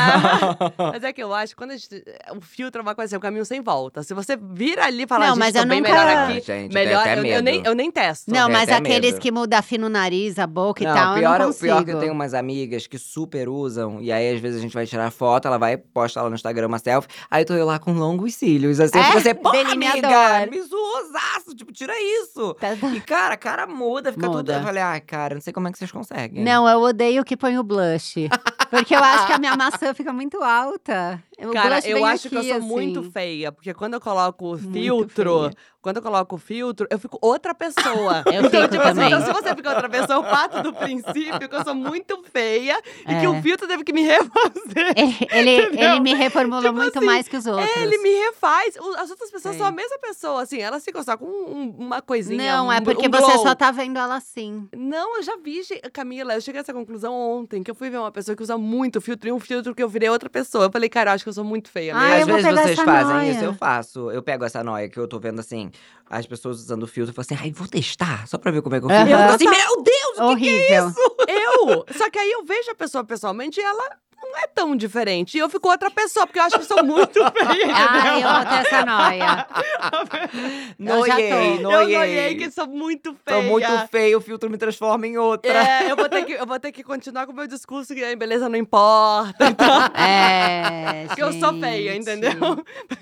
mas 0.93 1.05
é 1.05 1.12
que 1.12 1.22
eu 1.22 1.35
acho 1.35 1.53
que 1.53 1.57
quando 1.57 1.70
a 1.72 1.76
gente, 1.76 2.05
o 2.37 2.41
filtro 2.41 2.80
é 2.80 2.83
uma 2.83 2.95
coisa 2.95 3.07
assim, 3.09 3.14
é 3.14 3.18
um 3.18 3.20
caminho 3.20 3.45
sem 3.45 3.61
volta. 3.61 4.03
Se 4.03 4.14
você 4.14 4.37
vira 4.37 4.85
ali 4.87 5.03
e 5.03 5.07
fala, 5.07 5.28
Não, 5.28 5.37
mas 5.37 5.53
tô 5.53 5.61
eu 5.61 5.66
nunca- 5.66 5.80
melhor 5.83 6.07
aqui, 6.07 6.41
gente, 6.41 6.72
melhor, 6.74 7.07
eu, 7.18 7.24
eu 7.26 7.43
nem, 7.43 7.62
eu 7.64 7.74
nem 7.74 7.91
testo. 7.91 8.30
Não, 8.33 8.47
Tem 8.47 8.53
mas 8.57 8.68
aqueles 8.68 9.12
medo. 9.12 9.20
que 9.20 9.30
mudam 9.30 9.59
afina 9.59 9.87
o 9.87 9.89
nariz, 9.91 10.39
a 10.39 10.47
boca 10.47 10.83
e 10.83 10.87
Não, 10.87 10.95
tal, 10.95 11.14
pior, 11.16 11.22
eu 11.35 11.39
não 11.39 11.45
é- 11.45 11.47
consigo. 11.47 11.64
pior 11.66 11.85
que 11.85 11.91
eu 11.91 12.01
tenho 12.01 12.12
umas 12.12 12.35
amigas 12.35 12.87
que 12.87 12.99
super 12.99 13.49
usam, 13.49 14.01
e 14.01 14.11
aí 14.11 14.35
às 14.35 14.41
vezes 14.41 14.59
a 14.59 14.62
gente 14.62 14.72
vai 14.74 14.87
tirar 14.87 15.11
foto, 15.11 15.47
ela 15.47 15.59
vai 15.59 15.76
posta 15.76 16.22
lá 16.22 16.28
no 16.28 16.35
Instagram 16.35 16.68
uma 16.68 16.78
selfie, 16.78 17.09
aí 17.30 17.45
tô 17.45 17.55
eu 17.55 17.66
lá 17.66 17.78
com 17.78 17.93
longos 17.93 18.35
cílios, 18.35 18.80
assim, 18.80 18.99
É? 18.99 19.03
é? 19.09 19.12
você, 19.12 19.35
pô, 19.35 19.49
amiga, 19.51 20.09
Delineador. 20.29 20.51
me 20.51 20.62
zoaço, 20.62 21.55
tipo, 21.57 21.73
tira 21.73 21.93
isso. 22.01 22.55
Tá- 22.55 22.77
tá- 22.77 22.89
E 22.89 23.01
cara, 23.01 23.35
a 23.35 23.37
cara 23.37 23.66
muda, 23.66 24.12
fica 24.12 24.27
tudo, 24.27 24.37
Muda. 24.39 24.55
eu 24.59 24.62
falei, 24.62 24.83
ai, 24.83 25.01
cara, 25.01 25.35
não 25.35 25.41
sei 25.43 25.53
como 25.53 25.68
é 25.68 25.73
que 25.73 25.79
vocês 25.79 25.91
conseguem. 25.93 26.43
Não, 26.45 26.68
eu 26.68 26.81
odeio 26.81 27.25
que 27.25 27.37
põe 27.37 27.59
o 27.59 27.62
blush. 27.62 28.29
Porque 28.73 28.95
eu 28.95 28.99
acho 29.05 29.27
que 29.27 29.33
a 29.33 29.39
minha 29.39 29.57
maçã 29.57 29.93
fica 29.95 30.12
muito 30.12 30.43
alta. 30.43 31.23
O 31.39 31.51
Cara, 31.53 31.81
eu 31.87 32.05
acho 32.05 32.29
que 32.29 32.35
eu 32.37 32.39
aqui, 32.41 32.49
sou 32.49 32.57
assim. 32.59 32.66
muito 32.66 33.03
feia, 33.11 33.51
porque 33.53 33.75
quando 33.75 33.95
eu 33.95 34.01
coloco 34.01 34.55
o 34.55 34.59
filtro, 34.59 35.41
feia. 35.43 35.55
quando 35.81 35.97
eu 35.97 36.03
coloco 36.03 36.37
o 36.37 36.39
filtro, 36.39 36.87
eu 36.89 36.99
fico 36.99 37.18
outra 37.20 37.53
pessoa. 37.55 38.23
Eu 38.33 38.45
fico 38.49 38.68
tipo 38.68 38.83
assim, 38.83 38.95
também. 38.95 39.07
então 39.12 39.20
se 39.25 39.33
você 39.33 39.55
fica 39.55 39.68
outra 39.70 39.89
pessoa, 39.89 40.18
eu 40.18 40.23
parto 40.23 40.62
do 40.62 40.73
princípio 40.73 41.49
que 41.49 41.55
eu 41.55 41.64
sou 41.64 41.75
muito 41.75 42.23
feia 42.33 42.81
e 43.01 43.05
que 43.20 43.27
É. 43.27 43.29
o 43.29 43.43
filtro 43.43 43.66
teve 43.66 43.83
que 43.85 43.93
me 43.93 44.03
refazer. 44.03 44.95
Ele, 44.97 45.27
ele, 45.51 45.62
Entendeu? 45.66 45.91
ele 45.91 46.01
me 46.01 46.14
reformulou 46.14 46.62
Tipo 46.62 46.75
muito 46.77 46.97
assim, 46.99 47.07
mais 47.07 47.29
que 47.29 47.37
os 47.37 47.47
outros. 47.47 47.77
Ele 47.77 47.99
me 47.99 48.11
refaz. 48.27 48.77
As 48.99 49.11
outras 49.11 49.31
pessoas 49.31 49.57
são 49.57 49.66
a 49.66 49.70
mesma 49.73 49.99
pessoa, 49.99 50.43
assim. 50.43 50.59
Elas 50.61 50.85
ficam 50.85 51.03
só 51.03 51.16
com 51.16 51.27
um- 51.27 51.75
uma 51.79 52.01
coisinha. 52.01 52.57
Não, 52.57 52.68
um, 52.68 52.73
é 52.73 52.81
porque 52.81 53.09
um 53.09 53.11
você 53.11 53.39
só 53.39 53.55
tá 53.55 53.70
vendo 53.70 53.99
ela 53.99 54.16
assim. 54.16 54.68
Não, 54.77 55.16
eu 55.16 55.23
já 55.23 55.37
vi, 55.37 55.61
Camila, 55.93 56.35
eu 56.35 56.41
cheguei 56.41 56.61
a 56.61 56.62
essa 56.62 56.73
conclusão 56.73 57.12
ontem, 57.14 57.62
que 57.62 57.70
eu 57.70 57.75
fui 57.75 57.91
ver 57.91 57.99
uma 57.99 58.12
pessoa 58.12 58.37
que 58.37 58.43
usa 58.43 58.57
muito 58.63 59.01
filtro 59.01 59.29
e 59.29 59.33
um 59.33 59.41
filtro 59.41 59.75
que 59.75 59.83
eu 59.83 59.89
virei 59.89 60.09
outra 60.09 60.31
pessoa. 60.31 60.65
Eu 60.65 60.71
falei, 60.71 60.89
cara, 60.89 61.11
eu 61.11 61.15
acho 61.15 61.25
que 61.25 61.29
eu 61.29 61.35
sou 61.35 61.45
muito 61.45 61.69
feia 61.71 61.95
Ai, 61.95 62.19
mesmo. 62.19 62.37
Às 62.37 62.45
eu 62.45 62.53
vou 62.53 62.55
vezes 62.55 62.77
vocês 62.77 62.81
fazem 62.87 63.15
noia. 63.15 63.31
isso, 63.31 63.45
eu 63.45 63.55
faço. 63.55 64.11
Eu 64.11 64.23
pego 64.23 64.45
essa 64.45 64.63
noia 64.65 64.89
que 64.89 64.99
eu 64.99 65.07
tô 65.07 65.19
vendo 65.19 65.41
assim, 65.41 65.71
as 66.09 66.27
pessoas 66.27 66.59
usando 66.61 66.87
filtro, 66.87 67.11
eu 67.11 67.15
falo 67.15 67.27
assim, 67.29 67.37
ai, 67.45 67.53
vou 67.53 67.67
testar, 67.69 68.27
só 68.27 68.39
pra 68.39 68.51
ver 68.51 68.63
como 68.63 68.77
é 68.77 68.81
que 68.81 68.87
eu 68.87 68.91
fico. 68.91 69.01
Aham. 69.01 69.11
Eu 69.11 69.19
falo 69.19 69.35
assim, 69.35 69.49
meu 69.49 69.83
Deus, 69.83 70.33
o 70.33 70.37
que, 70.37 70.43
que 70.43 70.73
é 70.73 70.79
isso? 70.79 70.95
Eu! 71.29 71.85
Só 71.97 72.09
que 72.11 72.19
aí 72.19 72.31
eu 72.31 72.45
vejo 72.45 72.71
a 72.71 72.75
pessoa 72.75 73.05
pessoalmente 73.05 73.61
e 73.61 73.63
ela 73.63 73.97
não 74.31 74.39
é 74.39 74.47
tão 74.47 74.75
diferente. 74.77 75.37
E 75.37 75.41
eu 75.41 75.49
fico 75.49 75.68
outra 75.68 75.91
pessoa, 75.91 76.27
porque 76.27 76.39
eu 76.39 76.45
acho 76.45 76.59
que 76.59 76.64
sou 76.64 76.83
muito 76.85 77.12
feia. 77.33 77.75
Ai, 77.75 78.16
entendeu? 78.18 78.29
eu 78.29 78.35
vou 78.35 78.45
ter 78.47 78.66
essa 78.66 78.85
noia. 78.87 79.47
Tô. 80.79 80.85
Noiei, 80.85 81.33
Eu 81.57 81.61
noiei. 81.62 81.97
noiei 81.99 82.35
que 82.37 82.51
sou 82.51 82.66
muito 82.66 83.14
feia. 83.25 83.43
Tô 83.43 83.49
muito 83.49 83.89
feio, 83.89 84.18
o 84.18 84.20
filtro 84.20 84.49
me 84.51 84.57
transforma 84.59 85.07
em 85.07 85.16
outra. 85.18 85.53
É, 85.53 85.91
eu 85.91 85.97
vou, 85.97 86.09
ter 86.09 86.25
que, 86.25 86.33
eu 86.33 86.47
vou 86.47 86.59
ter 86.61 86.73
que 86.73 86.83
continuar 86.83 87.27
com 87.27 87.33
o 87.33 87.37
meu 87.37 87.47
discurso 87.47 87.95
que 87.95 88.03
a 88.05 88.16
beleza 88.16 88.49
não 88.49 88.57
importa. 88.57 89.47
Então, 89.47 89.83
É, 89.95 91.05
porque 91.09 91.23
eu 91.23 91.33
sou 91.35 91.59
feia, 91.61 91.95
entendeu? 91.97 92.33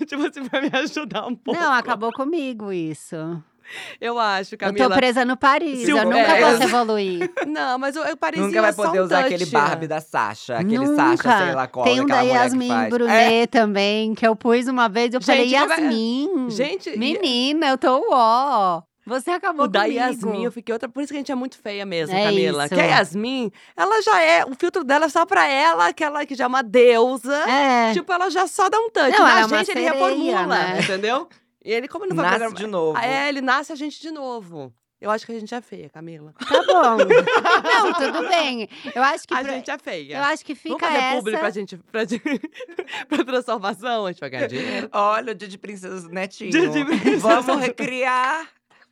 tipo 0.07 0.25
assim, 0.27 0.47
pra 0.47 0.61
me 0.61 0.69
ajudar 0.73 1.27
um 1.27 1.35
pouco. 1.35 1.59
Não, 1.59 1.71
acabou 1.73 2.11
comigo 2.11 2.71
isso. 2.71 3.41
Eu 4.01 4.17
acho, 4.19 4.55
Eu 4.55 4.57
Camila. 4.59 4.89
tô 4.89 4.95
presa 4.95 5.23
no 5.25 5.37
Paris, 5.37 5.87
eu 5.87 6.03
nunca 6.05 6.17
é, 6.17 6.41
posso 6.41 6.63
eu- 6.63 6.67
evoluir. 6.67 7.31
Não, 7.47 7.77
mas 7.77 7.95
eu, 7.95 8.03
eu 8.03 8.17
parecia 8.17 8.45
Nunca 8.45 8.61
vai 8.61 8.73
poder 8.73 9.01
um 9.01 9.03
usar 9.05 9.21
touch. 9.23 9.33
aquele 9.33 9.49
Barbie 9.49 9.87
da 9.87 10.01
Sasha, 10.01 10.55
aquele 10.57 10.77
Nunca. 10.79 11.17
Sasha, 11.17 11.45
sei 11.45 11.55
lá 11.55 11.67
qual, 11.67 11.85
Tem 11.85 12.01
um 12.01 12.05
da 12.05 12.21
Yasmin 12.21 12.67
faz. 12.67 12.89
Brunet 12.89 13.43
É, 13.43 13.47
também, 13.47 14.13
que 14.15 14.25
eu 14.27 14.35
pus 14.35 14.67
uma 14.67 14.87
vez, 14.89 15.13
eu 15.13 15.21
falei, 15.21 15.47
Gente, 15.47 15.55
é- 15.55 15.59
Yasmin, 15.67 16.49
Gente, 16.49 16.97
menina, 16.97 17.67
eu 17.69 17.77
tô 17.77 17.99
uó. 18.09 18.81
Você 19.03 19.31
acabou 19.31 19.65
O 19.65 19.67
da 19.67 19.81
comigo. 19.81 19.97
Yasmin, 19.99 20.43
eu 20.45 20.51
fiquei 20.51 20.71
outra. 20.71 20.87
Por 20.87 21.01
isso 21.01 21.11
que 21.11 21.17
a 21.17 21.19
gente 21.19 21.31
é 21.31 21.35
muito 21.35 21.57
feia 21.57 21.83
mesmo, 21.85 22.15
É 22.15 22.25
Camila. 22.25 22.65
isso. 22.65 22.75
Que 22.75 22.79
a 22.79 22.85
Yasmin, 22.85 23.51
ela 23.75 23.99
já 24.03 24.21
é. 24.21 24.45
O 24.45 24.53
filtro 24.53 24.83
dela 24.83 25.05
é 25.05 25.09
só 25.09 25.25
pra 25.25 25.47
ela, 25.47 25.87
aquela 25.87 26.23
que 26.23 26.35
já 26.35 26.43
é 26.43 26.47
uma 26.47 26.61
deusa. 26.61 27.35
É, 27.49 27.93
Tipo, 27.93 28.13
ela 28.13 28.29
já 28.29 28.45
só 28.47 28.69
dá 28.69 28.77
um 28.77 28.91
touch. 28.91 29.09
Não, 29.11 29.25
Na 29.25 29.31
ela 29.31 29.39
é 29.41 29.45
uma 29.47 29.57
gente, 29.57 29.71
ele 29.71 29.81
sereia, 29.87 29.91
reformula, 29.93 30.45
né? 30.45 30.79
entendeu? 30.83 31.27
E 31.63 31.71
ele, 31.71 31.87
como 31.87 32.05
ele 32.05 32.09
não 32.13 32.17
vai 32.23 32.25
Nasce 32.25 32.39
programar- 32.39 32.61
de 32.65 32.67
novo. 32.71 32.97
Ah, 32.97 33.05
É, 33.05 33.29
ele 33.29 33.41
nasce 33.41 33.71
a 33.71 33.75
gente 33.75 34.01
de 34.01 34.11
novo. 34.11 34.73
Eu 34.99 35.09
acho 35.09 35.25
que 35.25 35.31
a 35.31 35.39
gente 35.39 35.53
é 35.55 35.61
feia, 35.61 35.89
Camila. 35.89 36.31
tá 36.37 36.61
bom. 36.63 36.97
Não, 37.63 37.93
tudo 37.93 38.27
bem. 38.29 38.69
Eu 38.93 39.01
acho 39.01 39.27
que 39.27 39.33
A 39.33 39.39
pra- 39.41 39.53
gente 39.53 39.71
é 39.71 39.77
feia. 39.79 40.17
eu 40.17 40.23
acho 40.25 40.45
que 40.45 40.53
Vamos 40.53 40.77
fica 40.79 40.85
fazer 40.87 40.99
essa. 41.03 41.17
publi 41.17 41.37
pra 41.39 41.49
gente, 41.49 41.77
pra, 41.77 42.01
pra 43.09 43.25
transformação? 43.25 44.05
A 44.05 44.11
gente 44.11 44.19
vai 44.19 44.29
ganhar 44.29 44.47
dinheiro. 44.47 44.89
Olha 44.93 45.31
o 45.31 45.35
dia 45.35 45.47
de 45.47 45.57
princesa 45.57 46.07
Netinho. 46.07 46.51
Dia 46.51 46.69
de 46.69 46.85
princesa. 46.85 47.41
Vamos 47.41 47.61
recriar. 47.65 48.47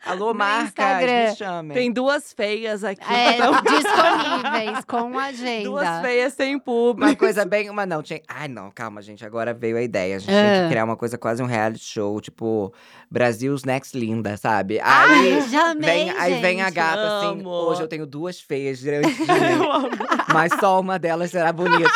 Alô, 0.05 0.33
marcas, 0.33 0.67
Instagram. 0.69 1.29
me 1.29 1.35
chamem. 1.35 1.77
Tem 1.77 1.91
duas 1.91 2.31
feias 2.33 2.83
aqui. 2.83 3.01
É, 3.13 3.33
então, 3.35 3.51
disponíveis, 3.61 4.85
com 4.85 5.17
agenda. 5.19 5.63
duas 5.65 6.01
feias 6.01 6.33
sem 6.33 6.57
público. 6.57 7.09
Uma 7.09 7.15
coisa 7.15 7.45
bem. 7.45 7.69
Uma 7.69 7.85
não, 7.85 8.01
tinha. 8.01 8.21
Ai, 8.27 8.47
não, 8.47 8.71
calma, 8.71 9.01
gente. 9.01 9.25
Agora 9.25 9.53
veio 9.53 9.77
a 9.77 9.81
ideia. 9.81 10.15
A 10.15 10.19
gente 10.19 10.29
tem 10.29 10.37
Ah. 10.37 10.63
que 10.63 10.69
criar 10.69 10.85
uma 10.85 10.95
coisa 10.95 11.17
quase 11.17 11.43
um 11.43 11.45
reality 11.45 11.83
show, 11.83 12.19
tipo 12.21 12.73
Brasil's 13.11 13.63
Next 13.65 13.97
Linda, 13.97 14.37
sabe? 14.37 14.79
Ai, 14.81 15.33
Aí. 15.33 15.49
já 15.49 15.71
amei, 15.71 15.89
Vem, 15.89 16.09
aí 16.11 16.41
vem 16.41 16.61
a 16.61 16.65
gente. 16.65 16.75
gata 16.75 17.17
assim. 17.17 17.27
Amo. 17.41 17.49
Hoje 17.49 17.81
eu 17.81 17.87
tenho 17.87 18.05
duas 18.05 18.39
feias 18.39 18.79
mim, 18.83 18.91
Eu 19.61 19.71
amo. 19.71 19.89
mas 20.33 20.53
só 20.59 20.79
uma 20.79 20.97
delas 20.97 21.31
será 21.31 21.51
bonita. 21.51 21.89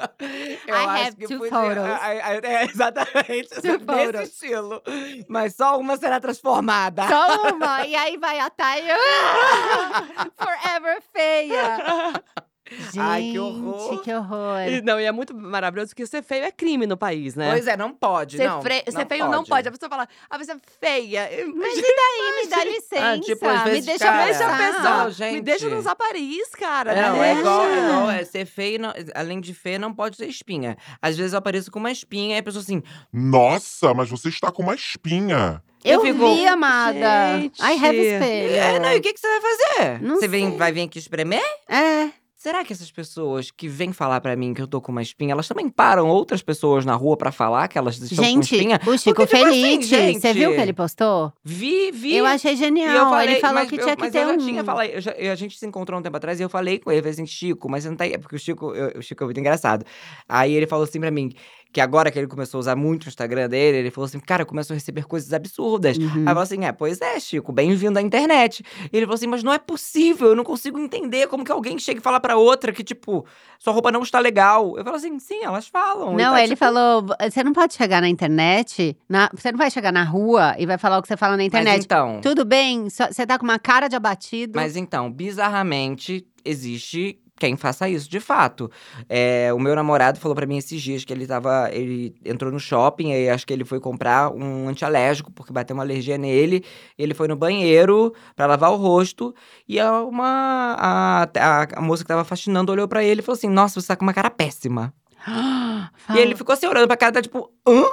Eu 0.66 0.74
I 0.74 0.78
acho 0.86 1.06
have 1.08 1.16
que 1.16 1.26
two 1.26 1.38
podia- 1.38 1.50
photos. 1.50 1.84
ai, 2.00 2.20
ai, 2.20 2.40
é, 2.42 2.64
exatamente. 2.64 3.48
Two 3.60 3.78
desse 3.78 3.84
photos. 3.84 4.20
estilo. 4.28 4.82
Mas 5.28 5.54
só 5.54 5.78
uma 5.78 5.96
será 5.96 6.20
transformada. 6.20 7.06
Só 7.08 7.50
uma. 7.52 7.86
E 7.86 7.94
aí 7.94 8.16
vai 8.16 8.38
a 8.38 8.50
Thay. 8.50 8.82
Forever 10.38 11.02
feia. 11.12 12.22
Gente, 12.70 12.98
Ai, 13.00 13.30
que 13.32 13.38
horror. 13.38 14.00
que 14.02 14.12
horror. 14.14 14.60
E, 14.68 14.80
não, 14.82 15.00
e 15.00 15.04
é 15.04 15.12
muito 15.12 15.34
maravilhoso 15.34 15.88
porque 15.90 16.06
ser 16.06 16.22
feio 16.22 16.44
é 16.44 16.52
crime 16.52 16.86
no 16.86 16.96
país, 16.96 17.34
né? 17.34 17.50
Pois 17.50 17.66
é, 17.66 17.76
não 17.76 17.92
pode. 17.92 18.36
Ser, 18.36 18.46
não, 18.48 18.62
fre- 18.62 18.84
ser 18.88 19.06
feio 19.06 19.28
não 19.28 19.44
pode. 19.44 19.68
A 19.68 19.72
pessoa 19.72 19.88
fala, 19.90 20.08
ah, 20.28 20.38
você 20.38 20.52
é 20.52 20.56
feia. 20.80 21.28
Mas 21.56 21.78
e 21.78 21.82
daí? 21.82 22.42
Me 22.42 22.46
dá 22.48 22.64
licença. 22.64 22.80
Ah, 23.10 23.18
tipo, 23.18 23.46
às 23.46 23.64
me 23.64 23.80
deixa 23.82 24.04
cara, 24.04 24.24
Deixa 24.24 24.46
a 24.46 24.56
pessoa. 24.58 24.82
Não, 24.98 25.04
Me 25.06 25.12
gente. 25.12 25.40
deixa 25.42 25.66
usar 25.76 25.96
Paris, 25.96 26.48
cara. 26.50 26.92
É, 26.92 27.02
não, 27.08 27.16
é 27.22 27.34
deixa. 27.34 27.40
igual, 27.40 27.64
é 27.64 27.78
igual 27.78 28.10
é, 28.10 28.24
ser 28.24 28.44
feio, 28.46 28.78
não- 28.80 28.92
além 29.14 29.40
de 29.40 29.52
feia, 29.54 29.78
não 29.78 29.92
pode 29.94 30.16
ser 30.16 30.26
espinha. 30.26 30.76
Às 31.00 31.16
vezes 31.16 31.32
eu 31.32 31.38
apareço 31.38 31.70
com 31.70 31.78
uma 31.78 31.90
espinha 31.90 32.36
e 32.36 32.38
a 32.38 32.42
pessoa 32.42 32.62
assim, 32.62 32.82
Nossa, 33.12 33.92
mas 33.94 34.08
você 34.10 34.28
está 34.28 34.50
com 34.52 34.62
uma 34.62 34.74
espinha. 34.74 35.62
Eu, 35.84 35.94
Eu 35.94 36.00
fico, 36.02 36.34
vi, 36.34 36.46
amada. 36.46 37.38
gente. 37.38 37.58
I 37.60 37.72
have 37.84 37.96
espelho. 37.96 38.54
é, 38.54 38.78
não, 38.78 38.92
e 38.92 38.98
o 38.98 39.00
que, 39.00 39.12
que 39.14 39.20
você 39.20 39.26
vai 39.28 39.40
fazer? 39.40 40.02
Não 40.02 40.16
você 40.16 40.28
vem, 40.28 40.56
vai 40.56 40.72
vir 40.72 40.82
aqui 40.82 40.98
espremer? 40.98 41.42
É. 41.68 42.10
Será 42.42 42.64
que 42.64 42.72
essas 42.72 42.90
pessoas 42.90 43.50
que 43.50 43.68
vêm 43.68 43.92
falar 43.92 44.18
pra 44.18 44.34
mim 44.34 44.54
que 44.54 44.62
eu 44.62 44.66
tô 44.66 44.80
com 44.80 44.90
uma 44.90 45.02
espinha, 45.02 45.32
elas 45.32 45.46
também 45.46 45.68
param 45.68 46.08
outras 46.08 46.40
pessoas 46.40 46.86
na 46.86 46.94
rua 46.94 47.14
pra 47.14 47.30
falar 47.30 47.68
que 47.68 47.76
elas 47.76 47.98
estão 47.98 48.16
com 48.16 48.24
Gente, 48.24 48.54
espinha? 48.56 48.80
o 48.86 48.96
Chico 48.96 49.26
tipo 49.26 49.36
assim, 49.36 49.44
Felite, 49.60 49.86
gente, 49.86 50.20
você 50.20 50.32
viu 50.32 50.50
o 50.50 50.54
que 50.54 50.60
ele 50.62 50.72
postou? 50.72 51.34
Vi, 51.44 51.90
vi. 51.92 52.16
Eu 52.16 52.24
achei 52.24 52.56
genial. 52.56 52.96
eu 52.96 53.10
falei, 53.10 53.34
ele 53.34 53.40
falou 53.42 53.66
que 53.66 53.74
eu, 53.74 53.80
tinha 53.84 53.94
que 53.94 54.10
ter 54.10 54.22
eu 54.22 54.30
um. 54.30 54.38
tinha 54.38 54.64
falado, 54.64 54.86
eu 54.88 55.02
já- 55.02 55.12
a 55.30 55.34
gente 55.34 55.58
se 55.58 55.66
encontrou 55.66 56.00
um 56.00 56.02
tempo 56.02 56.16
atrás 56.16 56.40
e 56.40 56.42
eu 56.42 56.48
falei 56.48 56.78
com 56.78 56.90
ele, 56.90 57.06
assim, 57.06 57.26
Chico, 57.26 57.68
mas 57.68 57.82
você 57.82 57.90
não 57.90 57.96
tá 57.98 58.04
aí, 58.04 58.14
é 58.14 58.18
porque 58.18 58.36
o 58.36 58.38
Chico, 58.38 58.74
eu- 58.74 58.98
o 59.00 59.02
Chico 59.02 59.22
é 59.22 59.26
muito 59.26 59.38
engraçado. 59.38 59.84
Aí 60.26 60.54
ele 60.54 60.66
falou 60.66 60.84
assim 60.84 60.98
pra 60.98 61.10
mim, 61.10 61.34
que 61.72 61.80
agora 61.80 62.10
que 62.10 62.18
ele 62.18 62.26
começou 62.26 62.58
a 62.58 62.60
usar 62.60 62.74
muito 62.76 63.04
o 63.04 63.08
Instagram 63.08 63.48
dele, 63.48 63.78
ele 63.78 63.90
falou 63.92 64.06
assim, 64.06 64.18
cara, 64.18 64.44
começou 64.44 64.74
a 64.74 64.76
receber 64.76 65.04
coisas 65.06 65.32
absurdas. 65.32 65.96
Uhum. 65.98 66.06
Aí 66.06 66.20
eu 66.20 66.24
falei 66.26 66.42
assim, 66.42 66.64
é, 66.64 66.72
pois 66.72 67.00
é, 67.00 67.20
Chico, 67.20 67.52
bem-vindo 67.52 67.98
à 67.98 68.02
internet. 68.02 68.64
E 68.92 68.96
ele 68.96 69.06
falou 69.06 69.14
assim, 69.14 69.28
mas 69.28 69.42
não 69.44 69.52
é 69.52 69.58
possível, 69.58 70.28
eu 70.30 70.34
não 70.36 70.42
consigo 70.42 70.78
entender 70.80 71.28
como 71.28 71.44
que 71.44 71.52
alguém 71.52 71.78
chega 71.78 72.00
e 72.00 72.02
fala 72.02 72.18
pra 72.18 72.36
outra 72.36 72.72
que, 72.72 72.82
tipo, 72.82 73.24
sua 73.58 73.72
roupa 73.72 73.92
não 73.92 74.02
está 74.02 74.18
legal. 74.18 74.76
Eu 74.76 74.82
falo 74.84 74.96
assim, 74.96 75.16
sim, 75.20 75.44
elas 75.44 75.68
falam. 75.68 76.16
Não, 76.16 76.32
tá, 76.32 76.40
ele 76.40 76.54
tipo, 76.54 76.58
falou: 76.58 77.06
você 77.30 77.44
não 77.44 77.52
pode 77.52 77.74
chegar 77.74 78.00
na 78.00 78.08
internet, 78.08 78.96
na- 79.08 79.30
você 79.32 79.52
não 79.52 79.58
vai 79.58 79.70
chegar 79.70 79.92
na 79.92 80.02
rua 80.02 80.56
e 80.58 80.66
vai 80.66 80.76
falar 80.76 80.98
o 80.98 81.02
que 81.02 81.08
você 81.08 81.16
fala 81.16 81.32
na 81.32 81.38
Mas 81.38 81.46
internet. 81.46 81.84
então, 81.84 82.20
Tudo 82.20 82.44
bem, 82.44 82.88
você 82.88 83.24
tá 83.26 83.38
com 83.38 83.44
uma 83.44 83.58
cara 83.60 83.86
de 83.86 83.94
abatido. 83.94 84.54
mas 84.56 84.76
então, 84.76 85.10
bizarramente, 85.10 86.26
existe 86.44 87.18
quem 87.40 87.56
faça 87.56 87.88
isso, 87.88 88.08
de 88.08 88.20
fato. 88.20 88.70
É, 89.08 89.50
o 89.54 89.58
meu 89.58 89.74
namorado 89.74 90.20
falou 90.20 90.36
pra 90.36 90.46
mim 90.46 90.58
esses 90.58 90.80
dias 90.80 91.04
que 91.04 91.12
ele 91.12 91.26
tava. 91.26 91.70
Ele 91.72 92.14
entrou 92.24 92.52
no 92.52 92.60
shopping 92.60 93.12
e 93.12 93.30
acho 93.30 93.46
que 93.46 93.52
ele 93.52 93.64
foi 93.64 93.80
comprar 93.80 94.30
um 94.30 94.68
antialérgico, 94.68 95.32
porque 95.32 95.52
bateu 95.52 95.74
uma 95.74 95.82
alergia 95.82 96.18
nele. 96.18 96.62
Ele 96.98 97.14
foi 97.14 97.26
no 97.26 97.34
banheiro 97.34 98.14
pra 98.36 98.46
lavar 98.46 98.70
o 98.70 98.76
rosto. 98.76 99.34
E 99.66 99.80
uma. 99.80 100.76
A, 100.78 101.22
a, 101.22 101.66
a 101.76 101.80
moça 101.80 102.04
que 102.04 102.08
tava 102.08 102.24
faxinando 102.24 102.70
olhou 102.70 102.86
pra 102.86 103.02
ele 103.02 103.20
e 103.20 103.24
falou 103.24 103.36
assim: 103.36 103.48
Nossa, 103.48 103.80
você 103.80 103.88
tá 103.88 103.96
com 103.96 104.04
uma 104.04 104.14
cara 104.14 104.30
péssima. 104.30 104.92
E 106.14 106.18
ele 106.18 106.34
ficou 106.34 106.52
assim, 106.52 106.66
olhando 106.66 106.86
pra 106.86 106.96
cara, 106.96 107.12
tá 107.12 107.22
tipo, 107.22 107.50
hã? 107.66 107.84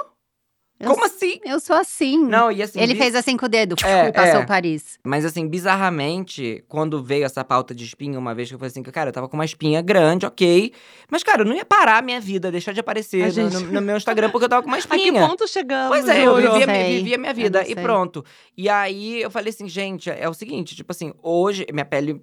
Eu 0.80 0.90
Como 0.90 1.04
assim? 1.04 1.40
Eu 1.44 1.58
sou 1.58 1.74
assim. 1.74 2.16
Não, 2.24 2.52
e 2.52 2.62
assim. 2.62 2.80
Ele 2.80 2.94
bi- 2.94 3.00
fez 3.00 3.14
assim 3.16 3.36
com 3.36 3.46
o 3.46 3.48
dedo 3.48 3.74
É, 3.84 4.08
e 4.08 4.12
passou 4.12 4.40
é. 4.40 4.44
o 4.44 4.46
Paris. 4.46 4.98
Mas 5.04 5.24
assim, 5.24 5.48
bizarramente, 5.48 6.62
quando 6.68 7.02
veio 7.02 7.24
essa 7.24 7.42
pauta 7.44 7.74
de 7.74 7.84
espinha 7.84 8.18
uma 8.18 8.34
vez 8.34 8.48
que 8.48 8.54
eu 8.54 8.58
falei 8.58 8.70
assim, 8.70 8.82
que, 8.82 8.92
cara, 8.92 9.08
eu 9.08 9.12
tava 9.12 9.28
com 9.28 9.36
uma 9.36 9.44
espinha 9.44 9.80
grande, 9.82 10.26
ok. 10.26 10.72
Mas, 11.10 11.22
cara, 11.22 11.42
eu 11.42 11.46
não 11.46 11.54
ia 11.56 11.64
parar 11.64 11.98
a 11.98 12.02
minha 12.02 12.20
vida, 12.20 12.50
deixar 12.50 12.72
de 12.72 12.80
aparecer 12.80 13.22
A 13.22 13.26
no, 13.26 13.32
gente- 13.32 13.54
no- 13.54 13.72
no 13.72 13.80
meu 13.82 13.96
Instagram 13.96 14.30
porque 14.30 14.44
eu 14.44 14.48
tava 14.48 14.62
com 14.62 14.68
uma 14.68 14.76
A 14.78 14.80
que 14.80 14.94
espinha. 14.96 15.26
ponto 15.26 15.48
chegamos? 15.48 15.88
Pois 15.88 16.08
é, 16.08 16.24
eu 16.26 16.34
Júlio? 16.36 16.52
vivia, 16.52 16.66
vivia 16.88 17.18
minha 17.18 17.32
Eu 17.32 17.34
vida 17.34 17.64
e 17.68 17.74
pronto. 17.74 18.24
E 18.56 18.68
aí 18.68 19.20
eu 19.22 19.30
falei 19.30 19.50
assim, 19.50 19.68
gente, 19.68 20.08
é 20.10 20.28
o 20.28 20.34
seguinte, 20.34 20.76
tipo 20.76 20.92
assim, 20.92 21.12
hoje 21.22 21.66
minha 21.72 21.84
pele 21.84 22.20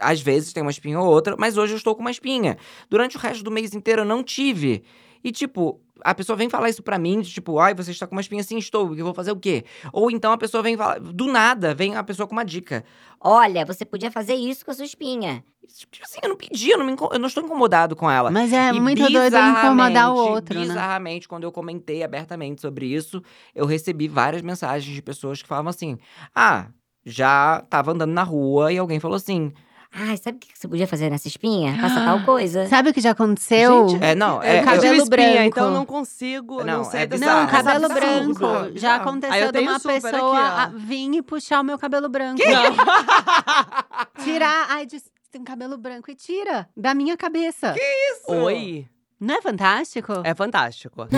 às 0.00 0.20
vezes 0.20 0.52
tem 0.52 0.62
uma 0.62 0.70
espinha 0.70 0.98
ou 0.98 1.06
outra, 1.06 1.36
mas 1.38 1.56
hoje 1.58 1.72
eu 1.74 1.76
estou 1.76 1.94
com 1.94 2.00
uma 2.00 2.10
espinha. 2.10 2.56
Durante 2.88 3.16
o 3.16 3.20
resto 3.20 3.42
do 3.44 3.50
mês 3.50 3.74
inteiro 3.74 4.02
eu 4.02 4.06
não 4.06 4.22
tive. 4.22 4.82
E 5.22 5.30
tipo, 5.32 5.80
a 6.02 6.14
pessoa 6.14 6.36
vem 6.36 6.48
falar 6.48 6.68
isso 6.68 6.82
pra 6.82 6.98
mim, 6.98 7.20
de 7.20 7.30
tipo, 7.30 7.58
ai, 7.58 7.74
você 7.74 7.90
está 7.90 8.06
com 8.06 8.14
uma 8.14 8.20
espinha 8.20 8.40
assim, 8.40 8.58
estou, 8.58 8.94
eu 8.96 9.04
vou 9.04 9.14
fazer 9.14 9.32
o 9.32 9.36
quê? 9.36 9.64
Ou 9.92 10.10
então 10.10 10.32
a 10.32 10.38
pessoa 10.38 10.62
vem 10.62 10.76
falar, 10.76 11.00
do 11.00 11.26
nada, 11.26 11.74
vem 11.74 11.96
a 11.96 12.02
pessoa 12.02 12.26
com 12.26 12.32
uma 12.32 12.44
dica. 12.44 12.84
Olha, 13.20 13.64
você 13.64 13.84
podia 13.84 14.10
fazer 14.10 14.34
isso 14.34 14.64
com 14.64 14.70
a 14.70 14.74
sua 14.74 14.84
espinha. 14.84 15.44
Tipo 15.66 16.04
assim, 16.04 16.18
eu 16.22 16.30
não 16.30 16.36
pedi, 16.36 16.70
eu 16.70 16.78
não, 16.78 16.86
me 16.86 16.96
eu 16.98 17.18
não 17.18 17.28
estou 17.28 17.44
incomodado 17.44 17.94
com 17.94 18.10
ela. 18.10 18.30
Mas 18.30 18.52
é 18.52 18.70
E 18.70 18.80
muito 18.80 19.02
doido 19.10 19.36
incomodar 19.36 20.10
o 20.10 20.14
bizarramente, 20.14 20.30
outro, 20.30 20.54
né? 20.58 20.66
Bizarramente, 20.66 21.28
quando 21.28 21.44
eu 21.44 21.52
comentei 21.52 22.02
abertamente 22.02 22.60
sobre 22.62 22.86
isso, 22.86 23.22
eu 23.54 23.66
recebi 23.66 24.08
várias 24.08 24.40
mensagens 24.40 24.94
de 24.94 25.02
pessoas 25.02 25.42
que 25.42 25.48
falavam 25.48 25.68
assim: 25.68 25.98
Ah, 26.34 26.68
já 27.04 27.62
tava 27.68 27.92
andando 27.92 28.12
na 28.12 28.22
rua 28.22 28.72
e 28.72 28.78
alguém 28.78 28.98
falou 28.98 29.16
assim. 29.16 29.52
Ai, 30.00 30.16
sabe 30.16 30.36
o 30.36 30.40
que 30.40 30.48
você 30.54 30.68
podia 30.68 30.86
fazer 30.86 31.10
nessa 31.10 31.26
espinha? 31.26 31.76
Passa 31.80 32.00
tal 32.04 32.22
coisa. 32.26 32.66
Sabe 32.68 32.90
o 32.90 32.94
que 32.94 33.00
já 33.00 33.10
aconteceu? 33.10 33.88
Gente, 33.88 34.04
É, 34.04 34.14
não, 34.14 34.40
é. 34.42 34.52
tenho 34.52 34.64
cabelo 34.64 34.84
eu, 34.94 35.02
espinha, 35.02 35.08
branco. 35.08 35.46
então 35.48 35.64
eu 35.66 35.70
não 35.72 35.84
consigo, 35.86 36.58
não, 36.64 36.78
Não, 36.78 36.84
sei 36.84 37.00
é 37.02 37.06
Não, 37.18 37.46
cabelo 37.48 37.86
Absurdo, 37.86 37.94
branco. 37.94 38.78
Já 38.78 38.96
aconteceu 38.96 39.46
eu 39.46 39.52
de 39.52 39.58
uma 39.58 39.76
aqui, 39.76 39.86
pessoa 39.88 40.20
ó. 40.22 40.36
a- 40.36 40.66
vir 40.74 41.14
e 41.14 41.22
puxar 41.22 41.60
o 41.60 41.64
meu 41.64 41.78
cabelo 41.78 42.08
branco. 42.08 42.40
Tirar. 44.22 44.66
Ai, 44.70 44.86
disse, 44.86 45.10
tem 45.30 45.42
cabelo 45.42 45.76
branco 45.76 46.10
e 46.10 46.14
tira 46.14 46.68
da 46.76 46.94
minha 46.94 47.16
cabeça. 47.16 47.74
Oi. 48.28 48.86
Não 49.20 49.34
é 49.34 49.42
fantástico? 49.42 50.12
É 50.22 50.34
fantástico. 50.34 51.08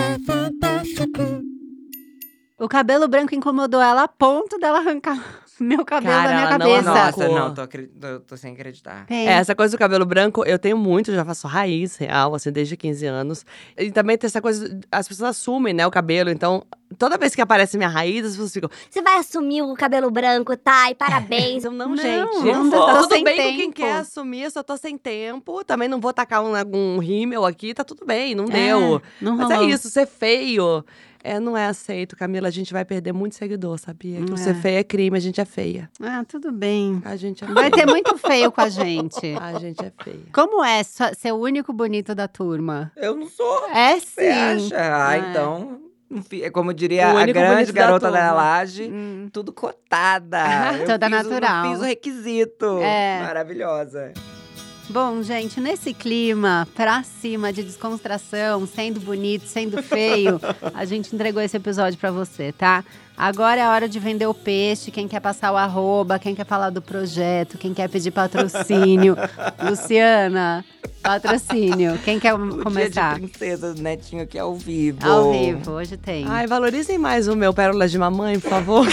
O 2.59 2.67
cabelo 2.67 3.07
branco 3.07 3.33
incomodou 3.35 3.81
ela 3.81 4.03
a 4.03 4.07
ponto 4.07 4.57
dela 4.59 4.79
arrancar 4.79 5.40
meu 5.63 5.85
cabelo 5.85 6.13
Cara, 6.13 6.27
da 6.29 6.35
minha 6.35 6.49
não 6.49 6.57
cabeça. 6.59 6.91
arrancou. 6.91 7.23
Nossa, 7.23 7.39
não, 7.39 7.53
tô, 7.53 7.67
tô, 7.67 8.19
tô 8.21 8.37
sem 8.37 8.53
acreditar. 8.53 9.05
É, 9.09 9.25
essa 9.25 9.55
coisa 9.55 9.75
do 9.75 9.79
cabelo 9.79 10.05
branco, 10.05 10.43
eu 10.45 10.57
tenho 10.57 10.77
muito, 10.77 11.11
já 11.13 11.23
faço 11.23 11.47
raiz 11.47 11.97
real, 11.97 12.33
assim, 12.35 12.51
desde 12.51 12.75
15 12.75 13.05
anos. 13.05 13.45
E 13.77 13.91
também 13.91 14.17
tem 14.17 14.27
essa 14.27 14.41
coisa, 14.41 14.79
as 14.91 15.07
pessoas 15.07 15.29
assumem, 15.29 15.73
né, 15.73 15.85
o 15.85 15.91
cabelo, 15.91 16.29
então, 16.29 16.63
toda 16.97 17.17
vez 17.17 17.33
que 17.35 17.41
aparece 17.41 17.77
minha 17.77 17.89
raiz, 17.89 18.25
as 18.25 18.31
pessoas 18.33 18.53
ficam, 18.53 18.69
Você 18.89 19.01
vai 19.01 19.17
assumir 19.17 19.61
o 19.61 19.73
cabelo 19.75 20.09
branco, 20.11 20.55
tá? 20.57 20.89
E 20.91 20.95
parabéns. 20.95 21.63
não, 21.63 21.71
não, 21.71 21.89
Não, 21.89 21.97
gente. 21.97 22.43
não 22.45 22.69
tá 22.69 22.77
tô 22.77 23.01
tudo 23.03 23.13
sem 23.15 23.23
bem 23.23 23.35
com 23.37 23.43
quem 23.43 23.57
tempo. 23.71 23.73
quer 23.73 23.91
assumir, 23.97 24.43
eu 24.43 24.51
só 24.51 24.63
tô 24.63 24.77
sem 24.77 24.97
tempo. 24.97 25.63
Também 25.63 25.87
não 25.87 25.99
vou 25.99 26.13
tacar 26.13 26.43
um, 26.43 26.53
um 26.73 26.99
rímel 26.99 27.45
aqui, 27.45 27.73
tá 27.73 27.83
tudo 27.83 28.05
bem, 28.05 28.35
não 28.35 28.45
É, 28.45 28.47
deu. 28.47 29.01
Não 29.21 29.35
Mas 29.37 29.49
é 29.51 29.55
rolou. 29.55 29.69
isso, 29.69 29.89
ser 29.89 30.05
feio 30.07 30.83
é, 31.23 31.39
não 31.39 31.55
é 31.55 31.67
aceito, 31.67 32.15
Camila. 32.17 32.47
A 32.47 32.51
gente 32.51 32.73
vai 32.73 32.83
perder 32.83 33.13
muito 33.13 33.35
seguidor, 33.35 33.77
sabia? 33.77 34.23
Que 34.25 34.33
É. 34.33 34.37
ser 34.37 34.55
feio 34.55 34.79
é 34.79 34.83
crime, 34.83 35.15
a 35.15 35.19
gente 35.21 35.39
é 35.39 35.45
feia. 35.45 35.87
Ah, 36.01 36.23
tudo 36.27 36.51
bem. 36.51 36.99
A 37.05 37.15
gente 37.15 37.43
é 37.43 37.47
feia. 37.47 37.53
Vai 37.59 37.69
ter 37.69 37.85
muito 37.85 38.17
feio 38.17 38.51
com 38.51 38.59
a 38.61 38.69
gente. 38.69 39.35
A 39.39 39.59
gente 39.59 39.85
é 39.85 39.91
feia. 40.03 40.19
Como 40.33 40.63
é 40.65 40.81
ser 40.81 41.31
o 41.31 41.35
único 41.37 41.71
bonito 41.73 42.15
da 42.15 42.27
turma? 42.27 42.91
Eu 42.97 43.15
não 43.15 43.27
sou. 43.29 43.67
É 43.69 43.99
sim. 43.99 44.05
Você 44.15 44.27
acha? 44.27 44.75
Ah, 44.77 45.15
É. 45.15 45.29
então. 45.29 45.79
É 46.41 46.49
como 46.49 46.73
diria 46.73 47.13
O 47.13 47.17
a 47.17 47.25
grande 47.25 47.71
da 47.71 47.81
garota 47.81 48.11
da, 48.11 48.17
turma. 48.19 48.33
laje. 48.33 48.89
Hum. 48.91 49.29
Tudo 49.31 49.51
cotada. 49.53 50.39
Eu 50.79 50.85
Toda 50.85 51.07
fiz 51.09 51.25
o- 51.25 51.29
natural. 51.29 51.71
fiz 51.71 51.79
o 51.79 51.83
requisito. 51.83 52.79
É. 52.81 53.21
Maravilhosa. 53.21 54.11
Bom, 54.89 55.23
gente, 55.23 55.61
nesse 55.61 55.93
clima 55.93 56.67
pra 56.75 57.01
cima 57.03 57.53
de 57.53 57.63
descontração, 57.63 58.67
sendo 58.67 58.99
bonito, 58.99 59.45
sendo 59.47 59.81
feio, 59.81 60.37
a 60.73 60.83
gente 60.83 61.15
entregou 61.15 61.41
esse 61.41 61.55
episódio 61.55 61.97
pra 61.97 62.11
você, 62.11 62.51
tá? 62.51 62.83
Agora 63.21 63.61
é 63.61 63.63
a 63.63 63.69
hora 63.69 63.87
de 63.87 63.99
vender 63.99 64.25
o 64.25 64.33
peixe, 64.33 64.89
quem 64.89 65.07
quer 65.07 65.19
passar 65.19 65.51
o 65.51 65.55
arroba, 65.55 66.17
quem 66.17 66.33
quer 66.33 66.43
falar 66.43 66.71
do 66.71 66.81
projeto, 66.81 67.55
quem 67.55 67.71
quer 67.71 67.87
pedir 67.87 68.09
patrocínio. 68.09 69.15
Luciana, 69.61 70.65
patrocínio. 71.03 71.99
Quem 72.03 72.19
quer 72.19 72.33
O 72.33 72.63
começar? 72.63 73.19
dia 73.19 73.27
de 73.27 73.27
princesa 73.27 73.75
do 73.75 73.81
Netinho 73.81 74.23
aqui 74.23 74.39
ao 74.39 74.55
vivo. 74.55 75.07
Ao 75.07 75.31
vivo, 75.31 75.71
hoje 75.71 75.97
tem. 75.97 76.25
Ai, 76.27 76.47
valorizem 76.47 76.97
mais 76.97 77.27
o 77.27 77.35
meu 77.35 77.53
Pérolas 77.53 77.91
de 77.91 77.99
Mamãe, 77.99 78.39
por 78.39 78.49
favor. 78.49 78.87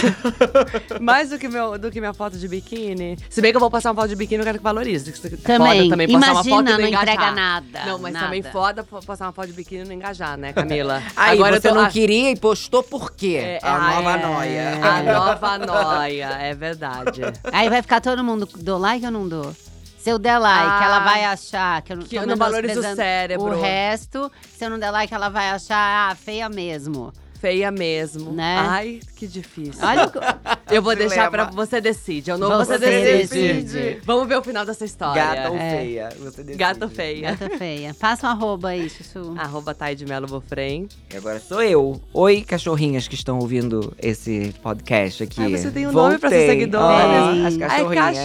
mais 1.01 1.31
do 1.31 1.39
que, 1.39 1.47
meu, 1.47 1.79
do 1.79 1.89
que 1.89 1.99
minha 1.99 2.13
foto 2.13 2.37
de 2.37 2.47
biquíni. 2.47 3.17
Se 3.31 3.41
bem 3.41 3.49
que 3.49 3.57
eu 3.57 3.61
vou 3.61 3.71
passar 3.71 3.89
uma 3.89 3.95
foto 3.95 4.09
de 4.09 4.15
biquíni, 4.15 4.41
eu 4.41 4.45
quero 4.45 4.59
que 4.59 4.63
valorize. 4.63 5.11
que 5.11 5.37
também. 5.37 5.77
Foda 5.79 5.89
também 5.89 6.07
passar 6.07 6.31
uma 6.31 6.31
Imagina, 6.33 6.55
foto 6.55 6.69
e 6.69 6.71
não 6.71 6.87
engajar. 6.87 7.01
entrega 7.01 7.31
nada. 7.31 7.85
Não, 7.87 7.97
mas 7.97 8.13
nada. 8.13 8.25
também 8.25 8.43
foda 8.43 8.83
postar 8.83 9.25
uma 9.25 9.33
foto 9.33 9.47
de 9.47 9.53
biquíni 9.53 9.81
e 9.81 9.85
não 9.85 9.93
engajar, 9.93 10.37
né, 10.37 10.53
Camila? 10.53 11.01
Aí, 11.15 11.33
Agora 11.33 11.59
você 11.59 11.67
eu 11.67 11.73
tô, 11.73 11.81
não 11.81 11.89
queria 11.89 12.29
e 12.29 12.35
postou 12.35 12.83
por 12.83 13.11
quê? 13.11 13.39
é, 13.41 13.59
a 13.63 13.75
ah, 13.75 13.95
nova 13.95 14.11
é, 14.11 14.18
noia. 14.27 14.79
A 14.81 15.03
nova 15.03 15.57
noia, 15.57 16.27
é 16.39 16.53
verdade. 16.53 17.21
Aí 17.51 17.69
vai 17.69 17.81
ficar 17.81 18.01
todo 18.01 18.23
mundo, 18.23 18.47
dou 18.57 18.77
like 18.77 19.05
ou 19.05 19.11
não 19.11 19.27
dou? 19.27 19.55
Se 19.99 20.09
eu 20.09 20.17
der 20.17 20.37
like, 20.37 20.69
Ah, 20.69 20.85
ela 20.85 20.99
vai 20.99 21.25
achar 21.25 21.81
que 21.81 21.91
eu 21.91 21.97
não 21.97 22.05
que 22.05 22.15
eu 22.15 22.25
não 22.25 22.37
valorizo 22.37 22.79
o 22.79 22.95
cérebro. 22.95 23.47
O 23.47 23.61
resto, 23.61 24.31
se 24.57 24.65
eu 24.65 24.69
não 24.69 24.79
der 24.79 24.91
like, 24.91 25.13
ela 25.13 25.27
vai 25.29 25.49
achar 25.49 26.11
ah, 26.11 26.15
feia 26.15 26.47
mesmo. 26.47 27.13
Feia 27.39 27.71
mesmo. 27.71 28.31
Né? 28.31 28.55
Ai, 28.59 28.99
que 29.15 29.25
difícil. 29.27 29.81
Olha 29.85 30.07
o... 30.07 30.11
eu 30.73 30.81
vou 30.81 30.95
deixar 30.95 31.29
pra 31.31 31.45
dilema. 31.45 31.65
você 31.65 31.79
decide. 31.79 32.29
Eu 32.31 32.37
não 32.37 32.49
Você 32.57 32.77
você, 32.77 32.85
decide. 33.17 33.53
decide. 33.63 34.01
Vamos 34.05 34.27
ver 34.27 34.37
o 34.37 34.43
final 34.43 34.65
dessa 34.65 34.83
história. 34.83 35.23
Gata 35.23 35.49
ou 35.51 35.55
É. 35.57 35.77
feia? 35.77 36.09
Você 36.19 36.43
decide. 36.43 36.57
Gato 36.57 36.89
feia. 36.89 37.31
Gata 37.35 37.57
feia. 37.57 37.93
Passa 37.93 38.27
um 38.27 38.29
arroba 38.31 38.69
aí, 38.69 38.89
Chuchu. 38.89 39.35
Arroba 39.39 39.73
Thay 39.73 39.95
de 39.95 40.05
Melo 40.05 40.27
Bofrem. 40.27 40.87
E 41.13 41.17
agora 41.17 41.39
sou 41.39 41.63
eu. 41.63 41.99
Oi, 42.13 42.41
cachorrinhas 42.41 43.07
que 43.07 43.15
estão 43.15 43.39
ouvindo 43.39 43.93
esse 44.01 44.53
podcast 44.61 45.23
aqui. 45.23 45.41
Ai, 45.41 45.51
você 45.57 45.71
tem 45.71 45.87
um 45.87 45.91
nome 45.93 46.17
pra 46.17 46.29
Voltei. 46.29 46.45
ser 46.47 46.51
seguidora. 46.53 46.83
Ó, 46.83 47.29
as 47.47 47.53
Ai, 47.53 47.53
Ai, 47.53 47.57
cachorrinhas. 47.57 48.17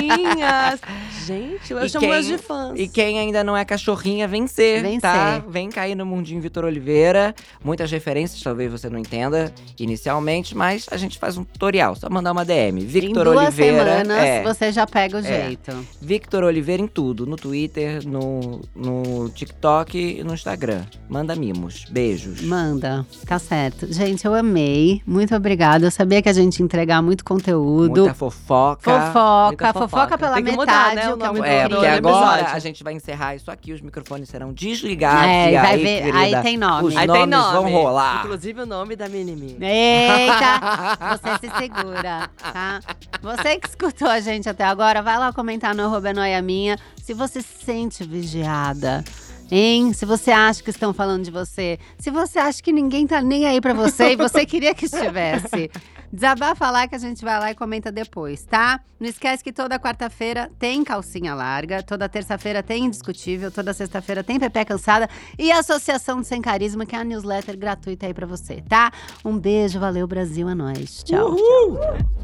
cachorrinhas. 0.00 0.80
Gente, 1.26 1.72
eu 1.72 1.84
E 1.84 1.88
chamo 1.88 2.06
quem- 2.06 2.20
de 2.22 2.38
fãs. 2.38 2.78
E 2.78 2.88
quem 2.88 3.18
ainda 3.18 3.42
não 3.42 3.56
é 3.56 3.64
cachorrinha, 3.64 4.28
vem 4.28 4.46
ser, 4.46 4.82
Vem 4.82 5.00
tá? 5.00 5.40
ser. 5.44 5.50
Vem 5.50 5.68
cair 5.70 5.94
no 5.94 6.06
mundinho 6.06 6.40
Vitor 6.40 6.64
Oliveira. 6.64 7.34
Muitas 7.64 7.90
referências, 7.90 8.40
talvez 8.42 8.55
você 8.68 8.88
não 8.90 8.98
entenda 8.98 9.52
inicialmente, 9.78 10.56
mas 10.56 10.86
a 10.90 10.96
gente 10.96 11.18
faz 11.18 11.36
um 11.38 11.44
tutorial. 11.44 11.94
Só 11.94 12.08
mandar 12.10 12.32
uma 12.32 12.44
DM. 12.44 12.82
em 12.82 12.86
Victor 12.86 13.24
duas 13.24 13.46
Oliveira. 13.48 13.84
semanas, 13.98 14.18
é, 14.18 14.42
você 14.42 14.72
já 14.72 14.86
pega 14.86 15.16
o 15.16 15.20
É. 15.20 15.22
jeito. 15.46 15.86
Victor 16.00 16.44
Oliveira 16.44 16.82
em 16.82 16.86
tudo. 16.86 17.26
No 17.26 17.36
Twitter, 17.36 18.06
no, 18.06 18.60
no 18.74 19.28
TikTok 19.30 19.96
e 20.20 20.24
no 20.24 20.34
Instagram. 20.34 20.82
Manda 21.08 21.34
mimos. 21.36 21.84
Beijos. 21.90 22.40
Manda, 22.42 23.06
tá 23.26 23.38
certo. 23.38 23.92
Gente, 23.92 24.24
eu 24.24 24.34
amei. 24.34 25.00
Muito 25.06 25.34
obrigada. 25.34 25.86
Eu 25.86 25.90
sabia 25.90 26.20
que 26.22 26.28
a 26.28 26.32
gente 26.32 26.58
ia 26.60 26.64
entregar 26.64 27.02
muito 27.02 27.24
conteúdo. 27.24 28.00
Muita 28.02 28.14
fofoca. 28.14 28.90
Fofoca, 28.90 29.46
Muita 29.48 29.72
fofoca, 29.72 29.88
fofoca. 29.88 30.18
pela 30.18 30.34
Tem 30.34 30.44
que 30.44 30.50
metade, 30.56 30.56
mudar, 30.56 30.94
né, 30.94 31.08
o 31.08 31.12
é 31.12 31.16
nome 31.16 31.40
É, 31.40 31.68
porque 31.68 31.86
agora 31.86 32.26
episódio. 32.36 32.56
a 32.56 32.58
gente 32.58 32.84
vai 32.84 32.92
encerrar 32.94 33.34
isso 33.34 33.50
aqui, 33.50 33.72
os 33.72 33.80
microfones 33.80 34.28
serão 34.28 34.52
desligados. 34.52 35.26
É, 35.26 35.52
e 35.52 35.54
vai 35.54 35.74
aí, 35.74 35.82
ver- 35.82 36.02
querida, 36.12 36.18
aí 36.18 36.42
tem 36.42 36.56
nome. 36.56 36.88
Os 36.88 36.96
Aí 36.96 37.06
nomes 37.06 37.20
tem 37.22 37.30
nome. 37.30 37.52
vão 37.52 37.72
rolar. 37.72 38.20
Inclusive 38.24 38.45
o 38.54 38.66
nome 38.66 38.96
da 38.96 39.08
Minimi. 39.08 39.56
Eita, 39.60 41.18
você 41.18 41.46
se 41.46 41.56
segura, 41.58 42.30
tá? 42.38 42.80
Você 43.22 43.58
que 43.58 43.68
escutou 43.68 44.08
a 44.08 44.20
gente 44.20 44.48
até 44.48 44.64
agora, 44.64 45.02
vai 45.02 45.18
lá 45.18 45.32
comentar 45.32 45.74
no 45.74 45.84
arroba 45.84 46.12
Noia 46.12 46.40
Minha 46.40 46.78
se 47.02 47.14
você 47.14 47.40
se 47.42 47.64
sente 47.64 48.04
vigiada. 48.04 49.04
Hein? 49.50 49.92
Se 49.92 50.04
você 50.04 50.30
acha 50.30 50.62
que 50.62 50.70
estão 50.70 50.92
falando 50.92 51.24
de 51.24 51.30
você. 51.30 51.78
Se 51.98 52.10
você 52.10 52.38
acha 52.38 52.62
que 52.62 52.72
ninguém 52.72 53.06
tá 53.06 53.20
nem 53.20 53.46
aí 53.46 53.60
pra 53.60 53.72
você 53.72 54.12
e 54.12 54.16
você 54.16 54.44
queria 54.44 54.74
que 54.74 54.86
estivesse. 54.86 55.70
Desabafa 56.12 56.70
lá 56.70 56.88
que 56.88 56.94
a 56.94 56.98
gente 56.98 57.24
vai 57.24 57.38
lá 57.38 57.50
e 57.50 57.54
comenta 57.54 57.90
depois, 57.92 58.44
tá? 58.44 58.80
Não 58.98 59.08
esquece 59.08 59.44
que 59.44 59.52
toda 59.52 59.78
quarta-feira 59.78 60.50
tem 60.58 60.82
calcinha 60.82 61.34
larga, 61.34 61.82
toda 61.82 62.08
terça-feira 62.08 62.62
tem 62.62 62.86
indiscutível, 62.86 63.50
toda 63.50 63.72
sexta-feira 63.72 64.24
tem 64.24 64.38
Pepe 64.38 64.64
Cansada 64.64 65.08
e 65.38 65.52
a 65.52 65.58
Associação 65.58 66.18
do 66.18 66.24
Sem 66.24 66.40
Carisma, 66.40 66.86
que 66.86 66.96
é 66.96 66.98
a 66.98 67.04
newsletter 67.04 67.58
gratuita 67.58 68.06
aí 68.06 68.14
pra 68.14 68.26
você, 68.26 68.62
tá? 68.68 68.90
Um 69.24 69.38
beijo, 69.38 69.78
valeu 69.78 70.06
Brasil, 70.06 70.48
é 70.48 70.54
nóis. 70.54 71.02
Tchau. 71.02 71.36
tchau. 71.36 72.16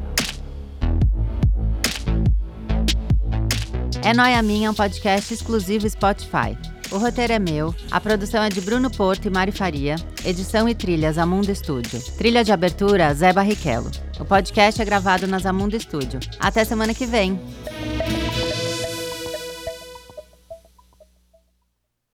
É 4.05 4.13
Noia 4.13 4.43
Minha 4.43 4.71
um 4.71 4.75
podcast 4.75 5.33
exclusivo 5.33 5.89
Spotify. 5.89 6.59
O 6.93 6.99
roteiro 6.99 7.33
é 7.33 7.39
meu, 7.39 7.75
a 7.91 7.99
produção 7.99 8.43
é 8.43 8.51
de 8.51 8.61
Bruno 8.61 8.91
Porto 8.91 9.27
e 9.27 9.31
Mari 9.31 9.51
Faria, 9.51 9.97
edição 10.27 10.69
e 10.69 10.75
trilhas 10.75 11.17
Amundo 11.17 11.51
Estúdio. 11.51 11.99
Trilha 12.19 12.45
de 12.45 12.53
abertura 12.53 13.15
Zé 13.15 13.33
Barrichello. 13.33 13.91
O 14.21 14.27
podcast 14.27 14.81
é 14.81 14.85
gravado 14.85 15.27
na 15.27 15.39
Zamundo 15.39 15.75
Estúdio. 15.75 16.21
Até 16.39 16.67
semana 16.67 16.93
que 16.93 17.07
vem! 17.07 17.41